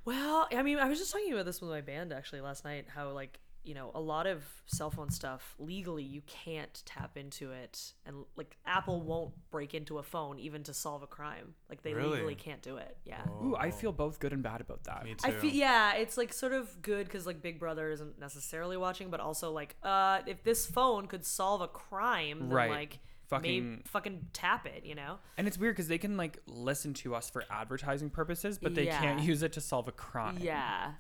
Well, 0.05 0.49
I 0.51 0.62
mean, 0.62 0.79
I 0.79 0.89
was 0.89 0.99
just 0.99 1.12
talking 1.12 1.33
about 1.33 1.45
this 1.45 1.61
with 1.61 1.70
my 1.70 1.81
band 1.81 2.12
actually 2.12 2.41
last 2.41 2.64
night. 2.64 2.87
How 2.95 3.11
like 3.11 3.39
you 3.69 3.75
know 3.75 3.91
a 3.95 4.01
lot 4.01 4.27
of 4.27 4.43
cell 4.66 4.91
phone 4.91 5.11
stuff 5.11 5.55
legally 5.59 6.03
you 6.03 6.23
can't 6.27 6.83
tap 6.87 7.16
into 7.19 7.53
it, 7.53 7.93
and 8.07 8.25
like 8.37 8.57
Apple 8.66 9.03
won't 9.03 9.33
break 9.51 9.75
into 9.75 9.99
a 9.99 10.03
phone 10.03 10.39
even 10.39 10.62
to 10.64 10.73
solve 10.75 11.03
a 11.03 11.07
crime. 11.07 11.55
Like 11.69 11.83
they 11.83 11.93
Really? 11.93 12.12
legally 12.16 12.35
can't 12.35 12.62
do 12.62 12.79
it. 12.79 12.97
Yeah. 13.05 13.23
Ooh, 13.43 13.55
I 13.59 13.71
feel 13.71 13.93
both 13.93 14.19
good 14.21 14.33
and 14.33 14.43
bad 14.43 14.61
about 14.62 14.85
that. 14.85 15.05
Me 15.05 15.14
too. 15.14 15.29
I 15.29 15.33
feel 15.33 15.51
yeah, 15.53 15.95
it's 15.95 16.16
like 16.16 16.33
sort 16.33 16.55
of 16.55 16.81
good 16.81 17.07
because 17.07 17.27
like 17.27 17.43
Big 17.43 17.59
Brother 17.61 17.91
isn't 17.91 18.19
necessarily 18.19 18.77
watching, 18.77 19.11
but 19.11 19.21
also 19.21 19.53
like 19.53 19.77
uh, 19.83 20.21
if 20.27 20.43
this 20.43 20.66
phone 20.66 21.07
could 21.07 21.25
solve 21.27 21.61
a 21.61 21.69
crime, 21.69 22.39
then 22.41 22.49
Right. 22.51 22.71
like 22.71 22.99
fucking 23.29 23.71
maybe 23.71 23.83
fucking 23.85 24.27
tap 24.33 24.66
it, 24.66 24.87
you 24.87 24.95
know? 24.95 25.19
and 25.37 25.47
it's 25.47 25.59
weird 25.59 25.75
because 25.75 25.89
they 25.89 25.99
can 25.99 26.16
like 26.16 26.39
listen 26.47 26.95
to 26.95 27.14
us 27.14 27.29
for 27.29 27.45
advertising 27.51 28.09
purposes, 28.09 28.59
but 28.59 28.75
they 28.75 28.87
can't 28.87 29.21
use 29.21 29.43
it 29.43 29.53
to 29.53 29.61
solve 29.61 29.87
a 29.89 29.93
crime. 29.93 30.39
Yeah. 30.41 30.93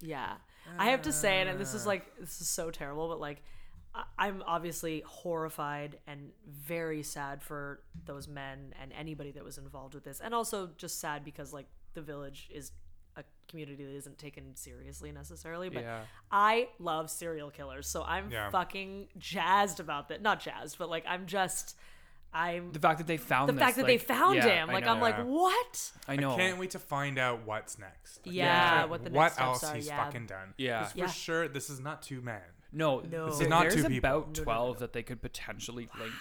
Yeah. 0.00 0.34
I 0.78 0.86
have 0.90 1.02
to 1.02 1.12
say, 1.12 1.40
and 1.40 1.58
this 1.60 1.74
is 1.74 1.86
like, 1.86 2.04
this 2.18 2.40
is 2.40 2.48
so 2.48 2.70
terrible, 2.70 3.08
but 3.08 3.20
like, 3.20 3.42
I- 3.94 4.04
I'm 4.18 4.42
obviously 4.46 5.02
horrified 5.06 5.98
and 6.06 6.30
very 6.46 7.02
sad 7.02 7.42
for 7.42 7.80
those 8.04 8.28
men 8.28 8.74
and 8.80 8.92
anybody 8.92 9.30
that 9.32 9.44
was 9.44 9.58
involved 9.58 9.94
with 9.94 10.04
this. 10.04 10.20
And 10.20 10.34
also 10.34 10.70
just 10.76 11.00
sad 11.00 11.24
because, 11.24 11.52
like, 11.52 11.66
the 11.94 12.02
village 12.02 12.50
is 12.52 12.72
a 13.16 13.24
community 13.48 13.84
that 13.84 13.94
isn't 13.94 14.18
taken 14.18 14.54
seriously 14.54 15.10
necessarily. 15.12 15.70
But 15.70 15.84
Yeah. 15.84 16.04
I 16.30 16.68
love 16.78 17.10
serial 17.10 17.50
killers. 17.50 17.88
So 17.88 18.02
I'm 18.02 18.30
Yeah. 18.30 18.50
fucking 18.50 19.08
jazzed 19.16 19.80
about 19.80 20.08
that. 20.08 20.20
Not 20.20 20.40
jazzed, 20.40 20.76
but 20.78 20.90
like, 20.90 21.04
I'm 21.08 21.26
just, 21.26 21.78
I'm. 22.32 22.72
The 22.72 22.78
fact 22.78 22.98
that 22.98 23.06
they 23.06 23.16
found 23.16 23.48
The 23.48 23.54
this, 23.54 23.60
fact 23.62 23.76
that 23.78 23.86
they 23.86 23.98
found 23.98 24.36
yeah, 24.36 24.62
him, 24.64 24.70
I 24.70 24.74
like 24.74 24.84
know. 24.84 24.92
I'm 24.92 25.00
like, 25.00 25.16
Yeah. 25.16 25.24
what? 25.24 25.92
I 26.08 26.16
know. 26.16 26.32
I 26.34 26.36
can't 26.36 26.58
wait 26.58 26.70
to 26.72 26.78
find 26.78 27.18
out 27.18 27.46
what's 27.46 27.78
next. 27.78 28.26
Like, 28.26 28.34
Yeah, 28.34 28.80
what 28.82 28.90
what 28.90 29.04
the 29.04 29.10
what 29.10 29.22
next 29.24 29.34
steps 29.34 29.46
else 29.46 29.64
are, 29.64 29.74
he's 29.76 29.86
yeah. 29.86 30.04
fucking 30.04 30.26
done. 30.26 30.54
Yeah. 30.58 30.82
'Cause 30.82 30.92
for 30.92 30.98
Yeah. 30.98 31.06
sure, 31.06 31.48
this 31.48 31.70
is 31.70 31.80
not 31.80 32.02
two 32.02 32.20
men. 32.20 32.42
No, 32.72 33.00
No. 33.00 33.26
This 33.26 33.38
There- 33.38 33.46
is 33.46 33.50
not 33.50 33.60
there's 33.62 33.74
two 33.76 33.84
people. 33.88 33.98
about 33.98 34.20
No, 34.20 34.32
no, 34.32 34.38
no, 34.38 34.44
twelve 34.44 34.76
no. 34.76 34.80
that 34.80 34.92
they 34.92 35.02
could 35.02 35.22
potentially 35.22 35.88
link 35.98 36.12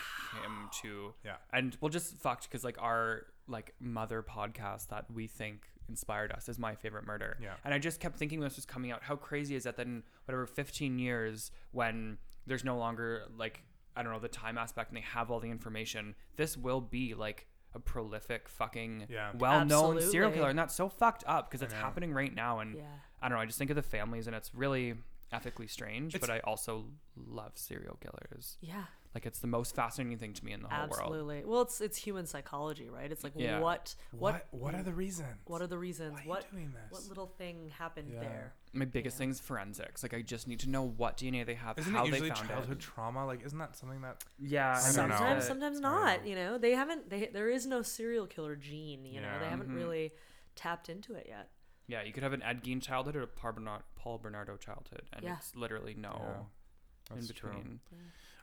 him 0.43 0.69
to. 0.83 1.13
Yeah. 1.23 1.35
and 1.51 1.77
we'll 1.81 1.89
just 1.89 2.15
fucked 2.17 2.43
because 2.43 2.63
like 2.63 2.81
our 2.81 3.25
like 3.47 3.73
mother 3.79 4.23
podcast 4.23 4.87
that 4.89 5.09
we 5.11 5.27
think 5.27 5.67
inspired 5.87 6.31
us 6.31 6.47
is 6.49 6.57
my 6.57 6.75
favorite 6.75 7.05
murder. 7.05 7.37
Yeah. 7.41 7.55
and 7.63 7.73
I 7.73 7.79
just 7.79 7.99
kept 7.99 8.17
thinking 8.17 8.39
when 8.39 8.47
this 8.47 8.55
was 8.55 8.65
coming 8.65 8.91
out, 8.91 9.03
how 9.03 9.15
crazy 9.15 9.55
is 9.55 9.63
that? 9.65 9.75
Then 9.75 10.03
whatever, 10.25 10.45
fifteen 10.45 10.97
years 10.97 11.51
when 11.71 12.17
there's 12.47 12.63
no 12.63 12.77
longer 12.77 13.25
like 13.37 13.63
I 13.95 14.03
don't 14.03 14.11
know 14.11 14.19
the 14.19 14.27
time 14.27 14.57
aspect 14.57 14.89
and 14.89 14.97
they 14.97 15.01
have 15.01 15.31
all 15.31 15.39
the 15.39 15.49
information. 15.49 16.15
This 16.35 16.57
will 16.57 16.81
be 16.81 17.13
like 17.13 17.47
a 17.73 17.79
prolific 17.79 18.47
fucking 18.47 19.07
Yeah. 19.09 19.31
well-known 19.37 19.99
serial 20.01 20.31
killer 20.31 20.49
and 20.49 20.57
that's 20.57 20.73
so 20.75 20.87
fucked 20.87 21.23
up 21.27 21.49
because 21.49 21.61
it's 21.61 21.73
know. 21.73 21.79
happening 21.79 22.13
right 22.13 22.33
now 22.33 22.59
and 22.59 22.75
Yeah. 22.77 22.83
I 23.21 23.27
don't 23.29 23.37
know 23.37 23.41
I 23.41 23.45
just 23.45 23.57
think 23.57 23.69
of 23.69 23.75
the 23.75 23.81
families 23.81 24.27
and 24.27 24.35
it's 24.35 24.53
really 24.55 24.95
ethically 25.31 25.67
strange 25.67 26.15
It's- 26.15 26.25
but 26.25 26.33
I 26.33 26.39
also 26.41 26.85
love 27.17 27.57
serial 27.57 27.97
killers 27.99 28.57
Yeah. 28.61 28.85
Like 29.15 29.25
it's 29.25 29.39
the 29.39 29.47
most 29.47 29.73
fascinating 29.73 30.17
thing 30.17 30.33
to 30.33 30.43
me 30.45 30.51
in 30.51 30.61
the 30.61 30.67
whole 30.67 30.89
world 30.89 30.99
Absolutely. 30.99 31.43
Well, 31.45 31.61
it's 31.61 31.79
it's 31.81 31.97
human 31.97 32.25
psychology, 32.27 32.89
right? 32.89 33.09
It's 33.11 33.23
like 33.23 33.31
Yeah. 33.35 33.59
what 33.61 33.95
What 34.11 34.33
what 34.33 34.47
what, 34.51 34.75
are 34.75 34.83
the 34.83 34.93
reasons? 34.93 35.39
what 35.45 35.61
are 35.61 35.67
the 35.67 35.77
reasons? 35.77 36.13
Why 36.15 36.19
are 36.19 36.23
you 36.23 36.29
what 36.29 36.51
doing 36.51 36.73
this? 36.73 36.91
what 36.91 37.07
little 37.09 37.27
thing 37.27 37.69
happened 37.69 38.09
Yeah. 38.13 38.19
there? 38.19 38.53
my 38.73 38.83
biggest 38.83 39.15
Yeah. 39.15 39.19
thing 39.19 39.29
is 39.29 39.39
forensics 39.39 40.03
like 40.03 40.13
I 40.13 40.21
just 40.21 40.49
need 40.49 40.59
to 40.59 40.69
know 40.69 40.83
what 40.85 41.15
DNA 41.15 41.45
they 41.45 41.53
have 41.55 41.79
Isn't 41.79 41.93
how 41.93 42.03
it 42.03 42.07
usually 42.09 42.29
they 42.29 42.35
found 42.35 42.49
childhood 42.49 42.77
it 42.77 42.81
trauma? 42.81 43.25
Like, 43.25 43.41
isn't 43.45 43.57
that 43.57 43.77
something 43.77 44.01
that? 44.01 44.23
yeah 44.37 44.71
I 44.71 44.91
don't 44.91 45.07
know. 45.09 45.15
Sometimes, 45.15 45.45
sometimes 45.45 45.79
not. 45.79 46.27
You 46.27 46.35
know, 46.35 46.57
they 46.57 46.71
haven't. 46.71 47.09
They 47.09 47.27
there 47.27 47.49
is 47.49 47.65
no 47.65 47.81
serial 47.81 48.27
killer 48.27 48.57
gene. 48.57 49.05
You 49.05 49.21
know, 49.21 49.39
they 49.39 49.45
Yeah. 49.45 49.49
haven't 49.51 49.69
Mhm. 49.69 49.75
really 49.75 50.11
tapped 50.55 50.89
into 50.89 51.15
it 51.15 51.25
yet. 51.29 51.49
yeah 51.87 52.01
you 52.01 52.11
could 52.11 52.23
have 52.23 52.33
an 52.33 52.41
Ed 52.41 52.63
Gein 52.63 52.81
childhood 52.81 53.15
or 53.15 53.21
a 53.21 53.27
Paul, 53.27 53.53
Bernard, 53.53 53.83
Paul 53.95 54.17
Bernardo 54.17 54.57
childhood 54.57 55.03
and 55.13 55.23
Yeah. 55.23 55.37
it's 55.37 55.55
literally 55.55 55.93
no 55.93 56.15
Yeah, 56.19 57.15
in 57.15 57.21
that's 57.21 57.31
true. 57.31 57.49
between 57.51 57.79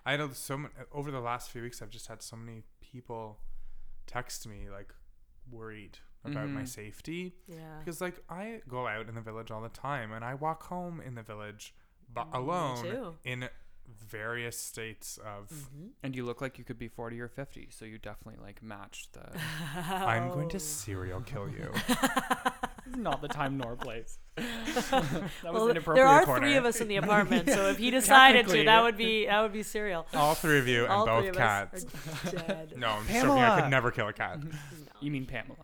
I 0.05 0.13
had 0.17 0.35
so 0.37 0.59
many 0.59 0.75
over 0.93 1.11
the 1.11 1.21
last 1.21 1.51
few 1.51 1.63
weeks. 1.63 1.81
I've 1.83 1.91
just 1.91 2.09
had 2.09 2.23
so 2.23 2.37
many 2.37 2.63
people 2.81 3.39
text 4.07 4.47
me 4.47 4.69
like 4.71 4.93
worried 5.51 5.99
about 6.25 6.49
my 6.51 6.63
Mhm. 6.63 6.69
safety 6.69 7.35
Yeah. 7.47 7.79
because 7.79 8.01
like 8.01 8.23
I 8.29 8.63
go 8.69 8.87
out 8.87 9.09
in 9.09 9.15
the 9.15 9.21
village 9.21 9.51
all 9.51 9.61
the 9.61 9.69
time 9.69 10.13
and 10.13 10.25
I 10.25 10.35
walk 10.35 10.65
home 10.65 11.01
in 11.01 11.15
the 11.17 11.23
village 11.23 11.75
but 12.09 12.31
Mm, 12.31 12.35
alone 12.37 12.85
in 13.25 13.49
various 13.99 14.59
states 14.59 15.19
of 15.19 15.51
Mhm. 15.51 15.91
and 16.03 16.15
you 16.17 16.25
look 16.25 16.41
like 16.41 16.59
you 16.59 16.65
could 16.65 16.79
be 16.79 16.89
40 16.89 17.21
or 17.21 17.29
50 17.29 17.69
so 17.71 17.85
you 17.85 17.99
definitely 17.99 18.43
like 18.45 18.63
match 18.63 19.09
the 19.13 19.23
I'm 19.77 20.29
going 20.31 20.49
to 20.51 20.57
Oh. 20.57 20.59
serial 20.59 21.21
kill 21.23 21.49
you. 21.49 21.73
not 22.97 23.23
the 23.23 23.29
time 23.29 23.57
nor 23.57 23.75
place 23.77 24.19
that 24.37 24.45
was 24.91 25.33
Well, 25.45 25.69
inappropriate 25.69 25.97
there 25.97 26.07
are 26.07 26.25
corner. 26.25 26.41
three 26.47 26.57
of 26.57 26.65
us 26.65 26.81
in 26.81 26.89
the 26.89 26.97
apartment, 26.97 27.49
so 27.49 27.69
if 27.69 27.79
he 27.79 27.91
decided 27.91 28.49
to, 28.49 28.65
that 28.65 28.83
would 28.83 28.97
be 28.97 29.27
that 29.27 29.41
would 29.43 29.53
be 29.53 29.63
serial. 29.63 30.07
all 30.15 30.35
three 30.35 30.59
of 30.59 30.67
you 30.69 30.83
and 30.85 30.93
All 30.93 31.21
three 31.21 31.29
both 31.31 31.37
cats. 31.37 31.87
No, 32.77 32.89
I'm 32.89 33.07
just 33.07 33.21
joking. 33.23 33.31
I 33.43 33.61
could 33.63 33.71
never 33.71 33.91
kill 33.91 34.09
a 34.09 34.13
cat. 34.13 34.43
No. 34.43 34.51
you 35.01 35.11
mean 35.11 35.27
Pamela 35.27 35.57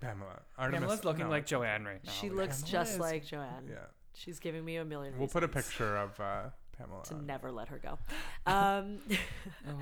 Pamela. 0.00 0.40
Artemis, 0.58 0.80
Pamela's 0.80 1.04
looking 1.04 1.24
no. 1.24 1.30
like 1.30 1.46
Joanne 1.46 1.84
right 1.84 2.04
now 2.04 2.12
She 2.12 2.28
Like, 2.28 2.36
looks 2.48 2.62
Pamela 2.62 2.72
just 2.84 2.92
is- 2.94 2.98
like 3.00 3.24
Joanne. 3.26 3.66
Yeah. 3.68 3.76
She's 4.14 4.38
giving 4.38 4.64
me 4.64 4.76
a 4.76 4.84
million. 4.84 5.14
We'll 5.18 5.28
put 5.28 5.42
a 5.42 5.48
picture 5.48 5.96
of 5.96 6.20
uh, 6.20 6.50
Pamela. 6.82 7.04
to 7.04 7.22
never 7.22 7.50
let 7.52 7.68
her 7.68 7.78
go. 7.78 7.98
Um, 8.46 8.98
oh. 9.68 9.72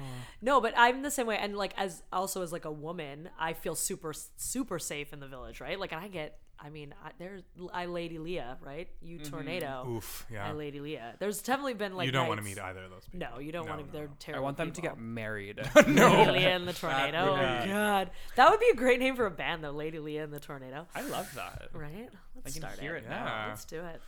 no, 0.42 0.60
but 0.60 0.74
I'm 0.76 1.02
the 1.02 1.10
same 1.10 1.26
way, 1.26 1.38
and 1.38 1.56
like 1.56 1.72
as 1.76 2.02
also 2.12 2.42
as 2.42 2.52
like 2.52 2.64
a 2.64 2.72
woman, 2.72 3.28
I 3.38 3.52
feel 3.52 3.74
super 3.74 4.12
super 4.36 4.78
safe 4.78 5.12
in 5.12 5.20
the 5.20 5.28
village, 5.28 5.60
right? 5.60 5.78
Like, 5.78 5.92
and 5.92 6.00
I 6.00 6.08
get, 6.08 6.38
I 6.58 6.68
mean, 6.70 6.94
I, 7.04 7.10
there's 7.18 7.42
I 7.72 7.86
Lady 7.86 8.18
Leah, 8.18 8.58
right? 8.62 8.88
You 9.00 9.18
tornado, 9.18 9.86
Oof. 9.96 10.26
yeah. 10.30 10.46
I 10.46 10.52
Lady 10.52 10.80
Leah. 10.80 11.14
There's 11.18 11.40
definitely 11.40 11.74
been 11.74 11.96
like 11.96 12.06
you 12.06 12.12
don't 12.12 12.28
want 12.28 12.38
to 12.38 12.44
meet 12.44 12.58
either 12.58 12.82
of 12.84 12.90
those 12.90 13.06
people. 13.10 13.28
No, 13.32 13.38
you 13.40 13.50
don't 13.52 13.64
No, 13.66 13.72
want 13.72 13.86
to. 13.86 13.86
no, 13.86 13.92
They're 14.24 14.34
no. 14.34 14.38
I 14.38 14.40
want 14.42 14.56
them 14.58 14.72
to 14.72 14.80
get 14.80 14.98
married 14.98 15.58
no. 15.88 16.08
Lady 16.10 16.30
Leah 16.32 16.56
and 16.56 16.68
the 16.68 16.72
tornado. 16.74 17.32
would 17.32 17.40
Oh 17.40 17.62
be- 17.64 17.68
God, 17.70 18.10
that 18.36 18.50
would 18.50 18.60
be 18.60 18.68
a 18.72 18.76
great 18.76 19.00
name 19.00 19.16
for 19.16 19.24
a 19.26 19.30
band, 19.30 19.64
though. 19.64 19.70
Lady 19.70 19.98
Leah 19.98 20.24
and 20.24 20.32
the 20.32 20.40
tornado. 20.40 20.86
I 20.94 21.00
love 21.02 21.32
that 21.34 21.68
Right? 21.72 22.08
Let's 22.36 22.52
can 22.54 22.62
start 22.62 22.78
hear 22.78 22.94
it. 22.96 23.04
it 23.04 23.08
now. 23.10 23.46
Let's 23.48 23.64
do 23.64 23.80
it. 23.80 24.00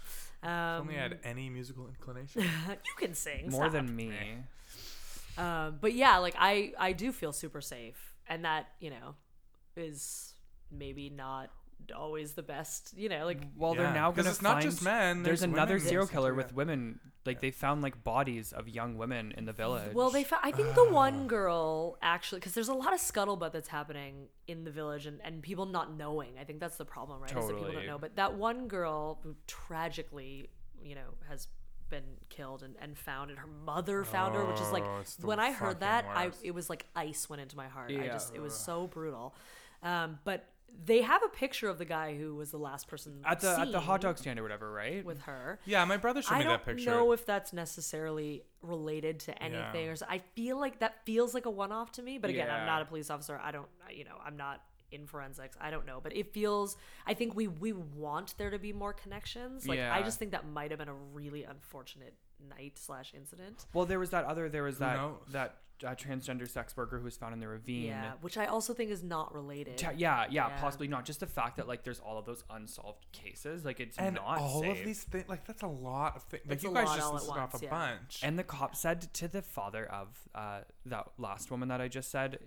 If 0.43 0.49
Um, 0.49 0.80
only 0.82 0.99
I 0.99 1.03
had 1.03 1.18
any 1.24 1.49
musical 1.51 1.86
inclination. 1.88 2.43
you 2.68 2.95
can 2.99 3.14
sing 3.14 3.49
more 3.51 3.62
stop. 3.70 3.72
than 3.72 3.95
me 3.95 4.12
Um, 5.38 5.78
but 5.80 5.95
yeah, 5.95 6.18
like 6.18 6.34
I 6.38 6.72
I 6.78 6.93
do 6.93 7.11
feel 7.11 7.32
super 7.32 7.62
safe, 7.62 8.14
and 8.28 8.45
that 8.45 8.66
you 8.80 8.90
know 8.90 9.14
is 9.76 10.34
maybe 10.70 11.09
not 11.09 11.51
always 11.91 12.33
the 12.33 12.43
best. 12.43 12.95
You 12.97 13.09
know, 13.09 13.24
like 13.24 13.41
well 13.57 13.74
they're 13.74 13.89
now 13.89 13.95
now 13.95 14.09
'cause 14.11 14.16
gonna 14.24 14.30
it's 14.30 14.43
not 14.43 14.62
just 14.62 14.83
men, 14.83 15.22
there's, 15.22 15.41
there's 15.41 15.51
another 15.51 15.74
women 15.74 15.89
serial 15.89 16.07
killer 16.07 16.30
yeah. 16.30 16.37
with 16.37 16.55
women 16.55 17.01
like 17.24 17.41
they 17.41 17.51
found 17.51 17.83
like 17.83 18.03
bodies 18.03 18.53
of 18.53 18.68
young 18.68 18.97
women 18.97 19.33
in 19.37 19.45
the 19.45 19.53
village 19.53 19.95
Well, 19.95 20.11
they. 20.11 20.24
Fa- 20.24 20.41
I 20.43 20.51
think 20.51 20.74
the 20.74 20.89
one 20.89 21.26
girl 21.26 21.99
actually, 22.03 22.41
because 22.41 22.55
there's 22.55 22.68
a 22.68 22.74
lot 22.74 22.93
of 22.93 23.01
scuttlebutt 23.01 23.53
that's 23.53 23.68
happening 23.68 24.26
in 24.49 24.64
the 24.64 24.70
village, 24.70 25.07
and, 25.07 25.20
and 25.22 25.43
people 25.43 25.66
not 25.66 25.97
knowing. 25.97 26.33
I 26.41 26.45
think 26.45 26.61
that's 26.61 26.76
the 26.76 26.85
problem, 26.85 27.20
right? 27.20 27.30
Is 27.30 27.47
that 27.47 27.57
people 27.57 27.72
don't 27.72 27.87
know. 27.87 27.99
But 27.99 28.16
that 28.16 28.35
one 28.35 28.68
girl 28.68 29.20
who 29.22 29.37
tragically, 29.47 30.51
you 30.83 30.95
know, 30.95 31.14
has 31.28 31.49
been 31.89 32.03
killed 32.28 32.62
and, 32.62 32.74
and 32.80 32.99
found, 32.99 33.30
and 33.30 33.39
her 33.39 33.47
mother 33.47 34.05
found 34.05 34.35
her, 34.35 34.45
which 34.45 34.61
is 34.61 34.72
like 34.72 34.85
Oh, 34.85 34.99
it's 35.01 35.16
the 35.16 35.26
when 35.26 35.39
I 35.39 35.53
heard 35.53 35.78
fucking 35.78 35.80
that, 35.80 36.07
I 36.12 36.30
it 36.43 36.53
was 36.53 36.68
like 36.68 36.87
ice 36.97 37.28
went 37.28 37.43
into 37.43 37.57
my 37.57 37.68
heart. 37.68 37.93
I 37.93 38.09
just 38.09 38.35
it 38.35 38.41
was 38.41 38.55
so 38.55 38.89
brutal. 38.89 39.35
Um, 39.83 40.18
but 40.24 40.49
they 40.85 41.03
have 41.03 41.23
a 41.23 41.29
picture 41.29 41.68
of 41.68 41.79
the 41.79 41.85
guy 41.85 42.16
who 42.16 42.35
was 42.35 42.51
the 42.51 42.59
last 42.59 42.89
person 42.89 43.20
at 43.25 43.41
the 43.41 43.59
at 43.61 43.70
the 43.73 43.81
hot 43.81 44.01
dog 44.01 44.18
stand 44.18 44.39
or 44.39 44.43
whatever 44.43 44.73
right 44.73 45.05
with 45.05 45.20
her. 45.23 45.59
yeah, 45.64 45.85
my 45.85 45.97
brother 45.97 46.23
showed 46.23 46.35
I 46.35 46.39
me 46.41 46.45
that 46.45 46.64
picture. 46.64 46.91
I 46.91 46.95
don't 46.95 47.05
know 47.07 47.12
if 47.12 47.25
that's 47.27 47.53
necessarily 47.53 48.43
related 48.62 49.20
to 49.20 49.43
anything, 49.43 49.87
Yeah. 49.87 49.93
or 49.93 49.97
so. 49.97 50.07
I 50.09 50.18
feel 50.35 50.59
like 50.59 50.81
that 50.81 51.05
feels 51.05 51.35
like 51.35 51.47
a 51.47 51.51
one-off 51.51 51.93
to 51.93 52.03
me. 52.03 52.18
But 52.18 52.31
again, 52.31 52.51
I'm 52.51 52.66
not 52.66 52.83
a 52.83 52.85
police 52.85 53.11
officer. 53.11 53.41
I 53.43 53.51
don't, 53.53 53.68
you 53.91 54.05
know, 54.05 54.16
I'm 54.25 54.37
not 54.37 54.62
in 54.91 55.07
forensics. 55.07 55.57
I 55.61 55.70
don't 55.70 55.87
know, 55.87 56.01
but 56.03 56.14
it 56.16 56.33
feels. 56.33 56.77
I 57.07 57.14
think 57.14 57.35
we 57.35 57.49
we 57.49 57.73
want 57.73 58.35
there 58.39 58.51
to 58.51 58.59
be 58.59 58.73
more 58.73 58.93
connections. 58.93 59.66
Like 59.66 59.81
I 59.81 60.03
just 60.03 60.18
think 60.18 60.33
that 60.33 60.47
might 60.49 60.70
have 60.70 60.79
been 60.79 60.89
a 60.89 60.95
really 60.95 61.45
unfortunate 61.45 62.14
night 62.51 62.73
slash 62.77 63.12
incident. 63.16 63.66
well 63.73 63.87
there 63.87 64.01
was 64.01 64.11
that 64.11 64.25
other 64.25 64.49
there 64.49 64.64
was 64.64 64.79
that 64.79 64.99
that 65.31 65.59
uh, 65.85 65.95
transgender 65.95 66.49
sex 66.49 66.76
worker 66.76 66.99
who 66.99 67.05
was 67.05 67.16
found 67.16 67.35
in 67.35 67.41
the 67.41 67.49
ravine 67.49 67.87
Yeah, 67.87 68.12
which 68.20 68.37
I 68.39 68.47
also 68.47 68.72
think 68.74 68.91
is 68.91 69.03
not 69.03 69.35
related. 69.35 69.78
Ta- 69.78 69.91
yeah, 69.97 70.26
yeah, 70.30 70.49
Yeah. 70.49 70.61
possibly 70.61 70.89
not. 70.89 71.05
Just 71.05 71.20
the 71.20 71.26
fact 71.26 71.57
that 71.57 71.66
like 71.68 71.85
there's 71.85 72.01
all 72.01 72.18
of 72.18 72.24
those 72.24 72.45
unsolved 72.51 73.05
cases, 73.12 73.64
like 73.64 73.80
it's 73.80 73.97
and 73.99 74.16
not 74.16 74.39
all 74.39 74.61
safe. 74.62 74.78
of 74.80 74.85
these 74.87 75.03
things, 75.05 75.28
like 75.28 75.47
that's 75.47 75.62
a 75.62 75.66
lot 75.68 76.16
of 76.16 76.22
things. 76.24 76.43
Like 76.47 76.55
It's 76.55 76.64
you 76.64 76.72
guys 76.72 76.89
just 76.89 77.01
all 77.03 77.09
at 77.16 77.22
listed 77.22 77.37
off 77.39 77.61
a 77.61 77.64
yeah. 77.64 77.70
bunch. 77.70 78.20
And 78.22 78.39
the 78.39 78.45
cop 78.45 78.76
said 78.76 79.12
to 79.14 79.28
the 79.28 79.43
father 79.43 79.87
of 79.87 80.09
uh, 80.35 80.61
that 80.87 81.09
last 81.18 81.51
woman 81.51 81.68
that 81.68 81.80
I 81.80 81.89
just 81.89 82.11
said, 82.11 82.39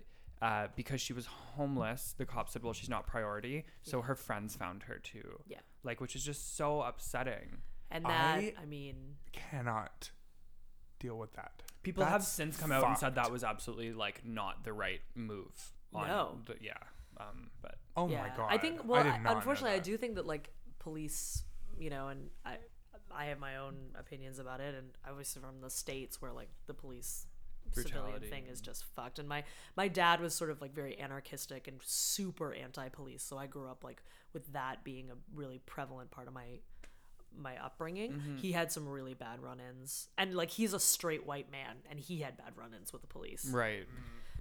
uh, 0.42 0.68
because 0.76 1.00
she 1.00 1.12
was 1.12 1.26
homeless, 1.26 2.14
the 2.18 2.26
cop 2.26 2.48
said, 2.50 2.62
"Well, 2.62 2.72
she's 2.74 2.90
not 2.90 3.06
priority." 3.06 3.64
So 3.82 4.02
her 4.02 4.14
friends 4.14 4.54
found 4.54 4.82
her 4.84 4.98
too. 4.98 5.40
Yeah. 5.46 5.60
Like, 5.82 6.00
which 6.00 6.14
is 6.16 6.24
just 6.24 6.56
so 6.56 6.82
upsetting. 6.82 7.58
and 7.90 8.04
that 8.04 8.10
I, 8.38 8.52
I- 8.60 8.64
mean, 8.66 9.16
cannot 9.32 10.10
deal 10.98 11.16
with 11.16 11.32
that. 11.34 11.62
People 11.86 12.04
have 12.04 12.24
since 12.24 12.56
come 12.56 12.72
out 12.72 12.84
and 12.84 12.98
said 12.98 13.14
that 13.14 13.30
was 13.30 13.44
absolutely 13.44 13.92
like 13.92 14.24
not 14.24 14.64
the 14.64 14.72
right 14.72 15.00
move. 15.14 15.72
On 15.94 16.06
No. 16.06 16.38
The, 16.44 16.56
yeah. 16.60 16.72
Um, 17.18 17.50
but 17.62 17.76
Oh 17.96 18.08
yeah. 18.08 18.22
my 18.22 18.36
god. 18.36 18.48
I 18.50 18.58
think. 18.58 18.80
I 18.80 18.82
Well, 18.84 19.02
did 19.04 19.12
I- 19.12 19.16
not 19.18 19.22
know 19.30 19.36
unfortunately, 19.38 19.70
I 19.70 19.76
that. 19.76 19.84
do 19.84 19.96
think 19.96 20.16
that 20.16 20.26
like 20.26 20.50
police, 20.80 21.44
you 21.78 21.88
know, 21.90 22.08
and 22.08 22.28
I, 22.44 22.56
I 23.14 23.26
have 23.26 23.38
my 23.38 23.56
own 23.56 23.74
opinions 23.98 24.38
about 24.38 24.60
it, 24.60 24.74
and 24.74 24.88
obviously 25.08 25.40
from 25.40 25.60
the 25.60 25.70
states 25.70 26.20
where 26.20 26.32
like 26.32 26.48
the 26.66 26.74
police 26.74 27.26
civilian 27.72 28.02
Brutality. 28.02 28.28
thing 28.30 28.46
is 28.46 28.60
just 28.60 28.84
fucked. 28.94 29.18
And 29.18 29.28
my 29.28 29.44
my 29.76 29.88
dad 29.88 30.20
was 30.20 30.34
sort 30.34 30.50
of 30.50 30.60
like 30.60 30.74
very 30.74 30.98
anarchistic 30.98 31.68
and 31.68 31.78
super 31.84 32.52
anti-police, 32.52 33.22
so 33.22 33.38
I 33.38 33.46
grew 33.46 33.68
up 33.68 33.84
like 33.84 34.02
with 34.32 34.52
that 34.52 34.82
being 34.84 35.10
a 35.10 35.14
really 35.34 35.60
prevalent 35.66 36.10
part 36.10 36.26
of 36.28 36.34
my 36.34 36.58
my 37.38 37.56
upbringing. 37.64 38.12
Mm-hmm. 38.12 38.36
He 38.36 38.52
had 38.52 38.72
some 38.72 38.88
really 38.88 39.14
bad 39.14 39.40
run-ins, 39.42 40.08
and 40.18 40.34
like 40.34 40.50
he's 40.50 40.72
a 40.72 40.80
straight 40.80 41.26
white 41.26 41.50
man, 41.50 41.76
and 41.90 41.98
he 41.98 42.20
had 42.20 42.36
bad 42.36 42.52
run-ins 42.56 42.92
with 42.92 43.02
the 43.02 43.08
police 43.08 43.46
right. 43.46 43.86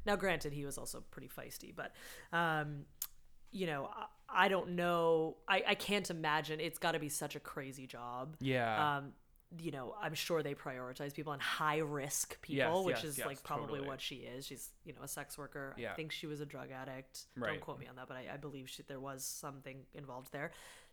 Now, 0.05 0.15
granted, 0.15 0.53
he 0.53 0.65
was 0.65 0.77
also 0.77 1.03
pretty 1.09 1.29
feisty, 1.29 1.73
but 1.75 1.93
um, 2.31 2.85
you 3.51 3.65
know, 3.67 3.89
I, 4.29 4.45
I 4.45 4.47
don't 4.49 4.71
know. 4.71 5.37
I, 5.47 5.63
I 5.69 5.75
can't 5.75 6.09
imagine. 6.09 6.59
It's 6.59 6.77
got 6.77 6.91
to 6.91 6.99
be 6.99 7.09
such 7.09 7.35
a 7.35 7.39
crazy 7.39 7.87
job. 7.87 8.35
Yeah. 8.39 8.97
Um, 8.97 9.13
you 9.59 9.71
know, 9.71 9.95
I'm 10.01 10.13
sure 10.13 10.43
they 10.43 10.53
prioritize 10.53 11.13
people 11.13 11.31
on 11.31 11.39
high 11.39 11.77
risk 11.77 12.41
people, 12.41 12.77
Yes, 12.77 12.85
which 12.85 12.95
yes, 12.97 13.03
is 13.05 13.17
yes, 13.19 13.27
like 13.27 13.43
probably 13.43 13.79
totally. 13.79 13.87
what 13.87 14.01
she 14.01 14.15
is. 14.15 14.45
She's, 14.45 14.69
you 14.83 14.93
know, 14.93 15.01
a 15.03 15.07
sex 15.07 15.37
worker. 15.37 15.73
Yeah. 15.77 15.91
I 15.91 15.95
think 15.95 16.11
she 16.11 16.27
was 16.27 16.41
a 16.41 16.45
drug 16.45 16.71
addict. 16.71 17.27
Right. 17.37 17.51
Don't 17.51 17.61
quote 17.61 17.79
me 17.79 17.87
on 17.87 17.95
that, 17.95 18.07
but 18.07 18.17
I, 18.17 18.33
I 18.33 18.37
believe 18.37 18.69
she, 18.69 18.83
there 18.83 18.99
was 18.99 19.23
something 19.23 19.77
involved 19.93 20.31
there. 20.33 20.51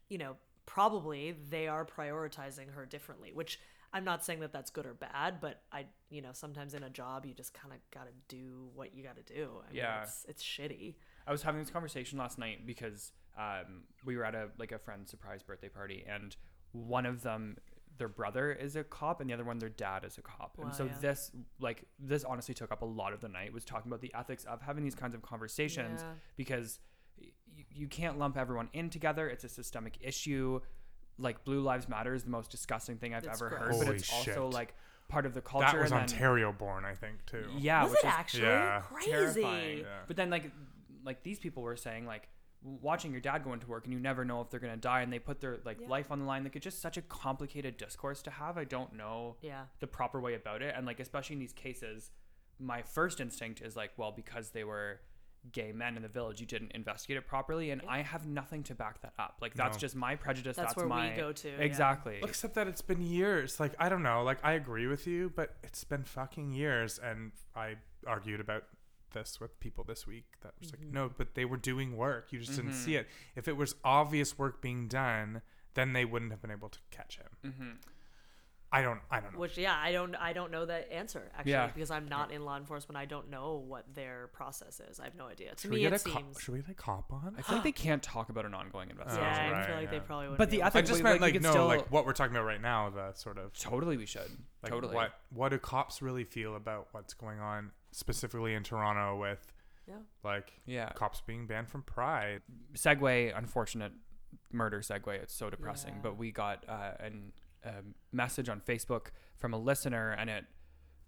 You 0.09 0.19
know, 0.19 0.37
probably 0.67 1.37
they 1.51 1.69
are 1.69 1.85
prioritizing 1.85 2.73
her 2.75 2.87
differently, 2.87 3.31
which 3.33 3.59
I'm 3.93 4.05
not 4.05 4.25
saying 4.25 4.41
that 4.41 4.53
that's 4.53 4.71
good 4.71 4.87
or 4.87 4.95
bad, 4.95 5.41
but 5.41 5.63
I, 5.71 5.85
you 6.09 6.23
know, 6.23 6.31
sometimes 6.33 6.73
in 6.75 6.83
a 6.83 6.89
job 6.91 7.27
you 7.27 7.35
just 7.35 7.53
kind 7.53 7.75
of 7.75 7.79
got 7.93 8.07
to 8.07 8.13
do 8.35 8.69
what 8.75 8.95
you 8.95 9.03
got 9.03 9.17
to 9.17 9.35
do. 9.35 9.51
I 9.65 9.69
mean, 9.69 9.77
Yeah. 9.77 10.03
it's, 10.05 10.25
it's 10.29 10.43
shitty. 10.43 10.95
I 11.27 11.33
was 11.33 11.43
having 11.43 11.61
this 11.61 11.71
conversation 11.71 12.19
last 12.19 12.39
night 12.39 12.67
because 12.67 13.13
um, 13.39 13.83
we 14.05 14.17
were 14.17 14.25
at 14.25 14.35
a 14.35 14.49
like 14.59 14.73
a 14.73 14.79
friend's 14.79 15.11
surprise 15.11 15.43
birthday 15.43 15.69
party, 15.69 16.05
and 16.09 16.35
one 16.73 17.07
of 17.07 17.23
them, 17.23 17.57
their 17.99 18.09
brother 18.09 18.51
is 18.53 18.77
a 18.77 18.83
cop, 18.85 19.21
and 19.21 19.29
the 19.31 19.35
other 19.35 19.45
one, 19.45 19.59
their 19.59 19.69
dad 19.69 20.05
is 20.05 20.17
a 20.19 20.23
cop. 20.23 20.57
Wow, 20.59 20.67
and 20.67 20.75
so 20.75 20.85
yeah. 20.85 20.93
this 21.01 21.31
like 21.61 21.85
this 21.99 22.25
honestly 22.25 22.55
took 22.55 22.73
up 22.73 22.83
a 22.83 22.87
lot 22.87 23.13
of 23.13 23.21
the 23.21 23.29
night 23.29 23.53
was 23.53 23.65
talking 23.65 23.91
about 23.91 24.01
the 24.01 24.13
ethics 24.15 24.45
of 24.45 24.61
having 24.63 24.83
these 24.85 24.95
kinds 24.95 25.15
of 25.15 25.23
conversations 25.23 26.01
Yeah. 26.03 26.13
because 26.37 26.81
you 27.75 27.87
can't 27.89 28.19
lump 28.19 28.37
everyone 28.37 28.69
in 28.73 28.91
together. 28.91 29.29
It's 29.29 29.45
a 29.45 29.49
systemic 29.49 29.99
issue. 30.01 30.61
Like 31.19 31.45
Blue 31.45 31.61
Lives 31.61 31.89
Matter 31.89 32.15
is 32.15 32.25
the 32.25 32.31
most 32.31 32.51
disgusting 32.51 32.97
thing 32.97 33.15
I've 33.15 33.25
It's 33.25 33.41
ever 33.41 33.51
gross. 33.51 33.61
heard, 33.63 33.71
but 33.79 33.85
Holy 33.87 33.97
it's 33.97 34.13
also 34.13 34.49
like 34.49 34.75
part 35.09 35.27
of 35.27 35.35
the 35.35 35.41
culture. 35.43 35.67
that 35.67 35.77
was 35.81 35.91
and 35.93 36.01
then- 36.01 36.03
Ontario 36.09 36.53
born, 36.53 36.85
I 36.85 36.95
think, 36.95 37.25
too. 37.27 37.45
Yeah, 37.59 37.83
was 37.83 37.93
which 37.93 38.05
it 38.05 38.07
is 38.07 38.13
actually 38.13 38.43
yeah, 38.45 38.81
crazy? 38.81 39.11
terrifying. 39.11 39.79
Yeah. 39.81 39.85
But 40.07 40.17
then 40.17 40.31
like 40.31 40.51
like 41.05 41.23
these 41.23 41.39
people 41.39 41.63
were 41.63 41.77
saying 41.77 42.07
like 42.07 42.29
watching 42.63 43.11
your 43.11 43.21
dad 43.21 43.43
go 43.43 43.53
into 43.53 43.67
work 43.67 43.85
and 43.85 43.93
you 43.93 43.99
never 43.99 44.25
know 44.25 44.41
if 44.41 44.49
they're 44.49 44.61
gonna 44.61 44.77
die 44.77 45.01
and 45.03 45.13
they 45.13 45.19
put 45.19 45.41
their 45.41 45.59
like 45.65 45.81
Yeah. 45.81 45.89
life 45.89 46.11
on 46.11 46.21
the 46.21 46.25
line. 46.25 46.45
Like 46.45 46.55
it's 46.57 46.65
just 46.65 46.81
such 46.81 46.97
a 46.97 47.03
complicated 47.03 47.77
discourse 47.77 48.23
to 48.23 48.31
have. 48.31 48.57
I 48.57 48.65
don't 48.65 48.95
know 48.95 49.37
Yeah. 49.43 49.65
the 49.81 49.87
proper 49.89 50.21
way 50.21 50.35
about 50.35 50.63
it. 50.63 50.73
And 50.77 50.87
like 50.87 51.01
especially 51.01 51.35
in 51.35 51.41
these 51.41 51.53
cases, 51.53 52.11
my 52.61 52.83
first 52.83 53.21
instinct 53.21 53.61
is 53.61 53.77
like, 53.77 53.91
well, 53.97 54.13
because 54.13 54.51
they 54.51 54.63
were 54.65 55.01
gay 55.51 55.73
men 55.73 55.97
in 55.97 56.03
the 56.03 56.09
village, 56.09 56.41
you 56.41 56.47
didn't 56.47 56.71
investigate 56.73 57.17
it 57.17 57.27
properly. 57.27 57.71
And 57.71 57.83
I 57.89 58.03
have 58.03 58.27
nothing 58.27 58.63
to 58.65 58.75
back 58.75 59.01
that 59.03 59.13
up. 59.19 59.39
Like 59.41 59.55
that's 59.55 59.77
No. 59.77 59.81
just 59.81 59.97
my 59.97 60.15
prejudice. 60.15 60.57
That's 60.57 60.75
That's, 60.75 60.77
where 60.77 60.87
we 60.87 60.91
my 60.91 61.17
go 61.17 61.33
to, 61.33 61.49
yeah. 61.49 61.57
Exactly. 61.57 62.21
Except 62.23 62.55
that 62.55 62.69
it's 62.69 62.83
been 62.83 63.03
years. 63.03 63.59
Like, 63.59 63.75
I 63.79 63.89
don't 63.89 64.03
know. 64.05 64.23
Like, 64.23 64.39
I 64.45 64.53
agree 64.53 64.87
with 64.87 65.07
you, 65.07 65.33
but 65.35 65.57
it's 65.65 65.83
been 65.85 66.05
fucking 66.05 66.53
years. 66.53 66.99
And 67.03 67.33
I 67.57 67.77
argued 68.07 68.41
about 68.41 68.65
this 69.13 69.41
with 69.41 69.59
people 69.61 69.85
this 69.85 70.07
week 70.07 70.25
that 70.43 70.53
was 70.61 70.71
Mm-hmm. 70.71 70.85
like, 70.85 70.93
no, 70.93 71.11
but 71.17 71.35
they 71.35 71.45
were 71.45 71.57
doing 71.57 71.97
work. 71.97 72.33
You 72.33 72.39
just 72.39 72.53
didn't 72.57 72.71
Mm-hmm. 72.71 72.81
see 72.85 72.97
it. 72.97 73.09
If 73.37 73.49
it 73.49 73.57
was 73.57 73.75
obvious 73.85 74.39
work 74.39 74.63
being 74.63 74.87
done, 74.89 75.43
then 75.75 75.93
they 75.93 76.05
wouldn't 76.05 76.31
have 76.31 76.41
been 76.41 76.51
able 76.51 76.69
to 76.69 76.79
catch 76.91 77.19
him. 77.19 77.53
hmm 77.53 77.71
I 78.75 78.81
don't, 78.81 79.01
I 79.11 79.21
don't 79.21 79.35
know. 79.35 79.39
Which 79.39 79.59
yeah, 79.59 79.77
I 79.79 79.93
don't 79.93 80.15
I 80.17 80.33
don't 80.33 80.51
know 80.51 80.65
the 80.65 80.91
answer 80.91 81.31
actually 81.37 81.53
Yeah. 81.53 81.67
because 81.75 81.91
I'm 81.91 82.09
not 82.09 82.33
in 82.33 82.45
law 82.45 82.57
enforcement. 82.57 82.97
I 82.97 83.05
don't 83.05 83.29
know 83.29 83.63
what 83.69 83.85
their 83.95 84.29
process 84.33 84.81
is. 84.91 84.99
I 84.99 85.05
have 85.05 85.15
no 85.15 85.27
idea. 85.27 85.55
To 85.55 85.61
should 85.61 85.71
we 85.71 85.77
me, 85.77 85.83
get 85.83 85.93
it 85.93 86.07
a 86.07 86.09
cop? 86.09 86.23
seems. 86.23 86.41
Should 86.41 86.55
we 86.55 86.61
get 86.61 86.71
a 86.71 86.75
cop 86.75 87.13
on? 87.13 87.35
I 87.39 87.43
feel 87.43 87.57
like 87.57 87.65
they 87.65 87.73
can't 87.73 88.03
talk 88.03 88.31
about 88.31 88.47
an 88.47 88.55
ongoing 88.55 88.89
investigation. 88.89 89.23
yeah, 89.31 89.61
I 89.63 89.67
feel 89.67 89.77
like 89.77 89.91
they 89.91 89.97
yeah. 89.97 90.03
probably 90.03 90.29
would. 90.31 90.39
But 90.39 90.49
the 90.51 90.63
I 90.63 90.69
ethics- 90.69 90.89
just 90.89 91.01
we- 91.01 91.05
meant 91.05 91.21
like, 91.21 91.35
we 91.35 91.39
like 91.41 91.43
no, 91.43 91.51
still- 91.51 91.67
like 91.67 91.93
what 91.93 92.07
we're 92.07 92.13
talking 92.15 92.35
about 92.35 92.47
right 92.47 92.63
now. 92.63 92.89
The 92.89 93.13
sort 93.13 93.37
of 93.37 93.53
Totally, 93.59 93.97
we 93.99 94.07
should. 94.07 94.31
like 94.63 94.73
totally. 94.73 94.95
what 94.95 95.13
what 95.31 95.51
do 95.51 95.59
cops 95.59 96.01
really 96.01 96.25
feel 96.25 96.57
about 96.57 96.89
what's 96.93 97.13
going 97.13 97.41
on 97.41 97.73
specifically 97.91 98.55
in 98.55 98.63
Toronto 98.63 99.19
with 99.21 99.53
yeah. 99.87 99.97
like 100.25 100.51
Yeah. 100.65 100.91
cops 100.95 101.21
being 101.21 101.47
banned 101.47 101.69
from 101.69 101.83
Pride? 101.83 102.41
segue 102.75 103.37
unfortunate 103.37 103.93
murder 104.51 104.81
segue 104.81 105.09
it's 105.09 105.35
so 105.35 105.51
depressing 105.51 105.95
Yeah. 105.95 106.01
but 106.03 106.17
we 106.17 106.31
got 106.31 106.65
uh, 106.69 106.93
an, 107.01 107.33
a 107.65 107.73
message 108.13 108.49
on 108.49 108.61
facebook 108.61 109.07
from 109.39 109.53
a 109.55 109.59
listener 109.59 110.11
and 110.13 110.29
it 110.31 110.45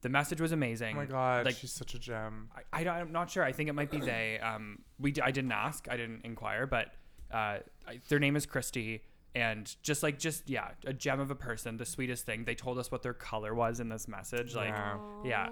the 0.03 0.11
message 0.11 0.39
was 0.39 0.53
amazing. 0.53 0.97
Oh 0.97 1.01
my 1.01 1.07
god, 1.07 1.47
like 1.47 1.57
she's 1.57 1.73
such 1.73 1.95
a 1.95 1.99
gem. 1.99 2.51
I, 2.75 2.85
I 2.85 2.89
I'm 3.01 3.11
not 3.11 3.31
sure. 3.31 3.43
I 3.43 3.53
think 3.53 3.71
it 3.71 3.73
might 3.73 3.91
be 3.91 4.01
they 4.13 4.39
um 4.39 4.81
we 4.99 5.13
d- 5.13 5.23
i 5.23 5.31
didn't 5.31 5.53
ask 5.53 5.89
i 5.91 5.97
didn't 5.97 6.27
inquire 6.27 6.67
but 6.67 6.89
uh 7.33 7.61
I, 7.89 8.01
their 8.11 8.19
name 8.19 8.37
is 8.37 8.45
christy 8.45 9.03
and 9.35 9.75
just 9.83 10.03
like 10.03 10.19
just 10.19 10.51
yeah 10.51 10.73
a 10.85 10.93
gem 10.93 11.21
of 11.21 11.31
a 11.31 11.35
person 11.35 11.79
the 11.79 11.87
sweetest 11.87 12.27
thing. 12.27 12.45
They 12.45 12.55
told 12.55 12.77
us 12.79 12.91
what 12.93 13.03
their 13.03 13.15
color 13.15 13.55
was 13.55 13.81
in 13.81 13.89
this 13.89 14.07
message 14.07 14.55
like 14.55 14.69
Yeah. 14.69 14.99
yeah. 15.25 15.49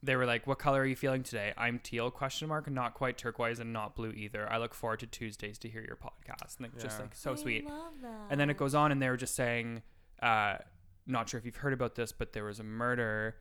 They 0.00 0.14
were 0.14 0.26
like 0.26 0.46
what 0.46 0.60
color 0.60 0.82
are 0.82 0.86
you 0.86 0.94
feeling 0.94 1.24
today? 1.24 1.52
I'm 1.56 1.80
teal 1.80 2.08
question 2.12 2.46
mark 2.48 2.70
not 2.70 2.94
quite 2.94 3.18
turquoise 3.18 3.58
and 3.58 3.72
not 3.72 3.96
blue 3.96 4.12
either. 4.12 4.48
I 4.48 4.58
look 4.58 4.74
forward 4.74 5.00
to 5.00 5.06
tuesdays 5.08 5.58
to 5.58 5.68
hear 5.68 5.82
your 5.82 5.96
podcast 5.96 6.58
and 6.58 6.68
like, 6.72 6.78
just 6.80 7.00
like 7.00 7.16
so 7.16 7.34
sweet. 7.34 7.66
love 7.66 7.94
that. 8.02 8.26
and 8.30 8.38
then 8.40 8.48
it 8.48 8.56
goes 8.56 8.76
on 8.76 8.92
and 8.92 9.02
they 9.02 9.08
were 9.08 9.16
just 9.16 9.34
saying 9.34 9.82
uh 10.22 10.56
not 11.06 11.28
sure 11.28 11.38
if 11.38 11.44
you've 11.46 11.56
heard 11.56 11.72
about 11.72 11.94
this 11.94 12.12
but 12.12 12.32
there 12.32 12.44
was 12.44 12.60
a 12.60 12.64
murder 12.64 13.36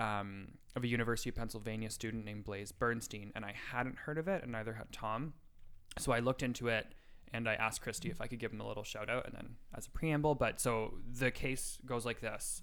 um, 0.00 0.48
of 0.74 0.82
a 0.82 0.88
university 0.88 1.28
of 1.30 1.36
pennsylvania 1.36 1.88
student 1.90 2.24
named 2.24 2.44
blaze 2.44 2.72
bernstein 2.72 3.30
and 3.36 3.44
i 3.44 3.54
hadn't 3.72 3.96
heard 3.96 4.18
of 4.18 4.26
it 4.28 4.42
and 4.42 4.52
neither 4.52 4.74
had 4.74 4.90
tom 4.90 5.32
so 5.98 6.12
i 6.12 6.18
looked 6.18 6.42
into 6.42 6.66
it 6.68 6.94
and 7.32 7.48
i 7.48 7.54
asked 7.54 7.80
christy 7.80 8.10
if 8.10 8.20
i 8.20 8.26
could 8.26 8.38
give 8.40 8.52
him 8.52 8.60
a 8.60 8.66
little 8.66 8.82
shout 8.82 9.08
out 9.08 9.24
and 9.26 9.34
then 9.34 9.56
as 9.76 9.86
a 9.86 9.90
preamble 9.90 10.34
but 10.34 10.60
so 10.60 10.94
the 11.18 11.30
case 11.30 11.78
goes 11.86 12.04
like 12.04 12.20
this 12.20 12.62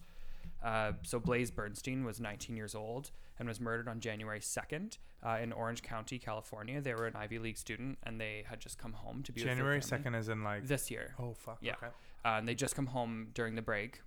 uh, 0.63 0.91
so 1.03 1.19
Blaze 1.19 1.49
Bernstein 1.49 2.03
was 2.03 2.19
19 2.19 2.55
years 2.55 2.75
old 2.75 3.11
and 3.39 3.47
was 3.47 3.59
murdered 3.59 3.87
on 3.87 3.99
January 3.99 4.39
2nd 4.39 4.97
uh, 5.25 5.37
in 5.41 5.51
Orange 5.51 5.81
County, 5.81 6.19
California. 6.19 6.79
They 6.81 6.93
were 6.93 7.07
an 7.07 7.15
Ivy 7.15 7.39
League 7.39 7.57
student 7.57 7.97
and 8.03 8.21
they 8.21 8.43
had 8.47 8.59
just 8.59 8.77
come 8.77 8.93
home 8.93 9.23
to 9.23 9.31
be 9.31 9.41
January 9.41 9.77
with 9.77 9.89
their 9.89 9.97
family. 9.99 10.03
second 10.03 10.15
is 10.15 10.29
in 10.29 10.43
like 10.43 10.67
this 10.67 10.91
year. 10.91 11.15
oh 11.19 11.33
fuck 11.33 11.57
Yeah. 11.61 11.73
okay. 11.73 11.87
Uh, 12.23 12.35
and 12.37 12.47
they 12.47 12.55
just 12.55 12.75
come 12.75 12.87
home 12.87 13.29
during 13.33 13.55
the 13.55 13.61
break. 13.61 14.01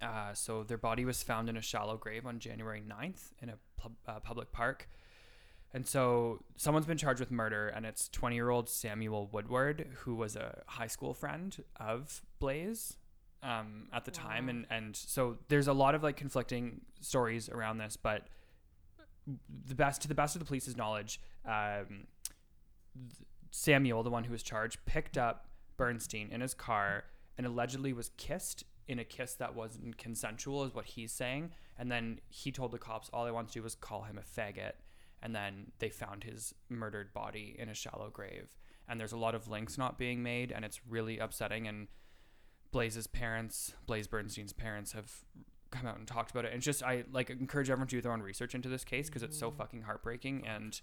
Uh, 0.00 0.32
so 0.32 0.62
their 0.62 0.78
body 0.78 1.04
was 1.04 1.22
found 1.22 1.48
in 1.48 1.56
a 1.56 1.60
shallow 1.60 1.96
grave 1.96 2.26
on 2.26 2.38
January 2.38 2.82
9th 2.86 3.32
in 3.40 3.50
a 3.50 3.54
pub, 3.76 3.92
uh, 4.06 4.20
public 4.20 4.52
park. 4.52 4.88
And 5.74 5.86
so 5.86 6.42
someone's 6.56 6.86
been 6.86 6.98
charged 6.98 7.20
with 7.20 7.30
murder, 7.30 7.68
and 7.68 7.86
it's 7.86 8.08
20 8.10 8.34
year 8.34 8.50
old 8.50 8.68
Samuel 8.68 9.28
Woodward, 9.32 9.88
who 10.00 10.14
was 10.14 10.36
a 10.36 10.62
high 10.66 10.86
school 10.86 11.14
friend 11.14 11.62
of 11.80 12.22
Blaze 12.40 12.96
um, 13.42 13.88
at 13.92 14.04
the 14.04 14.10
time. 14.10 14.48
And, 14.48 14.66
and 14.70 14.94
so 14.94 15.38
there's 15.48 15.68
a 15.68 15.72
lot 15.72 15.94
of 15.94 16.02
like 16.02 16.16
conflicting 16.16 16.82
stories 17.00 17.48
around 17.48 17.78
this, 17.78 17.96
but 17.96 18.26
the 19.66 19.74
best, 19.74 20.02
to 20.02 20.08
the 20.08 20.14
best 20.14 20.36
of 20.36 20.40
the 20.40 20.46
police's 20.46 20.76
knowledge, 20.76 21.20
um, 21.46 22.06
th- 22.94 23.26
Samuel, 23.50 24.02
the 24.02 24.10
one 24.10 24.24
who 24.24 24.32
was 24.32 24.42
charged, 24.42 24.84
picked 24.84 25.16
up 25.16 25.46
Bernstein 25.82 26.30
in 26.30 26.40
his 26.40 26.54
car 26.54 27.04
and 27.36 27.44
allegedly 27.44 27.92
was 27.92 28.10
kissed 28.16 28.62
in 28.86 29.00
a 29.00 29.04
kiss 29.04 29.34
that 29.34 29.56
wasn't 29.56 29.98
consensual, 29.98 30.62
is 30.62 30.72
what 30.72 30.84
he's 30.84 31.10
saying. 31.10 31.50
And 31.76 31.90
then 31.90 32.20
he 32.28 32.52
told 32.52 32.70
the 32.70 32.78
cops 32.78 33.10
all 33.12 33.24
they 33.24 33.32
wanted 33.32 33.48
to 33.48 33.54
do 33.54 33.62
was 33.64 33.74
call 33.74 34.02
him 34.02 34.16
a 34.16 34.20
faggot. 34.40 34.74
And 35.20 35.34
then 35.34 35.72
they 35.80 35.88
found 35.88 36.22
his 36.22 36.54
murdered 36.68 37.12
body 37.12 37.56
in 37.58 37.68
a 37.68 37.74
shallow 37.74 38.10
grave. 38.10 38.48
And 38.88 39.00
there's 39.00 39.12
a 39.12 39.16
lot 39.16 39.34
of 39.34 39.48
links 39.48 39.76
not 39.76 39.98
being 39.98 40.22
made, 40.22 40.52
and 40.52 40.64
it's 40.64 40.80
really 40.88 41.18
upsetting. 41.18 41.66
And 41.66 41.88
Blaze's 42.70 43.08
parents, 43.08 43.74
Blaze 43.86 44.06
Bernstein's 44.06 44.52
parents, 44.52 44.92
have 44.92 45.10
come 45.72 45.86
out 45.86 45.98
and 45.98 46.06
talked 46.06 46.30
about 46.30 46.44
it. 46.44 46.48
And 46.48 46.58
it's 46.58 46.64
just, 46.64 46.84
I 46.84 47.04
like 47.12 47.28
encourage 47.30 47.70
everyone 47.70 47.88
to 47.88 47.96
do 47.96 48.02
their 48.02 48.12
own 48.12 48.22
research 48.22 48.54
into 48.54 48.68
this 48.68 48.84
case 48.84 49.08
because 49.08 49.24
it's 49.24 49.38
so 49.38 49.50
mm. 49.50 49.56
fucking 49.56 49.82
heartbreaking. 49.82 50.46
And 50.46 50.80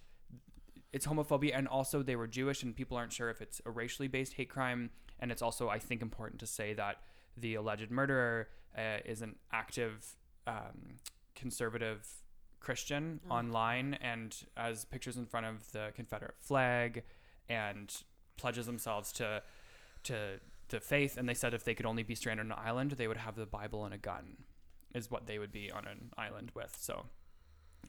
it's 0.91 1.05
homophobia 1.05 1.51
and 1.53 1.67
also 1.67 2.01
they 2.01 2.15
were 2.15 2.27
Jewish 2.27 2.63
and 2.63 2.75
people 2.75 2.97
aren't 2.97 3.13
sure 3.13 3.29
if 3.29 3.41
it's 3.41 3.61
a 3.65 3.71
racially 3.71 4.07
based 4.07 4.33
hate 4.33 4.49
crime. 4.49 4.89
And 5.19 5.31
it's 5.31 5.41
also 5.41 5.69
I 5.69 5.79
think 5.79 6.01
important 6.01 6.39
to 6.39 6.47
say 6.47 6.73
that 6.73 6.97
the 7.37 7.55
alleged 7.55 7.91
murderer 7.91 8.47
uh, 8.77 8.97
is 9.05 9.21
an 9.21 9.35
active 9.51 10.15
um, 10.47 10.97
conservative 11.35 12.07
Christian 12.59 13.19
online 13.29 13.97
and 14.01 14.35
has 14.57 14.85
pictures 14.85 15.17
in 15.17 15.25
front 15.25 15.45
of 15.45 15.71
the 15.71 15.91
Confederate 15.95 16.35
flag 16.39 17.03
and 17.47 18.03
pledges 18.37 18.65
themselves 18.65 19.11
to 19.13 19.41
to 20.03 20.39
to 20.69 20.79
faith. 20.79 21.17
And 21.17 21.27
they 21.27 21.33
said 21.33 21.53
if 21.53 21.63
they 21.63 21.73
could 21.73 21.85
only 21.85 22.03
be 22.03 22.15
stranded 22.15 22.45
on 22.47 22.51
an 22.51 22.57
island 22.63 22.91
they 22.91 23.07
would 23.07 23.17
have 23.17 23.35
the 23.35 23.45
Bible 23.45 23.85
and 23.85 23.93
a 23.93 23.97
gun 23.97 24.37
is 24.95 25.11
what 25.11 25.27
they 25.27 25.37
would 25.37 25.51
be 25.51 25.71
on 25.71 25.85
an 25.85 26.11
island 26.17 26.51
with. 26.55 26.75
So 26.79 27.05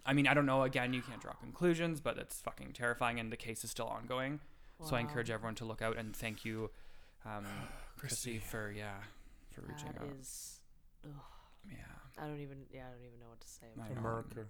I 0.06 0.12
mean, 0.12 0.26
I 0.26 0.34
don't 0.34 0.46
know. 0.46 0.62
Again, 0.62 0.92
you 0.94 1.02
can't 1.02 1.20
draw 1.20 1.32
conclusions, 1.34 2.00
but 2.00 2.16
it's 2.18 2.40
fucking 2.40 2.72
terrifying, 2.72 3.20
and 3.20 3.30
the 3.30 3.36
case 3.36 3.64
is 3.64 3.70
still 3.70 3.86
ongoing. 3.86 4.40
So 4.82 4.96
I 4.96 5.00
encourage 5.00 5.30
everyone 5.30 5.54
to 5.56 5.66
look 5.66 5.82
out 5.82 5.98
and 5.98 6.16
thank 6.16 6.42
you, 6.44 6.70
um, 7.26 7.44
Chrissy, 7.98 8.38
for 8.38 8.70
yeah, 8.72 8.94
for 9.52 9.60
reaching 9.60 9.92
That 9.92 10.00
out. 10.02 10.08
is. 10.18 10.60
ugh, 11.04 11.10
yeah, 11.68 11.74
I 12.18 12.26
don't 12.26 12.40
even. 12.40 12.58
Yeah, 12.72 12.86
I 12.88 12.90
don't 12.96 13.04
even 13.06 13.20
know 13.20 13.28
what 13.28 13.40
to 13.42 13.48
say 13.48 13.66
about. 13.76 13.90
America. 13.98 14.46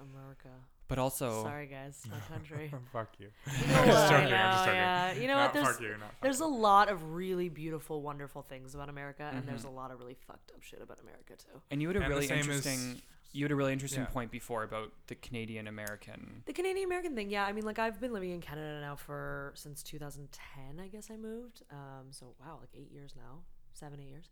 America. 0.00 0.48
but 0.86 0.98
also 1.00 1.42
Sorry, 1.42 1.66
guys, 1.66 2.00
my 2.10 2.18
country. 2.34 2.72
fuck 2.92 3.08
you. 3.18 3.28
You 3.46 3.66
know 3.74 3.80
I'm 3.80 3.86
just 3.86 4.10
what? 4.12 4.20
joking, 4.20 4.34
I 4.34 4.42
I'm 4.46 4.52
just 4.52 4.64
joking. 4.64 4.74
yeah. 4.80 5.12
You 5.12 5.26
know 5.28 5.34
No, 5.34 5.40
what? 5.42 5.52
There's 5.54 5.80
you, 5.80 5.94
there's 6.22 6.40
a 6.40 6.46
lot 6.46 6.88
of 6.88 7.14
really 7.14 7.48
beautiful, 7.48 8.00
wonderful 8.02 8.42
things 8.42 8.74
about 8.76 8.88
America, 8.88 9.28
and 9.32 9.46
there's 9.46 9.62
Mhm. 9.64 9.68
a 9.68 9.72
lot 9.72 9.90
of 9.90 9.98
really 9.98 10.14
fucked 10.14 10.50
up 10.52 10.62
shit 10.62 10.80
about 10.82 10.98
America 11.00 11.34
too. 11.36 11.60
and 11.70 11.80
you 11.82 11.88
had 11.88 11.96
a 11.96 12.00
And 12.00 12.08
really 12.08 12.26
same 12.28 12.38
is 12.40 12.46
interesting. 12.66 13.02
You 13.32 13.44
had 13.44 13.52
a 13.52 13.56
really 13.56 13.72
interesting 13.74 14.02
Yeah. 14.02 14.08
point 14.08 14.30
before 14.30 14.62
about 14.62 14.92
the 15.06 15.14
Canadian 15.14 15.66
American. 15.68 16.42
The 16.46 16.52
Canadian 16.52 16.86
American 16.86 17.14
thing, 17.14 17.30
yeah. 17.30 17.44
I 17.44 17.52
mean, 17.52 17.64
like 17.64 17.78
I've 17.78 18.00
been 18.00 18.12
living 18.12 18.30
in 18.30 18.40
Canada 18.40 18.80
now 18.80 18.96
for 18.96 19.52
since 19.54 19.82
2010. 19.82 20.80
I 20.80 20.88
guess 20.88 21.10
I 21.10 21.16
moved. 21.16 21.62
Um, 21.70 22.06
so 22.10 22.34
wow, 22.40 22.56
like 22.60 22.70
eight 22.74 22.90
years 22.90 23.14
now, 23.16 23.40
seven, 23.74 24.00
eight 24.00 24.08
years. 24.08 24.30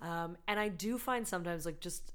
Um, 0.00 0.36
and 0.48 0.58
I 0.58 0.68
do 0.68 0.98
find 0.98 1.26
sometimes 1.28 1.66
like 1.66 1.80
just 1.80 2.12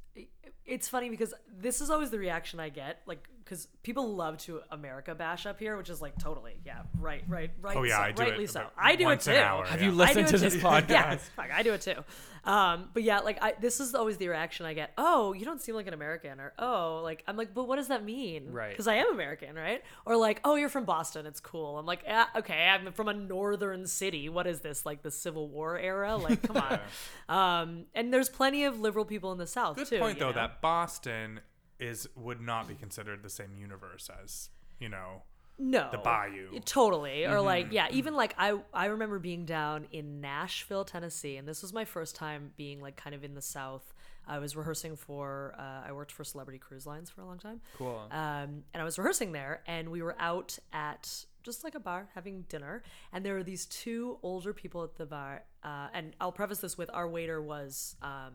it's 0.66 0.88
funny 0.90 1.10
because 1.10 1.34
this 1.48 1.80
is 1.82 1.90
always 1.90 2.10
the 2.10 2.20
reaction 2.20 2.60
I 2.60 2.70
get, 2.70 3.02
like 3.06 3.28
because 3.50 3.68
people 3.82 4.14
love 4.16 4.38
to 4.38 4.62
America 4.70 5.16
bash 5.16 5.48
up 5.48 5.60
here, 5.60 5.76
which 5.76 5.90
is 5.90 6.02
like 6.02 6.16
totally, 6.20 6.54
yeah, 6.66 6.84
right, 7.00 7.24
right, 7.28 7.50
right. 7.60 7.76
Oh, 7.76 7.84
yeah, 7.84 7.98
so, 7.98 8.04
I 8.04 8.12
do 8.12 8.22
it 8.22 8.26
rightly 8.30 8.48
so. 8.48 8.68
I 8.78 8.96
do 8.96 9.10
it 9.10 9.22
too. 9.22 9.32
hour, 9.32 9.66
Have 9.66 9.82
yeah. 9.82 9.88
you 9.88 9.92
listened 9.92 10.28
to 10.28 10.38
this 10.38 10.56
podcast? 10.64 10.90
Yeah, 10.90 11.16
fuck, 11.36 11.50
I 11.52 11.64
do 11.64 11.74
it 11.74 11.82
too. 11.82 11.96
Um, 12.44 12.90
but 12.94 13.02
yeah, 13.02 13.20
like 13.20 13.42
I, 13.42 13.56
this 13.60 13.80
is 13.80 13.96
always 13.96 14.18
the 14.18 14.28
reaction 14.28 14.68
I 14.68 14.76
get. 14.76 14.92
Oh, 15.00 15.34
you 15.34 15.46
don't 15.46 15.60
seem 15.62 15.74
like 15.74 15.88
an 15.88 15.96
American, 15.96 16.40
or 16.40 16.54
oh, 16.60 17.02
like 17.04 17.24
I'm 17.28 17.38
like, 17.38 17.56
but 17.56 17.68
what 17.68 17.78
does 17.78 17.88
that 17.88 18.04
mean? 18.04 18.52
Right. 18.52 18.70
Because 18.70 18.88
I 18.88 18.96
am 18.96 19.12
American, 19.12 19.56
right? 19.56 19.82
Or 20.06 20.16
like, 20.16 20.42
oh, 20.44 20.56
you're 20.56 20.70
from 20.70 20.86
Boston. 20.86 21.26
It's 21.26 21.40
cool. 21.40 21.80
I'm 21.80 21.88
like, 21.88 22.04
yeah, 22.06 22.26
okay, 22.36 22.68
I'm 22.68 22.92
from 22.94 23.08
a 23.08 23.14
northern 23.14 23.88
city. 23.88 24.30
What 24.30 24.46
is 24.46 24.60
this? 24.60 24.86
Like 24.86 25.02
the 25.02 25.12
Civil 25.12 25.50
War 25.50 25.78
era? 25.78 26.18
Like, 26.18 26.44
come 26.44 26.58
on. 26.58 26.80
Um, 27.30 27.86
and 27.94 28.12
there's 28.12 28.28
plenty 28.28 28.64
of 28.66 28.80
liberal 28.80 29.06
people 29.06 29.32
in 29.32 29.38
the 29.38 29.46
South 29.46 29.76
Good 29.76 29.88
too. 29.88 30.00
point 30.00 30.18
though 30.18 30.30
know? 30.30 30.34
that 30.34 30.62
Boston 30.62 31.42
is 31.80 32.08
would 32.16 32.42
not 32.42 32.68
be 32.68 32.76
considered 32.76 33.24
the 33.24 33.30
same 33.30 33.56
universe 33.60 34.10
as 34.24 34.50
you 34.80 34.90
know 34.90 35.24
no 35.58 35.90
the 35.92 35.98
Bayou. 35.98 36.60
totally 36.66 37.26
or 37.26 37.42
like 37.42 37.66
Mm-hmm. 37.66 37.74
yeah 37.74 37.88
even 37.92 38.14
like 38.16 38.34
i 38.38 38.58
i 38.74 38.86
remember 38.86 39.20
being 39.20 39.46
down 39.46 39.88
in 39.92 40.22
nashville 40.22 40.86
tennessee 40.86 41.36
and 41.38 41.48
this 41.48 41.62
was 41.62 41.74
my 41.74 41.84
first 41.86 42.16
time 42.16 42.52
being 42.56 42.80
like 42.82 42.96
kind 42.96 43.14
of 43.16 43.24
in 43.26 43.34
the 43.36 43.42
south 43.42 43.94
i 44.28 44.40
was 44.40 44.56
rehearsing 44.56 44.96
for 44.96 45.54
uh, 45.60 45.88
i 45.88 45.92
worked 45.92 46.12
for 46.14 46.24
celebrity 46.24 46.60
cruise 46.60 46.86
lines 46.88 47.10
for 47.10 47.22
a 47.22 47.26
long 47.26 47.38
time 47.40 47.60
Cool. 47.78 48.02
um, 48.12 48.64
and 48.74 48.82
i 48.82 48.84
was 48.84 48.98
rehearsing 48.98 49.34
there 49.34 49.62
and 49.68 49.90
we 49.90 50.02
were 50.02 50.16
out 50.20 50.58
at 50.72 51.26
just 51.44 51.64
like 51.66 51.76
a 51.76 51.80
bar 51.80 52.08
having 52.16 52.44
dinner 52.48 52.84
and 53.12 53.26
there 53.26 53.34
were 53.34 53.44
these 53.44 53.66
two 53.66 54.18
older 54.24 54.54
people 54.54 54.84
at 54.84 54.96
the 54.96 55.06
bar 55.06 55.44
uh, 55.64 55.88
and 55.94 56.16
i'll 56.22 56.32
preface 56.32 56.60
this 56.60 56.78
with 56.78 56.90
our 56.94 57.08
waiter 57.08 57.42
was 57.42 57.98
um, 58.02 58.34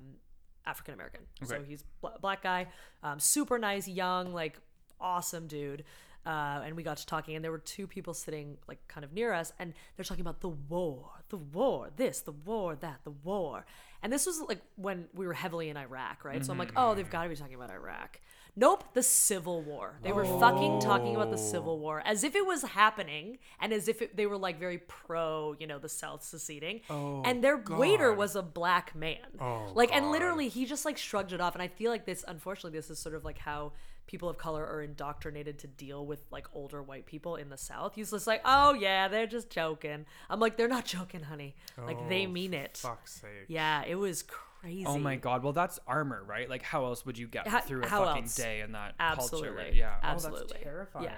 african 0.66 0.94
american 0.94 1.20
so 1.44 1.62
he's 1.66 1.84
bl- 2.00 2.08
black 2.20 2.42
guy 2.42 2.66
um, 3.02 3.18
super 3.18 3.58
nice 3.58 3.86
young 3.86 4.32
like 4.32 4.58
awesome 5.00 5.46
dude. 5.46 5.84
Uh, 6.26 6.62
and 6.64 6.74
we 6.74 6.82
got 6.82 6.96
to 6.96 7.04
talking 7.04 7.36
and 7.36 7.44
there 7.44 7.52
were 7.52 7.58
two 7.58 7.86
people 7.86 8.14
sitting 8.14 8.56
like 8.66 8.78
kind 8.88 9.04
of 9.04 9.12
near 9.12 9.34
us 9.34 9.52
and 9.58 9.74
they're 9.94 10.04
talking 10.04 10.22
about 10.22 10.40
the 10.40 10.48
war 10.48 11.10
the 11.28 11.36
war 11.36 11.90
this 11.96 12.22
the 12.22 12.32
war 12.32 12.74
that 12.76 13.00
the 13.04 13.10
war. 13.10 13.66
And 14.02 14.10
this 14.10 14.24
was 14.24 14.40
like 14.40 14.62
when 14.76 15.04
we 15.12 15.26
were 15.26 15.34
heavily 15.34 15.68
in 15.68 15.76
iraq 15.76 16.24
right? 16.24 16.42
So 16.42 16.50
i'm 16.50 16.58
like 16.58 16.72
oh 16.76 16.94
they've 16.94 17.10
got 17.10 17.24
to 17.24 17.28
be 17.28 17.36
talking 17.36 17.54
about 17.54 17.68
iraq 17.68 18.20
nope 18.56 18.84
the 18.94 19.02
civil 19.02 19.62
war. 19.62 19.98
They 20.02 20.12
were 20.12 20.24
fucking 20.24 20.80
talking 20.80 21.14
about 21.16 21.30
the 21.30 21.38
civil 21.38 21.78
war 21.78 22.02
as 22.04 22.24
if 22.24 22.34
it 22.34 22.46
was 22.46 22.62
happening 22.62 23.38
and 23.60 23.72
as 23.72 23.88
if 23.88 24.00
it, 24.02 24.16
they 24.16 24.26
were 24.26 24.36
like 24.38 24.58
very 24.58 24.78
pro 24.78 25.56
you 25.58 25.66
know 25.66 25.78
the 25.78 25.88
south 25.88 26.22
seceding. 26.22 26.80
Oh, 26.90 27.22
and 27.24 27.42
their 27.42 27.56
waiter 27.56 28.12
was 28.12 28.36
a 28.36 28.42
black 28.42 28.94
man. 28.94 29.18
Oh, 29.40 29.70
like 29.74 29.94
and 29.94 30.10
literally 30.10 30.48
he 30.48 30.66
just 30.66 30.84
like 30.84 30.96
shrugged 30.98 31.32
it 31.32 31.40
off. 31.40 31.54
And 31.54 31.62
i 31.62 31.68
feel 31.68 31.90
like 31.90 32.04
this 32.06 32.24
unfortunately 32.26 32.78
this 32.78 32.90
is 32.90 32.98
sort 32.98 33.14
of 33.14 33.24
like 33.24 33.38
how 33.38 33.72
people 34.06 34.28
of 34.28 34.36
color 34.36 34.62
are 34.66 34.82
indoctrinated 34.82 35.58
to 35.58 35.66
deal 35.66 36.04
with 36.04 36.20
like 36.30 36.46
older 36.54 36.82
white 36.82 37.06
people 37.06 37.36
in 37.36 37.48
the 37.48 37.56
south. 37.56 37.94
He's 37.94 38.10
just 38.10 38.26
like 38.26 38.42
oh 38.44 38.74
yeah 38.74 39.08
they're 39.08 39.26
just 39.26 39.50
joking. 39.50 40.04
I'm 40.28 40.40
like 40.40 40.56
they're 40.56 40.68
not 40.68 40.84
joking 40.84 41.22
honey. 41.22 41.54
Like 41.78 42.08
they 42.08 42.26
Oh, 42.26 42.30
mean 42.30 42.52
it. 42.54 42.76
Fuck's 42.78 43.20
sake. 43.20 43.46
yeah 43.48 43.82
it 43.86 43.94
was 43.96 44.22
crazy 44.22 44.40
Oh 44.86 44.98
my 44.98 45.16
god. 45.16 45.42
Well, 45.42 45.52
that's 45.52 45.78
armor, 45.86 46.22
right? 46.26 46.48
Like, 46.48 46.62
how 46.62 46.84
else 46.84 47.04
would 47.06 47.18
you 47.18 47.26
get 47.28 47.46
How- 47.46 47.60
through 47.60 47.82
a 47.82 47.86
fucking 47.86 48.24
else? 48.24 48.34
day 48.34 48.60
in 48.60 48.72
that 48.72 48.94
Absolutely. 48.98 49.48
culture? 49.50 49.70
Yeah. 49.74 49.94
Absolutely. 50.02 50.40
Oh, 50.42 50.46
that's 50.52 50.62
terrifying. 50.64 51.04
Yeah. 51.06 51.14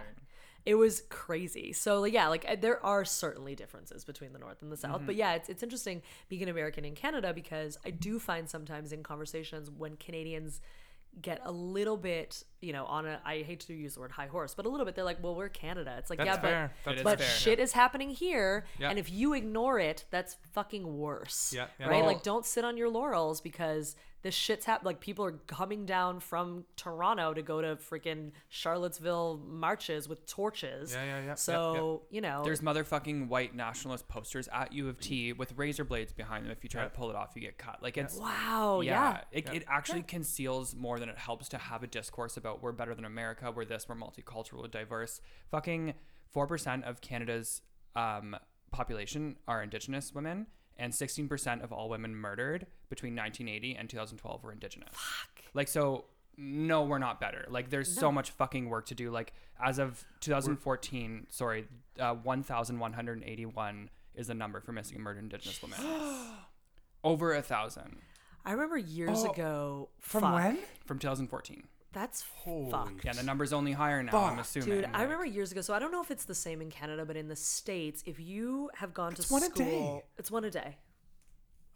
it 0.64 0.74
was 0.74 1.02
crazy. 1.10 1.72
So 1.72 2.00
like, 2.00 2.12
yeah, 2.12 2.26
like 2.28 2.44
uh, 2.48 2.56
there 2.60 2.84
are 2.84 3.04
certainly 3.04 3.54
differences 3.54 4.04
between 4.04 4.32
the 4.32 4.38
North 4.40 4.62
and 4.62 4.72
the 4.72 4.76
South, 4.76 5.02
but 5.06 5.14
yeah, 5.14 5.34
it's 5.34 5.48
it's 5.48 5.62
interesting 5.62 6.02
being 6.28 6.42
an 6.42 6.48
American 6.48 6.84
in 6.84 6.94
Canada 6.96 7.32
because 7.32 7.78
I 7.86 7.90
do 7.90 8.18
find 8.18 8.48
sometimes 8.48 8.92
in 8.92 9.02
conversations 9.04 9.70
when 9.70 9.96
Canadians 9.96 10.60
get 11.20 11.40
a 11.44 11.50
little 11.52 11.96
bit, 11.96 12.44
you 12.60 12.72
know, 12.72 12.84
on 12.84 13.06
a 13.06 13.20
I 13.24 13.42
hate 13.42 13.60
to 13.60 13.74
use 13.74 13.94
the 13.94 14.00
word 14.00 14.10
high 14.12 14.26
horse, 14.26 14.54
but 14.54 14.66
a 14.66 14.68
little 14.68 14.84
bit 14.84 14.94
they're 14.94 15.04
like, 15.04 15.22
well, 15.22 15.34
we're 15.34 15.48
Canada. 15.48 15.94
It's 15.98 16.10
like, 16.10 16.18
That's 16.18 16.28
yeah, 16.28 16.40
fair. 16.40 16.72
but 16.84 16.90
That's 16.92 17.02
but 17.04 17.18
fair. 17.20 17.28
shit 17.28 17.58
is 17.58 17.72
happening 17.72 18.10
here, 18.10 18.66
Yeah. 18.78 18.90
and 18.90 18.98
if 18.98 19.10
you 19.10 19.32
ignore 19.32 19.78
it, 19.78 20.04
that's 20.10 20.36
fucking 20.52 20.98
worse. 20.98 21.52
Yeah, 21.54 21.66
yeah. 21.80 21.86
Right? 21.88 21.96
Well- 21.98 22.06
like, 22.06 22.22
don't 22.22 22.44
sit 22.44 22.64
on 22.64 22.76
your 22.76 22.88
laurels 22.90 23.40
because 23.40 23.96
this 24.26 24.34
shit's 24.34 24.66
happening. 24.66 24.86
Like, 24.86 25.00
people 25.00 25.24
are 25.24 25.38
coming 25.46 25.86
down 25.86 26.18
from 26.18 26.64
Toronto 26.74 27.32
to 27.32 27.42
go 27.42 27.62
to 27.62 27.76
freaking 27.76 28.32
Charlottesville 28.48 29.40
marches 29.46 30.08
with 30.08 30.26
torches. 30.26 30.92
Yeah, 30.92 31.04
yeah, 31.04 31.18
yeah, 31.20 31.24
yeah, 31.26 31.34
So 31.36 32.02
you 32.10 32.20
know, 32.20 32.42
There's 32.42 32.60
motherfucking 32.60 33.28
white 33.28 33.54
nationalist 33.54 34.08
posters 34.08 34.48
at 34.52 34.72
U 34.72 34.88
of 34.88 34.98
T 34.98 35.32
with 35.32 35.52
razor 35.56 35.84
blades 35.84 36.12
behind 36.12 36.44
them. 36.44 36.50
If 36.50 36.64
you 36.64 36.68
try 36.68 36.82
Yeah. 36.82 36.88
to 36.88 36.94
pull 36.94 37.08
it 37.08 37.14
off, 37.14 37.34
you 37.36 37.40
get 37.40 37.56
cut. 37.56 37.80
Like 37.84 37.96
it's 37.96 38.16
wow, 38.16 38.80
yeah, 38.82 39.20
It, 39.30 39.48
it 39.50 39.64
actually 39.68 40.02
conceals 40.02 40.74
more 40.74 40.98
than 40.98 41.08
it 41.08 41.18
helps 41.18 41.48
to 41.50 41.58
have 41.58 41.84
a 41.84 41.86
discourse 41.86 42.36
about 42.36 42.60
we're 42.64 42.72
better 42.72 42.96
than 42.96 43.04
America, 43.04 43.52
we're 43.52 43.64
this, 43.64 43.88
we're 43.88 43.94
multicultural, 43.94 44.62
we're 44.62 44.66
diverse. 44.66 45.20
Fucking 45.52 45.94
four 46.32 46.48
percent 46.48 46.84
of 46.84 47.00
Canada's 47.00 47.62
um, 47.94 48.34
population 48.72 49.36
are 49.46 49.62
Indigenous 49.62 50.12
women, 50.12 50.48
and 50.78 50.94
sixteen 50.94 51.28
percent 51.28 51.62
of 51.62 51.72
all 51.72 51.88
women 51.88 52.14
murdered 52.14 52.66
between 52.88 53.14
1980 53.16 53.76
and 53.76 53.88
2012 53.90 54.42
were 54.44 54.52
Indigenous. 54.52 54.88
Fuck. 54.92 55.44
Like 55.54 55.68
so. 55.68 56.04
No, 56.38 56.82
we're 56.84 56.98
not 56.98 57.18
better. 57.18 57.46
Like, 57.48 57.70
there's 57.70 57.90
so 57.90 58.12
much 58.12 58.28
fucking 58.32 58.68
work 58.68 58.84
to 58.88 58.94
do. 58.94 59.10
Like, 59.10 59.32
as 59.58 59.78
of 59.78 60.04
2014, 60.20 61.28
sorry, 61.30 61.66
uh, 61.98 62.12
1,181 62.90 63.90
is 64.14 64.26
the 64.26 64.34
number 64.34 64.60
for 64.60 64.72
missing 64.72 64.96
and 64.96 65.04
murdered 65.04 65.22
Indigenous 65.22 65.60
women. 65.62 65.78
Over 67.04 67.34
a 67.34 67.40
thousand 67.42 67.96
I 68.44 68.52
remember 68.52 68.76
years 68.76 69.24
Oh, 69.24 69.30
ago. 69.32 69.88
From 69.98 70.20
fuck, 70.22 70.34
when? 70.34 70.58
from 70.84 70.98
2014. 70.98 71.64
That's 71.96 72.20
Holy 72.44 72.70
fuck. 72.70 72.92
Yeah, 73.04 73.14
the 73.14 73.22
number's 73.22 73.54
only 73.54 73.72
higher 73.72 74.02
now. 74.02 74.12
I'm 74.24 74.38
assuming. 74.38 74.68
Dude, 74.68 74.88
I 74.92 75.02
remember 75.02 75.24
years 75.24 75.50
ago. 75.50 75.62
So 75.62 75.72
I 75.72 75.78
don't 75.78 75.90
know 75.90 76.02
if 76.02 76.10
it's 76.10 76.26
the 76.26 76.34
same 76.34 76.60
in 76.60 76.68
Canada, 76.70 77.06
but 77.06 77.16
in 77.16 77.28
the 77.28 77.36
states, 77.36 78.02
if 78.04 78.20
you 78.20 78.68
have 78.74 78.92
gone 78.92 79.12
It's 79.12 79.28
to 79.28 79.32
one 79.32 79.42
a 79.42 79.46
school, 79.46 79.64
day. 79.64 80.04
it's 80.18 80.30
one 80.30 80.44
a 80.44 80.50
day. 80.50 80.76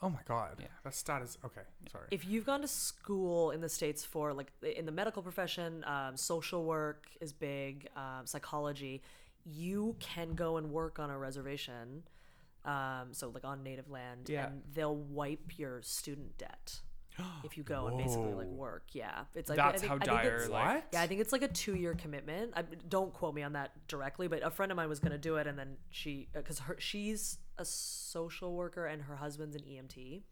Oh 0.02 0.10
my 0.10 0.20
god. 0.26 0.56
Yeah. 0.60 0.66
That 0.84 0.94
stat 0.94 1.22
is 1.22 1.38
okay. 1.44 1.62
Sorry. 1.90 2.06
if 2.10 2.26
you've 2.26 2.44
gone 2.44 2.60
to 2.60 2.68
school 2.68 3.50
in 3.50 3.62
the 3.62 3.68
states 3.70 4.04
for 4.04 4.34
like 4.34 4.52
in 4.76 4.84
the 4.84 4.92
medical 4.92 5.22
profession 5.22 5.84
um, 5.84 6.18
social 6.18 6.64
work 6.64 7.06
is 7.22 7.32
big 7.32 7.88
um, 7.96 8.26
psychology 8.26 9.02
you 9.46 9.96
can 10.00 10.34
go 10.34 10.58
and 10.58 10.70
work 10.70 10.98
on 10.98 11.08
a 11.10 11.18
reservation 11.18 12.02
um, 12.66 13.08
so 13.12 13.30
like 13.30 13.44
on 13.44 13.62
native 13.62 13.88
land 13.90 14.28
Yeah. 14.28 14.46
and 14.48 14.62
they'll 14.74 14.96
wipe 14.96 15.58
your 15.58 15.80
student 15.82 16.36
debt 16.38 16.80
if 17.44 17.56
you 17.56 17.62
go 17.62 17.86
and 17.86 17.98
basically 17.98 18.32
like 18.32 18.46
Whoa. 18.48 18.54
work 18.54 18.84
yeah 18.92 19.24
it's 19.34 19.48
like 19.48 19.56
That's 19.56 19.76
I 19.76 19.78
think, 19.78 19.88
how 19.90 19.96
I 19.96 19.98
think 19.98 20.22
dire. 20.22 20.34
it's- 20.36 20.48
Like, 20.50 20.74
What? 20.74 20.84
yeah, 20.92 21.02
I 21.02 21.06
think 21.06 21.20
it's 21.20 21.32
like 21.32 21.42
a 21.42 21.48
two-year 21.48 21.94
commitment. 21.94 22.52
I, 22.56 22.62
don't 22.88 23.12
quote 23.12 23.34
me 23.34 23.42
on 23.42 23.52
that 23.54 23.72
directly, 23.88 24.28
but 24.28 24.42
a 24.44 24.50
friend 24.50 24.70
of 24.72 24.76
mine 24.76 24.88
was 24.88 25.00
going 25.00 25.12
to 25.12 25.18
do 25.18 25.36
it, 25.36 25.46
and 25.46 25.58
then 25.58 25.76
she, 25.90 26.28
because 26.32 26.60
her, 26.60 26.76
she's 26.78 27.38
a 27.58 27.64
social 27.64 28.54
worker 28.54 28.86
and 28.86 29.02
her 29.02 29.16
husband's 29.16 29.56
an 29.56 29.62
EMT. 29.62 30.22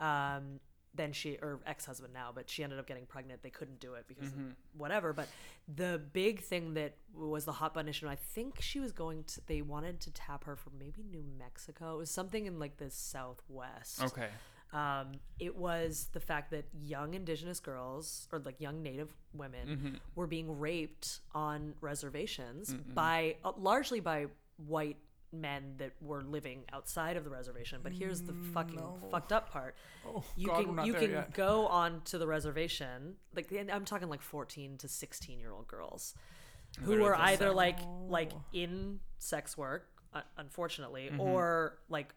Um, 0.00 0.60
then 0.94 1.12
she, 1.12 1.36
or 1.42 1.60
ex-husband 1.66 2.12
now, 2.12 2.30
but 2.34 2.48
she 2.50 2.64
ended 2.64 2.78
up 2.78 2.86
getting 2.86 3.06
pregnant. 3.06 3.42
They 3.42 3.50
couldn't 3.50 3.78
do 3.78 3.94
it 3.94 4.06
because 4.08 4.28
of 4.28 4.38
whatever. 4.76 5.12
But 5.12 5.28
the 5.72 6.00
big 6.12 6.40
thing 6.40 6.74
that 6.74 6.96
was 7.14 7.44
the 7.44 7.52
hot 7.52 7.74
button 7.74 7.88
issue. 7.88 8.08
I 8.08 8.16
think 8.16 8.60
she 8.60 8.80
was 8.80 8.90
going 8.92 9.24
to. 9.24 9.40
They 9.46 9.62
wanted 9.62 10.00
to 10.00 10.10
tap 10.10 10.44
her 10.44 10.56
for 10.56 10.70
maybe 10.78 11.04
New 11.08 11.22
Mexico. 11.38 11.94
It 11.94 11.98
was 11.98 12.10
something 12.10 12.46
in 12.46 12.58
like 12.58 12.78
the 12.78 12.90
Southwest 12.90 14.02
okay. 14.02 14.28
Um, 14.72 15.12
it 15.38 15.56
was 15.56 16.08
the 16.12 16.20
fact 16.20 16.50
that 16.50 16.66
young 16.84 17.14
indigenous 17.14 17.58
girls 17.60 18.28
or 18.32 18.38
like 18.40 18.60
young 18.60 18.82
native 18.82 19.12
women 19.32 20.00
were 20.14 20.26
being 20.26 20.58
raped 20.58 21.20
on 21.34 21.74
reservations 21.80 22.74
by 22.94 23.36
uh, 23.44 23.52
largely 23.56 24.00
by 24.00 24.26
white 24.66 24.96
men 25.32 25.74
that 25.76 25.92
were 26.00 26.22
living 26.22 26.64
outside 26.72 27.16
of 27.16 27.22
the 27.24 27.28
reservation 27.30 27.80
but 27.82 27.92
here's 27.92 28.22
the 28.22 28.32
fucking 28.54 28.82
fucked 29.10 29.30
up 29.30 29.50
part 29.50 29.74
Oh, 30.06 30.24
you 30.36 30.46
God, 30.46 30.64
can 30.64 30.86
you 30.86 30.94
can 30.94 31.10
yet. 31.10 31.34
go 31.34 31.66
on 31.66 32.00
to 32.06 32.16
the 32.16 32.26
reservation 32.26 33.14
like 33.36 33.52
and 33.52 33.70
i'm 33.70 33.84
talking 33.84 34.08
like 34.08 34.22
14 34.22 34.78
to 34.78 34.88
16 34.88 35.38
year 35.38 35.52
old 35.52 35.68
girls 35.68 36.14
who 36.80 36.92
Literally 36.92 37.10
are 37.10 37.14
either 37.16 37.46
sex. 37.48 37.56
like 37.56 37.78
like 38.08 38.32
in 38.54 39.00
sex 39.18 39.56
work 39.58 39.88
uh, 40.14 40.22
unfortunately 40.38 41.08
Mm-hmm. 41.12 41.20
or 41.20 41.78
like 41.90 42.14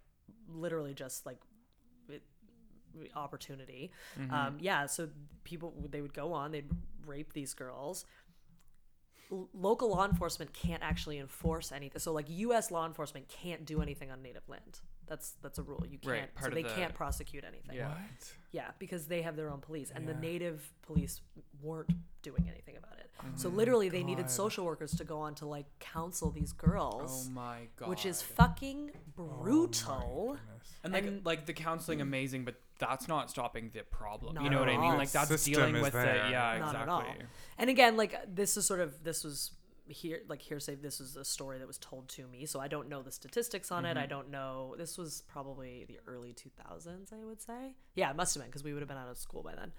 literally 0.47 0.93
just 0.93 1.25
like 1.25 1.37
it- 1.37 1.50
opportunity 3.15 3.91
Mm-hmm. 4.19 4.33
um 4.33 4.57
yeah 4.59 4.85
so 4.85 5.09
people 5.43 5.73
they 5.89 6.01
would 6.01 6.13
go 6.13 6.33
on 6.33 6.51
they'd 6.51 6.69
rape 7.05 7.33
these 7.33 7.53
girls 7.53 8.05
L- 9.31 9.49
local 9.53 9.89
law 9.89 10.05
enforcement 10.05 10.51
can't 10.53 10.83
actually 10.83 11.17
enforce 11.17 11.71
anything 11.71 11.99
so 11.99 12.11
like 12.11 12.27
us 12.29 12.69
law 12.71 12.85
enforcement 12.85 13.27
can't 13.29 13.65
do 13.65 13.81
anything 13.81 14.11
on 14.11 14.21
native 14.21 14.47
land 14.49 14.79
That's 15.07 15.33
that's 15.41 15.57
a 15.59 15.63
rule. 15.63 15.83
You 15.89 15.97
can't. 15.97 16.11
Right, 16.13 16.35
part 16.35 16.43
so 16.45 16.47
of 16.49 16.53
they 16.55 16.63
the- 16.63 16.69
can't 16.79 16.93
prosecute 16.93 17.43
anything. 17.43 17.75
Yeah. 17.75 17.89
What? 17.89 18.33
Yeah, 18.51 18.69
because 18.79 19.07
they 19.07 19.21
have 19.23 19.35
their 19.35 19.49
own 19.49 19.59
police, 19.59 19.91
and 19.93 20.07
the 20.07 20.13
native 20.13 20.57
police 20.87 21.21
weren't 21.61 21.91
doing 22.21 22.45
anything 22.53 22.77
about 22.77 22.97
it. 22.99 23.09
So 23.35 23.47
Mm-hmm. 23.49 23.57
literally, 23.57 23.89
they 23.89 24.03
needed 24.03 24.29
social 24.29 24.63
workers 24.65 24.91
to 24.99 25.03
go 25.03 25.19
on 25.19 25.35
to 25.35 25.45
like 25.45 25.65
counsel 25.79 26.31
these 26.31 26.53
girls, 26.53 27.27
Oh 27.27 27.31
my 27.31 27.67
god. 27.75 27.89
which 27.89 28.05
is 28.05 28.21
fucking 28.21 28.91
Oh 29.17 29.23
brutal. 29.43 30.37
goodness. 30.37 30.75
and 30.83 30.93
like 30.93 31.05
and- 31.07 31.25
like 31.25 31.45
the 31.45 31.53
counseling 31.53 31.99
amazing, 32.01 32.45
but 32.45 32.55
that's 32.81 33.07
not 33.07 33.29
stopping 33.29 33.69
the 33.73 33.83
problem. 33.83 34.35
Not 34.35 34.43
you 34.43 34.49
know 34.49 34.59
what 34.59 34.67
I 34.67 34.77
mean? 34.77 34.97
Like 34.97 35.11
that's 35.11 35.29
System 35.29 35.53
dealing 35.53 35.81
with 35.81 35.93
there. 35.93 36.25
it. 36.25 36.31
Yeah, 36.31 36.57
Not 36.59 36.71
exactly. 36.71 36.81
at 36.81 36.89
all. 36.89 37.05
And 37.57 37.69
again, 37.69 37.95
like 37.95 38.13
this 38.27 38.57
is 38.57 38.65
sort 38.65 38.81
of 38.81 39.03
this 39.05 39.23
was 39.23 39.51
here 39.87 40.21
like 40.27 40.41
hearsay. 40.41 40.75
This 40.75 40.99
is 40.99 41.15
a 41.15 41.23
story 41.23 41.59
that 41.59 41.67
was 41.67 41.77
told 41.77 42.09
to 42.09 42.27
me, 42.27 42.45
so 42.45 42.59
I 42.59 42.67
don't 42.67 42.89
know 42.89 43.01
the 43.01 43.11
statistics 43.11 43.71
on 43.71 43.85
it. 43.85 43.91
Mm-hmm. 43.91 43.99
I 43.99 44.05
don't 44.07 44.29
know. 44.31 44.75
This 44.77 44.97
was 44.97 45.23
probably 45.27 45.85
the 45.87 45.99
early 46.07 46.33
two 46.33 46.49
thousands, 46.65 47.11
I 47.13 47.23
would 47.23 47.41
say. 47.41 47.75
Yeah, 47.95 48.09
it 48.09 48.15
must 48.17 48.33
have 48.33 48.43
been 48.43 48.49
because 48.49 48.63
we 48.63 48.73
would 48.73 48.81
have 48.81 48.89
been 48.89 48.97
out 48.97 49.09
of 49.09 49.17
school 49.17 49.43
by 49.43 49.53
then. 49.55 49.71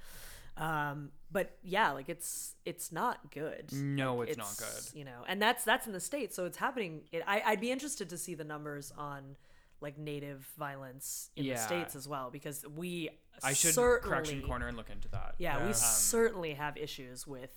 Um, 0.56 1.12
but 1.30 1.56
yeah, 1.62 1.92
like 1.92 2.08
it's 2.08 2.54
it's 2.64 2.92
not 2.92 3.30
good. 3.32 3.72
No, 3.72 4.16
Like, 4.16 4.28
it's 4.28 4.38
not 4.38 4.54
good. 4.58 4.98
You 4.98 5.04
know, 5.04 5.24
and 5.26 5.40
that's 5.40 5.64
that's 5.64 5.86
in 5.86 5.92
the 5.92 6.00
states, 6.00 6.36
so 6.36 6.44
it's 6.44 6.58
happening. 6.58 7.02
It, 7.10 7.22
I 7.26 7.42
I'd 7.46 7.60
be 7.60 7.70
interested 7.72 8.10
to 8.10 8.18
see 8.18 8.34
the 8.34 8.44
numbers 8.44 8.92
on 8.96 9.36
like 9.82 9.98
native 9.98 10.46
violence 10.58 11.30
in 11.36 11.44
Yeah. 11.44 11.54
the 11.54 11.60
states 11.62 11.96
as 11.96 12.06
well 12.08 12.30
because 12.30 12.64
we 12.66 13.10
I 13.42 13.52
should 13.52 13.74
correction 13.74 14.42
corner 14.42 14.68
and 14.68 14.76
look 14.76 14.90
into 14.90 15.08
that. 15.08 15.34
yeah, 15.38 15.56
Yeah. 15.58 15.62
we 15.62 15.68
Um, 15.68 15.74
certainly 15.74 16.54
have 16.54 16.76
issues 16.76 17.26
with 17.26 17.50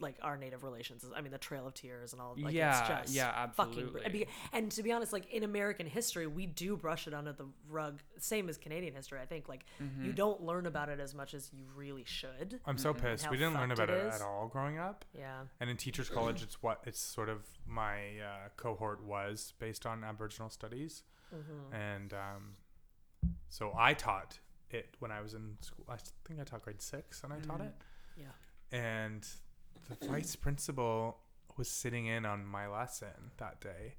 like 0.00 0.16
our 0.22 0.36
native 0.36 0.62
relations. 0.64 1.04
I 1.16 1.20
mean, 1.20 1.32
the 1.32 1.38
Trail 1.38 1.66
of 1.66 1.74
Tears 1.74 2.12
and 2.12 2.22
all. 2.22 2.34
Like, 2.38 2.54
Yeah, 2.54 2.78
it's 2.78 2.88
just 2.88 3.14
yeah, 3.14 3.32
absolutely. 3.34 4.02
and, 4.04 4.24
and 4.52 4.70
to 4.72 4.82
be 4.82 4.92
honest, 4.92 5.12
like 5.12 5.32
in 5.32 5.44
American 5.44 5.86
history, 5.86 6.26
we 6.26 6.46
do 6.46 6.76
brush 6.76 7.06
it 7.06 7.14
under 7.14 7.32
the 7.32 7.46
rug. 7.68 8.00
Same 8.18 8.48
as 8.48 8.56
Canadian 8.58 8.94
history, 8.94 9.20
I 9.20 9.26
think. 9.26 9.48
Like 9.48 9.64
Mm-hmm. 9.82 10.04
you 10.04 10.12
don't 10.12 10.42
learn 10.42 10.66
about 10.66 10.88
it 10.88 11.00
as 11.00 11.14
much 11.14 11.34
as 11.34 11.50
you 11.52 11.64
really 11.74 12.04
should. 12.04 12.60
I'm 12.66 12.78
so 12.78 12.92
pissed. 12.94 13.30
We 13.30 13.36
didn't 13.36 13.54
learn 13.54 13.70
about 13.70 13.90
it 13.90 13.94
it, 13.98 14.06
is. 14.08 14.14
at 14.16 14.22
all 14.22 14.48
growing 14.48 14.78
up. 14.78 15.04
Yeah. 15.16 15.40
And 15.60 15.68
in 15.70 15.76
teachers 15.76 16.08
college, 16.08 16.42
it's 16.42 16.62
what 16.62 16.80
it's 16.86 17.00
sort 17.00 17.28
of 17.28 17.40
my 17.66 17.94
uh, 18.20 18.48
cohort 18.56 19.02
was 19.04 19.54
based 19.58 19.86
on 19.86 20.04
Aboriginal 20.04 20.50
studies, 20.50 21.02
Mm-hmm. 21.34 21.74
and 21.74 22.12
um, 22.14 22.54
so 23.50 23.72
I 23.76 23.94
taught 23.94 24.38
it 24.70 24.94
when 24.98 25.10
I 25.10 25.20
was 25.20 25.34
in 25.34 25.56
school. 25.60 25.84
I 25.88 25.96
think 26.26 26.40
I 26.40 26.44
taught 26.44 26.62
grade 26.62 26.80
six, 26.82 27.22
and 27.22 27.32
I 27.32 27.38
taught 27.40 27.60
it. 27.60 27.74
Yeah. 28.16 28.78
And 28.78 29.26
the 29.88 30.06
vice 30.06 30.36
principal 30.36 31.18
was 31.56 31.68
sitting 31.68 32.06
in 32.06 32.24
on 32.24 32.46
my 32.46 32.66
lesson 32.68 33.32
that 33.38 33.60
day, 33.60 33.96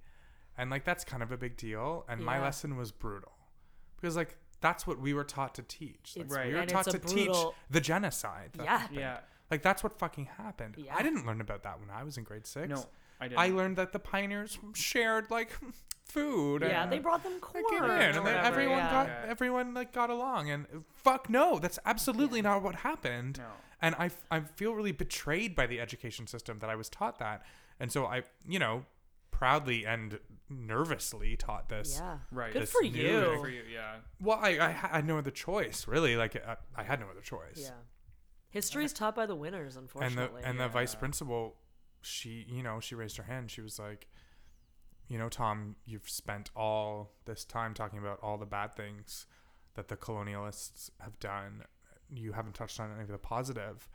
and 0.58 0.70
like 0.70 0.86
that's 0.86 1.04
kind 1.04 1.22
of 1.24 1.32
a 1.32 1.38
big 1.38 1.58
deal. 1.58 2.06
And 2.08 2.24
my 2.24 2.40
lesson 2.42 2.78
was 2.78 2.92
brutal 2.92 3.32
because 3.96 4.16
like 4.16 4.38
that's 4.62 4.86
what 4.86 5.00
we 5.00 5.14
were 5.14 5.24
taught 5.24 5.56
to 5.56 5.62
teach. 5.64 6.14
Like, 6.16 6.26
It's- 6.26 6.38
Right. 6.38 6.48
We 6.48 6.54
were 6.54 6.60
and 6.62 6.70
taught 6.70 6.86
to 6.86 7.00
brutal- 7.00 7.16
teach 7.52 7.54
the 7.70 7.82
genocide. 7.82 8.52
that 8.54 8.64
Yeah. 8.66 8.78
happened. 8.78 9.00
Yeah. 9.00 9.20
Like 9.52 9.62
that's 9.62 9.84
what 9.84 9.98
fucking 9.98 10.26
happened. 10.38 10.76
Yeah. 10.78 10.96
I 10.96 11.02
didn't 11.02 11.26
learn 11.26 11.42
about 11.42 11.64
that 11.64 11.80
when 11.80 11.90
I 11.90 12.04
was 12.04 12.18
in 12.18 12.24
grade 12.24 12.46
six. 12.46 12.68
No, 12.70 12.86
I 13.20 13.28
didn't. 13.30 13.40
I 13.40 13.48
learned 13.50 13.78
that 13.78 13.94
the 13.94 14.00
pioneers 14.00 14.60
shared 14.74 15.32
like 15.32 15.52
food. 16.06 16.62
Yeah, 16.62 16.84
and 16.84 16.92
they 16.92 17.00
brought 17.00 17.24
them 17.24 17.34
they 17.34 17.40
corn 17.40 17.64
came 17.70 17.84
in, 17.84 17.92
and 17.92 18.16
then 18.16 18.24
whatever, 18.24 18.46
everyone 18.48 18.78
yeah. 18.78 18.92
got 18.92 19.08
Yeah. 19.08 19.26
everyone 19.28 19.74
like 19.74 19.92
got 19.94 20.10
along. 20.10 20.50
And 20.50 20.68
fuck 20.94 21.30
no, 21.30 21.58
that's 21.60 21.80
absolutely 21.86 22.42
not 22.42 22.62
what 22.62 22.76
happened. 22.76 23.38
No. 23.40 23.52
And 23.82 23.96
I, 23.96 24.12
I 24.30 24.42
feel 24.42 24.74
really 24.74 24.92
betrayed 24.92 25.56
by 25.56 25.68
the 25.68 25.80
education 25.80 26.28
system 26.28 26.60
that 26.60 26.70
I 26.70 26.76
was 26.76 26.90
taught 26.90 27.20
that. 27.20 27.44
And 27.80 27.92
so 27.92 28.06
I, 28.06 28.24
you 28.48 28.60
know, 28.60 28.86
proudly 29.32 29.86
and 29.86 30.20
nervously 30.50 31.38
taught 31.38 31.70
this. 31.70 31.98
Yeah. 32.00 32.18
Right. 32.32 32.52
Good 32.52 32.64
This 32.64 32.72
for 32.72 32.82
new 32.82 32.90
you. 32.90 33.10
Good 33.10 33.40
for 33.40 33.50
you. 33.50 33.62
Yeah. 33.74 33.96
Well, 34.22 34.40
I, 34.42 34.50
I 34.60 34.72
had 34.72 35.06
no 35.06 35.18
other 35.18 35.32
choice, 35.32 35.88
really. 35.88 36.18
Like 36.18 36.36
I, 36.36 36.58
I 36.76 36.84
had 36.84 37.00
no 37.00 37.08
other 37.10 37.22
choice. 37.22 37.58
Yeah. 37.58 37.72
History 38.50 38.84
is 38.84 38.94
taught 38.94 39.16
by 39.16 39.26
the 39.26 39.36
winners, 39.36 39.76
unfortunately. 39.78 40.42
and 40.44 40.44
the 40.44 40.50
and 40.50 40.60
the 40.60 40.68
vice 40.68 40.96
principal 40.96 41.56
she 42.02 42.46
you 42.50 42.64
know 42.64 42.80
she 42.80 42.96
raised 42.96 43.18
her 43.18 43.24
hand 43.24 43.52
she 43.52 43.62
was 43.62 43.78
like 43.78 44.08
you 45.08 45.18
know 45.18 45.28
tom 45.30 45.76
you've 45.86 46.10
spent 46.10 46.50
all 46.56 47.12
this 47.26 47.44
time 47.44 47.74
talking 47.74 48.00
about 48.00 48.18
all 48.22 48.38
the 48.38 48.46
bad 48.46 48.74
things 48.76 49.26
that 49.76 49.88
the 49.90 49.98
colonialists 49.98 50.90
have 51.00 51.20
done 51.20 51.64
you 52.14 52.34
haven't 52.34 52.54
touched 52.54 52.80
on 52.80 52.92
any 52.94 53.04
of 53.04 53.08
the 53.10 53.18
positive 53.18 53.88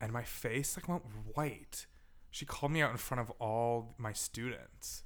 and 0.00 0.12
my 0.12 0.22
face 0.22 0.76
like 0.76 0.88
went 0.88 1.02
white 1.34 1.86
she 2.30 2.44
called 2.44 2.72
me 2.72 2.80
out 2.80 2.90
in 2.90 2.96
front 2.96 3.20
of 3.20 3.30
all 3.40 3.94
my 3.98 4.12
students 4.12 5.02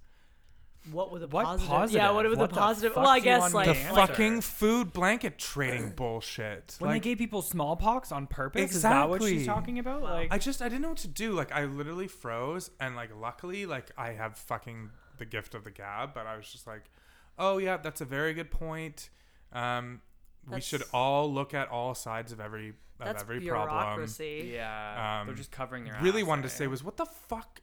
what 0.92 1.10
were 1.10 1.18
the 1.18 1.26
What 1.28 1.44
positive? 1.60 1.92
Yeah, 1.92 2.10
what 2.10 2.24
were 2.26 2.30
What 2.36 2.50
the 2.50 2.54
the 2.54 2.60
positive? 2.60 2.96
well, 2.96 3.08
I 3.08 3.18
guess 3.20 3.54
like 3.54 3.66
the 3.68 3.74
fucking 3.74 4.42
food 4.42 4.92
blanket 4.92 5.38
trading 5.38 5.90
bullshit 5.96 6.76
When 6.78 6.90
like 6.90 7.02
they 7.02 7.08
gave 7.08 7.18
people 7.18 7.40
smallpox 7.40 8.12
on 8.12 8.26
purpose, 8.26 8.60
exactly. 8.62 8.76
is 8.76 8.82
that 8.82 9.08
what 9.08 9.22
she's 9.22 9.40
Exactly. 9.42 9.54
talking 9.62 9.78
about? 9.78 10.02
Like, 10.02 10.28
I 10.32 10.36
just 10.38 10.60
I 10.60 10.68
didn't 10.68 10.82
know 10.82 10.90
what 10.90 10.98
to 10.98 11.08
do. 11.08 11.32
Like 11.32 11.52
I 11.52 11.64
literally 11.64 12.06
froze, 12.06 12.70
and 12.80 12.96
like 12.96 13.08
luckily, 13.18 13.64
like 13.64 13.92
I 13.96 14.12
have 14.12 14.36
fucking 14.36 14.90
the 15.16 15.24
gift 15.24 15.54
of 15.54 15.64
the 15.64 15.70
gab, 15.70 16.12
but 16.12 16.26
I 16.26 16.36
was 16.36 16.46
just 16.52 16.66
like, 16.66 16.90
oh 17.38 17.56
yeah, 17.56 17.78
that's 17.78 18.02
a 18.02 18.04
very 18.06 18.34
good 18.34 18.50
point. 18.50 19.08
Um, 19.54 20.02
we 20.48 20.60
should 20.60 20.82
all 20.92 21.32
look 21.32 21.54
at 21.54 21.68
all 21.68 21.94
sides 21.94 22.32
of 22.32 22.40
every 22.40 22.70
of 22.70 22.74
that's 23.06 23.22
every 23.22 23.40
problem. 23.40 23.68
bureaucracy. 23.78 24.50
yeah, 24.54 25.22
they're 25.24 25.30
Um, 25.32 25.36
just 25.36 25.50
covering 25.50 25.84
their. 25.84 25.98
Really 26.00 26.22
ass, 26.22 26.28
wanted 26.28 26.42
to 26.42 26.48
eh? 26.48 26.50
say 26.52 26.66
was 26.66 26.82
what 26.84 26.96
the 26.96 27.06
fuck 27.06 27.60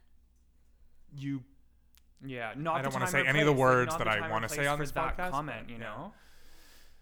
you 1.13 1.43
Yeah, 2.23 2.53
not. 2.55 2.75
I 2.75 2.77
the 2.79 2.83
don't 2.83 2.93
wanna 2.93 3.05
time 3.05 3.11
say 3.11 3.21
or 3.21 3.25
any 3.27 3.39
of 3.39 3.45
the 3.47 3.51
place, 3.53 3.59
like, 3.59 3.69
words 3.69 3.97
that 3.97 4.03
the 4.03 4.09
I 4.11 4.29
wanna 4.29 4.49
say 4.49 4.67
on 4.67 4.77
for 4.77 4.83
this 4.83 4.91
that 4.91 5.17
podcast, 5.17 5.31
comment. 5.31 5.69
You 5.69 5.75
yeah. 5.77 5.81
know, 5.83 6.13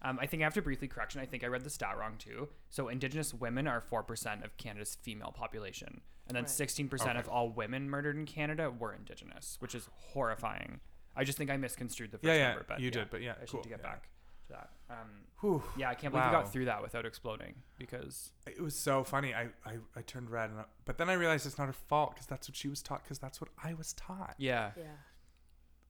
um, 0.02 0.18
I 0.18 0.26
think 0.26 0.42
I 0.42 0.44
have 0.44 0.54
to 0.54 0.62
briefly 0.62 0.88
correction. 0.88 1.20
I 1.20 1.26
think 1.26 1.44
I 1.44 1.48
read 1.48 1.62
the 1.62 1.68
stat 1.70 1.96
wrong 1.98 2.16
too. 2.18 2.48
So 2.70 2.88
Indigenous 2.88 3.34
women 3.34 3.66
are 3.66 3.80
four 3.82 4.02
percent 4.02 4.44
of 4.44 4.56
Canada's 4.56 4.94
female 5.02 5.32
population, 5.32 6.00
and 6.26 6.34
then 6.36 6.44
Right. 6.44 6.50
sixteen 6.50 6.88
percent 6.88 7.18
of 7.18 7.28
all 7.28 7.50
women 7.50 7.90
murdered 7.90 8.16
in 8.16 8.24
Canada 8.26 8.70
were 8.70 8.94
Indigenous, 8.94 9.56
which 9.60 9.74
is 9.74 9.88
horrifying. 9.92 10.80
I 11.16 11.24
just 11.24 11.36
think 11.36 11.50
I 11.50 11.56
misconstrued 11.58 12.12
the 12.12 12.18
first 12.18 12.24
Yeah, 12.28 12.34
yeah, 12.34 12.48
number, 12.50 12.64
but 12.66 12.78
you 12.80 12.86
yeah, 12.86 12.90
did, 12.92 13.10
but 13.10 13.20
yeah, 13.20 13.32
I 13.32 13.40
should 13.40 13.48
cool, 13.50 13.60
need 13.60 13.64
to 13.64 13.68
get 13.70 13.80
yeah. 13.82 13.90
back 13.90 14.08
to 14.46 14.52
that. 14.52 14.70
Um, 14.90 14.96
Whew. 15.40 15.62
yeah, 15.76 15.88
I 15.88 15.94
can't 15.94 16.12
believe 16.12 16.26
you 16.26 16.32
got 16.32 16.52
through 16.52 16.64
that 16.66 16.82
without 16.82 17.06
exploding 17.06 17.54
because 17.78 18.32
It 18.46 18.60
was 18.60 18.74
so 18.74 19.04
funny. 19.04 19.32
I, 19.34 19.44
I, 19.64 19.76
I 19.96 20.02
turned 20.02 20.30
red, 20.30 20.50
and 20.50 20.58
I, 20.60 20.64
but 20.84 20.98
then 20.98 21.08
I 21.08 21.14
realized 21.14 21.46
it's 21.46 21.56
not 21.58 21.66
her 21.68 21.72
fault 21.72 22.10
because 22.14 22.26
that's 22.26 22.48
what 22.48 22.56
she 22.56 22.68
was 22.68 22.82
taught. 22.82 23.02
Because 23.04 23.18
that's 23.18 23.40
what 23.40 23.48
I 23.62 23.72
was 23.74 23.92
taught. 23.94 24.34
yeah. 24.38 24.72
Yeah. 24.76 24.84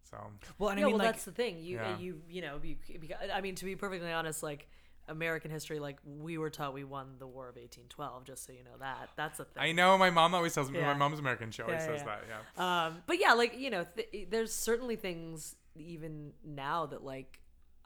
So 0.09 0.16
Well, 0.59 0.70
and 0.70 0.78
yeah, 0.78 0.86
I 0.86 0.89
mean, 0.89 0.97
well, 0.98 1.05
like, 1.06 1.14
that's 1.14 1.24
the 1.24 1.32
thing. 1.32 1.59
You, 1.60 1.77
Yeah. 1.77 1.98
you, 1.98 2.20
you 2.28 2.43
know, 2.43 2.59
you, 2.62 2.77
beca- 2.98 3.31
I 3.32 3.40
mean, 3.40 3.55
to 3.56 3.64
be 3.64 3.77
perfectly 3.77 4.10
honest, 4.12 4.43
like 4.43 4.68
American 5.09 5.51
history, 5.51 5.78
like 5.78 5.98
we 6.05 6.36
were 6.36 6.51
taught 6.51 6.74
we 6.74 6.85
won 6.85 7.14
the 7.18 7.27
War 7.27 7.48
of 7.48 7.55
1812. 7.56 8.24
Just 8.24 8.44
so 8.47 8.52
you 8.52 8.62
know 8.64 8.77
that. 8.81 9.09
That's 9.16 9.39
a 9.40 9.44
thing. 9.44 9.62
I 9.62 9.72
know 9.72 9.97
my 9.98 10.10
mom 10.10 10.35
always 10.35 10.52
tells 10.55 10.70
me. 10.70 10.78
Yeah. 10.81 10.86
My 10.93 10.94
mom's 10.94 11.18
American. 11.20 11.51
She 11.52 11.62
always 11.62 11.81
Yeah, 11.81 11.86
says 11.86 12.01
yeah. 12.01 12.06
that. 12.06 12.24
Yeah. 12.56 12.86
Um, 12.86 13.02
but 13.06 13.20
yeah, 13.20 13.32
like 13.35 13.59
you 13.59 13.70
know, 13.70 13.86
th- 13.97 14.28
there's 14.31 14.52
certainly 14.52 14.97
things 14.97 15.55
even 15.77 16.32
now 16.44 16.86
that 16.86 17.02
like 17.05 17.39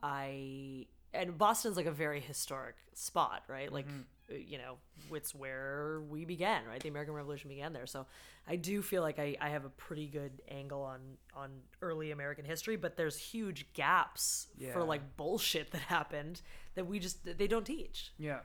I 0.02 0.86
and 1.14 1.38
Boston's 1.38 1.76
like 1.76 1.86
a 1.86 1.90
very 1.92 2.20
historic 2.20 2.74
spot, 2.94 3.42
right? 3.48 3.72
Like 3.72 3.86
uh, 4.30 4.34
you 4.34 4.58
know, 4.58 4.76
it's 5.12 5.34
where 5.34 6.00
we 6.08 6.24
began, 6.24 6.64
right? 6.66 6.80
The 6.80 6.88
American 6.88 7.14
Revolution 7.14 7.48
began 7.50 7.72
there. 7.72 7.86
So 7.86 8.06
I 8.48 8.56
do 8.56 8.82
feel 8.82 9.02
like 9.02 9.18
I, 9.18 9.36
I 9.40 9.48
have 9.50 9.64
a 9.64 9.68
pretty 9.70 10.06
good 10.06 10.32
angle 10.48 10.82
on 10.82 11.00
on 11.34 11.50
early 11.82 12.10
American 12.10 12.44
history, 12.44 12.76
but 12.76 12.96
there's 12.96 13.16
huge 13.18 13.66
gaps 13.74 14.48
Yeah. 14.58 14.72
for 14.72 14.82
like 14.84 15.16
bullshit 15.16 15.70
that 15.72 15.80
happened 15.82 16.40
that 16.74 16.86
we 16.86 16.98
just 16.98 17.18
they 17.24 17.46
don't 17.46 17.64
teach. 17.66 18.12
yeah. 18.18 18.40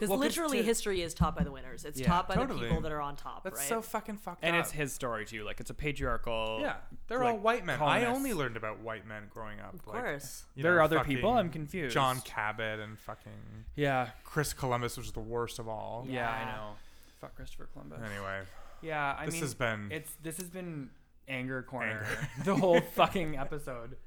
Because 0.00 0.08
Well, 0.08 0.18
'cause 0.18 0.24
literally 0.28 0.58
to- 0.58 0.64
history 0.64 1.02
is 1.02 1.12
taught 1.12 1.36
by 1.36 1.44
the 1.44 1.52
winners. 1.52 1.84
It's 1.84 2.00
Yeah, 2.00 2.06
taught 2.06 2.26
by 2.26 2.34
the 2.42 2.54
people 2.54 2.80
that 2.80 2.90
are 2.90 3.02
on 3.02 3.16
top, 3.16 3.44
That's 3.44 3.58
right? 3.58 3.68
so 3.68 3.82
fucking 3.82 4.16
fucked 4.16 4.42
And 4.42 4.54
up. 4.54 4.54
And 4.54 4.64
it's 4.64 4.72
his 4.72 4.94
story 4.94 5.26
too. 5.26 5.44
Like 5.44 5.60
it's 5.60 5.68
a 5.68 5.74
patriarchal. 5.74 6.58
yeah, 6.62 6.76
they're 7.06 7.18
like, 7.18 7.34
all 7.34 7.38
white 7.38 7.66
men. 7.66 7.78
I 7.82 8.06
only 8.06 8.32
learned 8.32 8.56
about 8.56 8.78
white 8.80 9.06
men 9.06 9.24
growing 9.28 9.60
up. 9.60 9.74
of 9.74 9.86
like, 9.86 10.02
course. 10.02 10.44
you 10.54 10.62
There 10.62 10.72
know, 10.72 10.78
are 10.78 10.82
other 10.82 11.04
people? 11.04 11.32
I'm 11.32 11.50
confused. 11.50 11.92
John 11.92 12.22
Cabot 12.22 12.80
and 12.80 12.98
fucking 12.98 13.66
Yeah. 13.76 14.08
Chris 14.24 14.54
Columbus 14.54 14.96
was 14.96 15.12
the 15.12 15.20
worst 15.20 15.58
of 15.58 15.68
all. 15.68 16.06
Yeah, 16.08 16.30
I 16.30 16.44
know. 16.46 16.76
Fuck 17.20 17.34
Christopher 17.36 17.68
Columbus. 17.74 18.00
Anyway, 18.02 18.40
Yeah, 18.80 19.14
I 19.18 19.26
this 19.26 19.34
mean, 19.34 19.42
has 19.42 19.54
been 19.54 19.88
it's 19.92 20.10
this 20.22 20.38
has 20.38 20.48
been 20.48 20.88
anger 21.28 21.62
corner 21.62 22.06
Anger. 22.08 22.28
the 22.44 22.56
whole 22.56 22.80
fucking 22.94 23.36
episode. 23.36 23.98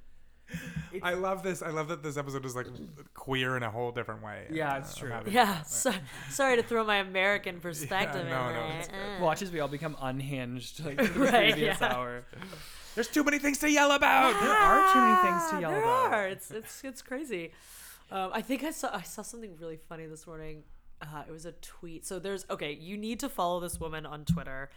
I 1.02 1.14
love 1.16 1.42
this. 1.42 1.62
I 1.62 1.70
love 1.72 1.88
that 1.88 2.04
this 2.04 2.18
episode 2.18 2.46
is 2.46 2.56
like 2.56 2.68
queer 3.16 3.58
in 3.58 3.64
a 3.64 3.70
whole 3.72 3.92
different 3.92 4.24
way. 4.24 4.46
Yeah, 4.52 4.78
it's 4.78 4.94
I'm 4.94 5.00
true. 5.00 5.10
having- 5.10 5.34
Yeah, 5.34 5.64
so, 5.64 5.92
sorry 6.30 6.56
to 6.58 6.64
throw 6.64 6.84
my 6.84 6.98
American 6.98 7.60
perspective 7.68 8.28
no, 8.28 8.48
in 8.48 8.54
no, 8.54 8.54
there. 8.54 8.78
it's 8.80 8.88
good. 8.90 8.98
Uh. 9.20 9.24
Watch 9.24 9.42
as 9.42 9.52
we 9.52 9.60
all 9.60 9.68
become 9.68 9.98
unhinged 10.02 10.86
like 10.86 10.98
the 11.14 11.20
Right, 11.20 11.52
previous 11.54 11.80
yeah. 11.82 11.94
hour. 11.96 12.24
There's 12.96 13.08
too 13.08 13.24
many 13.24 13.40
things 13.40 13.58
to 13.60 13.70
yell 13.72 13.92
about. 13.92 14.40
There 14.40 14.52
are 14.52 14.94
too 14.94 15.00
many 15.00 15.28
things 15.28 15.50
to 15.52 15.60
yell 15.62 15.72
there 15.72 15.82
about. 15.82 16.14
Are. 16.14 16.28
It's 16.28 16.52
it's 16.52 16.84
it's 16.84 17.02
crazy. 17.02 17.52
Um, 18.12 18.30
I 18.32 18.42
think 18.44 18.64
I 18.64 18.70
saw 18.70 18.96
I 18.96 19.02
saw 19.02 19.24
something 19.24 19.56
really 19.60 19.78
funny 19.90 20.06
this 20.06 20.28
morning. 20.28 20.62
Uh, 21.02 21.24
it 21.28 21.32
was 21.32 21.48
a 21.48 21.54
tweet. 21.54 22.06
So 22.06 22.20
there's 22.20 22.46
okay. 22.52 22.72
You 22.74 22.98
need 22.98 23.20
to 23.22 23.30
follow 23.30 23.60
this 23.60 23.80
woman 23.80 24.06
on 24.06 24.26
Twitter. 24.26 24.70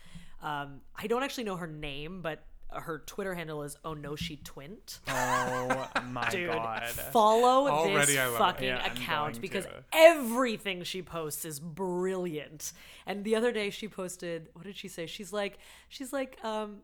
Um, 0.43 0.81
I 0.97 1.07
don't 1.09 1.23
actually 1.23 1.45
know 1.45 1.57
her 1.57 1.67
name, 1.67 2.23
but 2.23 2.43
her 2.73 3.03
Twitter 3.07 3.35
handle 3.35 3.63
is 3.63 3.77
Onoshi 3.85 4.43
Twint. 4.43 5.01
Oh 5.09 5.89
my 6.11 6.29
Dude, 6.31 6.51
god. 6.51 6.83
follow 6.85 7.69
Already 7.69 8.13
this 8.13 8.19
I 8.19 8.27
love 8.27 8.35
it. 8.35 8.39
fucking 8.39 8.69
Yeah, 8.69 8.87
account 8.93 9.41
because 9.41 9.65
to. 9.65 9.85
everything 9.93 10.83
she 10.83 11.03
posts 11.03 11.45
is 11.45 11.61
brilliant. 11.61 12.73
And 13.07 13.25
the 13.25 13.37
other 13.37 13.53
day 13.53 13.71
she 13.71 13.89
posted, 13.89 14.49
what 14.53 14.65
did 14.65 14.77
she 14.77 14.89
say? 14.89 15.07
She's 15.07 15.33
like, 15.33 15.59
she's 15.89 16.13
like, 16.13 16.39
um, 16.45 16.79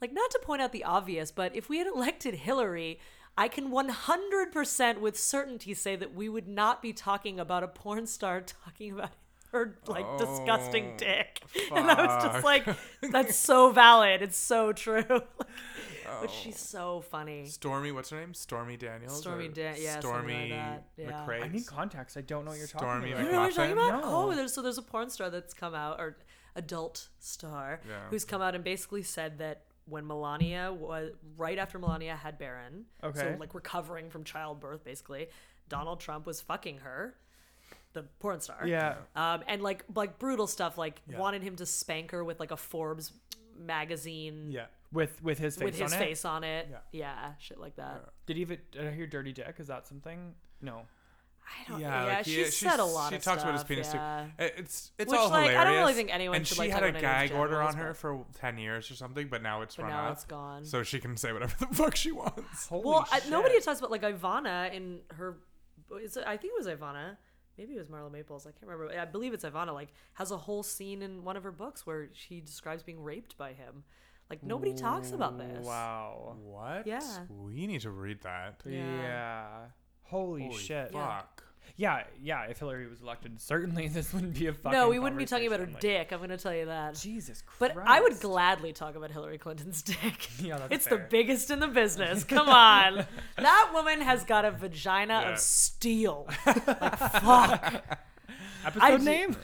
like 0.00 0.12
not 0.12 0.30
to 0.32 0.40
point 0.42 0.62
out 0.62 0.72
the 0.72 0.84
obvious, 0.84 1.30
but 1.30 1.54
if 1.54 1.68
we 1.68 1.78
had 1.78 1.86
elected 1.86 2.34
Hillary, 2.34 2.98
I 3.36 3.48
can 3.48 3.70
100% 3.70 4.98
with 5.00 5.18
certainty 5.18 5.74
say 5.74 5.96
that 5.96 6.14
we 6.14 6.28
would 6.28 6.48
not 6.48 6.82
be 6.82 6.92
talking 6.92 7.38
about 7.40 7.62
a 7.62 7.68
porn 7.68 8.06
star 8.06 8.40
talking 8.64 8.92
about 8.92 9.10
her 9.52 9.78
like 9.86 10.06
disgusting 10.18 10.92
Oh, 10.94 10.96
dick. 10.98 11.42
And 11.72 11.90
I 11.90 12.04
was 12.06 12.24
just 12.24 12.44
like, 12.44 12.66
that's 13.10 13.36
so 13.36 13.70
valid. 13.70 14.22
It's 14.22 14.36
so 14.38 14.72
true. 14.72 15.04
But 16.20 16.28
Oh. 16.28 16.32
she's 16.42 16.58
so 16.58 17.00
funny. 17.10 17.46
Stormy, 17.46 17.90
what's 17.90 18.10
her 18.10 18.20
name? 18.20 18.34
Stormy 18.34 18.76
Daniels. 18.76 19.18
Stormy 19.18 19.46
or 19.46 19.52
Da- 19.52 19.74
yeah, 19.78 19.98
something 19.98 20.10
like 20.10 20.20
Stormy 20.26 20.50
that, 20.50 20.84
yeah. 20.98 21.10
McRae. 21.26 21.42
I 21.44 21.48
need 21.48 21.66
context. 21.66 22.16
I 22.18 22.20
don't 22.20 22.44
know 22.44 22.50
what 22.50 22.58
you're 22.58 22.66
Stormy 22.68 23.10
talking 23.12 23.24
You 23.24 23.30
about. 23.30 23.32
know 23.32 23.40
what 23.40 23.46
I'm 23.46 23.52
talking 23.54 23.72
about? 23.72 24.04
Oh, 24.04 24.10
no. 24.26 24.30
Oh, 24.30 24.34
there's 24.34 24.52
so 24.52 24.60
there's 24.60 24.76
a 24.78 24.82
porn 24.82 25.08
star 25.08 25.30
that's 25.30 25.54
come 25.54 25.74
out 25.74 25.98
or 26.00 26.18
adult 26.54 27.08
star 27.18 27.80
Yeah. 27.88 27.94
who's 28.10 28.24
come 28.26 28.42
out 28.42 28.54
and 28.54 28.62
basically 28.62 29.02
said 29.02 29.38
that 29.38 29.62
when 29.86 30.06
Melania 30.06 30.70
was 30.72 31.12
right 31.38 31.58
after 31.58 31.78
Melania 31.78 32.14
had 32.14 32.36
Barron, 32.38 32.84
Okay. 33.02 33.18
so 33.18 33.36
like 33.40 33.54
recovering 33.54 34.10
from 34.10 34.22
childbirth, 34.22 34.84
basically, 34.84 35.28
Donald 35.68 35.98
Trump 36.00 36.26
was 36.26 36.40
fucking 36.42 36.78
her, 36.80 37.16
the 37.92 38.02
porn 38.20 38.40
star. 38.40 38.66
Yeah. 38.66 38.96
Um, 39.16 39.42
and 39.46 39.62
like 39.62 39.84
like 39.94 40.18
brutal 40.18 40.46
stuff, 40.46 40.78
like 40.78 41.00
Yeah. 41.08 41.18
wanted 41.18 41.42
him 41.42 41.56
to 41.56 41.66
spank 41.66 42.10
her 42.12 42.24
with 42.24 42.40
like 42.40 42.50
a 42.50 42.56
Forbes 42.56 43.12
magazine 43.58 44.50
Yeah. 44.50 44.66
With 44.92 45.22
with 45.22 45.38
his 45.38 45.56
face 45.56 45.64
with 45.64 45.78
his 45.78 45.92
on 45.92 45.98
face 45.98 46.24
on 46.24 46.44
it. 46.44 46.68
Yeah. 46.70 46.78
Yeah, 46.92 47.32
shit 47.38 47.58
like 47.58 47.76
that. 47.76 48.10
Did 48.26 48.36
he 48.36 48.42
even 48.42 48.58
did 48.72 48.86
I 48.86 48.90
hear 48.92 49.06
dirty 49.06 49.32
dick? 49.32 49.56
Is 49.58 49.68
that 49.68 49.86
something? 49.86 50.34
No. 50.60 50.82
I 51.44 51.68
don't. 51.68 51.80
Yeah, 51.80 52.04
Yeah, 52.06 52.16
like 52.16 52.26
he- 52.26 52.32
she 52.32 52.44
she's- 52.44 52.56
said 52.56 52.78
a 52.78 52.84
lot 52.84 53.08
She 53.12 53.16
talks 53.18 53.24
stuff. 53.24 53.42
about 53.42 53.52
his 53.54 53.64
penis 53.64 53.92
yeah. 53.92 54.26
too. 54.38 54.44
It's 54.58 54.92
it's 54.98 55.10
Which, 55.10 55.18
all 55.20 55.28
like, 55.30 55.50
I 55.56 55.64
don't 55.64 55.74
really 55.78 55.92
think 55.94 56.14
anyone 56.14 56.36
and 56.36 56.46
should, 56.46 56.54
she 56.56 56.60
like, 56.62 56.70
had 56.70 56.84
a 56.84 56.92
gag 56.92 57.32
order 57.32 57.60
on 57.60 57.74
her 57.76 57.94
for 57.94 58.24
ten 58.38 58.58
years 58.58 58.90
or 58.90 58.94
something, 58.94 59.28
but 59.28 59.42
now 59.42 59.62
it's 59.62 59.76
But 59.76 59.84
run 59.84 59.92
now 59.92 60.06
out. 60.06 60.12
it's 60.12 60.24
gone. 60.24 60.64
So 60.64 60.82
she 60.82 61.00
can 61.00 61.16
say 61.16 61.32
whatever 61.32 61.54
the 61.66 61.74
fuck 61.74 61.96
she 61.96 62.12
wants. 62.12 62.68
Holy 62.68 62.84
Well, 62.88 63.06
I, 63.10 63.20
nobody 63.28 63.60
talks 63.60 63.80
about 63.80 63.90
like 63.90 64.02
Ivana 64.02 64.72
in 64.72 65.00
her. 65.16 65.38
Is 66.00 66.16
it, 66.16 66.24
I 66.26 66.36
think 66.36 66.52
it 66.56 66.58
was 66.58 66.68
Ivana. 66.68 67.16
Maybe 67.58 67.74
it 67.74 67.78
was 67.78 67.88
Marla 67.88 68.10
Maples. 68.10 68.46
I 68.46 68.50
can't 68.52 68.70
remember. 68.70 68.98
I 68.98 69.04
believe 69.04 69.34
it's 69.34 69.44
Ivana. 69.44 69.74
Like 69.74 69.92
has 70.14 70.30
a 70.30 70.36
whole 70.36 70.62
scene 70.62 71.02
in 71.02 71.24
one 71.24 71.36
of 71.36 71.42
her 71.44 71.52
books 71.52 71.86
where 71.86 72.08
she 72.12 72.40
describes 72.40 72.82
being 72.82 73.02
raped 73.02 73.36
by 73.36 73.52
him. 73.52 73.84
Like 74.30 74.42
nobody 74.42 74.72
talks 74.72 75.12
about 75.12 75.36
this. 75.38 75.66
Wow. 75.66 76.36
What? 76.42 76.86
Yeah. 76.86 77.00
We 77.28 77.66
need 77.66 77.82
to 77.82 77.90
read 77.90 78.22
that. 78.22 78.62
Yeah. 78.64 79.02
Yeah. 79.02 79.46
Holy, 80.04 80.44
Holy 80.44 80.56
shit. 80.58 80.92
fuck. 80.92 81.41
Yeah, 81.76 82.02
yeah. 82.22 82.42
If 82.44 82.58
Hillary 82.58 82.86
was 82.86 83.00
elected, 83.00 83.40
certainly 83.40 83.88
this 83.96 84.12
wouldn't 84.12 84.34
be 84.38 84.46
a 84.46 84.52
fucking. 84.52 84.78
No, 84.78 84.88
we 84.88 84.98
wouldn't 84.98 85.18
be 85.18 85.24
talking 85.24 85.46
about 85.46 85.60
her 85.60 85.66
like- 85.66 85.80
dick. 85.80 86.12
I'm 86.12 86.20
gonna 86.20 86.36
tell 86.36 86.54
you 86.54 86.66
that. 86.66 86.94
Jesus 86.96 87.42
Christ. 87.42 87.74
But 87.74 87.84
I 87.86 88.00
would 88.00 88.20
gladly 88.20 88.72
talk 88.72 88.94
about 88.94 89.10
Hillary 89.10 89.38
Clinton's 89.38 89.82
dick. 89.82 90.28
Yeah, 90.42 90.58
that's 90.58 90.72
it's 90.72 90.86
the 90.86 90.98
biggest 90.98 91.50
in 91.50 91.60
the 91.60 91.68
business. 91.68 92.24
Come 92.24 92.48
on, 92.48 93.06
that 93.36 93.70
woman 93.72 94.00
has 94.00 94.24
got 94.24 94.44
a 94.44 94.50
vagina 94.50 95.22
Yeah. 95.24 95.32
of 95.32 95.38
steel. 95.38 96.26
Like 96.46 96.98
fuck. 96.98 97.98
Episode 98.64 98.82
I- 98.82 98.96
name? 98.98 99.36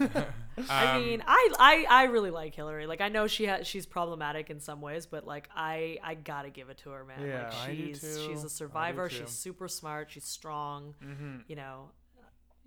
I 0.69 0.97
Um, 0.97 1.03
mean, 1.05 1.23
I, 1.25 1.51
I 1.61 1.87
I 1.89 2.05
really 2.05 2.31
like 2.33 2.53
Hillary. 2.55 2.87
Like 2.89 3.01
I 3.01 3.09
know 3.11 3.29
she 3.29 3.45
has 3.47 3.65
she's 3.67 3.87
problematic 3.87 4.51
in 4.51 4.59
some 4.59 4.81
ways, 4.81 5.07
but 5.07 5.25
like 5.25 5.49
I 5.55 5.99
I 6.03 6.15
gotta 6.15 6.51
give 6.51 6.69
it 6.69 6.79
to 6.79 6.91
her, 6.91 7.05
man. 7.05 7.25
Yeah. 7.25 7.45
like 7.45 7.55
I 7.71 7.75
do 7.75 7.87
she's 7.87 8.01
too. 8.01 8.27
she's 8.27 8.39
I 8.39 8.41
a 8.41 8.43
do 8.43 8.49
survivor. 8.49 9.09
She's 9.09 9.31
super 9.31 9.69
smart. 9.69 10.11
She's 10.11 10.25
strong. 10.25 10.95
mm-hmm. 11.05 11.37
You 11.47 11.55
know, 11.57 11.91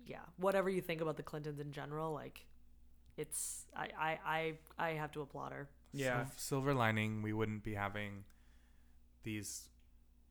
yeah. 0.06 0.20
Whatever 0.36 0.68
you 0.70 0.80
think 0.80 1.00
about 1.00 1.16
the 1.16 1.22
Clintons 1.22 1.60
in 1.60 1.72
general, 1.72 2.12
like 2.12 2.44
it's 3.16 3.66
I 3.76 3.88
I 3.98 4.18
I, 4.24 4.54
I 4.78 4.88
have 4.94 5.12
to 5.12 5.20
applaud 5.22 5.52
her. 5.52 5.68
Yeah. 5.92 6.24
Sil- 6.26 6.32
silver 6.60 6.74
lining, 6.74 7.22
we 7.22 7.32
wouldn't 7.32 7.62
be 7.64 7.74
having 7.74 8.24
these 9.22 9.68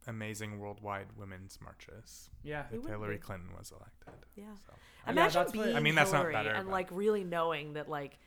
amazing 0.08 0.58
worldwide 0.60 1.08
women's 1.16 1.60
marches 1.62 2.30
Yeah. 2.44 2.64
If 2.72 2.86
Hillary 2.86 3.18
be. 3.18 3.22
Clinton 3.22 3.50
was 3.58 3.72
elected. 3.72 4.26
Yeah. 4.36 4.46
So. 4.66 4.74
Yeah, 5.06 5.12
Imagine 5.12 5.34
that's 5.44 5.54
what- 5.56 5.64
being 5.66 5.76
I 5.76 5.80
mean, 5.80 5.96
that's 5.96 6.12
not 6.12 6.20
Hillary 6.20 6.34
better, 6.34 6.50
and 6.52 6.66
but- 6.68 6.72
like 6.72 6.88
really 6.92 7.24
knowing 7.24 7.74
that 7.74 7.88
like 7.90 8.18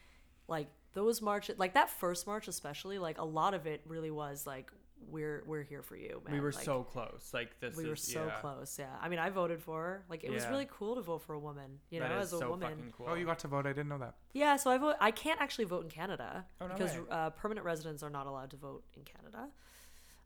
like 0.47 0.69
those 0.93 1.21
marches 1.21 1.59
like 1.59 1.75
that 1.75 1.91
first 1.91 2.27
march 2.27 2.47
especially 2.47 2.99
like 3.01 3.19
a 3.19 3.25
lot 3.25 3.55
of 3.55 3.67
it 3.67 3.81
really 3.87 4.11
was 4.13 4.47
like 4.47 4.71
we're 5.11 5.43
we're 5.47 5.63
here 5.63 5.83
for 5.83 5.97
you 5.97 6.21
man 6.25 6.35
We 6.35 6.41
were 6.41 6.53
Like, 6.53 6.65
so 6.65 6.83
close. 6.85 7.31
Like 7.33 7.59
this. 7.61 7.77
we 7.77 7.85
were 7.87 7.95
is- 7.95 8.03
so 8.03 8.25
yeah. 8.27 8.31
close 8.41 8.77
yeah 8.79 8.87
i 9.01 9.09
mean 9.09 9.19
i 9.19 9.31
voted 9.31 9.63
for 9.63 9.83
her 9.83 10.05
like 10.09 10.25
it 10.25 10.31
was 10.31 10.47
really 10.49 10.69
cool 10.71 10.95
to 10.97 11.01
vote 11.03 11.23
for 11.23 11.35
a 11.35 11.39
woman 11.39 11.79
you 11.91 12.01
That 12.01 12.11
know 12.11 12.19
is 12.19 12.27
as 12.29 12.33
a 12.35 12.39
so 12.39 12.51
woman 12.51 12.93
cool. 12.97 13.07
Oh, 13.09 13.15
you 13.15 13.25
got 13.27 13.39
to 13.41 13.49
vote. 13.49 13.67
I 13.67 13.71
didn't 13.73 13.89
know 13.89 13.99
that. 13.99 14.15
yeah 14.33 14.57
so 14.57 14.71
i 14.71 14.79
vote 14.79 14.97
i 15.01 15.11
can't 15.11 15.41
actually 15.41 15.65
vote 15.67 15.85
in 15.85 15.91
canada 15.91 16.45
Oh, 16.61 16.67
no 16.67 16.75
because 16.75 16.93
uh, 17.11 17.31
permanent 17.31 17.65
residents 17.65 18.03
are 18.03 18.11
not 18.11 18.27
allowed 18.27 18.51
to 18.51 18.57
vote 18.57 18.85
in 18.97 19.03
canada 19.03 19.49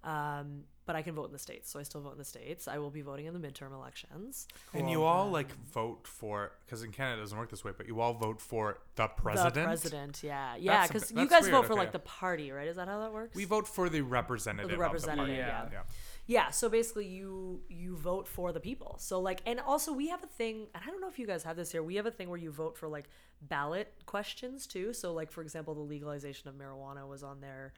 um, 0.05 0.65
but 0.89 0.97
I 0.97 1.03
can 1.03 1.15
vote 1.15 1.27
in 1.27 1.33
the 1.35 1.39
states, 1.39 1.71
so 1.71 1.79
I 1.79 1.83
still 1.83 2.01
vote 2.01 2.13
in 2.13 2.19
the 2.19 2.25
states. 2.25 2.67
I 2.67 2.79
will 2.79 2.89
be 2.89 3.03
voting 3.03 3.27
in 3.27 3.39
the 3.39 3.47
midterm 3.47 3.75
elections. 3.75 4.49
And 4.73 4.91
you 4.91 5.03
all 5.03 5.29
like 5.29 5.53
vote 5.71 6.09
for 6.09 6.53
because 6.65 6.83
in 6.83 6.93
Canada 6.93 7.21
it 7.21 7.25
doesn't 7.25 7.37
work 7.37 7.51
this 7.51 7.63
way, 7.63 7.73
but 7.77 7.87
you 7.87 8.01
all 8.01 8.15
vote 8.15 8.41
for 8.41 8.79
the 8.97 9.07
president. 9.07 9.55
The 9.55 9.65
president, 9.65 10.23
yeah, 10.23 10.57
yeah, 10.59 10.87
because 10.87 11.11
you 11.11 11.19
that's 11.19 11.31
guys 11.31 11.49
vote 11.49 11.59
weird, 11.59 11.67
for 11.67 11.73
okay. 11.75 11.81
like 11.81 11.93
the 11.93 11.99
party, 11.99 12.53
right? 12.53 12.69
Is 12.69 12.77
that 12.77 12.89
how 12.89 13.01
that 13.01 13.13
works? 13.13 13.37
We 13.37 13.45
vote 13.45 13.69
for 13.69 13.91
the 13.91 14.01
representative. 14.01 14.73
of 14.73 14.79
representative, 14.79 15.37
the 15.37 15.43
party. 15.43 15.69
yeah. 15.69 15.69
yeah. 15.71 15.83
Yeah, 16.27 16.51
so 16.51 16.71
basically 16.71 17.07
you 17.07 17.61
you 17.69 17.95
vote 17.95 18.27
for 18.27 18.53
the 18.53 18.61
people. 18.61 18.97
So 18.99 19.21
like 19.21 19.43
and 19.45 19.61
also 19.61 19.93
we 19.93 20.09
have 20.09 20.23
a 20.23 20.27
thing 20.27 20.69
and 20.75 20.83
I 20.83 20.91
don't 20.91 21.03
know 21.03 21.09
if 21.09 21.19
you 21.19 21.27
guys 21.27 21.43
have 21.43 21.57
this 21.57 21.71
here. 21.71 21.83
We 21.83 21.97
have 21.97 22.07
a 22.07 22.11
thing 22.11 22.31
where 22.31 22.39
you 22.39 22.51
vote 22.51 22.79
for 22.79 22.89
like 22.89 23.11
ballot 23.43 23.93
questions 24.07 24.67
too. 24.67 24.95
So 24.95 25.13
like 25.13 25.31
for 25.31 25.43
example, 25.43 25.75
the 25.75 25.83
legalization 25.83 26.49
of 26.49 26.55
marijuana 26.55 27.07
was 27.07 27.23
on 27.23 27.43
there 27.43 27.75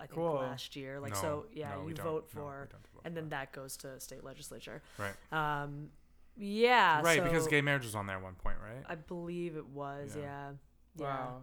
I 0.00 0.06
think 0.06 0.14
Cool. 0.14 0.34
last 0.34 0.74
year. 0.76 0.98
Like 0.98 1.12
No, 1.14 1.20
so 1.20 1.46
yeah, 1.52 1.74
no, 1.74 1.86
you 1.88 1.94
vote 1.94 2.28
for 2.30 2.68
don't 2.70 2.82
vote 2.94 3.02
and 3.04 3.14
for 3.14 3.20
then 3.20 3.28
that 3.28 3.52
goes 3.52 3.76
to 3.78 4.00
state 4.00 4.24
legislature. 4.24 4.82
Right. 4.98 5.14
Um 5.62 5.90
yeah, 6.36 7.02
right, 7.02 7.22
because 7.22 7.46
gay 7.48 7.60
marriage 7.60 7.84
was 7.84 7.94
on 7.94 8.06
there 8.06 8.16
at 8.16 8.22
one 8.22 8.34
point, 8.34 8.56
right? 8.64 8.82
I 8.88 8.94
believe 8.94 9.56
it 9.56 9.66
was, 9.66 10.16
Yeah. 10.16 10.22
yeah. 10.22 10.50
Yeah. 10.96 11.04
Wow. 11.04 11.40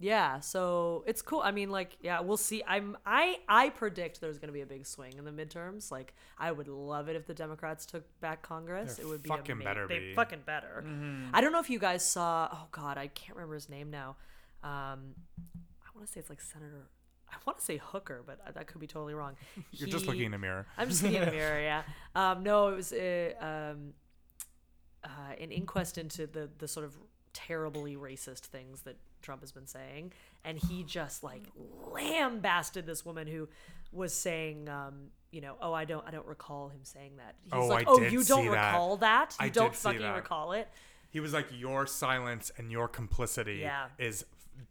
Yeah, 0.00 0.40
so 0.40 1.04
it's 1.06 1.22
cool. 1.22 1.40
I 1.40 1.52
mean, 1.52 1.70
like, 1.70 1.96
yeah, 2.00 2.18
we'll 2.20 2.36
see. 2.36 2.62
I'm 2.66 2.96
I 3.06 3.38
I 3.48 3.70
predict 3.70 4.20
there's 4.20 4.38
going 4.38 4.48
to 4.48 4.52
be 4.52 4.60
a 4.60 4.66
big 4.66 4.86
swing 4.86 5.12
in 5.16 5.24
the 5.24 5.30
midterms. 5.30 5.92
Like, 5.92 6.14
I 6.36 6.50
would 6.50 6.66
love 6.66 7.08
it 7.08 7.14
if 7.14 7.26
the 7.26 7.32
Democrats 7.32 7.86
took 7.86 8.02
back 8.20 8.42
Congress. 8.42 8.96
There 8.96 9.06
it 9.06 9.08
would 9.08 9.22
be 9.22 9.28
fucking 9.28 9.52
ama- 9.52 9.64
better 9.64 9.86
They 9.86 10.00
be. 10.00 10.14
fucking 10.14 10.40
better. 10.44 10.82
Mm-hmm. 10.84 11.26
I 11.32 11.40
don't 11.40 11.52
know 11.52 11.60
if 11.60 11.70
you 11.70 11.78
guys 11.78 12.04
saw. 12.04 12.48
Oh 12.52 12.66
God, 12.72 12.98
I 12.98 13.06
can't 13.06 13.36
remember 13.36 13.54
his 13.54 13.68
name 13.68 13.88
now. 13.90 14.16
Um, 14.64 15.14
I 15.84 15.88
want 15.94 16.06
to 16.06 16.12
say 16.12 16.18
it's 16.18 16.28
like 16.28 16.40
Senator. 16.40 16.88
I 17.34 17.38
want 17.46 17.58
to 17.58 17.64
say 17.64 17.76
Hooker, 17.76 18.22
but 18.26 18.38
I- 18.46 18.52
that 18.52 18.66
could 18.66 18.80
be 18.80 18.86
totally 18.86 19.14
wrong. 19.14 19.36
You're 19.72 19.88
just 19.88 20.06
looking 20.06 20.24
in 20.24 20.34
a 20.34 20.38
mirror. 20.38 20.66
I'm 20.78 20.88
just 20.88 21.02
looking 21.02 21.18
in 21.20 21.26
the 21.26 21.32
mirror. 21.42 21.60
Yeah. 21.60 21.82
Um, 22.14 22.42
no, 22.42 22.68
it 22.68 22.76
was 22.76 22.92
uh, 22.92 23.32
um, 23.40 23.94
uh, 25.04 25.08
an 25.40 25.50
inquest 25.50 25.98
into 25.98 26.26
the 26.26 26.48
the 26.58 26.68
sort 26.68 26.86
of 26.86 26.94
terribly 27.32 27.96
racist 27.96 28.40
things 28.46 28.82
that 28.82 28.96
Trump 29.20 29.40
has 29.40 29.52
been 29.52 29.66
saying, 29.66 30.12
and 30.44 30.58
he 30.58 30.84
just 30.84 31.22
like 31.24 31.42
lambasted 31.92 32.86
this 32.86 33.04
woman 33.04 33.26
who 33.26 33.48
was 33.92 34.12
saying, 34.12 34.68
um, 34.68 35.08
you 35.30 35.40
know, 35.40 35.56
oh, 35.60 35.72
I 35.72 35.84
don't, 35.84 36.06
I 36.06 36.10
don't 36.10 36.26
recall 36.26 36.68
him 36.68 36.80
saying 36.82 37.12
that. 37.16 37.34
He's 37.44 37.52
Oh, 37.52 37.66
like, 37.66 37.86
I 37.86 37.90
oh, 37.90 37.98
did 38.00 38.12
you 38.12 38.22
don't 38.24 38.42
see 38.42 38.48
that. 38.48 38.66
recall 38.72 38.96
that? 38.98 39.36
You 39.40 39.46
I 39.46 39.48
don't 39.48 39.74
fucking 39.74 40.02
recall 40.12 40.52
it? 40.52 40.68
He 41.10 41.20
was 41.20 41.32
like, 41.32 41.46
"Your 41.52 41.86
silence 41.86 42.50
and 42.56 42.72
your 42.72 42.88
complicity 42.88 43.58
Yeah. 43.62 43.86
is 43.98 44.24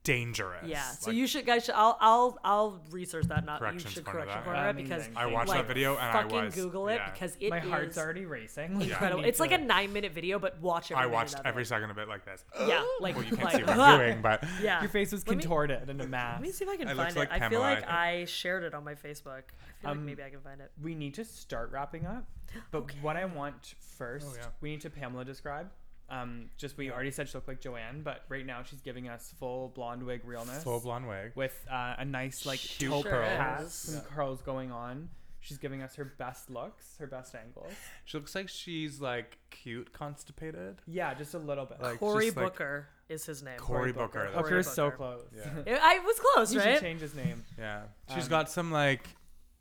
dangerous." 0.04 0.68
Yeah. 0.68 0.82
So 0.92 1.10
Like, 1.10 1.18
you 1.18 1.28
should, 1.28 1.46
guys. 1.46 1.66
Should, 1.66 1.76
I'll, 1.76 1.98
I'll, 2.00 2.38
I'll 2.44 2.82
research 2.92 3.26
that. 3.28 3.46
Not 3.46 3.54
you 3.56 3.60
Corrections 3.60 3.94
should 3.94 4.06
corner 4.06 4.22
correction 4.22 4.40
that. 4.40 4.46
corner 4.46 4.70
it 4.70 4.76
because 4.76 5.06
Amazing. 5.08 5.18
I 5.18 5.26
watched 5.28 5.50
like, 5.50 5.60
that 5.60 5.68
video 5.68 5.94
and 5.98 6.06
I 6.06 6.12
fucking 6.24 6.46
was 6.46 6.56
Google 6.56 6.88
it 6.90 6.96
yeah. 6.96 7.12
because 7.12 7.38
it 7.40 7.50
My 7.50 7.60
heart's 7.60 7.98
already 7.98 8.26
racing. 8.26 8.82
Incredible. 8.82 9.22
need 9.24 9.30
It's 9.30 9.40
like 9.40 9.52
a 9.52 9.58
nine 9.58 9.94
minute 9.94 10.12
video, 10.14 10.40
but 10.40 10.60
watch 10.62 10.92
it. 10.92 10.98
I 10.98 11.06
watched 11.06 11.36
every 11.46 11.66
second 11.66 11.90
of 11.92 11.98
it 11.98 12.08
like 12.08 12.26
this. 12.26 12.44
Yeah, 12.68 12.84
like 13.00 13.16
Well, 13.16 13.24
you 13.26 13.32
can't 13.32 13.44
like, 13.44 13.56
see 13.58 13.64
what 13.64 13.78
I'm 13.80 14.00
doing, 14.00 14.22
but 14.22 14.44
Yeah, 14.62 14.82
Your 14.82 14.90
face 14.90 15.12
was 15.12 15.26
Let 15.28 15.38
me- 15.38 15.42
contorted 15.44 15.90
in 15.90 16.00
a 16.02 16.08
mask. 16.08 16.40
Let 16.40 16.48
me 16.48 16.52
see 16.52 16.66
if 16.66 16.70
I 16.70 16.78
can 16.78 16.88
It 16.88 16.96
find 16.96 17.16
it. 17.16 17.20
like 17.20 17.32
I 17.32 17.50
feel 17.50 17.60
like 17.60 17.88
I 17.90 18.04
I 18.14 18.26
shared 18.26 18.64
it 18.64 18.74
on 18.74 18.84
my 18.84 18.96
Facebook. 18.96 19.44
I 19.44 19.82
feel 19.82 19.92
like 19.92 19.98
Um, 19.98 20.06
maybe 20.06 20.24
I 20.24 20.30
can 20.30 20.42
find 20.42 20.60
it. 20.62 20.72
we 20.82 20.94
need 20.96 21.14
to 21.16 21.26
start 21.26 21.72
wrapping 21.72 22.06
up. 22.06 22.26
But 22.72 22.92
what 23.02 23.18
I 23.18 23.26
want 23.26 23.76
first, 23.98 24.28
Oh, 24.30 24.36
yeah. 24.38 24.48
we 24.62 24.70
need 24.72 24.82
to 24.82 24.90
Pamela 24.90 25.26
describe. 25.26 25.70
Um, 26.10 26.50
just 26.58 26.78
we 26.78 26.92
already 26.92 27.12
said 27.12 27.28
she 27.30 27.36
looked 27.36 27.48
like 27.48 27.62
Joanne, 27.62 28.02
but 28.04 28.24
right 28.30 28.46
now 28.46 28.62
she's 28.64 28.82
giving 28.82 29.08
us 29.10 29.34
full 29.40 29.70
blonde 29.70 30.04
wig 30.04 30.22
realness 30.26 30.64
full 30.64 30.80
blonde 30.80 31.08
wig. 31.08 31.32
with 31.36 31.58
uh, 31.72 31.96
a 31.98 32.06
nice 32.06 32.46
like 32.46 32.60
She 32.60 32.86
taupe 32.88 33.04
sure 33.06 33.24
hat, 33.24 33.62
is. 33.64 33.74
some 33.74 34.02
curls 34.02 34.42
going 34.42 34.72
on. 34.72 35.10
She's 35.40 35.58
giving 35.58 35.82
us 35.82 35.96
her 35.96 36.06
best 36.06 36.50
looks, 36.50 36.96
her 37.00 37.08
best 37.08 37.36
angles. 37.36 37.74
She 38.06 38.18
looks 38.18 38.34
like 38.36 38.48
she's 38.48 39.02
like 39.02 39.38
cute 39.50 39.92
constipated. 39.92 40.78
Yeah, 40.88 41.14
just 41.14 41.34
a 41.34 41.40
little 41.40 41.66
bit. 41.66 41.82
Like 41.82 42.00
Cory 42.00 42.26
just, 42.28 42.38
like- 42.38 42.46
Booker 42.46 42.88
is 43.10 43.26
his 43.26 43.44
name. 43.44 43.58
Cory 43.58 43.92
Booker. 43.92 44.24
that's 44.32 44.36
Hooker 44.38 44.60
is 44.60 44.68
so 44.72 44.86
Booker. 44.86 44.98
close. 44.98 45.26
Yeah. 45.66 45.80
I 45.82 46.00
was 46.00 46.20
close, 46.20 46.52
he 46.52 46.60
should 46.60 46.66
right? 46.66 46.80
change 46.80 47.02
his 47.02 47.14
name. 47.16 47.44
Yeah. 47.58 47.84
She's 48.14 48.26
Um, 48.26 48.30
got 48.30 48.50
some 48.52 48.72
like 48.72 49.06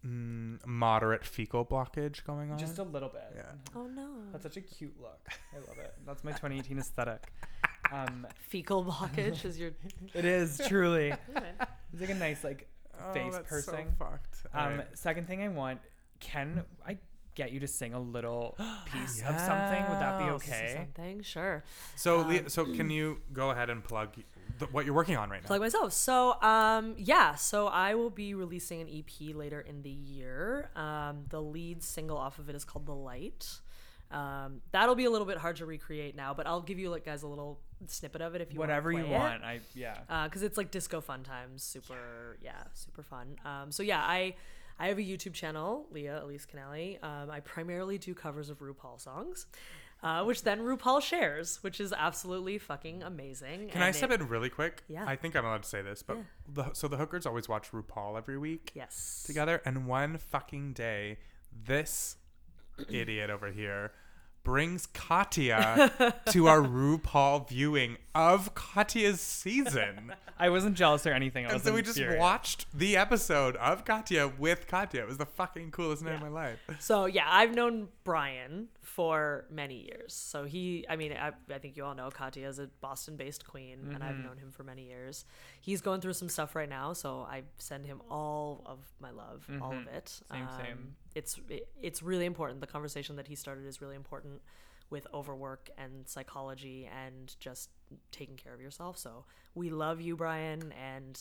mm, 0.06 0.58
moderate 0.66 1.24
fecal 1.24 1.64
blockage 1.64 2.24
going 2.24 2.50
on. 2.50 2.58
Just 2.58 2.78
a 2.78 2.82
little 2.82 3.08
bit. 3.08 3.32
Yeah. 3.34 3.42
Oh 3.76 3.86
no. 3.86 4.08
That's 4.32 4.44
such 4.44 4.56
a 4.56 4.60
cute 4.60 4.94
look. 5.00 5.20
I 5.54 5.58
love 5.68 5.78
it. 5.78 5.94
That's 6.06 6.24
my 6.24 6.30
2018 6.32 6.78
aesthetic. 6.78 7.24
Um, 7.92 8.26
Fecal 8.48 8.82
blockage 8.86 9.44
is 9.44 9.58
your. 9.58 9.72
it 10.14 10.24
is 10.24 10.58
truly. 10.66 11.12
It's 11.92 12.00
like 12.00 12.08
a 12.08 12.14
nice 12.14 12.42
like 12.42 12.66
Oh, 13.00 13.12
face 13.12 13.34
that's 13.34 13.48
pursing. 13.48 13.94
So 13.98 14.04
fucked. 14.04 14.36
Um, 14.54 14.60
Alright. 14.72 14.98
second 14.98 15.26
thing 15.26 15.42
I 15.42 15.48
want, 15.48 15.80
can 16.20 16.64
I 16.86 16.98
get 17.34 17.52
you 17.52 17.60
to 17.60 17.66
sing 17.66 17.94
a 17.94 18.00
little 18.00 18.56
piece 18.92 19.20
of 19.22 19.38
something? 19.40 19.82
Would 19.88 20.00
that 20.00 20.18
be 20.18 20.24
okay? 20.36 20.74
Something, 20.76 21.22
sure. 21.22 21.64
So, 21.96 22.20
um, 22.20 22.48
so 22.48 22.64
can 22.64 22.90
you 22.90 23.18
go 23.32 23.50
ahead 23.50 23.70
and 23.70 23.82
plug 23.82 24.10
what 24.70 24.84
you're 24.84 24.94
working 24.94 25.16
on 25.16 25.30
right 25.30 25.42
now? 25.42 25.46
plug 25.46 25.60
myself. 25.60 25.92
So, 25.92 26.40
um, 26.42 26.94
yeah, 26.98 27.34
so 27.34 27.66
I 27.68 27.94
will 27.94 28.10
be 28.10 28.34
releasing 28.34 28.80
an 28.80 28.88
EP 28.88 29.34
later 29.34 29.60
in 29.60 29.82
the 29.82 29.90
year. 29.90 30.70
Um, 30.76 31.24
the 31.28 31.40
lead 31.40 31.82
single 31.82 32.16
off 32.16 32.38
of 32.38 32.48
it 32.48 32.54
is 32.54 32.64
called 32.64 32.86
"The 32.86 32.94
Light." 32.94 33.46
Um, 34.10 34.60
that'll 34.72 34.94
be 34.94 35.06
a 35.06 35.10
little 35.10 35.26
bit 35.26 35.38
hard 35.38 35.56
to 35.56 35.66
recreate 35.66 36.14
now, 36.14 36.34
but 36.34 36.46
I'll 36.46 36.60
give 36.60 36.78
you 36.78 36.90
like 36.90 37.04
guys 37.04 37.22
a 37.22 37.26
little 37.26 37.60
snippet 37.86 38.20
of 38.20 38.34
it 38.34 38.42
if 38.42 38.52
you 38.52 38.58
Whatever 38.60 38.92
you 38.92 39.04
play 39.04 39.14
it. 39.14 39.18
want. 39.18 39.42
I 39.42 39.60
yeah. 39.74 39.96
because 40.24 40.42
it's 40.42 40.56
like 40.58 40.70
disco 40.70 41.00
fun 41.00 41.22
times 41.24 41.62
super 41.64 42.36
yeah 42.40 42.62
super 42.74 43.02
fun 43.02 43.34
um, 43.44 43.72
so 43.72 43.82
yeah 43.82 43.98
i 44.00 44.34
i 44.78 44.86
have 44.86 44.98
a 44.98 45.02
youtube 45.02 45.32
channel 45.32 45.86
leah 45.90 46.22
elise 46.22 46.46
canali 46.46 47.02
um, 47.02 47.28
i 47.28 47.40
primarily 47.40 47.98
do 47.98 48.14
covers 48.14 48.50
of 48.50 48.60
rupaul 48.60 49.00
songs 49.00 49.46
uh, 50.02 50.24
which 50.24 50.42
then 50.42 50.60
rupaul 50.60 51.00
shares 51.00 51.62
which 51.62 51.80
is 51.80 51.92
absolutely 51.96 52.58
fucking 52.58 53.02
amazing 53.02 53.68
Can 53.68 53.82
I 53.82 53.88
and 53.88 53.96
step 53.96 54.10
it- 54.10 54.20
in 54.20 54.28
really 54.28 54.50
quick? 54.50 54.82
Yeah. 54.88 55.04
I 55.06 55.16
think 55.16 55.36
I'm 55.36 55.44
allowed 55.44 55.62
to 55.62 55.68
say 55.68 55.82
this, 55.82 56.02
but 56.02 56.18
the, 56.52 56.72
so 56.72 56.88
the 56.88 56.96
hookers 56.96 57.26
always 57.26 57.48
watch 57.48 57.70
RuPaul 57.72 58.16
every 58.18 58.38
week 58.38 58.72
yes 58.74 59.22
together, 59.26 59.62
and 59.64 59.86
one 59.86 60.18
fucking 60.18 60.72
day, 60.72 61.18
this 61.64 62.16
idiot 62.88 63.30
over 63.30 63.50
here 63.52 63.92
brings 64.44 64.86
Katya 64.86 66.14
to 66.30 66.48
our 66.48 66.60
RuPaul 66.60 67.48
viewing 67.48 67.96
of 68.12 68.54
Katya's 68.56 69.20
season. 69.20 70.12
I 70.36 70.50
wasn't 70.50 70.76
jealous 70.76 71.06
or 71.06 71.12
anything. 71.12 71.46
I 71.46 71.50
And 71.50 71.62
so 71.62 71.72
we 71.72 71.80
just 71.82 72.00
watched 72.18 72.66
the 72.76 72.96
episode 72.96 73.54
of 73.56 73.84
Katya 73.84 74.32
with 74.38 74.66
Katya. 74.66 75.02
It 75.02 75.06
was 75.06 75.18
the 75.18 75.26
fucking 75.26 75.70
coolest 75.70 76.02
night 76.02 76.14
of 76.14 76.20
my 76.22 76.28
life. 76.28 76.58
So 76.80 77.06
yeah, 77.06 77.26
I've 77.28 77.54
known 77.54 77.88
Brian 78.02 78.66
for 78.82 79.46
many 79.48 79.82
years. 79.82 80.12
So 80.12 80.44
he, 80.44 80.84
I 80.88 80.96
mean, 80.96 81.12
I, 81.12 81.30
I 81.54 81.59
think 81.59 81.76
you 81.76 81.84
all 81.84 81.94
know 81.94 82.10
Katya 82.10 82.48
is 82.48 82.59
a 82.59 82.68
Boston-based 82.80 83.46
queen, 83.46 83.92
and 83.94 84.02
I've 84.02 84.16
known 84.16 84.36
him 84.38 84.50
for 84.50 84.64
many 84.64 84.86
years. 84.86 85.24
He's 85.60 85.80
going 85.80 86.00
through 86.00 86.14
some 86.14 86.28
stuff 86.28 86.56
right 86.56 86.68
now, 86.68 86.92
so 86.92 87.20
I 87.30 87.42
send 87.59 87.86
him 87.86 88.02
all 88.10 88.62
of 88.66 88.80
my 88.98 89.10
love, 89.10 89.48
all 89.62 89.72
of 89.72 89.86
it. 89.86 90.09
Same, 90.30 90.48
same. 90.56 90.72
Um, 90.72 90.96
It's 91.14 91.38
it, 91.48 91.68
it's 91.80 92.02
really 92.02 92.26
important. 92.26 92.60
The 92.60 92.66
conversation 92.66 93.16
that 93.16 93.28
he 93.28 93.36
started 93.36 93.66
is 93.66 93.80
really 93.80 93.94
important 93.94 94.42
with 94.90 95.06
overwork 95.14 95.70
and 95.78 96.06
psychology 96.09 96.88
and 97.04 97.34
just 97.38 97.70
taking 98.10 98.36
care 98.36 98.52
of 98.52 98.60
yourself. 98.60 98.98
So 98.98 99.24
we 99.54 99.70
love 99.70 100.00
you, 100.00 100.16
Brian, 100.16 100.72
and 100.72 101.18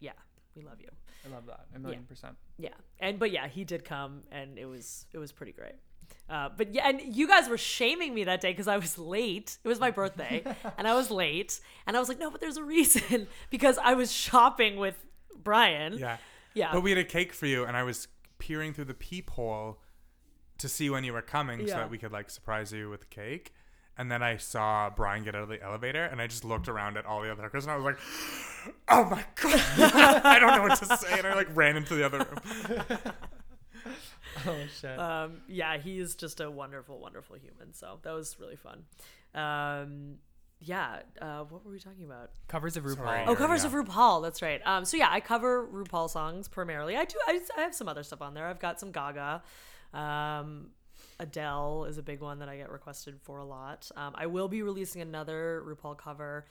yeah, 0.00 0.12
we 0.54 0.62
love 0.62 0.80
you. 0.80 0.88
I 1.26 1.34
love 1.34 1.46
that. 1.46 1.66
A 1.74 1.78
million 1.78 2.04
percent. 2.04 2.36
Yeah, 2.58 2.74
and 2.98 3.18
but 3.18 3.30
yeah, 3.30 3.48
he 3.48 3.64
did 3.64 3.84
come, 3.84 4.22
and 4.30 4.58
it 4.58 4.66
was 4.66 5.06
it 5.12 5.18
was 5.18 5.32
pretty 5.32 5.52
great. 5.52 5.76
Uh, 6.28 6.48
but 6.56 6.72
yeah, 6.74 6.88
and 6.88 7.00
you 7.16 7.26
guys 7.26 7.48
were 7.48 7.58
shaming 7.58 8.14
me 8.14 8.24
that 8.24 8.40
day 8.40 8.52
because 8.52 8.68
I 8.68 8.76
was 8.78 8.96
late. 8.98 9.58
It 9.64 9.68
was 9.68 9.80
my 9.80 9.90
birthday, 9.90 10.44
and 10.78 10.86
I 10.86 10.94
was 10.94 11.10
late, 11.10 11.60
and 11.86 11.96
I 11.96 12.00
was 12.00 12.08
like, 12.08 12.18
no, 12.20 12.30
but 12.30 12.40
there's 12.40 12.56
a 12.56 12.64
reason 12.64 13.26
because 13.50 13.78
I 13.78 13.94
was 13.94 14.12
shopping 14.12 14.76
with 14.76 15.04
Brian. 15.42 15.98
Yeah. 15.98 16.18
Yeah. 16.54 16.72
But 16.72 16.82
we 16.82 16.90
had 16.90 16.98
a 16.98 17.04
cake 17.04 17.32
for 17.32 17.46
you, 17.46 17.64
and 17.64 17.76
I 17.76 17.82
was 17.82 18.06
peering 18.38 18.72
through 18.72 18.86
the 18.86 18.94
peephole 18.94 19.78
to 20.58 20.68
see 20.68 20.88
when 20.90 21.04
you 21.04 21.12
were 21.12 21.22
coming 21.22 21.60
so 21.60 21.66
Yeah. 21.66 21.76
that 21.78 21.90
we 21.90 21.98
could 21.98 22.12
like 22.12 22.30
surprise 22.30 22.72
you 22.72 22.90
with 22.90 23.00
the 23.00 23.06
cake. 23.06 23.52
And 23.98 24.10
then 24.10 24.22
I 24.22 24.36
saw 24.38 24.88
Brian 24.88 25.24
get 25.24 25.34
out 25.34 25.42
of 25.42 25.48
the 25.48 25.62
elevator, 25.62 26.04
and 26.04 26.22
I 26.22 26.26
just 26.26 26.44
looked 26.44 26.68
around 26.68 26.96
at 26.96 27.04
all 27.04 27.22
the 27.22 27.30
other 27.30 27.42
hookers, 27.42 27.64
and 27.64 27.72
I 27.72 27.76
was 27.76 27.84
like, 27.84 27.98
"Oh 28.88 29.04
my 29.04 29.24
god, 29.42 29.60
I 30.24 30.38
don't 30.38 30.54
know 30.56 30.62
what 30.62 30.78
to 30.78 30.96
say." 30.96 31.18
And 31.18 31.26
I 31.26 31.34
like 31.34 31.54
ran 31.54 31.76
into 31.76 31.94
the 31.96 32.04
other 32.06 32.18
room. 32.18 32.98
Oh 34.46 34.56
shit. 34.80 34.98
Um, 34.98 35.42
yeah, 35.48 35.78
he 35.78 35.98
is 35.98 36.14
just 36.14 36.40
a 36.40 36.50
wonderful, 36.50 36.98
wonderful 36.98 37.36
human. 37.36 37.74
So 37.74 37.98
that 38.02 38.12
was 38.12 38.36
really 38.40 38.56
fun. 38.56 38.84
Um, 39.34 40.16
yeah. 40.60 41.00
Uh, 41.20 41.44
what 41.44 41.64
were 41.64 41.72
we 41.72 41.78
talking 41.78 42.04
about? 42.04 42.30
Covers 42.48 42.76
of 42.76 42.84
RuPaul. 42.84 42.96
Sorry. 42.96 43.24
Oh, 43.26 43.34
covers 43.34 43.64
yeah. 43.64 43.68
of 43.68 43.74
RuPaul. 43.74 44.22
That's 44.22 44.42
right. 44.42 44.60
Um, 44.64 44.84
so 44.84 44.96
yeah, 44.96 45.08
I 45.10 45.20
cover 45.20 45.66
RuPaul 45.66 46.10
songs 46.10 46.48
primarily. 46.48 46.96
I 46.96 47.04
do. 47.04 47.16
I, 47.26 47.40
I 47.56 47.62
have 47.62 47.74
some 47.74 47.88
other 47.88 48.02
stuff 48.02 48.22
on 48.22 48.34
there. 48.34 48.46
I've 48.46 48.60
got 48.60 48.78
some 48.78 48.92
Gaga. 48.92 49.42
Um, 49.94 50.70
Adele 51.18 51.86
is 51.86 51.98
a 51.98 52.02
big 52.02 52.20
one 52.20 52.38
that 52.38 52.48
I 52.48 52.56
get 52.56 52.70
requested 52.70 53.20
for 53.22 53.38
a 53.38 53.44
lot. 53.44 53.90
Um, 53.96 54.14
I 54.14 54.26
will 54.26 54.48
be 54.48 54.62
releasing 54.62 55.02
another 55.02 55.62
RuPaul 55.66 55.96
cover 55.96 56.46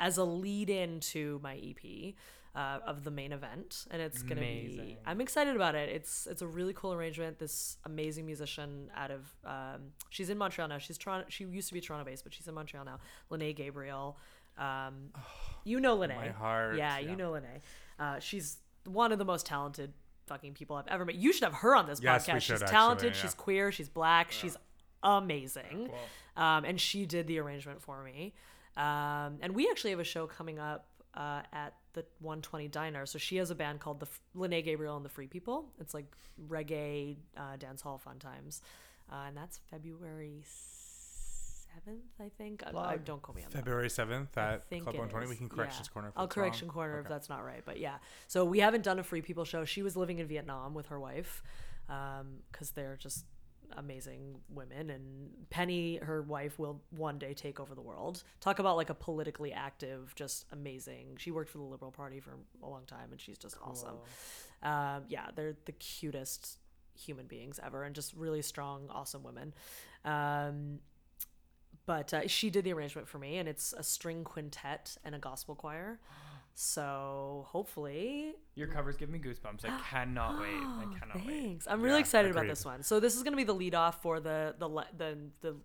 as 0.00 0.18
a 0.18 0.24
lead-in 0.24 1.00
to 1.00 1.40
my 1.42 1.56
EP 1.56 2.14
uh, 2.54 2.78
of 2.86 3.02
the 3.04 3.10
main 3.10 3.32
event, 3.32 3.84
and 3.90 4.00
it's 4.00 4.22
gonna 4.22 4.40
be. 4.40 4.96
I'm 5.06 5.20
excited 5.20 5.56
about 5.56 5.74
it. 5.74 5.88
It's 5.88 6.26
it's 6.26 6.40
a 6.42 6.46
really 6.46 6.72
cool 6.72 6.92
arrangement. 6.92 7.38
This 7.38 7.78
amazing 7.84 8.26
musician 8.26 8.90
out 8.96 9.10
of 9.10 9.34
um, 9.44 9.92
she's 10.10 10.30
in 10.30 10.38
Montreal 10.38 10.68
now. 10.68 10.78
She's 10.78 10.96
Toronto. 10.98 11.26
She 11.28 11.44
used 11.44 11.68
to 11.68 11.74
be 11.74 11.80
Toronto 11.80 12.04
based, 12.04 12.22
but 12.24 12.32
she's 12.32 12.46
in 12.46 12.54
Montreal 12.54 12.84
now. 12.84 12.98
Lene 13.30 13.54
Gabriel. 13.54 14.16
Um, 14.56 15.10
you 15.64 15.80
know 15.80 15.96
Lene. 15.96 16.14
my 16.14 16.28
heart, 16.28 16.76
Yeah, 16.76 16.98
yeah. 16.98 17.10
you 17.10 17.16
know 17.16 17.32
Lene. 17.32 17.60
Uh, 17.98 18.18
she's 18.20 18.58
one 18.86 19.10
of 19.12 19.18
the 19.18 19.24
most 19.24 19.46
talented 19.46 19.92
fucking 20.26 20.54
people 20.54 20.76
I've 20.76 20.86
ever 20.88 21.04
met. 21.04 21.16
You 21.16 21.32
should 21.32 21.44
have 21.44 21.54
her 21.54 21.74
on 21.74 21.86
this 21.86 22.00
Yes, 22.00 22.26
podcast. 22.26 22.40
she's 22.42 22.60
talented. 22.60 23.08
actually, 23.08 23.18
yeah. 23.18 23.22
She's 23.22 23.34
queer. 23.34 23.72
She's 23.72 23.88
black. 23.88 24.30
She's 24.30 24.56
amazing. 25.02 25.90
Um, 26.36 26.64
and 26.64 26.80
she 26.80 27.06
did 27.06 27.26
the 27.26 27.38
arrangement 27.38 27.82
for 27.82 28.02
me. 28.02 28.34
Um, 28.76 29.38
and 29.40 29.54
we 29.54 29.68
actually 29.70 29.90
have 29.90 30.00
a 30.00 30.04
show 30.04 30.26
coming 30.26 30.58
up 30.58 30.86
uh, 31.16 31.42
at 31.52 31.74
the 31.92 32.04
120 32.20 32.68
Diner. 32.68 33.06
So 33.06 33.18
she 33.18 33.36
has 33.36 33.50
a 33.50 33.54
band 33.54 33.80
called 33.80 34.00
the 34.00 34.06
F- 34.06 34.20
Lene 34.34 34.64
Gabriel 34.64 34.96
and 34.96 35.04
the 35.04 35.08
Free 35.08 35.26
People. 35.26 35.66
It's 35.80 35.94
like 35.94 36.06
reggae 36.48 37.16
uh, 37.36 37.56
dance 37.58 37.82
hall 37.82 37.98
fun 37.98 38.18
times, 38.18 38.62
uh, 39.10 39.24
and 39.28 39.36
that's 39.36 39.58
February 39.70 40.42
7th, 40.44 42.24
I 42.24 42.30
think. 42.36 42.62
I, 42.66 42.76
I, 42.78 42.96
don't 42.96 43.22
quote 43.22 43.36
me 43.36 43.42
on 43.42 43.50
that. 43.50 43.58
February 43.58 43.90
seventh 43.90 44.36
at 44.38 44.68
Club 44.70 44.86
120. 44.86 45.24
is. 45.24 45.30
We 45.30 45.36
can 45.36 45.48
corrections 45.48 45.88
Yeah. 45.88 45.92
corner. 45.92 46.08
If 46.08 46.14
I'll 46.16 46.28
correction 46.28 46.68
wrong. 46.68 46.74
corner 46.74 47.00
if 47.00 47.08
that's 47.08 47.28
not 47.28 47.44
right, 47.44 47.62
but 47.64 47.78
yeah. 47.80 47.96
So 48.28 48.44
we 48.44 48.60
haven't 48.60 48.82
done 48.84 48.98
a 48.98 49.02
free 49.04 49.22
people 49.22 49.44
show. 49.44 49.64
She 49.64 49.82
was 49.82 49.96
living 49.96 50.18
in 50.18 50.26
Vietnam 50.26 50.74
with 50.74 50.86
her 50.86 51.00
wife, 51.00 51.42
because 51.86 52.70
they're 52.74 52.96
just 52.96 53.24
amazing 53.76 54.36
women. 54.48 54.90
And 54.90 55.30
Penny, 55.50 55.96
her 55.96 56.22
wife, 56.22 56.58
will 56.58 56.82
one 56.90 57.18
day 57.18 57.34
take 57.34 57.60
over 57.60 57.74
the 57.74 57.82
world. 57.82 58.22
Talk 58.40 58.58
about 58.58 58.76
like 58.76 58.90
a 58.90 58.94
politically 58.94 59.52
active, 59.52 60.14
just 60.14 60.46
amazing. 60.52 61.16
She 61.18 61.30
worked 61.30 61.50
for 61.50 61.58
the 61.58 61.64
Liberal 61.64 61.90
Party 61.90 62.20
for 62.20 62.36
a 62.62 62.68
long 62.68 62.84
time, 62.86 63.08
and 63.10 63.20
she's 63.20 63.38
just 63.38 63.56
awesome. 63.62 63.96
Um, 64.62 65.04
yeah, 65.08 65.26
they're 65.34 65.56
the 65.64 65.72
cutest 65.72 66.58
human 66.96 67.26
beings 67.26 67.58
ever, 67.64 67.84
and 67.84 67.94
just 67.94 68.14
really 68.14 68.42
strong, 68.42 68.88
awesome 68.90 69.22
women. 69.22 69.52
Um, 70.04 70.80
but 71.86 72.14
uh, 72.14 72.26
she 72.26 72.50
did 72.50 72.64
the 72.64 72.72
arrangement 72.72 73.08
for 73.08 73.18
me 73.18 73.36
and 73.36 73.48
it's 73.48 73.74
a 73.76 73.82
string 73.82 74.24
quintet 74.24 74.96
and 75.04 75.14
a 75.14 75.18
gospel 75.18 75.54
choir 75.54 75.98
so 76.54 77.44
hopefully 77.48 78.32
Your 78.54 78.68
covers 78.68 78.96
give 78.96 79.08
me 79.10 79.18
goosebumps. 79.18 79.64
I 79.64 79.78
cannot 79.90 80.40
wait. 80.40 80.50
I 80.54 80.86
cannot 80.98 81.26
wait. 81.26 81.26
thanks 81.26 81.66
i'm 81.68 81.82
really 81.82 81.96
Yeah, 81.96 82.00
excited 82.00 82.30
about 82.30 82.46
this 82.46 82.64
one 82.64 82.82
so 82.82 83.00
this 83.00 83.16
is 83.16 83.22
going 83.22 83.32
to 83.32 83.36
be 83.36 83.44
the 83.44 83.54
lead 83.54 83.74
off 83.74 84.00
for 84.02 84.20
the 84.20 84.54
the 84.58 84.68
li- 84.68 84.84
the 84.96 85.18
the 85.40 85.56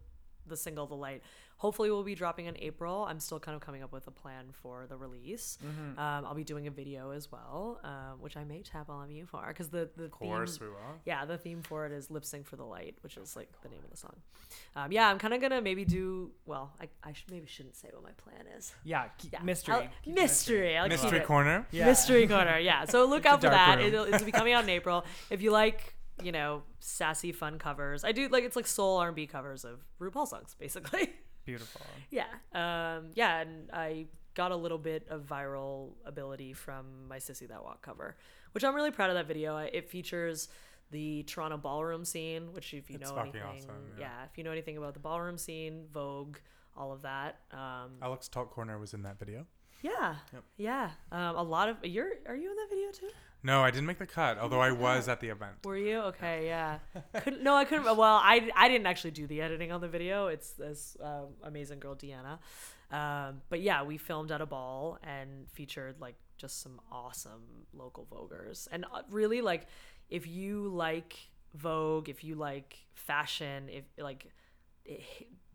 the 0.48 0.57
single 0.57 0.88
the 0.88 0.95
light 0.95 1.22
hopefully 1.60 1.90
we'll 1.91 2.03
be 2.03 2.15
dropping 2.15 2.45
in 2.48 2.56
april 2.57 3.06
i'm 3.10 3.19
still 3.19 3.40
kind 3.40 3.56
of 3.56 3.61
coming 3.61 3.84
up 3.84 3.91
with 3.94 4.07
a 4.07 4.11
plan 4.11 4.45
for 4.52 4.86
the 4.90 4.98
release 4.98 5.57
Mm-hmm. 5.65 5.99
um, 5.99 6.26
i'll 6.26 6.34
be 6.36 6.44
doing 6.44 6.65
a 6.68 6.72
video 6.72 7.11
as 7.11 7.31
well 7.31 7.80
um, 7.84 8.19
which 8.19 8.36
i 8.36 8.44
may 8.44 8.61
tap 8.64 8.90
on 8.90 9.10
you 9.11 9.26
for 9.26 9.45
because 9.48 9.69
the 9.69 9.90
the 9.95 10.06
Of 10.06 10.11
course, 10.11 10.57
theme, 10.57 10.68
we 10.68 10.73
will. 10.73 10.95
yeah, 11.06 11.26
the 11.26 11.38
theme 11.38 11.61
for 11.61 11.86
it 11.86 11.91
is 11.91 12.10
lip 12.10 12.26
sync 12.26 12.45
for 12.48 12.56
the 12.56 12.64
light, 12.65 12.95
which 13.03 13.15
is 13.18 13.36
like 13.36 13.49
the 13.61 13.69
name 13.69 13.81
of 13.84 13.90
the 13.91 13.98
song. 13.98 14.15
Um, 14.76 14.91
yeah, 14.91 15.10
I'm 15.10 15.19
kind 15.19 15.34
of 15.34 15.41
gonna 15.41 15.61
maybe 15.61 15.84
do. 15.86 16.31
Well, 16.45 16.72
I, 16.81 16.88
I 17.03 17.14
should 17.14 17.30
maybe 17.31 17.48
shouldn't 17.48 17.76
say 17.76 17.90
what 17.94 18.03
my 18.03 18.11
plan 18.23 18.45
is. 18.57 18.73
Yeah, 18.84 19.06
keep, 19.18 19.34
Yeah, 19.34 19.41
mystery. 19.44 19.90
Keep 20.03 20.15
mystery. 20.15 20.77
Mystery 20.88 21.19
corner. 21.22 21.68
Yeah. 21.72 21.86
Mystery 21.86 22.27
corner. 22.27 22.57
Yeah. 22.60 22.86
So 22.86 23.06
look 23.14 23.26
out 23.26 23.41
for 23.41 23.49
that. 23.49 23.80
It'll, 23.81 24.06
it'll 24.06 24.26
be 24.26 24.31
coming 24.31 24.53
out 24.53 24.64
in 24.64 24.69
April. 24.80 25.03
If 25.30 25.41
you 25.41 25.52
like, 25.52 25.95
you 26.23 26.31
know, 26.31 26.64
sassy, 26.80 27.31
fun 27.31 27.60
covers, 27.60 28.03
I 28.03 28.11
do 28.11 28.27
like 28.30 28.44
it's 28.44 28.56
like 28.56 28.68
soul 28.68 28.98
R&B 28.98 29.27
covers 29.27 29.65
of 29.65 29.80
RuPaul 29.99 30.27
songs, 30.27 30.56
basically. 30.60 31.10
Beautiful. 31.50 31.82
yeah. 32.12 32.26
Um, 32.54 33.12
yeah, 33.16 33.42
and 33.42 33.70
I 33.72 34.06
got 34.36 34.52
a 34.52 34.56
little 34.56 34.78
bit 34.78 35.08
of 35.10 35.22
viral 35.24 35.92
ability 36.06 36.54
from 36.54 37.08
my 37.08 37.18
Sissy 37.18 37.48
That 37.48 37.64
Walk 37.64 37.82
cover, 37.82 38.16
which 38.54 38.64
I'm 38.64 38.76
really 38.76 38.92
proud 38.92 39.10
of 39.10 39.16
that 39.16 39.28
video. 39.28 39.56
I- 39.56 39.66
It 39.66 39.90
features 39.90 40.48
the 40.92 41.24
Toronto 41.24 41.58
ballroom 41.58 42.04
scene, 42.06 42.54
which 42.54 42.74
if 42.74 42.90
you 42.90 42.98
It's 43.00 43.12
know 43.12 43.18
anything, 43.18 43.42
awesome, 43.44 43.70
yeah. 43.98 44.06
yeah. 44.06 44.24
if 44.32 44.38
you 44.38 44.44
know 44.44 44.52
anything 44.52 44.78
about 44.78 44.94
the 44.94 45.00
ballroom 45.00 45.38
scene, 45.38 45.86
Vogue, 45.92 46.38
all 46.76 46.92
of 46.92 47.02
that. 47.04 47.42
Um, 47.52 47.92
Alex 48.02 48.28
Talk 48.28 48.50
Corner 48.52 48.80
was 48.80 48.94
in 48.94 49.04
that 49.04 49.20
video. 49.20 49.46
yeah, 49.82 50.16
Yep. 50.34 50.44
yeah. 50.58 50.90
Um, 51.12 51.36
a 51.36 51.44
lot 51.44 51.70
of 51.70 51.78
you're 51.86 52.12
are 52.28 52.36
you 52.36 52.50
in 52.50 52.56
that 52.56 52.68
video 52.70 52.92
too? 52.92 53.10
No, 53.41 53.64
I 53.64 53.72
didn't 53.72 53.86
make 53.86 53.99
the 53.99 54.06
cut, 54.06 54.38
although 54.38 54.60
I 54.60 54.72
was 54.72 55.07
at 55.07 55.22
the 55.22 55.30
event. 55.30 55.53
Were 55.64 55.78
you 55.78 55.99
okay? 55.99 56.45
Yeah. 56.45 56.80
couldn't 57.22 57.41
no, 57.41 57.56
I 57.56 57.64
couldn't. 57.66 57.86
Well, 57.86 58.02
I 58.22 58.49
I 58.56 58.68
didn't 58.68 58.88
actually 58.88 59.11
do 59.11 59.28
the 59.28 59.41
editing 59.41 59.72
on 59.72 59.80
the 59.80 59.88
video. 59.88 60.28
It's 60.28 60.52
this 60.52 60.98
um, 61.02 61.28
amazing 61.44 61.80
girl 61.80 61.95
Deanna. 61.95 62.40
Um, 62.91 63.41
but 63.49 63.61
yeah, 63.61 63.84
we 63.84 63.98
filmed 63.98 64.32
at 64.32 64.41
a 64.41 64.45
ball 64.45 64.98
and 65.03 65.48
featured 65.52 66.02
like 66.02 66.16
just 66.38 66.61
some 66.61 66.82
awesome 66.91 67.66
local 67.74 68.07
Voguers. 68.11 68.68
And 68.72 68.86
uh, 68.91 69.03
really, 69.10 69.41
like, 69.41 69.68
if 70.10 70.28
you 70.28 70.68
like 70.70 71.16
Vogue, 71.53 72.10
if 72.10 72.24
you 72.24 72.36
like 72.36 72.78
fashion, 72.94 73.70
if 73.70 73.84
like, 73.98 74.28
it, 74.86 75.02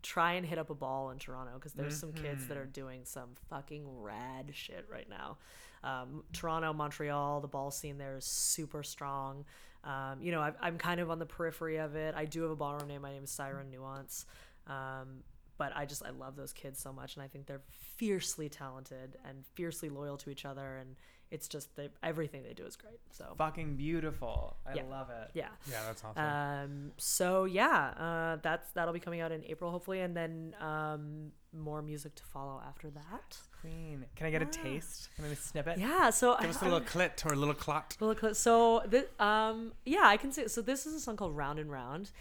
try 0.01 0.33
and 0.33 0.45
hit 0.45 0.57
up 0.59 0.69
a 0.69 0.75
ball 0.75 1.09
in 1.09 1.17
Toronto 1.17 1.53
because 1.55 1.73
there's 1.73 1.99
some 1.99 2.13
kids 2.13 2.47
that 2.47 2.57
are 2.57 2.65
doing 2.65 3.01
some 3.03 3.29
fucking 3.49 3.83
rad 3.87 4.51
shit 4.53 4.85
right 4.89 5.09
now. 5.09 5.37
Um, 5.85 6.23
Toronto, 6.33 6.73
Montreal, 6.73 7.41
the 7.41 7.47
ball 7.47 7.71
scene 7.71 7.97
there 7.97 8.17
is 8.17 8.25
super 8.25 8.83
strong. 8.83 9.45
Um, 9.83 10.19
you 10.19 10.31
know, 10.31 10.41
i 10.41 10.51
I'm 10.61 10.77
kind 10.77 10.99
of 10.99 11.11
on 11.11 11.19
the 11.19 11.25
periphery 11.25 11.77
of 11.77 11.95
it. 11.95 12.15
I 12.17 12.25
do 12.25 12.41
have 12.41 12.51
a 12.51 12.55
ballroom 12.55 12.87
name. 12.87 13.03
My 13.03 13.13
name 13.13 13.23
is 13.23 13.29
Siren 13.29 13.69
Nuance. 13.69 14.25
Um, 14.67 15.23
but 15.57 15.71
I 15.75 15.85
just 15.85 16.03
I 16.03 16.09
love 16.09 16.35
those 16.35 16.51
kids 16.51 16.79
so 16.79 16.91
much, 16.91 17.15
and 17.15 17.23
I 17.23 17.27
think 17.27 17.45
they're 17.45 17.61
fiercely 17.69 18.49
talented 18.49 19.17
and 19.23 19.45
fiercely 19.53 19.89
loyal 19.89 20.17
to 20.17 20.29
each 20.29 20.43
other, 20.43 20.77
and 20.77 20.95
it's 21.31 21.47
just 21.47 21.75
they, 21.75 21.89
everything 22.03 22.43
they 22.43 22.53
do 22.53 22.65
is 22.65 22.75
great. 22.75 22.99
So 23.11 23.33
Fucking 23.37 23.75
beautiful. 23.75 24.57
I 24.65 24.75
Yeah. 24.75 24.83
love 24.89 25.09
it. 25.09 25.31
yeah. 25.33 25.47
Yeah, 25.69 25.81
that's 25.87 26.03
awesome. 26.03 26.23
Um, 26.23 26.91
so 26.97 27.45
yeah, 27.45 27.77
uh, 27.97 28.37
that's 28.41 28.69
that'll 28.71 28.93
be 28.93 28.99
coming 28.99 29.21
out 29.21 29.31
in 29.31 29.43
April 29.45 29.71
hopefully, 29.71 30.01
and 30.01 30.15
then 30.15 30.55
um, 30.61 31.31
more 31.51 31.81
music 31.81 32.15
to 32.15 32.23
follow 32.23 32.61
after 32.67 32.89
that. 32.91 33.37
Queen. 33.61 34.05
Can 34.15 34.27
I 34.27 34.31
get 34.31 34.41
a 34.43 34.45
taste? 34.45 35.09
Can 35.15 35.25
I 35.25 35.33
snip 35.33 35.67
it? 35.67 35.79
Yeah, 35.79 36.09
so 36.11 36.37
Give 36.39 36.49
us 36.51 36.61
a 36.61 36.65
little 36.65 36.81
clit 36.81 37.25
or 37.25 37.33
a 37.33 37.35
little 37.35 37.55
clot. 37.55 37.97
Well, 37.99 38.15
cl- 38.15 38.35
So 38.35 38.83
this, 38.87 39.05
um, 39.19 39.73
yeah, 39.85 40.03
I 40.05 40.17
can 40.17 40.31
say. 40.31 40.47
So 40.47 40.61
this 40.61 40.85
is 40.85 40.93
a 40.93 40.99
song 40.99 41.17
called 41.17 41.35
"Round 41.35 41.57
and 41.57 41.71
Round," 41.71 42.11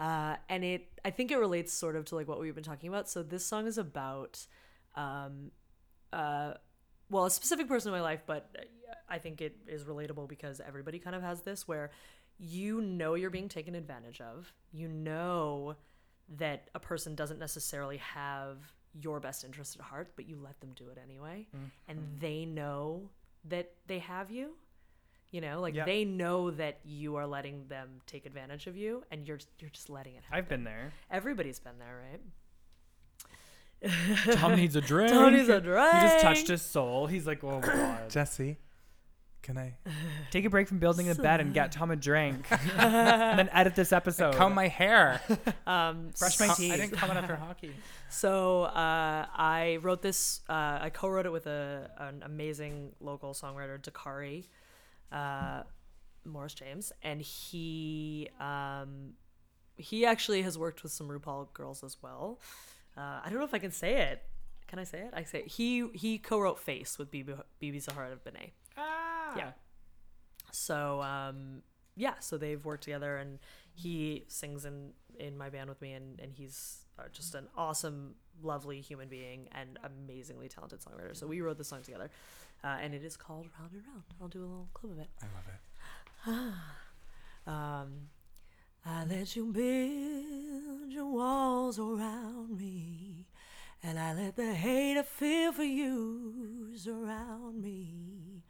uh, 0.00 0.36
and 0.48 0.64
it, 0.64 0.88
I 1.04 1.10
think 1.10 1.30
it 1.30 1.36
relates 1.36 1.72
sort 1.72 1.96
of 1.96 2.06
to 2.06 2.14
like 2.16 2.26
what 2.28 2.40
we've 2.40 2.54
been 2.54 2.64
talking 2.64 2.88
about. 2.88 3.10
So 3.10 3.22
this 3.22 3.44
song 3.44 3.66
is 3.66 3.76
about, 3.76 4.46
um, 4.96 5.50
uh, 6.12 6.54
well, 7.10 7.24
a 7.26 7.30
specific 7.30 7.68
person 7.68 7.92
in 7.92 7.98
my 7.98 8.02
life, 8.02 8.22
but 8.26 8.50
uh, 8.58 8.62
I 9.08 9.18
think 9.18 9.40
it 9.40 9.56
is 9.66 9.84
relatable 9.84 10.28
because 10.28 10.60
everybody 10.60 10.98
kind 10.98 11.14
of 11.16 11.22
has 11.22 11.42
this 11.42 11.66
where 11.68 11.90
you 12.38 12.80
know 12.80 13.14
you're 13.14 13.30
being 13.30 13.48
taken 13.48 13.74
advantage 13.74 14.20
of. 14.20 14.52
You 14.72 14.88
know 14.88 15.76
that 16.36 16.68
a 16.74 16.80
person 16.80 17.14
doesn't 17.14 17.38
necessarily 17.38 17.98
have 17.98 18.58
your 18.94 19.20
best 19.20 19.44
interest 19.44 19.76
at 19.76 19.82
heart, 19.82 20.12
but 20.16 20.26
you 20.28 20.38
let 20.42 20.60
them 20.60 20.70
do 20.74 20.88
it 20.88 20.98
anyway, 21.02 21.46
mm-hmm. 21.54 21.66
and 21.88 21.98
they 22.20 22.44
know 22.44 23.10
that 23.46 23.72
they 23.86 23.98
have 23.98 24.30
you 24.30 24.54
you 25.30 25.40
know 25.40 25.60
like 25.60 25.74
Yeah. 25.74 25.84
they 25.84 26.04
know 26.04 26.50
that 26.52 26.78
you 26.84 27.16
are 27.16 27.26
letting 27.26 27.66
them 27.66 28.00
take 28.06 28.24
advantage 28.24 28.66
of 28.66 28.76
you 28.76 29.02
and 29.10 29.26
you're 29.26 29.40
you're 29.58 29.68
just 29.70 29.90
letting 29.90 30.14
it 30.14 30.22
happen 30.22 30.38
I've 30.38 30.48
been 30.48 30.64
there. 30.64 30.92
everybody's 31.10 31.58
been 31.58 31.78
there 31.78 32.00
right 32.10 32.20
Tom 34.32 34.56
needs 34.56 34.76
a 34.76 34.80
drink. 34.92 35.12
Tom 35.12 35.32
needs 35.34 35.48
a 35.48 35.60
drink. 35.60 35.94
He 35.94 36.00
just 36.00 36.20
touched 36.20 36.48
his 36.48 36.62
soul. 36.62 37.06
He's 37.06 37.26
like, 37.26 37.42
oh 37.44 37.60
my 37.60 37.66
god. 37.66 38.10
Jesse, 38.10 38.58
can 39.42 39.58
I 39.58 39.74
Take 40.30 40.46
a 40.46 40.50
break 40.50 40.68
from 40.68 40.78
building 40.78 41.06
the 41.06 41.14
bed 41.14 41.40
and 41.40 41.52
get 41.52 41.70
Tom 41.70 41.90
a 41.90 41.96
drink. 41.96 42.46
and 42.78 43.38
then 43.38 43.50
edit 43.52 43.74
this 43.76 43.92
episode. 43.92 44.34
comb 44.34 44.54
my 44.54 44.68
hair? 44.68 45.20
um 45.66 46.10
Brush 46.18 46.40
my 46.40 46.48
teeth. 46.48 46.72
I 46.72 46.76
didn't 46.76 46.92
come 46.92 47.10
out 47.10 47.18
after 47.18 47.36
hockey. 47.36 47.72
So 48.08 48.62
uh, 48.62 49.26
I 49.34 49.78
wrote 49.82 50.00
this. 50.02 50.40
Uh, 50.48 50.78
I 50.80 50.90
co-wrote 50.92 51.26
it 51.26 51.32
with 51.32 51.46
a 51.46 51.90
an 51.98 52.22
amazing 52.24 52.92
local 53.00 53.34
songwriter, 53.34 53.78
Dakari, 53.78 54.46
uh, 55.12 55.64
Morris 56.24 56.54
James, 56.54 56.92
and 57.02 57.20
he 57.20 58.28
um, 58.40 59.12
he 59.76 60.06
actually 60.06 60.42
has 60.42 60.56
worked 60.56 60.82
with 60.82 60.92
some 60.92 61.08
RuPaul 61.08 61.52
girls 61.52 61.84
as 61.84 61.98
well. 62.00 62.40
Uh, 62.96 63.20
I 63.24 63.28
don't 63.28 63.38
know 63.38 63.44
if 63.44 63.54
I 63.54 63.58
can 63.58 63.72
say 63.72 63.96
it. 64.02 64.22
Can 64.66 64.78
I 64.78 64.84
say 64.84 64.98
it? 65.00 65.10
I 65.12 65.24
say 65.24 65.40
it. 65.40 65.48
he 65.48 65.88
he 65.94 66.18
co-wrote 66.18 66.58
Face 66.58 66.98
with 66.98 67.10
BeBe 67.10 67.40
BeBe 67.62 67.82
Zahara 67.82 68.12
of 68.12 68.24
Benet. 68.24 68.52
Ah. 68.76 69.34
Yeah. 69.36 69.50
So 70.52 71.02
um, 71.02 71.62
yeah, 71.96 72.14
so 72.20 72.38
they've 72.38 72.64
worked 72.64 72.84
together, 72.84 73.16
and 73.16 73.38
he 73.74 74.24
sings 74.28 74.64
in 74.64 74.92
in 75.18 75.36
my 75.36 75.50
band 75.50 75.68
with 75.68 75.80
me, 75.80 75.92
and 75.92 76.18
and 76.20 76.32
he's 76.32 76.86
uh, 76.98 77.04
just 77.12 77.34
an 77.34 77.46
awesome, 77.56 78.14
lovely 78.42 78.80
human 78.80 79.08
being 79.08 79.48
and 79.52 79.78
amazingly 79.84 80.48
talented 80.48 80.80
songwriter. 80.80 81.16
So 81.16 81.26
we 81.26 81.40
wrote 81.40 81.58
this 81.58 81.68
song 81.68 81.82
together, 81.82 82.10
uh, 82.62 82.78
and 82.80 82.94
it 82.94 83.04
is 83.04 83.16
called 83.16 83.46
Round 83.58 83.72
and 83.72 83.82
Round. 83.86 84.04
I'll 84.20 84.28
do 84.28 84.40
a 84.40 84.46
little 84.46 84.68
clip 84.74 84.92
of 84.92 84.98
it. 84.98 85.08
I 85.22 85.26
love 85.34 86.48
it. 86.48 86.54
Um, 87.46 88.08
I 88.86 89.04
let 89.04 89.34
you 89.34 89.46
build 89.46 90.92
your 90.92 91.06
walls 91.06 91.78
around 91.78 92.58
me, 92.58 93.26
and 93.82 93.98
I 93.98 94.12
let 94.12 94.36
the 94.36 94.52
hate 94.52 94.98
I 94.98 95.02
feel 95.02 95.52
for 95.52 95.62
you 95.62 96.72
surround 96.76 97.62
me. 97.62 98.42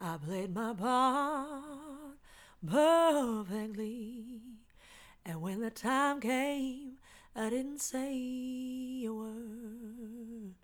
I 0.00 0.16
played 0.16 0.54
my 0.54 0.72
part 0.72 2.16
perfectly, 2.66 4.40
and 5.26 5.42
when 5.42 5.60
the 5.60 5.70
time 5.70 6.18
came, 6.18 6.94
I 7.36 7.50
didn't 7.50 7.80
say 7.80 9.04
a 9.04 9.12
word. 9.12 10.54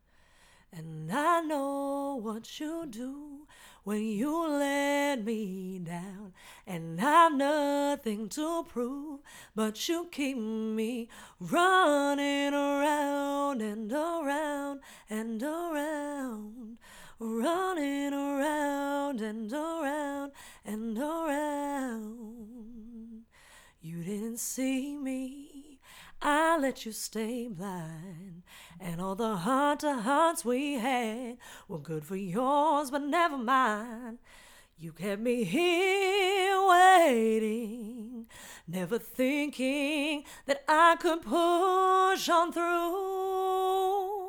And 0.73 1.13
I 1.13 1.43
know 1.43 2.19
what 2.23 2.59
you'll 2.59 2.87
do 2.87 3.40
when 3.85 4.03
you 4.03 4.49
let 4.49 5.25
me 5.25 5.79
down. 5.79 6.33
And 6.67 7.01
I've 7.01 7.33
nothing 7.33 8.29
to 8.31 8.65
prove, 8.69 9.21
but 9.55 9.89
you 9.89 10.09
keep 10.11 10.37
me 10.37 11.09
running 11.41 12.55
around 12.55 13.63
and 13.63 13.93
around 13.93 14.81
and 15.09 15.43
around. 15.43 16.79
Running 17.19 18.13
around 18.13 19.21
and 19.21 19.53
around 19.53 20.33
and 20.65 20.99
around. 20.99 22.31
You 23.83 24.03
didn't 24.03 24.39
see 24.39 24.97
me. 24.97 25.50
I 26.23 26.59
let 26.59 26.85
you 26.85 26.93
stay 26.93 27.49
blind. 27.49 28.43
And 28.79 29.01
all 29.01 29.15
the 29.15 29.37
to 29.81 29.95
hearts 30.03 30.45
we 30.45 30.75
had 30.75 31.39
were 31.69 31.79
good 31.79 32.05
for 32.05 32.17
yours, 32.17 32.91
but 32.91 33.03
never 33.03 33.39
mind. 33.39 34.19
You 34.79 34.93
kept 34.93 35.21
me 35.21 35.45
here 35.45 36.67
waiting, 36.67 38.27
never 38.67 38.99
thinking 38.99 40.25
that 40.47 40.65
I 40.69 40.97
could 40.97 41.23
push 41.23 42.29
on 42.29 42.53
through. 42.53 44.21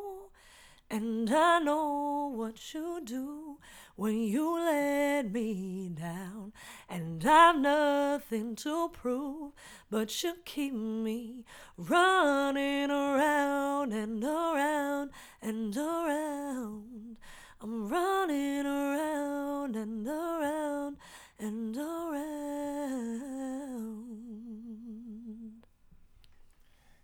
And 0.89 1.29
I 1.33 1.59
know 1.59 2.33
what 2.35 2.73
you 2.73 3.01
do 3.03 3.59
when 3.95 4.21
you 4.21 4.55
let 4.55 5.31
me 5.31 5.89
down. 5.93 6.53
And 6.89 7.25
I've 7.25 7.57
nothing 7.57 8.55
to 8.57 8.89
prove, 8.89 9.53
but 9.89 10.23
you 10.23 10.33
keep 10.45 10.73
me 10.73 11.45
running 11.77 12.91
around 12.91 13.93
and 13.93 14.23
around 14.23 15.11
and 15.41 15.75
around. 15.75 17.17
I'm 17.61 17.87
running 17.87 18.65
around 18.65 19.75
and 19.75 20.07
around 20.07 20.97
and 21.39 21.77
around. 21.77 22.41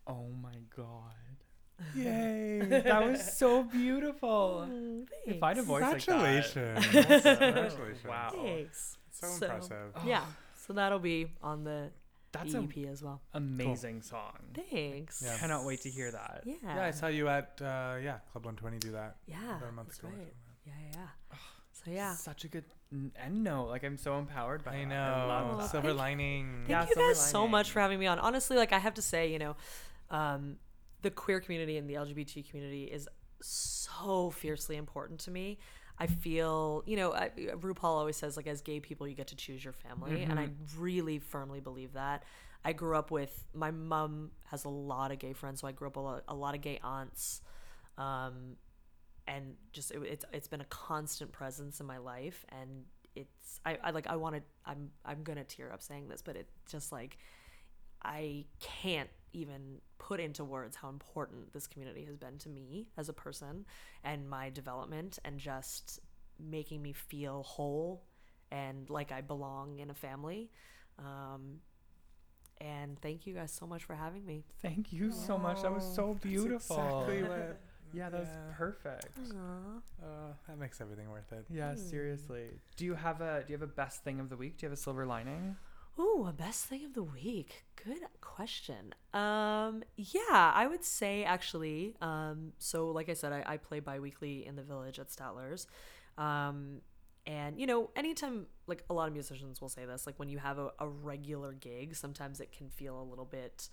Oh 0.07 0.29
my 0.41 0.55
god. 0.75 1.13
Yay. 1.95 2.36
that 2.83 3.05
was 3.07 3.37
so 3.37 3.63
beautiful. 3.63 4.67
If 5.25 5.41
I 5.43 5.47
had 5.49 5.57
a 5.57 5.61
voice 5.63 5.81
like 5.83 6.05
that. 6.05 6.05
Congratulations. 6.05 6.85
Congratulations. 6.91 7.37
Congratulations. 7.39 8.05
Wow. 8.07 8.29
Thanks. 8.33 8.97
So 9.11 9.27
impressive. 9.45 9.91
Yeah. 10.05 10.25
So 10.65 10.73
that'll 10.73 10.99
be 10.99 11.31
on 11.41 11.63
the 11.63 11.89
That's 12.31 12.51
the 12.53 12.59
an 12.59 12.71
EP 12.75 12.87
as 12.89 13.01
well. 13.03 13.21
amazing 13.33 14.01
song. 14.01 14.33
Thanks. 14.69 15.21
Yeah. 15.25 15.37
Cannot 15.37 15.65
wait 15.65 15.81
to 15.81 15.89
hear 15.89 16.11
that. 16.11 16.43
Yeah. 16.45 16.55
Yeah, 16.63 16.83
I 16.85 16.91
saw 16.91 17.07
you 17.07 17.27
at 17.29 17.59
uh, 17.61 17.95
yeah 18.01 18.19
Club 18.31 18.45
120 18.45 18.77
do 18.79 18.91
that 18.91 19.15
Yeah, 19.27 19.57
about 19.57 19.69
a 19.69 19.71
month 19.71 19.87
that's 19.89 19.99
ago. 19.99 20.09
right. 20.17 20.33
Yeah, 20.65 20.73
yeah, 20.93 20.99
yeah. 21.31 21.37
So 21.71 21.91
yeah. 21.91 22.13
Such 22.13 22.43
a 22.43 22.47
good 22.49 22.65
end 23.23 23.43
note. 23.43 23.69
Like 23.69 23.83
I'm 23.83 23.97
so 23.97 24.17
empowered 24.19 24.63
by 24.63 24.71
I 24.75 24.79
that. 24.79 24.87
know. 24.89 25.25
love 25.27 25.57
that. 25.59 25.69
Silver 25.71 25.87
Thank- 25.89 25.99
lining. 25.99 26.53
Thank 26.65 26.69
Yeah, 26.69 26.81
you 26.87 26.93
silver 26.93 27.09
guys 27.09 27.29
so 27.31 27.47
much 27.47 27.71
for 27.71 27.79
having 27.79 27.97
me 27.99 28.07
on. 28.07 28.19
Honestly, 28.19 28.57
like 28.57 28.73
I 28.73 28.79
have 28.79 28.93
to 28.95 29.01
say, 29.01 29.31
you 29.31 29.39
know, 29.39 29.55
um, 30.09 30.57
the 31.07 31.11
queer 31.11 31.39
community 31.39 31.77
and 31.77 31.89
the 31.89 31.93
LGBT 31.93 32.49
community 32.49 32.83
is 32.83 33.07
so 33.41 34.29
fiercely 34.29 34.75
important 34.75 35.21
to 35.21 35.31
me. 35.31 35.57
I 35.97 36.07
feel, 36.07 36.83
you 36.85 36.97
know, 36.97 37.13
I, 37.13 37.29
RuPaul 37.29 37.85
always 37.85 38.17
says, 38.17 38.35
like, 38.35 38.45
as 38.45 38.59
gay 38.59 38.81
people, 38.81 39.07
you 39.07 39.15
get 39.15 39.27
to 39.27 39.35
choose 39.37 39.63
your 39.63 39.71
family. 39.71 40.23
And 40.23 40.37
I 40.37 40.49
really 40.77 41.17
firmly 41.19 41.61
believe 41.61 41.93
that. 41.93 42.23
I 42.65 42.73
grew 42.73 42.97
up 42.97 43.09
with, 43.09 43.45
my 43.53 43.71
mom 43.71 44.31
has 44.51 44.65
a 44.65 44.69
lot 44.69 45.11
of 45.13 45.19
gay 45.19 45.31
friends, 45.31 45.61
so 45.61 45.67
I 45.69 45.71
grew 45.71 45.87
up 45.87 45.95
with 45.95 46.03
a 46.03 46.07
lot, 46.07 46.23
a 46.27 46.35
lot 46.35 46.55
of 46.55 46.61
gay 46.61 46.77
aunts. 46.83 47.41
Um, 47.97 48.57
and 49.27 49.55
just, 49.71 49.91
it, 49.91 50.01
it's, 50.03 50.25
it's 50.33 50.49
been 50.49 50.61
a 50.61 50.65
constant 50.65 51.31
presence 51.31 51.79
in 51.79 51.85
my 51.85 51.99
life. 51.99 52.45
And 52.49 52.83
it's, 53.15 53.61
I, 53.65 53.77
I 53.81 53.91
like, 53.91 54.07
I 54.07 54.17
wanted, 54.17 54.43
I'm, 54.65 54.89
I'm 55.05 55.23
going 55.23 55.37
to 55.37 55.45
tear 55.45 55.71
up 55.71 55.81
saying 55.81 56.09
this, 56.09 56.21
but 56.21 56.35
it 56.35 56.49
just 56.69 56.91
like, 56.91 57.17
I 58.03 58.43
can't 58.59 59.09
even 59.33 59.79
put 59.99 60.19
into 60.19 60.43
words 60.43 60.75
how 60.75 60.89
important 60.89 61.53
this 61.53 61.67
community 61.67 62.03
has 62.05 62.17
been 62.17 62.37
to 62.39 62.49
me 62.49 62.87
as 62.97 63.09
a 63.09 63.13
person 63.13 63.65
and 64.03 64.29
my 64.29 64.49
development 64.49 65.19
and 65.25 65.39
just 65.39 65.99
making 66.39 66.81
me 66.81 66.93
feel 66.93 67.43
whole 67.43 68.03
and 68.51 68.89
like 68.89 69.11
I 69.11 69.21
belong 69.21 69.79
in 69.79 69.89
a 69.89 69.93
family. 69.93 70.49
Um, 70.99 71.59
and 72.59 72.99
thank 73.01 73.27
you 73.27 73.33
guys 73.35 73.51
so 73.51 73.67
much 73.67 73.83
for 73.83 73.93
having 73.95 74.25
me. 74.25 74.43
Thank 74.61 74.91
you 74.91 75.11
so 75.11 75.37
much. 75.37 75.61
That 75.61 75.73
was 75.73 75.83
so 75.83 76.13
That's 76.13 76.23
beautiful. 76.23 76.77
exactly 76.77 77.23
what. 77.23 77.59
yeah, 77.93 78.09
that 78.09 78.19
was 78.21 78.29
Yeah. 78.29 78.53
perfect. 78.57 79.17
Uh, 80.01 80.33
that 80.47 80.57
makes 80.57 80.81
everything 80.81 81.09
worth 81.11 81.31
it. 81.31 81.45
Yeah, 81.49 81.75
seriously. 81.75 82.47
Do 82.75 82.85
you 82.85 82.95
have 82.95 83.21
a 83.21 83.43
do 83.45 83.53
you 83.53 83.59
have 83.59 83.67
a 83.69 83.71
best 83.71 84.03
thing 84.03 84.19
of 84.19 84.29
the 84.29 84.37
week? 84.37 84.57
Do 84.57 84.65
you 84.65 84.69
have 84.69 84.77
a 84.77 84.81
silver 84.81 85.05
lining? 85.05 85.55
Ooh, 85.99 86.25
a 86.27 86.33
best 86.33 86.65
thing 86.65 86.85
of 86.85 86.93
the 86.93 87.03
week. 87.03 87.65
Good 87.83 87.99
question. 88.21 88.93
Um, 89.13 89.83
yeah, 89.95 90.51
I 90.53 90.67
would 90.69 90.83
say 90.83 91.23
actually. 91.23 91.95
Um, 92.01 92.53
so 92.59 92.89
like 92.91 93.09
I 93.09 93.13
said, 93.13 93.33
I, 93.33 93.43
I 93.53 93.57
play 93.57 93.79
bi-weekly 93.79 94.45
in 94.45 94.55
the 94.55 94.63
village 94.63 94.99
at 94.99 95.09
Statler's. 95.09 95.65
Um, 96.17 96.81
and 97.25 97.59
you 97.59 97.65
know, 97.65 97.89
anytime 97.95 98.45
like 98.67 98.83
a 98.89 98.93
lot 98.93 99.07
of 99.07 99.13
musicians 99.13 99.59
will 99.59 99.69
say 99.69 99.85
this, 99.85 100.05
like 100.05 100.19
when 100.19 100.29
you 100.29 100.37
have 100.37 100.59
a, 100.59 100.71
a 100.79 100.87
regular 100.87 101.53
gig, 101.53 101.95
sometimes 101.95 102.39
it 102.39 102.51
can 102.51 102.69
feel 102.69 103.01
a 103.01 103.03
little 103.03 103.25
bit 103.25 103.69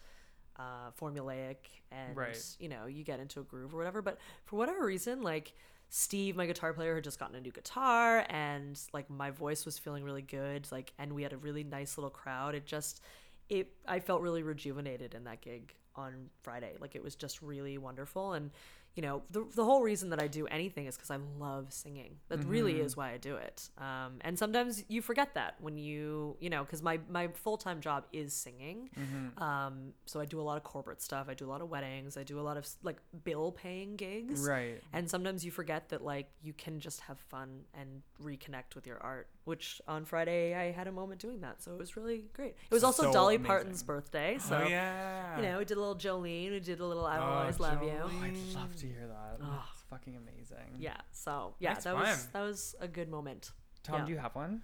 uh, 0.56 0.90
formulaic 0.98 1.56
and 1.92 2.16
Right. 2.16 2.56
you 2.58 2.68
know, 2.68 2.86
you 2.86 3.04
get 3.04 3.20
into 3.20 3.40
a 3.40 3.42
groove 3.44 3.74
or 3.74 3.76
whatever. 3.78 4.00
But 4.02 4.18
for 4.44 4.56
whatever 4.56 4.84
reason, 4.84 5.22
like 5.22 5.52
Steve, 5.96 6.34
my 6.34 6.44
guitar 6.44 6.72
player, 6.72 6.96
had 6.96 7.04
just 7.04 7.20
gotten 7.20 7.36
a 7.36 7.40
new 7.40 7.52
guitar, 7.52 8.26
and 8.28 8.80
like 8.92 9.08
my 9.08 9.30
voice 9.30 9.64
was 9.64 9.78
feeling 9.78 10.02
really 10.02 10.22
good. 10.22 10.66
Like, 10.72 10.92
and 10.98 11.12
we 11.12 11.22
had 11.22 11.32
a 11.32 11.36
really 11.36 11.62
nice 11.62 11.96
little 11.96 12.10
crowd. 12.10 12.56
It 12.56 12.66
just, 12.66 13.00
it, 13.48 13.68
I 13.86 14.00
felt 14.00 14.20
really 14.20 14.42
rejuvenated 14.42 15.14
in 15.14 15.22
that 15.22 15.40
gig 15.40 15.72
on 15.94 16.30
Friday. 16.42 16.72
Like, 16.80 16.96
it 16.96 17.04
was 17.04 17.14
just 17.14 17.42
really 17.42 17.78
wonderful. 17.78 18.32
And 18.32 18.50
you 18.94 19.02
know, 19.02 19.22
the 19.30 19.44
the 19.54 19.64
whole 19.64 19.82
reason 19.82 20.10
that 20.10 20.22
I 20.22 20.28
do 20.28 20.46
anything 20.46 20.86
is 20.86 20.96
because 20.96 21.10
I 21.10 21.18
love 21.38 21.72
singing. 21.72 22.16
That 22.28 22.44
really 22.44 22.80
is 22.80 22.96
why 22.96 23.10
I 23.12 23.16
do 23.16 23.36
it. 23.36 23.68
Um, 23.78 24.18
and 24.20 24.38
sometimes 24.38 24.84
you 24.88 25.02
forget 25.02 25.34
that 25.34 25.56
when 25.60 25.76
you, 25.76 26.36
you 26.40 26.48
know, 26.48 26.62
because 26.62 26.80
my 26.82 27.00
my 27.08 27.28
full 27.28 27.56
time 27.56 27.80
job 27.80 28.04
is 28.12 28.32
singing. 28.32 28.90
Um, 29.38 29.94
so 30.06 30.20
I 30.20 30.26
do 30.26 30.40
a 30.40 30.42
lot 30.42 30.56
of 30.56 30.62
corporate 30.62 31.02
stuff. 31.02 31.26
I 31.28 31.34
do 31.34 31.46
a 31.46 31.50
lot 31.50 31.60
of 31.60 31.68
weddings. 31.70 32.16
I 32.16 32.22
do 32.22 32.38
a 32.38 32.42
lot 32.42 32.56
of 32.56 32.68
like 32.84 32.98
bill 33.24 33.50
paying 33.50 33.96
gigs. 33.96 34.46
Right. 34.46 34.80
And 34.92 35.10
sometimes 35.10 35.44
you 35.44 35.50
forget 35.50 35.88
that 35.88 36.04
like 36.04 36.28
you 36.42 36.52
can 36.52 36.78
just 36.78 37.00
have 37.00 37.18
fun 37.18 37.62
and 37.74 38.02
reconnect 38.22 38.76
with 38.76 38.86
your 38.86 38.98
art. 38.98 39.28
Which 39.44 39.82
on 39.86 40.06
Friday 40.06 40.54
I 40.54 40.72
had 40.72 40.86
a 40.86 40.92
moment 40.92 41.20
doing 41.20 41.40
that, 41.42 41.62
so 41.62 41.72
it 41.72 41.78
was 41.78 41.96
really 41.98 42.24
great. 42.32 42.54
It 42.70 42.74
was 42.74 42.82
also 42.82 43.02
So 43.04 43.12
Dolly 43.12 43.34
amazing. 43.34 43.46
Parton's 43.46 43.82
birthday, 43.82 44.38
so 44.38 44.62
oh 44.64 44.68
yeah. 44.68 45.36
you 45.36 45.42
know 45.42 45.58
we 45.58 45.64
did 45.66 45.76
a 45.76 45.80
little 45.80 45.96
Jolene, 45.96 46.50
we 46.52 46.60
did 46.60 46.80
a 46.80 46.86
little 46.86 47.04
I 47.04 47.18
Will 47.18 47.26
Oh, 47.26 47.30
Always 47.40 47.60
Love 47.60 47.82
You. 47.82 47.90
Jolene. 47.90 48.50
I'd 48.50 48.54
love 48.54 48.74
to 48.76 48.86
hear 48.86 49.06
that. 49.06 49.38
Oh. 49.42 49.64
It's 49.72 49.82
fucking 49.90 50.16
amazing. 50.16 50.76
Yeah, 50.78 50.96
so 51.12 51.54
yeah, 51.60 51.74
That's 51.74 51.84
that 51.84 51.94
was 51.94 52.26
that 52.32 52.40
was 52.40 52.74
a 52.80 52.88
good 52.88 53.10
moment. 53.10 53.50
Tom, 53.82 53.98
Yeah. 54.00 54.04
do 54.06 54.12
you 54.12 54.18
have 54.18 54.34
one? 54.34 54.62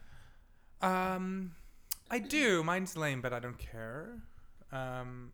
Um, 0.80 1.52
I 2.10 2.18
do. 2.18 2.62
Mine's 2.64 2.96
lame, 2.96 3.20
but 3.20 3.32
I 3.34 3.38
don't 3.38 3.58
care. 3.58 4.22
Um, 4.72 5.32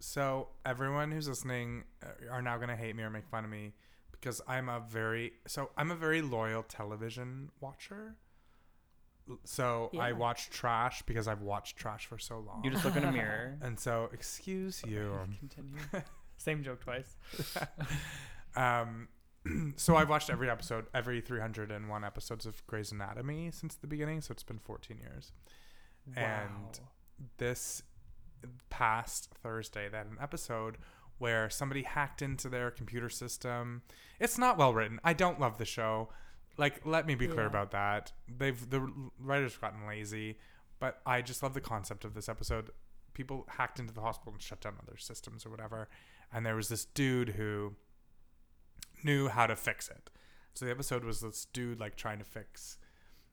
so 0.00 0.48
everyone 0.66 1.10
who's 1.12 1.28
listening 1.28 1.84
uh, 2.04 2.30
are 2.30 2.42
now 2.42 2.58
gonna 2.58 2.76
hate 2.76 2.94
me 2.94 3.02
or 3.04 3.10
make 3.10 3.26
fun 3.28 3.44
of 3.44 3.50
me 3.50 3.72
because 4.10 4.40
I'm 4.46 4.68
a 4.68 4.80
very 4.80 5.32
so 5.46 5.70
I'm 5.78 5.90
a 5.90 5.96
very 5.96 6.20
loyal 6.20 6.62
television 6.62 7.50
watcher. 7.60 8.16
L- 9.32 9.38
So 9.44 9.90
I 9.98 10.08
Yeah. 10.08 10.12
watch 10.12 10.50
trash 10.50 11.02
because 11.02 11.26
I've 11.28 11.42
watched 11.42 11.76
trash 11.76 12.06
for 12.06 12.18
so 12.18 12.38
long. 12.38 12.62
You 12.64 12.70
just 12.70 12.84
look 12.84 12.96
in 12.96 13.04
a 13.04 13.12
mirror. 13.20 13.58
and 13.60 13.78
so, 13.78 14.08
excuse 14.12 14.82
you. 14.86 15.18
Continue. 15.40 15.78
Same 16.36 16.62
joke 16.62 16.80
twice. 16.80 17.16
Um, 18.54 19.08
so 19.76 19.96
I've 19.96 20.08
watched 20.10 20.28
every 20.30 20.50
episode, 20.50 20.86
every 20.94 21.20
301 21.20 22.04
episodes 22.04 22.44
of 22.46 22.64
Grey's 22.66 22.92
Anatomy 22.92 23.50
since 23.50 23.74
the 23.74 23.86
beginning. 23.86 24.20
So 24.20 24.32
it's 24.32 24.42
been 24.42 24.58
14 24.58 24.98
years. 24.98 25.32
Wow. 26.16 26.22
And 26.22 26.80
this 27.38 27.82
past 28.70 29.30
Thursday, 29.42 29.88
they 29.88 29.96
had 29.96 30.06
an 30.06 30.18
episode 30.20 30.76
where 31.18 31.48
somebody 31.48 31.82
hacked 31.82 32.20
into 32.20 32.48
their 32.48 32.70
computer 32.70 33.08
system. 33.08 33.82
It's 34.20 34.36
not 34.38 34.58
well 34.58 34.74
written. 34.74 35.00
I 35.04 35.12
don't 35.14 35.40
love 35.40 35.58
the 35.58 35.64
show. 35.64 36.10
Like, 36.58 36.84
let 36.86 37.06
me 37.06 37.14
be 37.14 37.26
clear 37.26 37.42
Yeah. 37.42 37.46
about 37.48 37.70
that. 37.72 38.12
They've 38.28 38.68
the 38.70 38.80
writers 39.18 39.52
have 39.52 39.60
gotten 39.60 39.86
lazy, 39.86 40.38
but 40.78 41.00
I 41.06 41.22
just 41.22 41.42
love 41.42 41.54
the 41.54 41.60
concept 41.60 42.04
of 42.04 42.14
this 42.14 42.28
episode. 42.28 42.70
People 43.14 43.46
hacked 43.48 43.78
into 43.78 43.92
the 43.94 44.00
hospital 44.00 44.32
and 44.32 44.42
shut 44.42 44.60
down 44.60 44.74
other 44.86 44.96
systems 44.96 45.44
or 45.46 45.50
whatever, 45.50 45.88
and 46.32 46.44
there 46.44 46.54
was 46.56 46.68
this 46.68 46.84
dude 46.84 47.30
who 47.30 47.74
knew 49.04 49.28
how 49.28 49.46
to 49.46 49.56
fix 49.56 49.88
it. 49.88 50.10
So 50.54 50.64
the 50.66 50.70
episode 50.70 51.04
was 51.04 51.20
this 51.20 51.46
dude 51.52 51.80
like 51.80 51.96
trying 51.96 52.18
to 52.18 52.24
fix. 52.24 52.78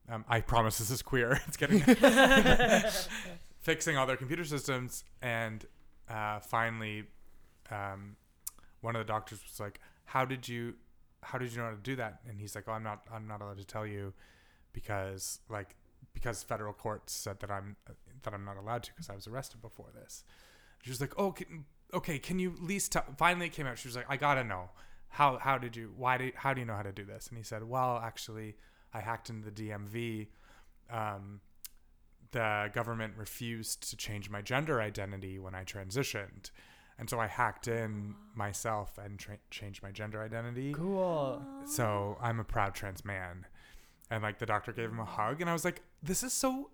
Um, 0.08 0.26
I 0.28 0.42
promise 0.42 0.78
this 0.80 0.90
is 0.90 1.02
queer. 1.02 1.40
It's 1.48 1.58
getting 1.58 1.82
fixing 3.62 3.98
all 3.98 4.06
their 4.06 4.18
computer 4.18 4.46
systems, 4.46 5.04
and 5.22 5.66
uh, 6.10 6.40
finally, 6.40 7.04
um, 7.70 8.16
one 8.82 8.96
of 8.96 9.06
the 9.06 9.12
doctors 9.12 9.42
was 9.44 9.60
like, 9.60 9.80
"How 10.06 10.26
did 10.26 10.48
you, 10.48 10.76
how 11.24 11.38
did 11.38 11.52
you 11.52 11.60
know 11.60 11.66
how 11.66 11.72
to 11.72 11.78
do 11.78 11.96
that?" 11.98 12.20
And 12.28 12.40
he's 12.40 12.56
like, 12.56 12.66
"Oh, 12.68 12.74
I'm 12.74 12.84
not, 12.84 13.04
I'm 13.14 13.28
not 13.28 13.42
allowed 13.42 13.58
to 13.58 13.66
tell 13.66 13.86
you, 13.86 14.14
because 14.74 15.40
like, 15.50 15.76
because 16.14 16.44
federal 16.44 16.74
courts 16.74 17.14
said 17.14 17.40
that 17.40 17.52
I'm, 17.52 17.76
that 18.24 18.34
I'm 18.34 18.46
not 18.46 18.58
allowed 18.58 18.84
to 18.84 18.92
because 18.92 19.10
I 19.10 19.16
was 19.16 19.28
arrested 19.28 19.62
before 19.62 19.90
this." 19.94 20.24
She 20.84 20.90
was 20.90 21.02
like, 21.02 21.14
"Oh, 21.18 21.32
can, 21.32 21.66
okay, 21.94 22.20
can 22.20 22.40
you 22.40 22.52
at 22.54 22.64
least 22.64 22.92
tell?" 22.94 23.06
Finally, 23.18 23.48
it 23.48 23.54
came 23.54 23.68
out. 23.68 23.78
She 23.78 23.88
was 23.88 23.96
like, 23.96 24.08
"I 24.10 24.18
gotta 24.18 24.44
know." 24.44 24.70
How, 25.12 25.40
how 25.40 25.58
did 25.58 25.76
you 25.76 25.92
why 25.98 26.18
did 26.20 26.36
how 26.36 26.54
do 26.54 26.60
you 26.60 26.68
know 26.68 26.76
how 26.76 26.84
to 26.84 26.92
do 26.92 27.04
this 27.04 27.30
and 27.30 27.38
he 27.40 27.44
said 27.44 27.68
well 27.68 27.98
actually 27.98 28.56
I 28.94 29.00
hacked 29.00 29.32
into 29.32 29.50
the 29.50 29.70
DMV 29.70 30.28
um, 30.92 31.42
the 32.32 32.70
government 32.74 33.14
refused 33.18 33.90
to 33.90 33.98
change 33.98 34.30
my 34.30 34.42
gender 34.42 34.82
identity 34.82 35.40
when 35.40 35.56
I 35.56 35.64
transitioned. 35.64 36.52
And 37.00 37.10
so 37.10 37.20
I 37.20 37.28
hacked 37.28 37.70
in 37.70 38.14
myself 38.36 38.98
and 38.98 39.18
tra- 39.18 39.38
changed 39.50 39.82
my 39.82 39.92
gender 39.92 40.22
identity. 40.22 40.74
Cool. 40.74 41.42
So 41.66 42.18
I'm 42.22 42.40
a 42.40 42.44
proud 42.44 42.76
trans 42.76 43.06
man. 43.06 43.46
And 44.12 44.22
like 44.22 44.40
the 44.40 44.46
doctor 44.46 44.74
gave 44.74 44.90
him 44.90 45.00
a 45.00 45.06
hug. 45.06 45.40
And 45.40 45.50
I 45.50 45.54
was 45.54 45.64
like, 45.64 45.82
this 46.04 46.24
is 46.24 46.34
so 46.34 46.72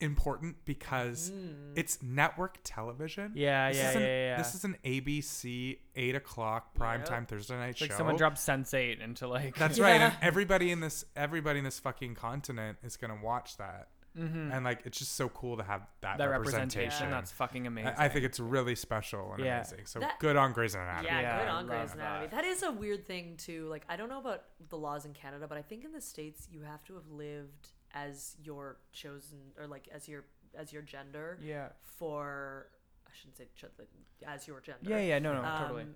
important 0.00 0.56
because 0.64 1.30
hmm. 1.32 1.72
it's 1.76 2.02
network 2.02 2.58
television. 2.64 3.32
Yeah, 3.34 3.68
This 3.68 3.78
yeah, 3.78 3.90
is 3.90 3.96
an, 3.96 4.02
yeah, 4.02 4.08
yeah. 4.08 4.36
This 4.38 4.54
is 4.54 4.64
an 4.64 4.76
ABC 4.84 5.78
8 5.94 6.14
o'clock 6.16 6.76
primetime 6.76 7.28
Thursday 7.28 7.54
night 7.54 7.70
It's 7.70 7.80
like 7.80 7.92
show. 7.92 7.98
someone 7.98 8.16
dropped 8.16 8.38
Sense8 8.38 9.00
into 9.02 9.28
like. 9.28 9.56
That's 9.56 9.78
right. 9.78 10.00
And 10.00 10.14
everybody 10.22 10.72
in 10.72 10.80
this 10.80 11.04
everybody 11.14 11.58
in 11.58 11.64
this 11.64 11.78
fucking 11.78 12.14
continent 12.14 12.78
is 12.82 12.96
gonna 12.96 13.18
watch 13.22 13.56
that. 13.58 13.88
Mhm. 14.18 14.52
And 14.52 14.64
like 14.64 14.82
it's 14.84 14.98
just 14.98 15.12
so 15.14 15.28
cool 15.28 15.56
to 15.56 15.62
have 15.62 15.82
that, 16.00 16.18
that 16.18 16.24
representation. 16.26 16.80
representation. 16.82 17.10
That's 17.10 17.30
fucking 17.32 17.66
amazing. 17.66 17.92
I, 17.96 18.06
I 18.06 18.08
think 18.08 18.24
it's 18.24 18.40
really 18.40 18.74
special 18.74 19.32
and 19.34 19.44
Yeah. 19.44 19.58
amazing. 19.58 19.86
So 19.86 20.00
That- 20.00 20.18
good 20.18 20.36
on 20.36 20.52
Grey's 20.52 20.74
Anatomy. 20.74 21.06
Yeah, 21.06 21.20
Yeah, 21.20 21.38
good 21.40 21.48
on 21.48 21.66
Grey's 21.66 21.78
love 21.90 21.94
Anatomy. 21.94 22.26
that. 22.26 22.36
That 22.36 22.44
is 22.44 22.62
a 22.64 22.72
weird 22.72 23.06
thing 23.06 23.36
too. 23.36 23.66
Like 23.68 23.84
I 23.88 23.96
don't 23.96 24.08
know 24.08 24.18
about 24.18 24.44
the 24.68 24.76
laws 24.76 25.04
in 25.06 25.12
Canada, 25.12 25.46
but 25.48 25.56
I 25.58 25.62
think 25.62 25.84
in 25.84 25.92
the 25.92 26.00
states 26.00 26.48
you 26.50 26.62
have 26.62 26.82
to 26.86 26.94
have 26.94 27.06
lived 27.08 27.68
as 27.92 28.36
your 28.42 28.78
chosen 28.92 29.38
or 29.58 29.66
like 29.66 29.86
as 29.92 30.08
your 30.08 30.24
as 30.56 30.72
your 30.72 30.82
gender 30.82 31.38
yeah. 31.40 31.68
for 31.82 32.66
I 33.06 33.10
shouldn't 33.14 33.36
say 33.36 33.46
ch- 33.56 33.64
as 34.26 34.46
your 34.48 34.60
gender. 34.60 34.90
Yeah, 34.90 34.98
yeah, 35.00 35.18
no, 35.18 35.40
no, 35.40 35.58
totally. 35.58 35.86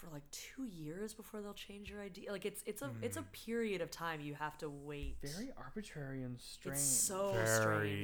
For 0.00 0.08
like 0.10 0.22
two 0.30 0.64
years 0.64 1.12
before 1.12 1.42
they'll 1.42 1.52
change 1.52 1.90
your 1.90 2.00
ID. 2.00 2.28
Like 2.30 2.46
it's 2.46 2.62
it's 2.64 2.80
a 2.80 2.90
it's 3.02 3.18
Hmm. 3.18 3.22
a 3.24 3.26
period 3.46 3.82
of 3.82 3.90
time 3.90 4.20
you 4.22 4.34
have 4.34 4.56
to 4.58 4.70
wait. 4.70 5.18
Very 5.22 5.50
arbitrary 5.58 6.22
and 6.22 6.40
strange. 6.40 6.78
It's 6.78 6.82
so 6.86 7.32
Very 7.34 7.46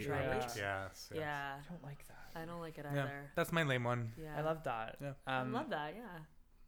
strange, 0.02 0.06
right? 0.08 0.26
Yeah. 0.26 0.38
yes, 0.38 0.56
yes. 0.56 1.10
Yeah, 1.14 1.54
I 1.58 1.70
don't 1.72 1.82
like 1.82 2.06
that. 2.08 2.38
I 2.40 2.44
don't 2.44 2.60
like 2.60 2.76
it 2.76 2.84
Yeah, 2.92 3.04
either. 3.04 3.30
that's 3.34 3.50
my 3.50 3.62
lame 3.62 3.84
one. 3.84 4.12
Yeah, 4.22 4.34
I 4.36 4.42
love 4.42 4.62
that. 4.64 4.96
Yeah. 5.00 5.08
Um, 5.26 5.54
I 5.54 5.58
love 5.58 5.70
that. 5.70 5.94
Yeah. 5.96 6.02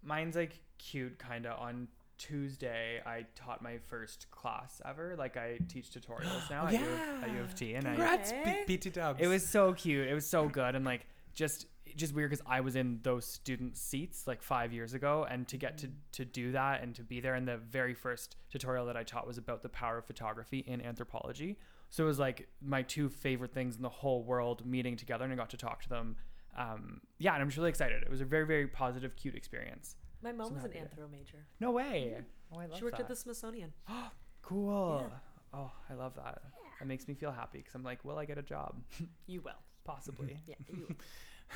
Mine's 0.02 0.34
like 0.34 0.60
cute, 0.78 1.18
kind 1.18 1.44
of. 1.44 1.60
On 1.60 1.88
Tuesday, 2.16 3.00
I 3.04 3.26
taught 3.34 3.60
my 3.62 3.78
first 3.88 4.30
class 4.30 4.80
ever. 4.84 5.14
Like 5.18 5.36
I 5.36 5.58
teach 5.68 5.90
tutorials 5.90 6.48
now 6.50 6.66
at, 6.68 6.72
U, 6.72 6.86
at 7.22 7.30
U 7.32 7.40
of 7.42 7.54
T, 7.54 7.74
and 7.74 7.86
I 7.86 7.90
Congrats, 7.90 8.32
Okay. 8.32 8.64
B- 8.66 8.76
BT 8.76 8.90
Dubs. 8.90 9.20
it 9.20 9.26
was 9.26 9.46
so 9.46 9.72
cute. 9.74 10.08
It 10.08 10.14
was 10.14 10.26
so 10.26 10.48
good, 10.48 10.74
and 10.74 10.84
like 10.86 11.06
just 11.34 11.66
just 11.96 12.14
weird 12.14 12.30
because 12.30 12.44
I 12.46 12.60
was 12.60 12.76
in 12.76 13.00
those 13.02 13.24
student 13.24 13.76
seats 13.76 14.26
like 14.26 14.42
five 14.42 14.72
years 14.72 14.94
ago, 14.94 15.26
and 15.28 15.46
to 15.48 15.56
get 15.56 15.78
to 15.78 15.90
to 16.12 16.24
do 16.24 16.52
that 16.52 16.82
and 16.82 16.94
to 16.96 17.02
be 17.02 17.20
there, 17.20 17.34
and 17.34 17.46
the 17.46 17.56
very 17.56 17.94
first 17.94 18.36
tutorial 18.50 18.86
that 18.86 18.96
I 18.96 19.02
taught 19.04 19.26
was 19.26 19.38
about 19.38 19.62
the 19.62 19.68
power 19.68 19.98
of 19.98 20.06
photography 20.06 20.58
in 20.60 20.80
anthropology. 20.80 21.58
So 21.90 22.04
it 22.04 22.06
was 22.06 22.18
like 22.18 22.48
my 22.60 22.82
two 22.82 23.08
favorite 23.08 23.52
things 23.52 23.76
in 23.76 23.82
the 23.82 23.88
whole 23.88 24.22
world 24.22 24.66
meeting 24.66 24.96
together, 24.96 25.24
and 25.24 25.32
I 25.32 25.36
got 25.36 25.50
to 25.50 25.56
talk 25.56 25.82
to 25.82 25.88
them. 25.88 26.16
Um, 26.56 27.00
yeah, 27.18 27.34
and 27.34 27.42
I'm 27.42 27.48
just 27.48 27.58
really 27.58 27.70
excited. 27.70 28.02
It 28.02 28.10
was 28.10 28.20
a 28.20 28.24
very 28.24 28.46
very 28.46 28.66
positive, 28.66 29.16
cute 29.16 29.34
experience. 29.34 29.96
My 30.22 30.32
mom 30.32 30.48
So 30.48 30.54
was 30.54 30.64
an 30.64 30.72
anthro 30.72 31.10
major. 31.10 31.46
No 31.60 31.70
way. 31.70 32.16
Oh, 32.52 32.58
I 32.58 32.62
love 32.62 32.70
that. 32.70 32.78
She 32.78 32.84
worked 32.84 32.96
that. 32.96 33.04
at 33.04 33.08
the 33.08 33.16
Smithsonian. 33.16 33.72
Oh, 33.88 34.10
cool. 34.42 35.10
Oh, 35.54 35.70
I 35.88 35.94
love 35.94 36.14
that. 36.16 36.42
That 36.78 36.86
makes 36.86 37.08
me 37.08 37.14
feel 37.14 37.32
happy 37.32 37.58
because 37.58 37.74
I'm 37.74 37.82
like, 37.82 38.04
will 38.04 38.18
I 38.18 38.24
get 38.24 38.38
a 38.38 38.42
job? 38.42 38.76
You 39.26 39.40
will. 39.42 39.52
Possibly. 39.84 40.36
Yeah. 40.46 40.54
You 40.68 40.86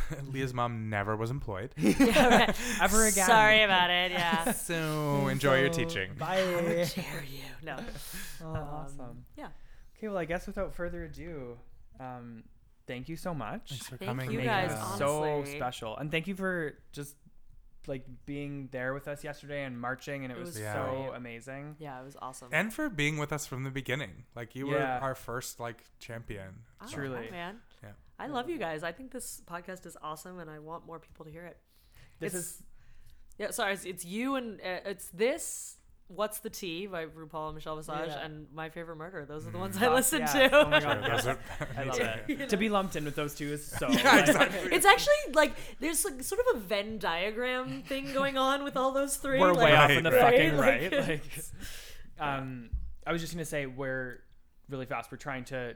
Leah's 0.32 0.54
mom 0.54 0.88
never 0.90 1.16
was 1.16 1.30
employed. 1.30 1.70
yeah 1.76 2.28
right. 2.46 2.56
Ever 2.82 3.06
again. 3.06 3.26
Sorry 3.26 3.62
about 3.62 3.90
it. 3.90 4.12
Yeah. 4.12 4.52
so 4.52 5.28
enjoy 5.28 5.60
your 5.60 5.68
teaching. 5.70 6.12
Bye. 6.18 6.36
Dare 6.36 7.24
you? 7.30 7.42
No. 7.62 7.76
Oh, 8.42 8.46
Um, 8.46 8.56
awesome. 8.56 9.24
Yeah. 9.36 9.48
Okay, 9.96 10.08
well, 10.08 10.18
I 10.18 10.24
guess 10.24 10.46
without 10.46 10.74
further 10.74 11.04
ado, 11.04 11.56
um, 12.00 12.42
thank 12.86 13.08
you 13.08 13.16
so 13.16 13.32
much. 13.34 13.70
Thanks 13.70 13.86
for 13.88 13.96
Thank 13.96 14.08
coming. 14.08 14.30
you 14.32 14.40
guys, 14.42 14.70
this 14.70 14.80
Leah. 14.80 14.98
so 14.98 15.44
special, 15.44 15.96
and 15.96 16.10
thank 16.10 16.26
you 16.26 16.34
for 16.34 16.74
just 16.92 17.14
like 17.86 18.04
being 18.26 18.68
there 18.72 18.94
with 18.94 19.06
us 19.08 19.22
yesterday 19.24 19.64
and 19.64 19.80
marching, 19.80 20.24
and 20.24 20.32
it, 20.32 20.36
It 20.36 20.40
was, 20.40 20.50
was 20.54 20.60
Yeah. 20.60 20.72
so 20.86 20.90
great. 21.08 21.16
amazing. 21.16 21.76
Yeah, 21.78 22.00
it 22.00 22.04
was 22.04 22.16
awesome. 22.20 22.48
and 22.52 22.72
for 22.72 22.88
being 22.88 23.18
with 23.18 23.32
us 23.32 23.46
from 23.46 23.64
the 23.64 23.70
beginning. 23.70 24.24
Like 24.34 24.54
you 24.56 24.70
Yeah. 24.72 24.98
were 24.98 25.02
our 25.04 25.14
first 25.14 25.58
like 25.60 25.84
champion. 25.98 26.62
Oh, 26.80 26.86
So- 26.86 26.94
Truly. 26.96 27.28
man. 27.30 27.58
Yeah. 28.18 28.24
I 28.24 28.28
love 28.28 28.48
you 28.50 28.58
guys. 28.58 28.82
I 28.82 28.92
think 28.92 29.10
this 29.12 29.42
podcast 29.46 29.86
is 29.86 29.96
awesome, 30.02 30.38
and 30.38 30.50
I 30.50 30.58
want 30.58 30.86
more 30.86 30.98
people 30.98 31.24
to 31.24 31.30
hear 31.30 31.44
it. 31.46 31.56
This 32.20 32.32
It's- 32.34 32.44
is 32.44 32.62
Yeah, 33.38 33.50
sorry, 33.50 33.72
it's, 33.74 33.84
it's 33.84 34.04
you 34.04 34.36
and 34.36 34.60
uh, 34.60 34.80
it's 34.90 35.08
this. 35.08 35.78
What's 36.08 36.40
the 36.40 36.50
Tea 36.50 36.86
by 36.86 37.06
RuPaul 37.06 37.46
and 37.46 37.54
Michelle 37.54 37.76
Visage, 37.76 38.08
Yeah. 38.08 38.20
and 38.24 38.46
My 38.52 38.68
Favorite 38.68 38.96
Murder. 38.96 39.24
Those 39.24 39.46
are 39.46 39.50
the 39.50 39.56
Mm. 39.56 39.60
ones 39.62 39.76
I 39.82 39.88
listen 39.88 40.20
yes. 40.20 40.32
to. 40.34 40.54
Oh 40.54 40.68
my 40.68 40.78
God, 40.86 41.02
those 41.10 41.26
are- 41.26 41.38
I 41.76 41.84
love 41.84 41.98
Yeah. 41.98 42.18
it. 42.28 42.48
To 42.50 42.56
be 42.58 42.68
lumped 42.68 42.96
in 42.96 43.06
with 43.06 43.14
those 43.16 43.34
two 43.34 43.50
is 43.54 43.66
so. 43.66 43.88
Yeah, 43.90 44.02
like- 44.16 44.28
exactly. 44.28 44.74
It's 44.74 44.84
actually 44.84 45.14
like 45.32 45.54
there's 45.80 46.04
like 46.04 46.22
sort 46.22 46.42
of 46.50 46.56
a 46.56 46.58
Venn 46.60 46.98
diagram 46.98 47.82
thing 47.84 48.12
going 48.12 48.36
on 48.36 48.62
with 48.62 48.76
all 48.76 48.92
those 48.92 49.16
three. 49.16 49.40
We're 49.40 49.54
like, 49.54 49.64
way 49.64 49.74
off 49.74 49.88
Right, 49.88 49.96
in 49.98 50.04
the 50.04 50.10
right. 50.10 50.20
fucking 50.20 50.56
Like, 50.58 50.60
right. 50.60 50.92
Like, 50.92 51.26
it's- 51.26 51.52
um, 52.20 52.68
I 53.06 53.12
was 53.12 53.22
just 53.22 53.32
gonna 53.32 53.46
say 53.46 53.64
we're 53.64 54.18
really 54.68 54.86
fast. 54.86 55.10
We're 55.10 55.16
trying 55.18 55.44
to, 55.46 55.74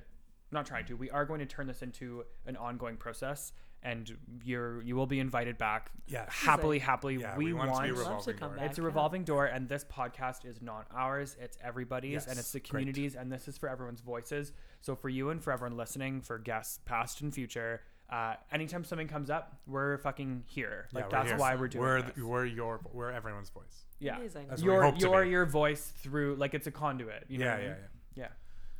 not 0.53 0.67
trying 0.67 0.87
to. 0.87 0.97
We 0.97 1.11
are 1.11 1.25
going 1.25 1.41
to 1.41 1.47
turn 1.47 1.67
this 1.67 1.83
into 1.83 2.25
an 2.47 2.57
ongoing 2.57 2.97
process, 2.97 3.53
and 3.83 4.17
you're 4.45 4.83
you 4.83 4.97
will 4.97 5.07
be 5.07 5.21
invited 5.21 5.59
back. 5.59 5.91
Yes. 6.07 6.29
Happily, 6.31 6.79
happily. 6.79 7.17
Yeah, 7.17 7.37
we, 7.37 7.47
we 7.47 7.53
want 7.53 7.71
it 7.71 7.75
to 7.75 7.83
be 7.83 7.93
want. 7.93 8.09
I'd 8.09 8.23
to 8.25 8.33
revolving 8.33 8.37
come 8.39 8.49
door. 8.51 8.57
back. 8.59 8.67
it's 8.71 8.79
a 8.79 8.81
yeah. 8.81 8.87
revolving 8.87 9.25
door, 9.25 9.47
and 9.47 9.69
this 9.69 9.85
podcast 9.85 10.45
is 10.45 10.63
not 10.63 10.87
ours. 10.95 11.37
It's 11.41 11.59
everybody's, 11.63 12.27
and 12.27 12.39
it's 12.39 12.53
the 12.53 12.61
great. 12.61 12.71
communities, 12.71 13.15
and 13.15 13.31
this 13.31 13.49
is 13.49 13.59
for 13.59 13.69
everyone's 13.69 14.01
voices. 14.01 14.53
So 14.81 14.95
for 14.95 15.09
you 15.09 15.31
and 15.31 15.43
for 15.43 15.53
everyone 15.53 15.77
listening, 15.77 16.21
for 16.21 16.39
guests 16.39 16.81
past 16.85 17.21
and 17.21 17.35
future, 17.35 17.81
uh, 18.11 18.35
anytime 18.53 18.85
something 18.85 19.09
comes 19.09 19.31
up, 19.31 19.57
we're 19.67 19.99
fucking 19.99 20.45
here. 20.47 20.87
Like 20.93 21.05
we're 21.05 21.11
that's 21.11 21.31
here. 21.31 21.39
why 21.39 21.55
we're 21.57 21.69
doing 21.69 21.83
We're 21.85 22.03
this. 22.03 22.17
we're 22.17 22.47
your 22.47 22.81
we're 22.93 23.11
everyone's 23.11 23.51
voice. 23.51 23.85
yeah, 23.99 24.17
Amazing. 24.17 24.47
That's 24.49 24.63
you're 24.63 24.95
you're 24.97 25.25
your 25.25 25.45
voice 25.45 25.93
through 25.99 26.37
like 26.37 26.55
it's 26.55 26.69
a 26.69 26.71
conduit. 26.71 27.25
You 27.29 27.39
know 27.39 27.47
yeah, 27.47 27.51
what 27.53 27.61
I 27.61 27.63
yeah, 27.63 27.69
mean? 27.69 27.77
yeah. 28.15 28.23
yeah, 28.25 28.29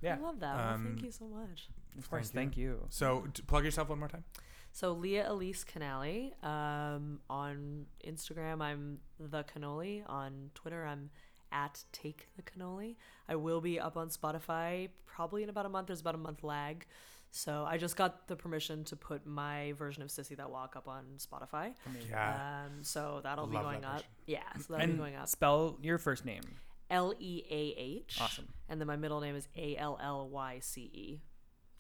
yeah. 0.07 0.17
I 0.21 0.23
love 0.25 0.41
that. 0.41 0.57
Well, 0.57 0.75
Um, 0.75 0.85
thank 0.87 1.03
you 1.05 1.11
so 1.11 1.27
much. 1.27 1.69
Of 1.99 2.09
course, 2.11 2.31
Thank 2.31 2.53
thank 2.53 2.57
you. 2.59 2.87
So 2.91 3.27
t- 3.33 3.43
plug 3.47 3.65
yourself 3.65 3.89
one 3.89 3.99
more 3.99 4.09
time. 4.09 4.25
So 4.73 4.93
Leah 4.93 5.31
Elise 5.31 5.65
Canali. 5.65 6.33
Um, 6.45 7.21
on 7.31 7.87
Instagram, 8.07 8.61
I'm 8.61 8.99
the 9.19 9.45
cannoli. 9.45 10.03
On 10.09 10.51
Twitter, 10.55 10.85
I'm 10.87 11.11
at 11.53 11.83
take 11.93 12.29
the 12.37 12.43
cannoli. 12.43 12.97
I 13.29 13.37
will 13.37 13.61
be 13.61 13.81
up 13.81 13.97
on 13.97 14.09
Spotify 14.11 14.91
probably 15.07 15.43
in 15.43 15.49
about 15.49 15.65
a 15.65 15.69
month. 15.71 15.87
There's 15.87 16.01
about 16.03 16.15
a 16.15 16.19
month 16.19 16.43
lag. 16.45 16.85
So 17.31 17.65
I 17.69 17.77
just 17.79 17.97
got 17.97 18.29
the 18.29 18.37
permission 18.37 18.85
to 18.85 18.97
put 18.97 19.27
my 19.27 19.73
version 19.73 20.03
of 20.03 20.09
Sissy 20.09 20.37
That 20.37 20.51
Walk 20.51 20.75
up 20.77 20.89
on 20.89 21.05
Spotify. 21.19 21.73
Yeah. 22.11 22.65
Um, 22.67 22.83
so 22.83 23.21
that'll 23.23 23.47
be 23.47 23.55
Love 23.57 23.65
going 23.65 23.81
that 23.83 23.87
up. 23.89 23.95
version. 23.97 24.09
Yeah, 24.27 24.41
so 24.61 24.73
that'll 24.75 24.87
be 24.87 24.93
going 24.95 25.17
up. 25.17 25.29
spell 25.29 25.79
your 25.83 25.99
first 25.99 26.25
name. 26.25 26.43
L 26.91 27.15
E 27.19 27.43
A 27.51 27.75
H. 27.79 28.19
Awesome. 28.21 28.49
And 28.69 28.81
then 28.81 28.87
my 28.89 28.97
middle 28.97 29.21
name 29.21 29.37
is 29.37 29.49
A 29.57 29.77
L 29.77 29.99
L 30.03 30.29
Y 30.29 30.59
C 30.61 30.83
E. 30.83 31.21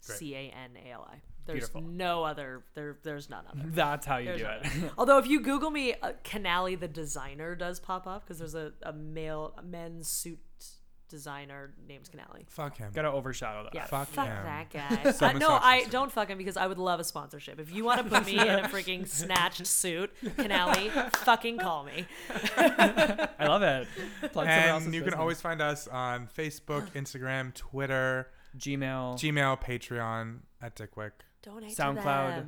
C 0.00 0.34
A 0.34 0.38
N 0.38 0.70
A 0.84 0.92
L 0.92 1.08
I. 1.10 1.20
There's 1.46 1.68
Beautiful. 1.70 1.82
no 1.82 2.24
other. 2.24 2.64
There, 2.74 2.98
there's 3.02 3.30
none 3.30 3.44
other. 3.48 3.62
That's 3.66 4.04
how 4.04 4.16
you 4.16 4.26
There's 4.26 4.40
do 4.40 4.46
it. 4.46 4.66
other. 4.66 4.92
Although 4.98 5.18
if 5.18 5.28
you 5.28 5.40
Google 5.40 5.70
me, 5.70 5.94
uh, 5.94 6.12
Canali 6.24 6.78
the 6.78 6.88
designer 6.88 7.54
does 7.54 7.78
pop 7.78 8.06
up 8.06 8.24
because 8.24 8.38
there's 8.38 8.54
a, 8.56 8.72
a 8.82 8.92
male 8.92 9.54
a 9.56 9.62
men's 9.62 10.08
suit 10.08 10.40
designer 11.08 11.72
named 11.88 12.08
Canali. 12.10 12.48
Fuck 12.48 12.78
him. 12.78 12.90
Gotta 12.94 13.10
overshadow 13.10 13.64
that. 13.64 13.74
Yeah, 13.74 13.84
Fuck 13.86 14.08
fuck, 14.08 14.26
him. 14.26 14.44
that 14.44 14.70
guy. 15.04 15.10
So 15.12 15.26
Uh, 15.26 15.32
no, 15.32 15.50
I 15.50 15.84
don't 15.90 16.10
fuck 16.12 16.28
him 16.28 16.38
because 16.38 16.56
I 16.56 16.66
would 16.66 16.78
love 16.78 17.00
a 17.00 17.04
sponsorship. 17.04 17.58
If 17.60 17.72
you 17.74 17.84
want 17.84 18.02
to 18.04 18.08
put 18.10 18.26
me 18.26 18.38
in 18.38 18.48
a 18.48 18.62
freaking 18.68 19.06
snatched 19.06 19.66
suit, 19.66 20.10
Canali, 20.24 20.90
fucking 21.18 21.58
call 21.58 21.84
me. 21.84 22.06
I 22.58 23.46
love 23.46 23.62
it. 23.62 23.88
Plug 24.32 24.46
And 24.46 24.70
else's 24.70 24.94
you 24.94 25.02
can 25.02 25.14
always 25.14 25.40
find 25.40 25.60
us 25.60 25.86
on 25.88 26.28
Facebook, 26.36 26.90
Instagram, 26.94 27.54
Twitter, 27.54 28.28
Gmail. 28.58 29.14
Gmail, 29.18 29.60
Patreon 29.62 30.38
at 30.62 30.74
Dickwick. 30.76 31.12
Donate 31.42 31.76
SoundCloud. 31.76 32.46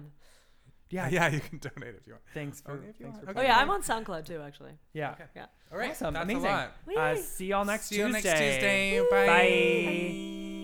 To 0.91 0.97
them. 0.97 1.11
yeah. 1.13 1.21
Yeah, 1.29 1.29
you 1.35 1.41
can 1.41 1.59
donate 1.59 1.95
if 1.97 2.07
you 2.07 2.13
want. 2.15 2.23
Thanks 2.35 2.61
for. 2.61 2.73
Okay, 2.73 2.89
if 2.89 3.01
you 3.01 3.07
thanks 3.07 3.17
want. 3.19 3.25
for 3.25 3.31
Okay. 3.33 3.41
Oh 3.41 3.43
yeah, 3.43 3.59
I'm 3.59 3.71
on 3.71 3.83
SoundCloud 3.83 4.27
too, 4.27 4.41
actually. 4.41 4.73
Yeah. 4.93 5.15
Yeah. 5.37 5.47
All 5.73 5.79
right. 5.79 5.91
Awesome. 5.91 6.15
That's 6.15 6.25
Amazing. 6.25 6.45
a 6.47 6.49
lot. 6.49 6.73
Uh, 6.97 7.17
see 7.17 7.47
y'all 7.47 7.65
next 7.65 7.87
See 7.87 7.97
you 7.99 8.07
Tuesday. 8.07 8.29
next 8.31 8.41
Tuesday. 8.41 9.01
Bye. 9.11 9.27
Bye. 9.27 10.58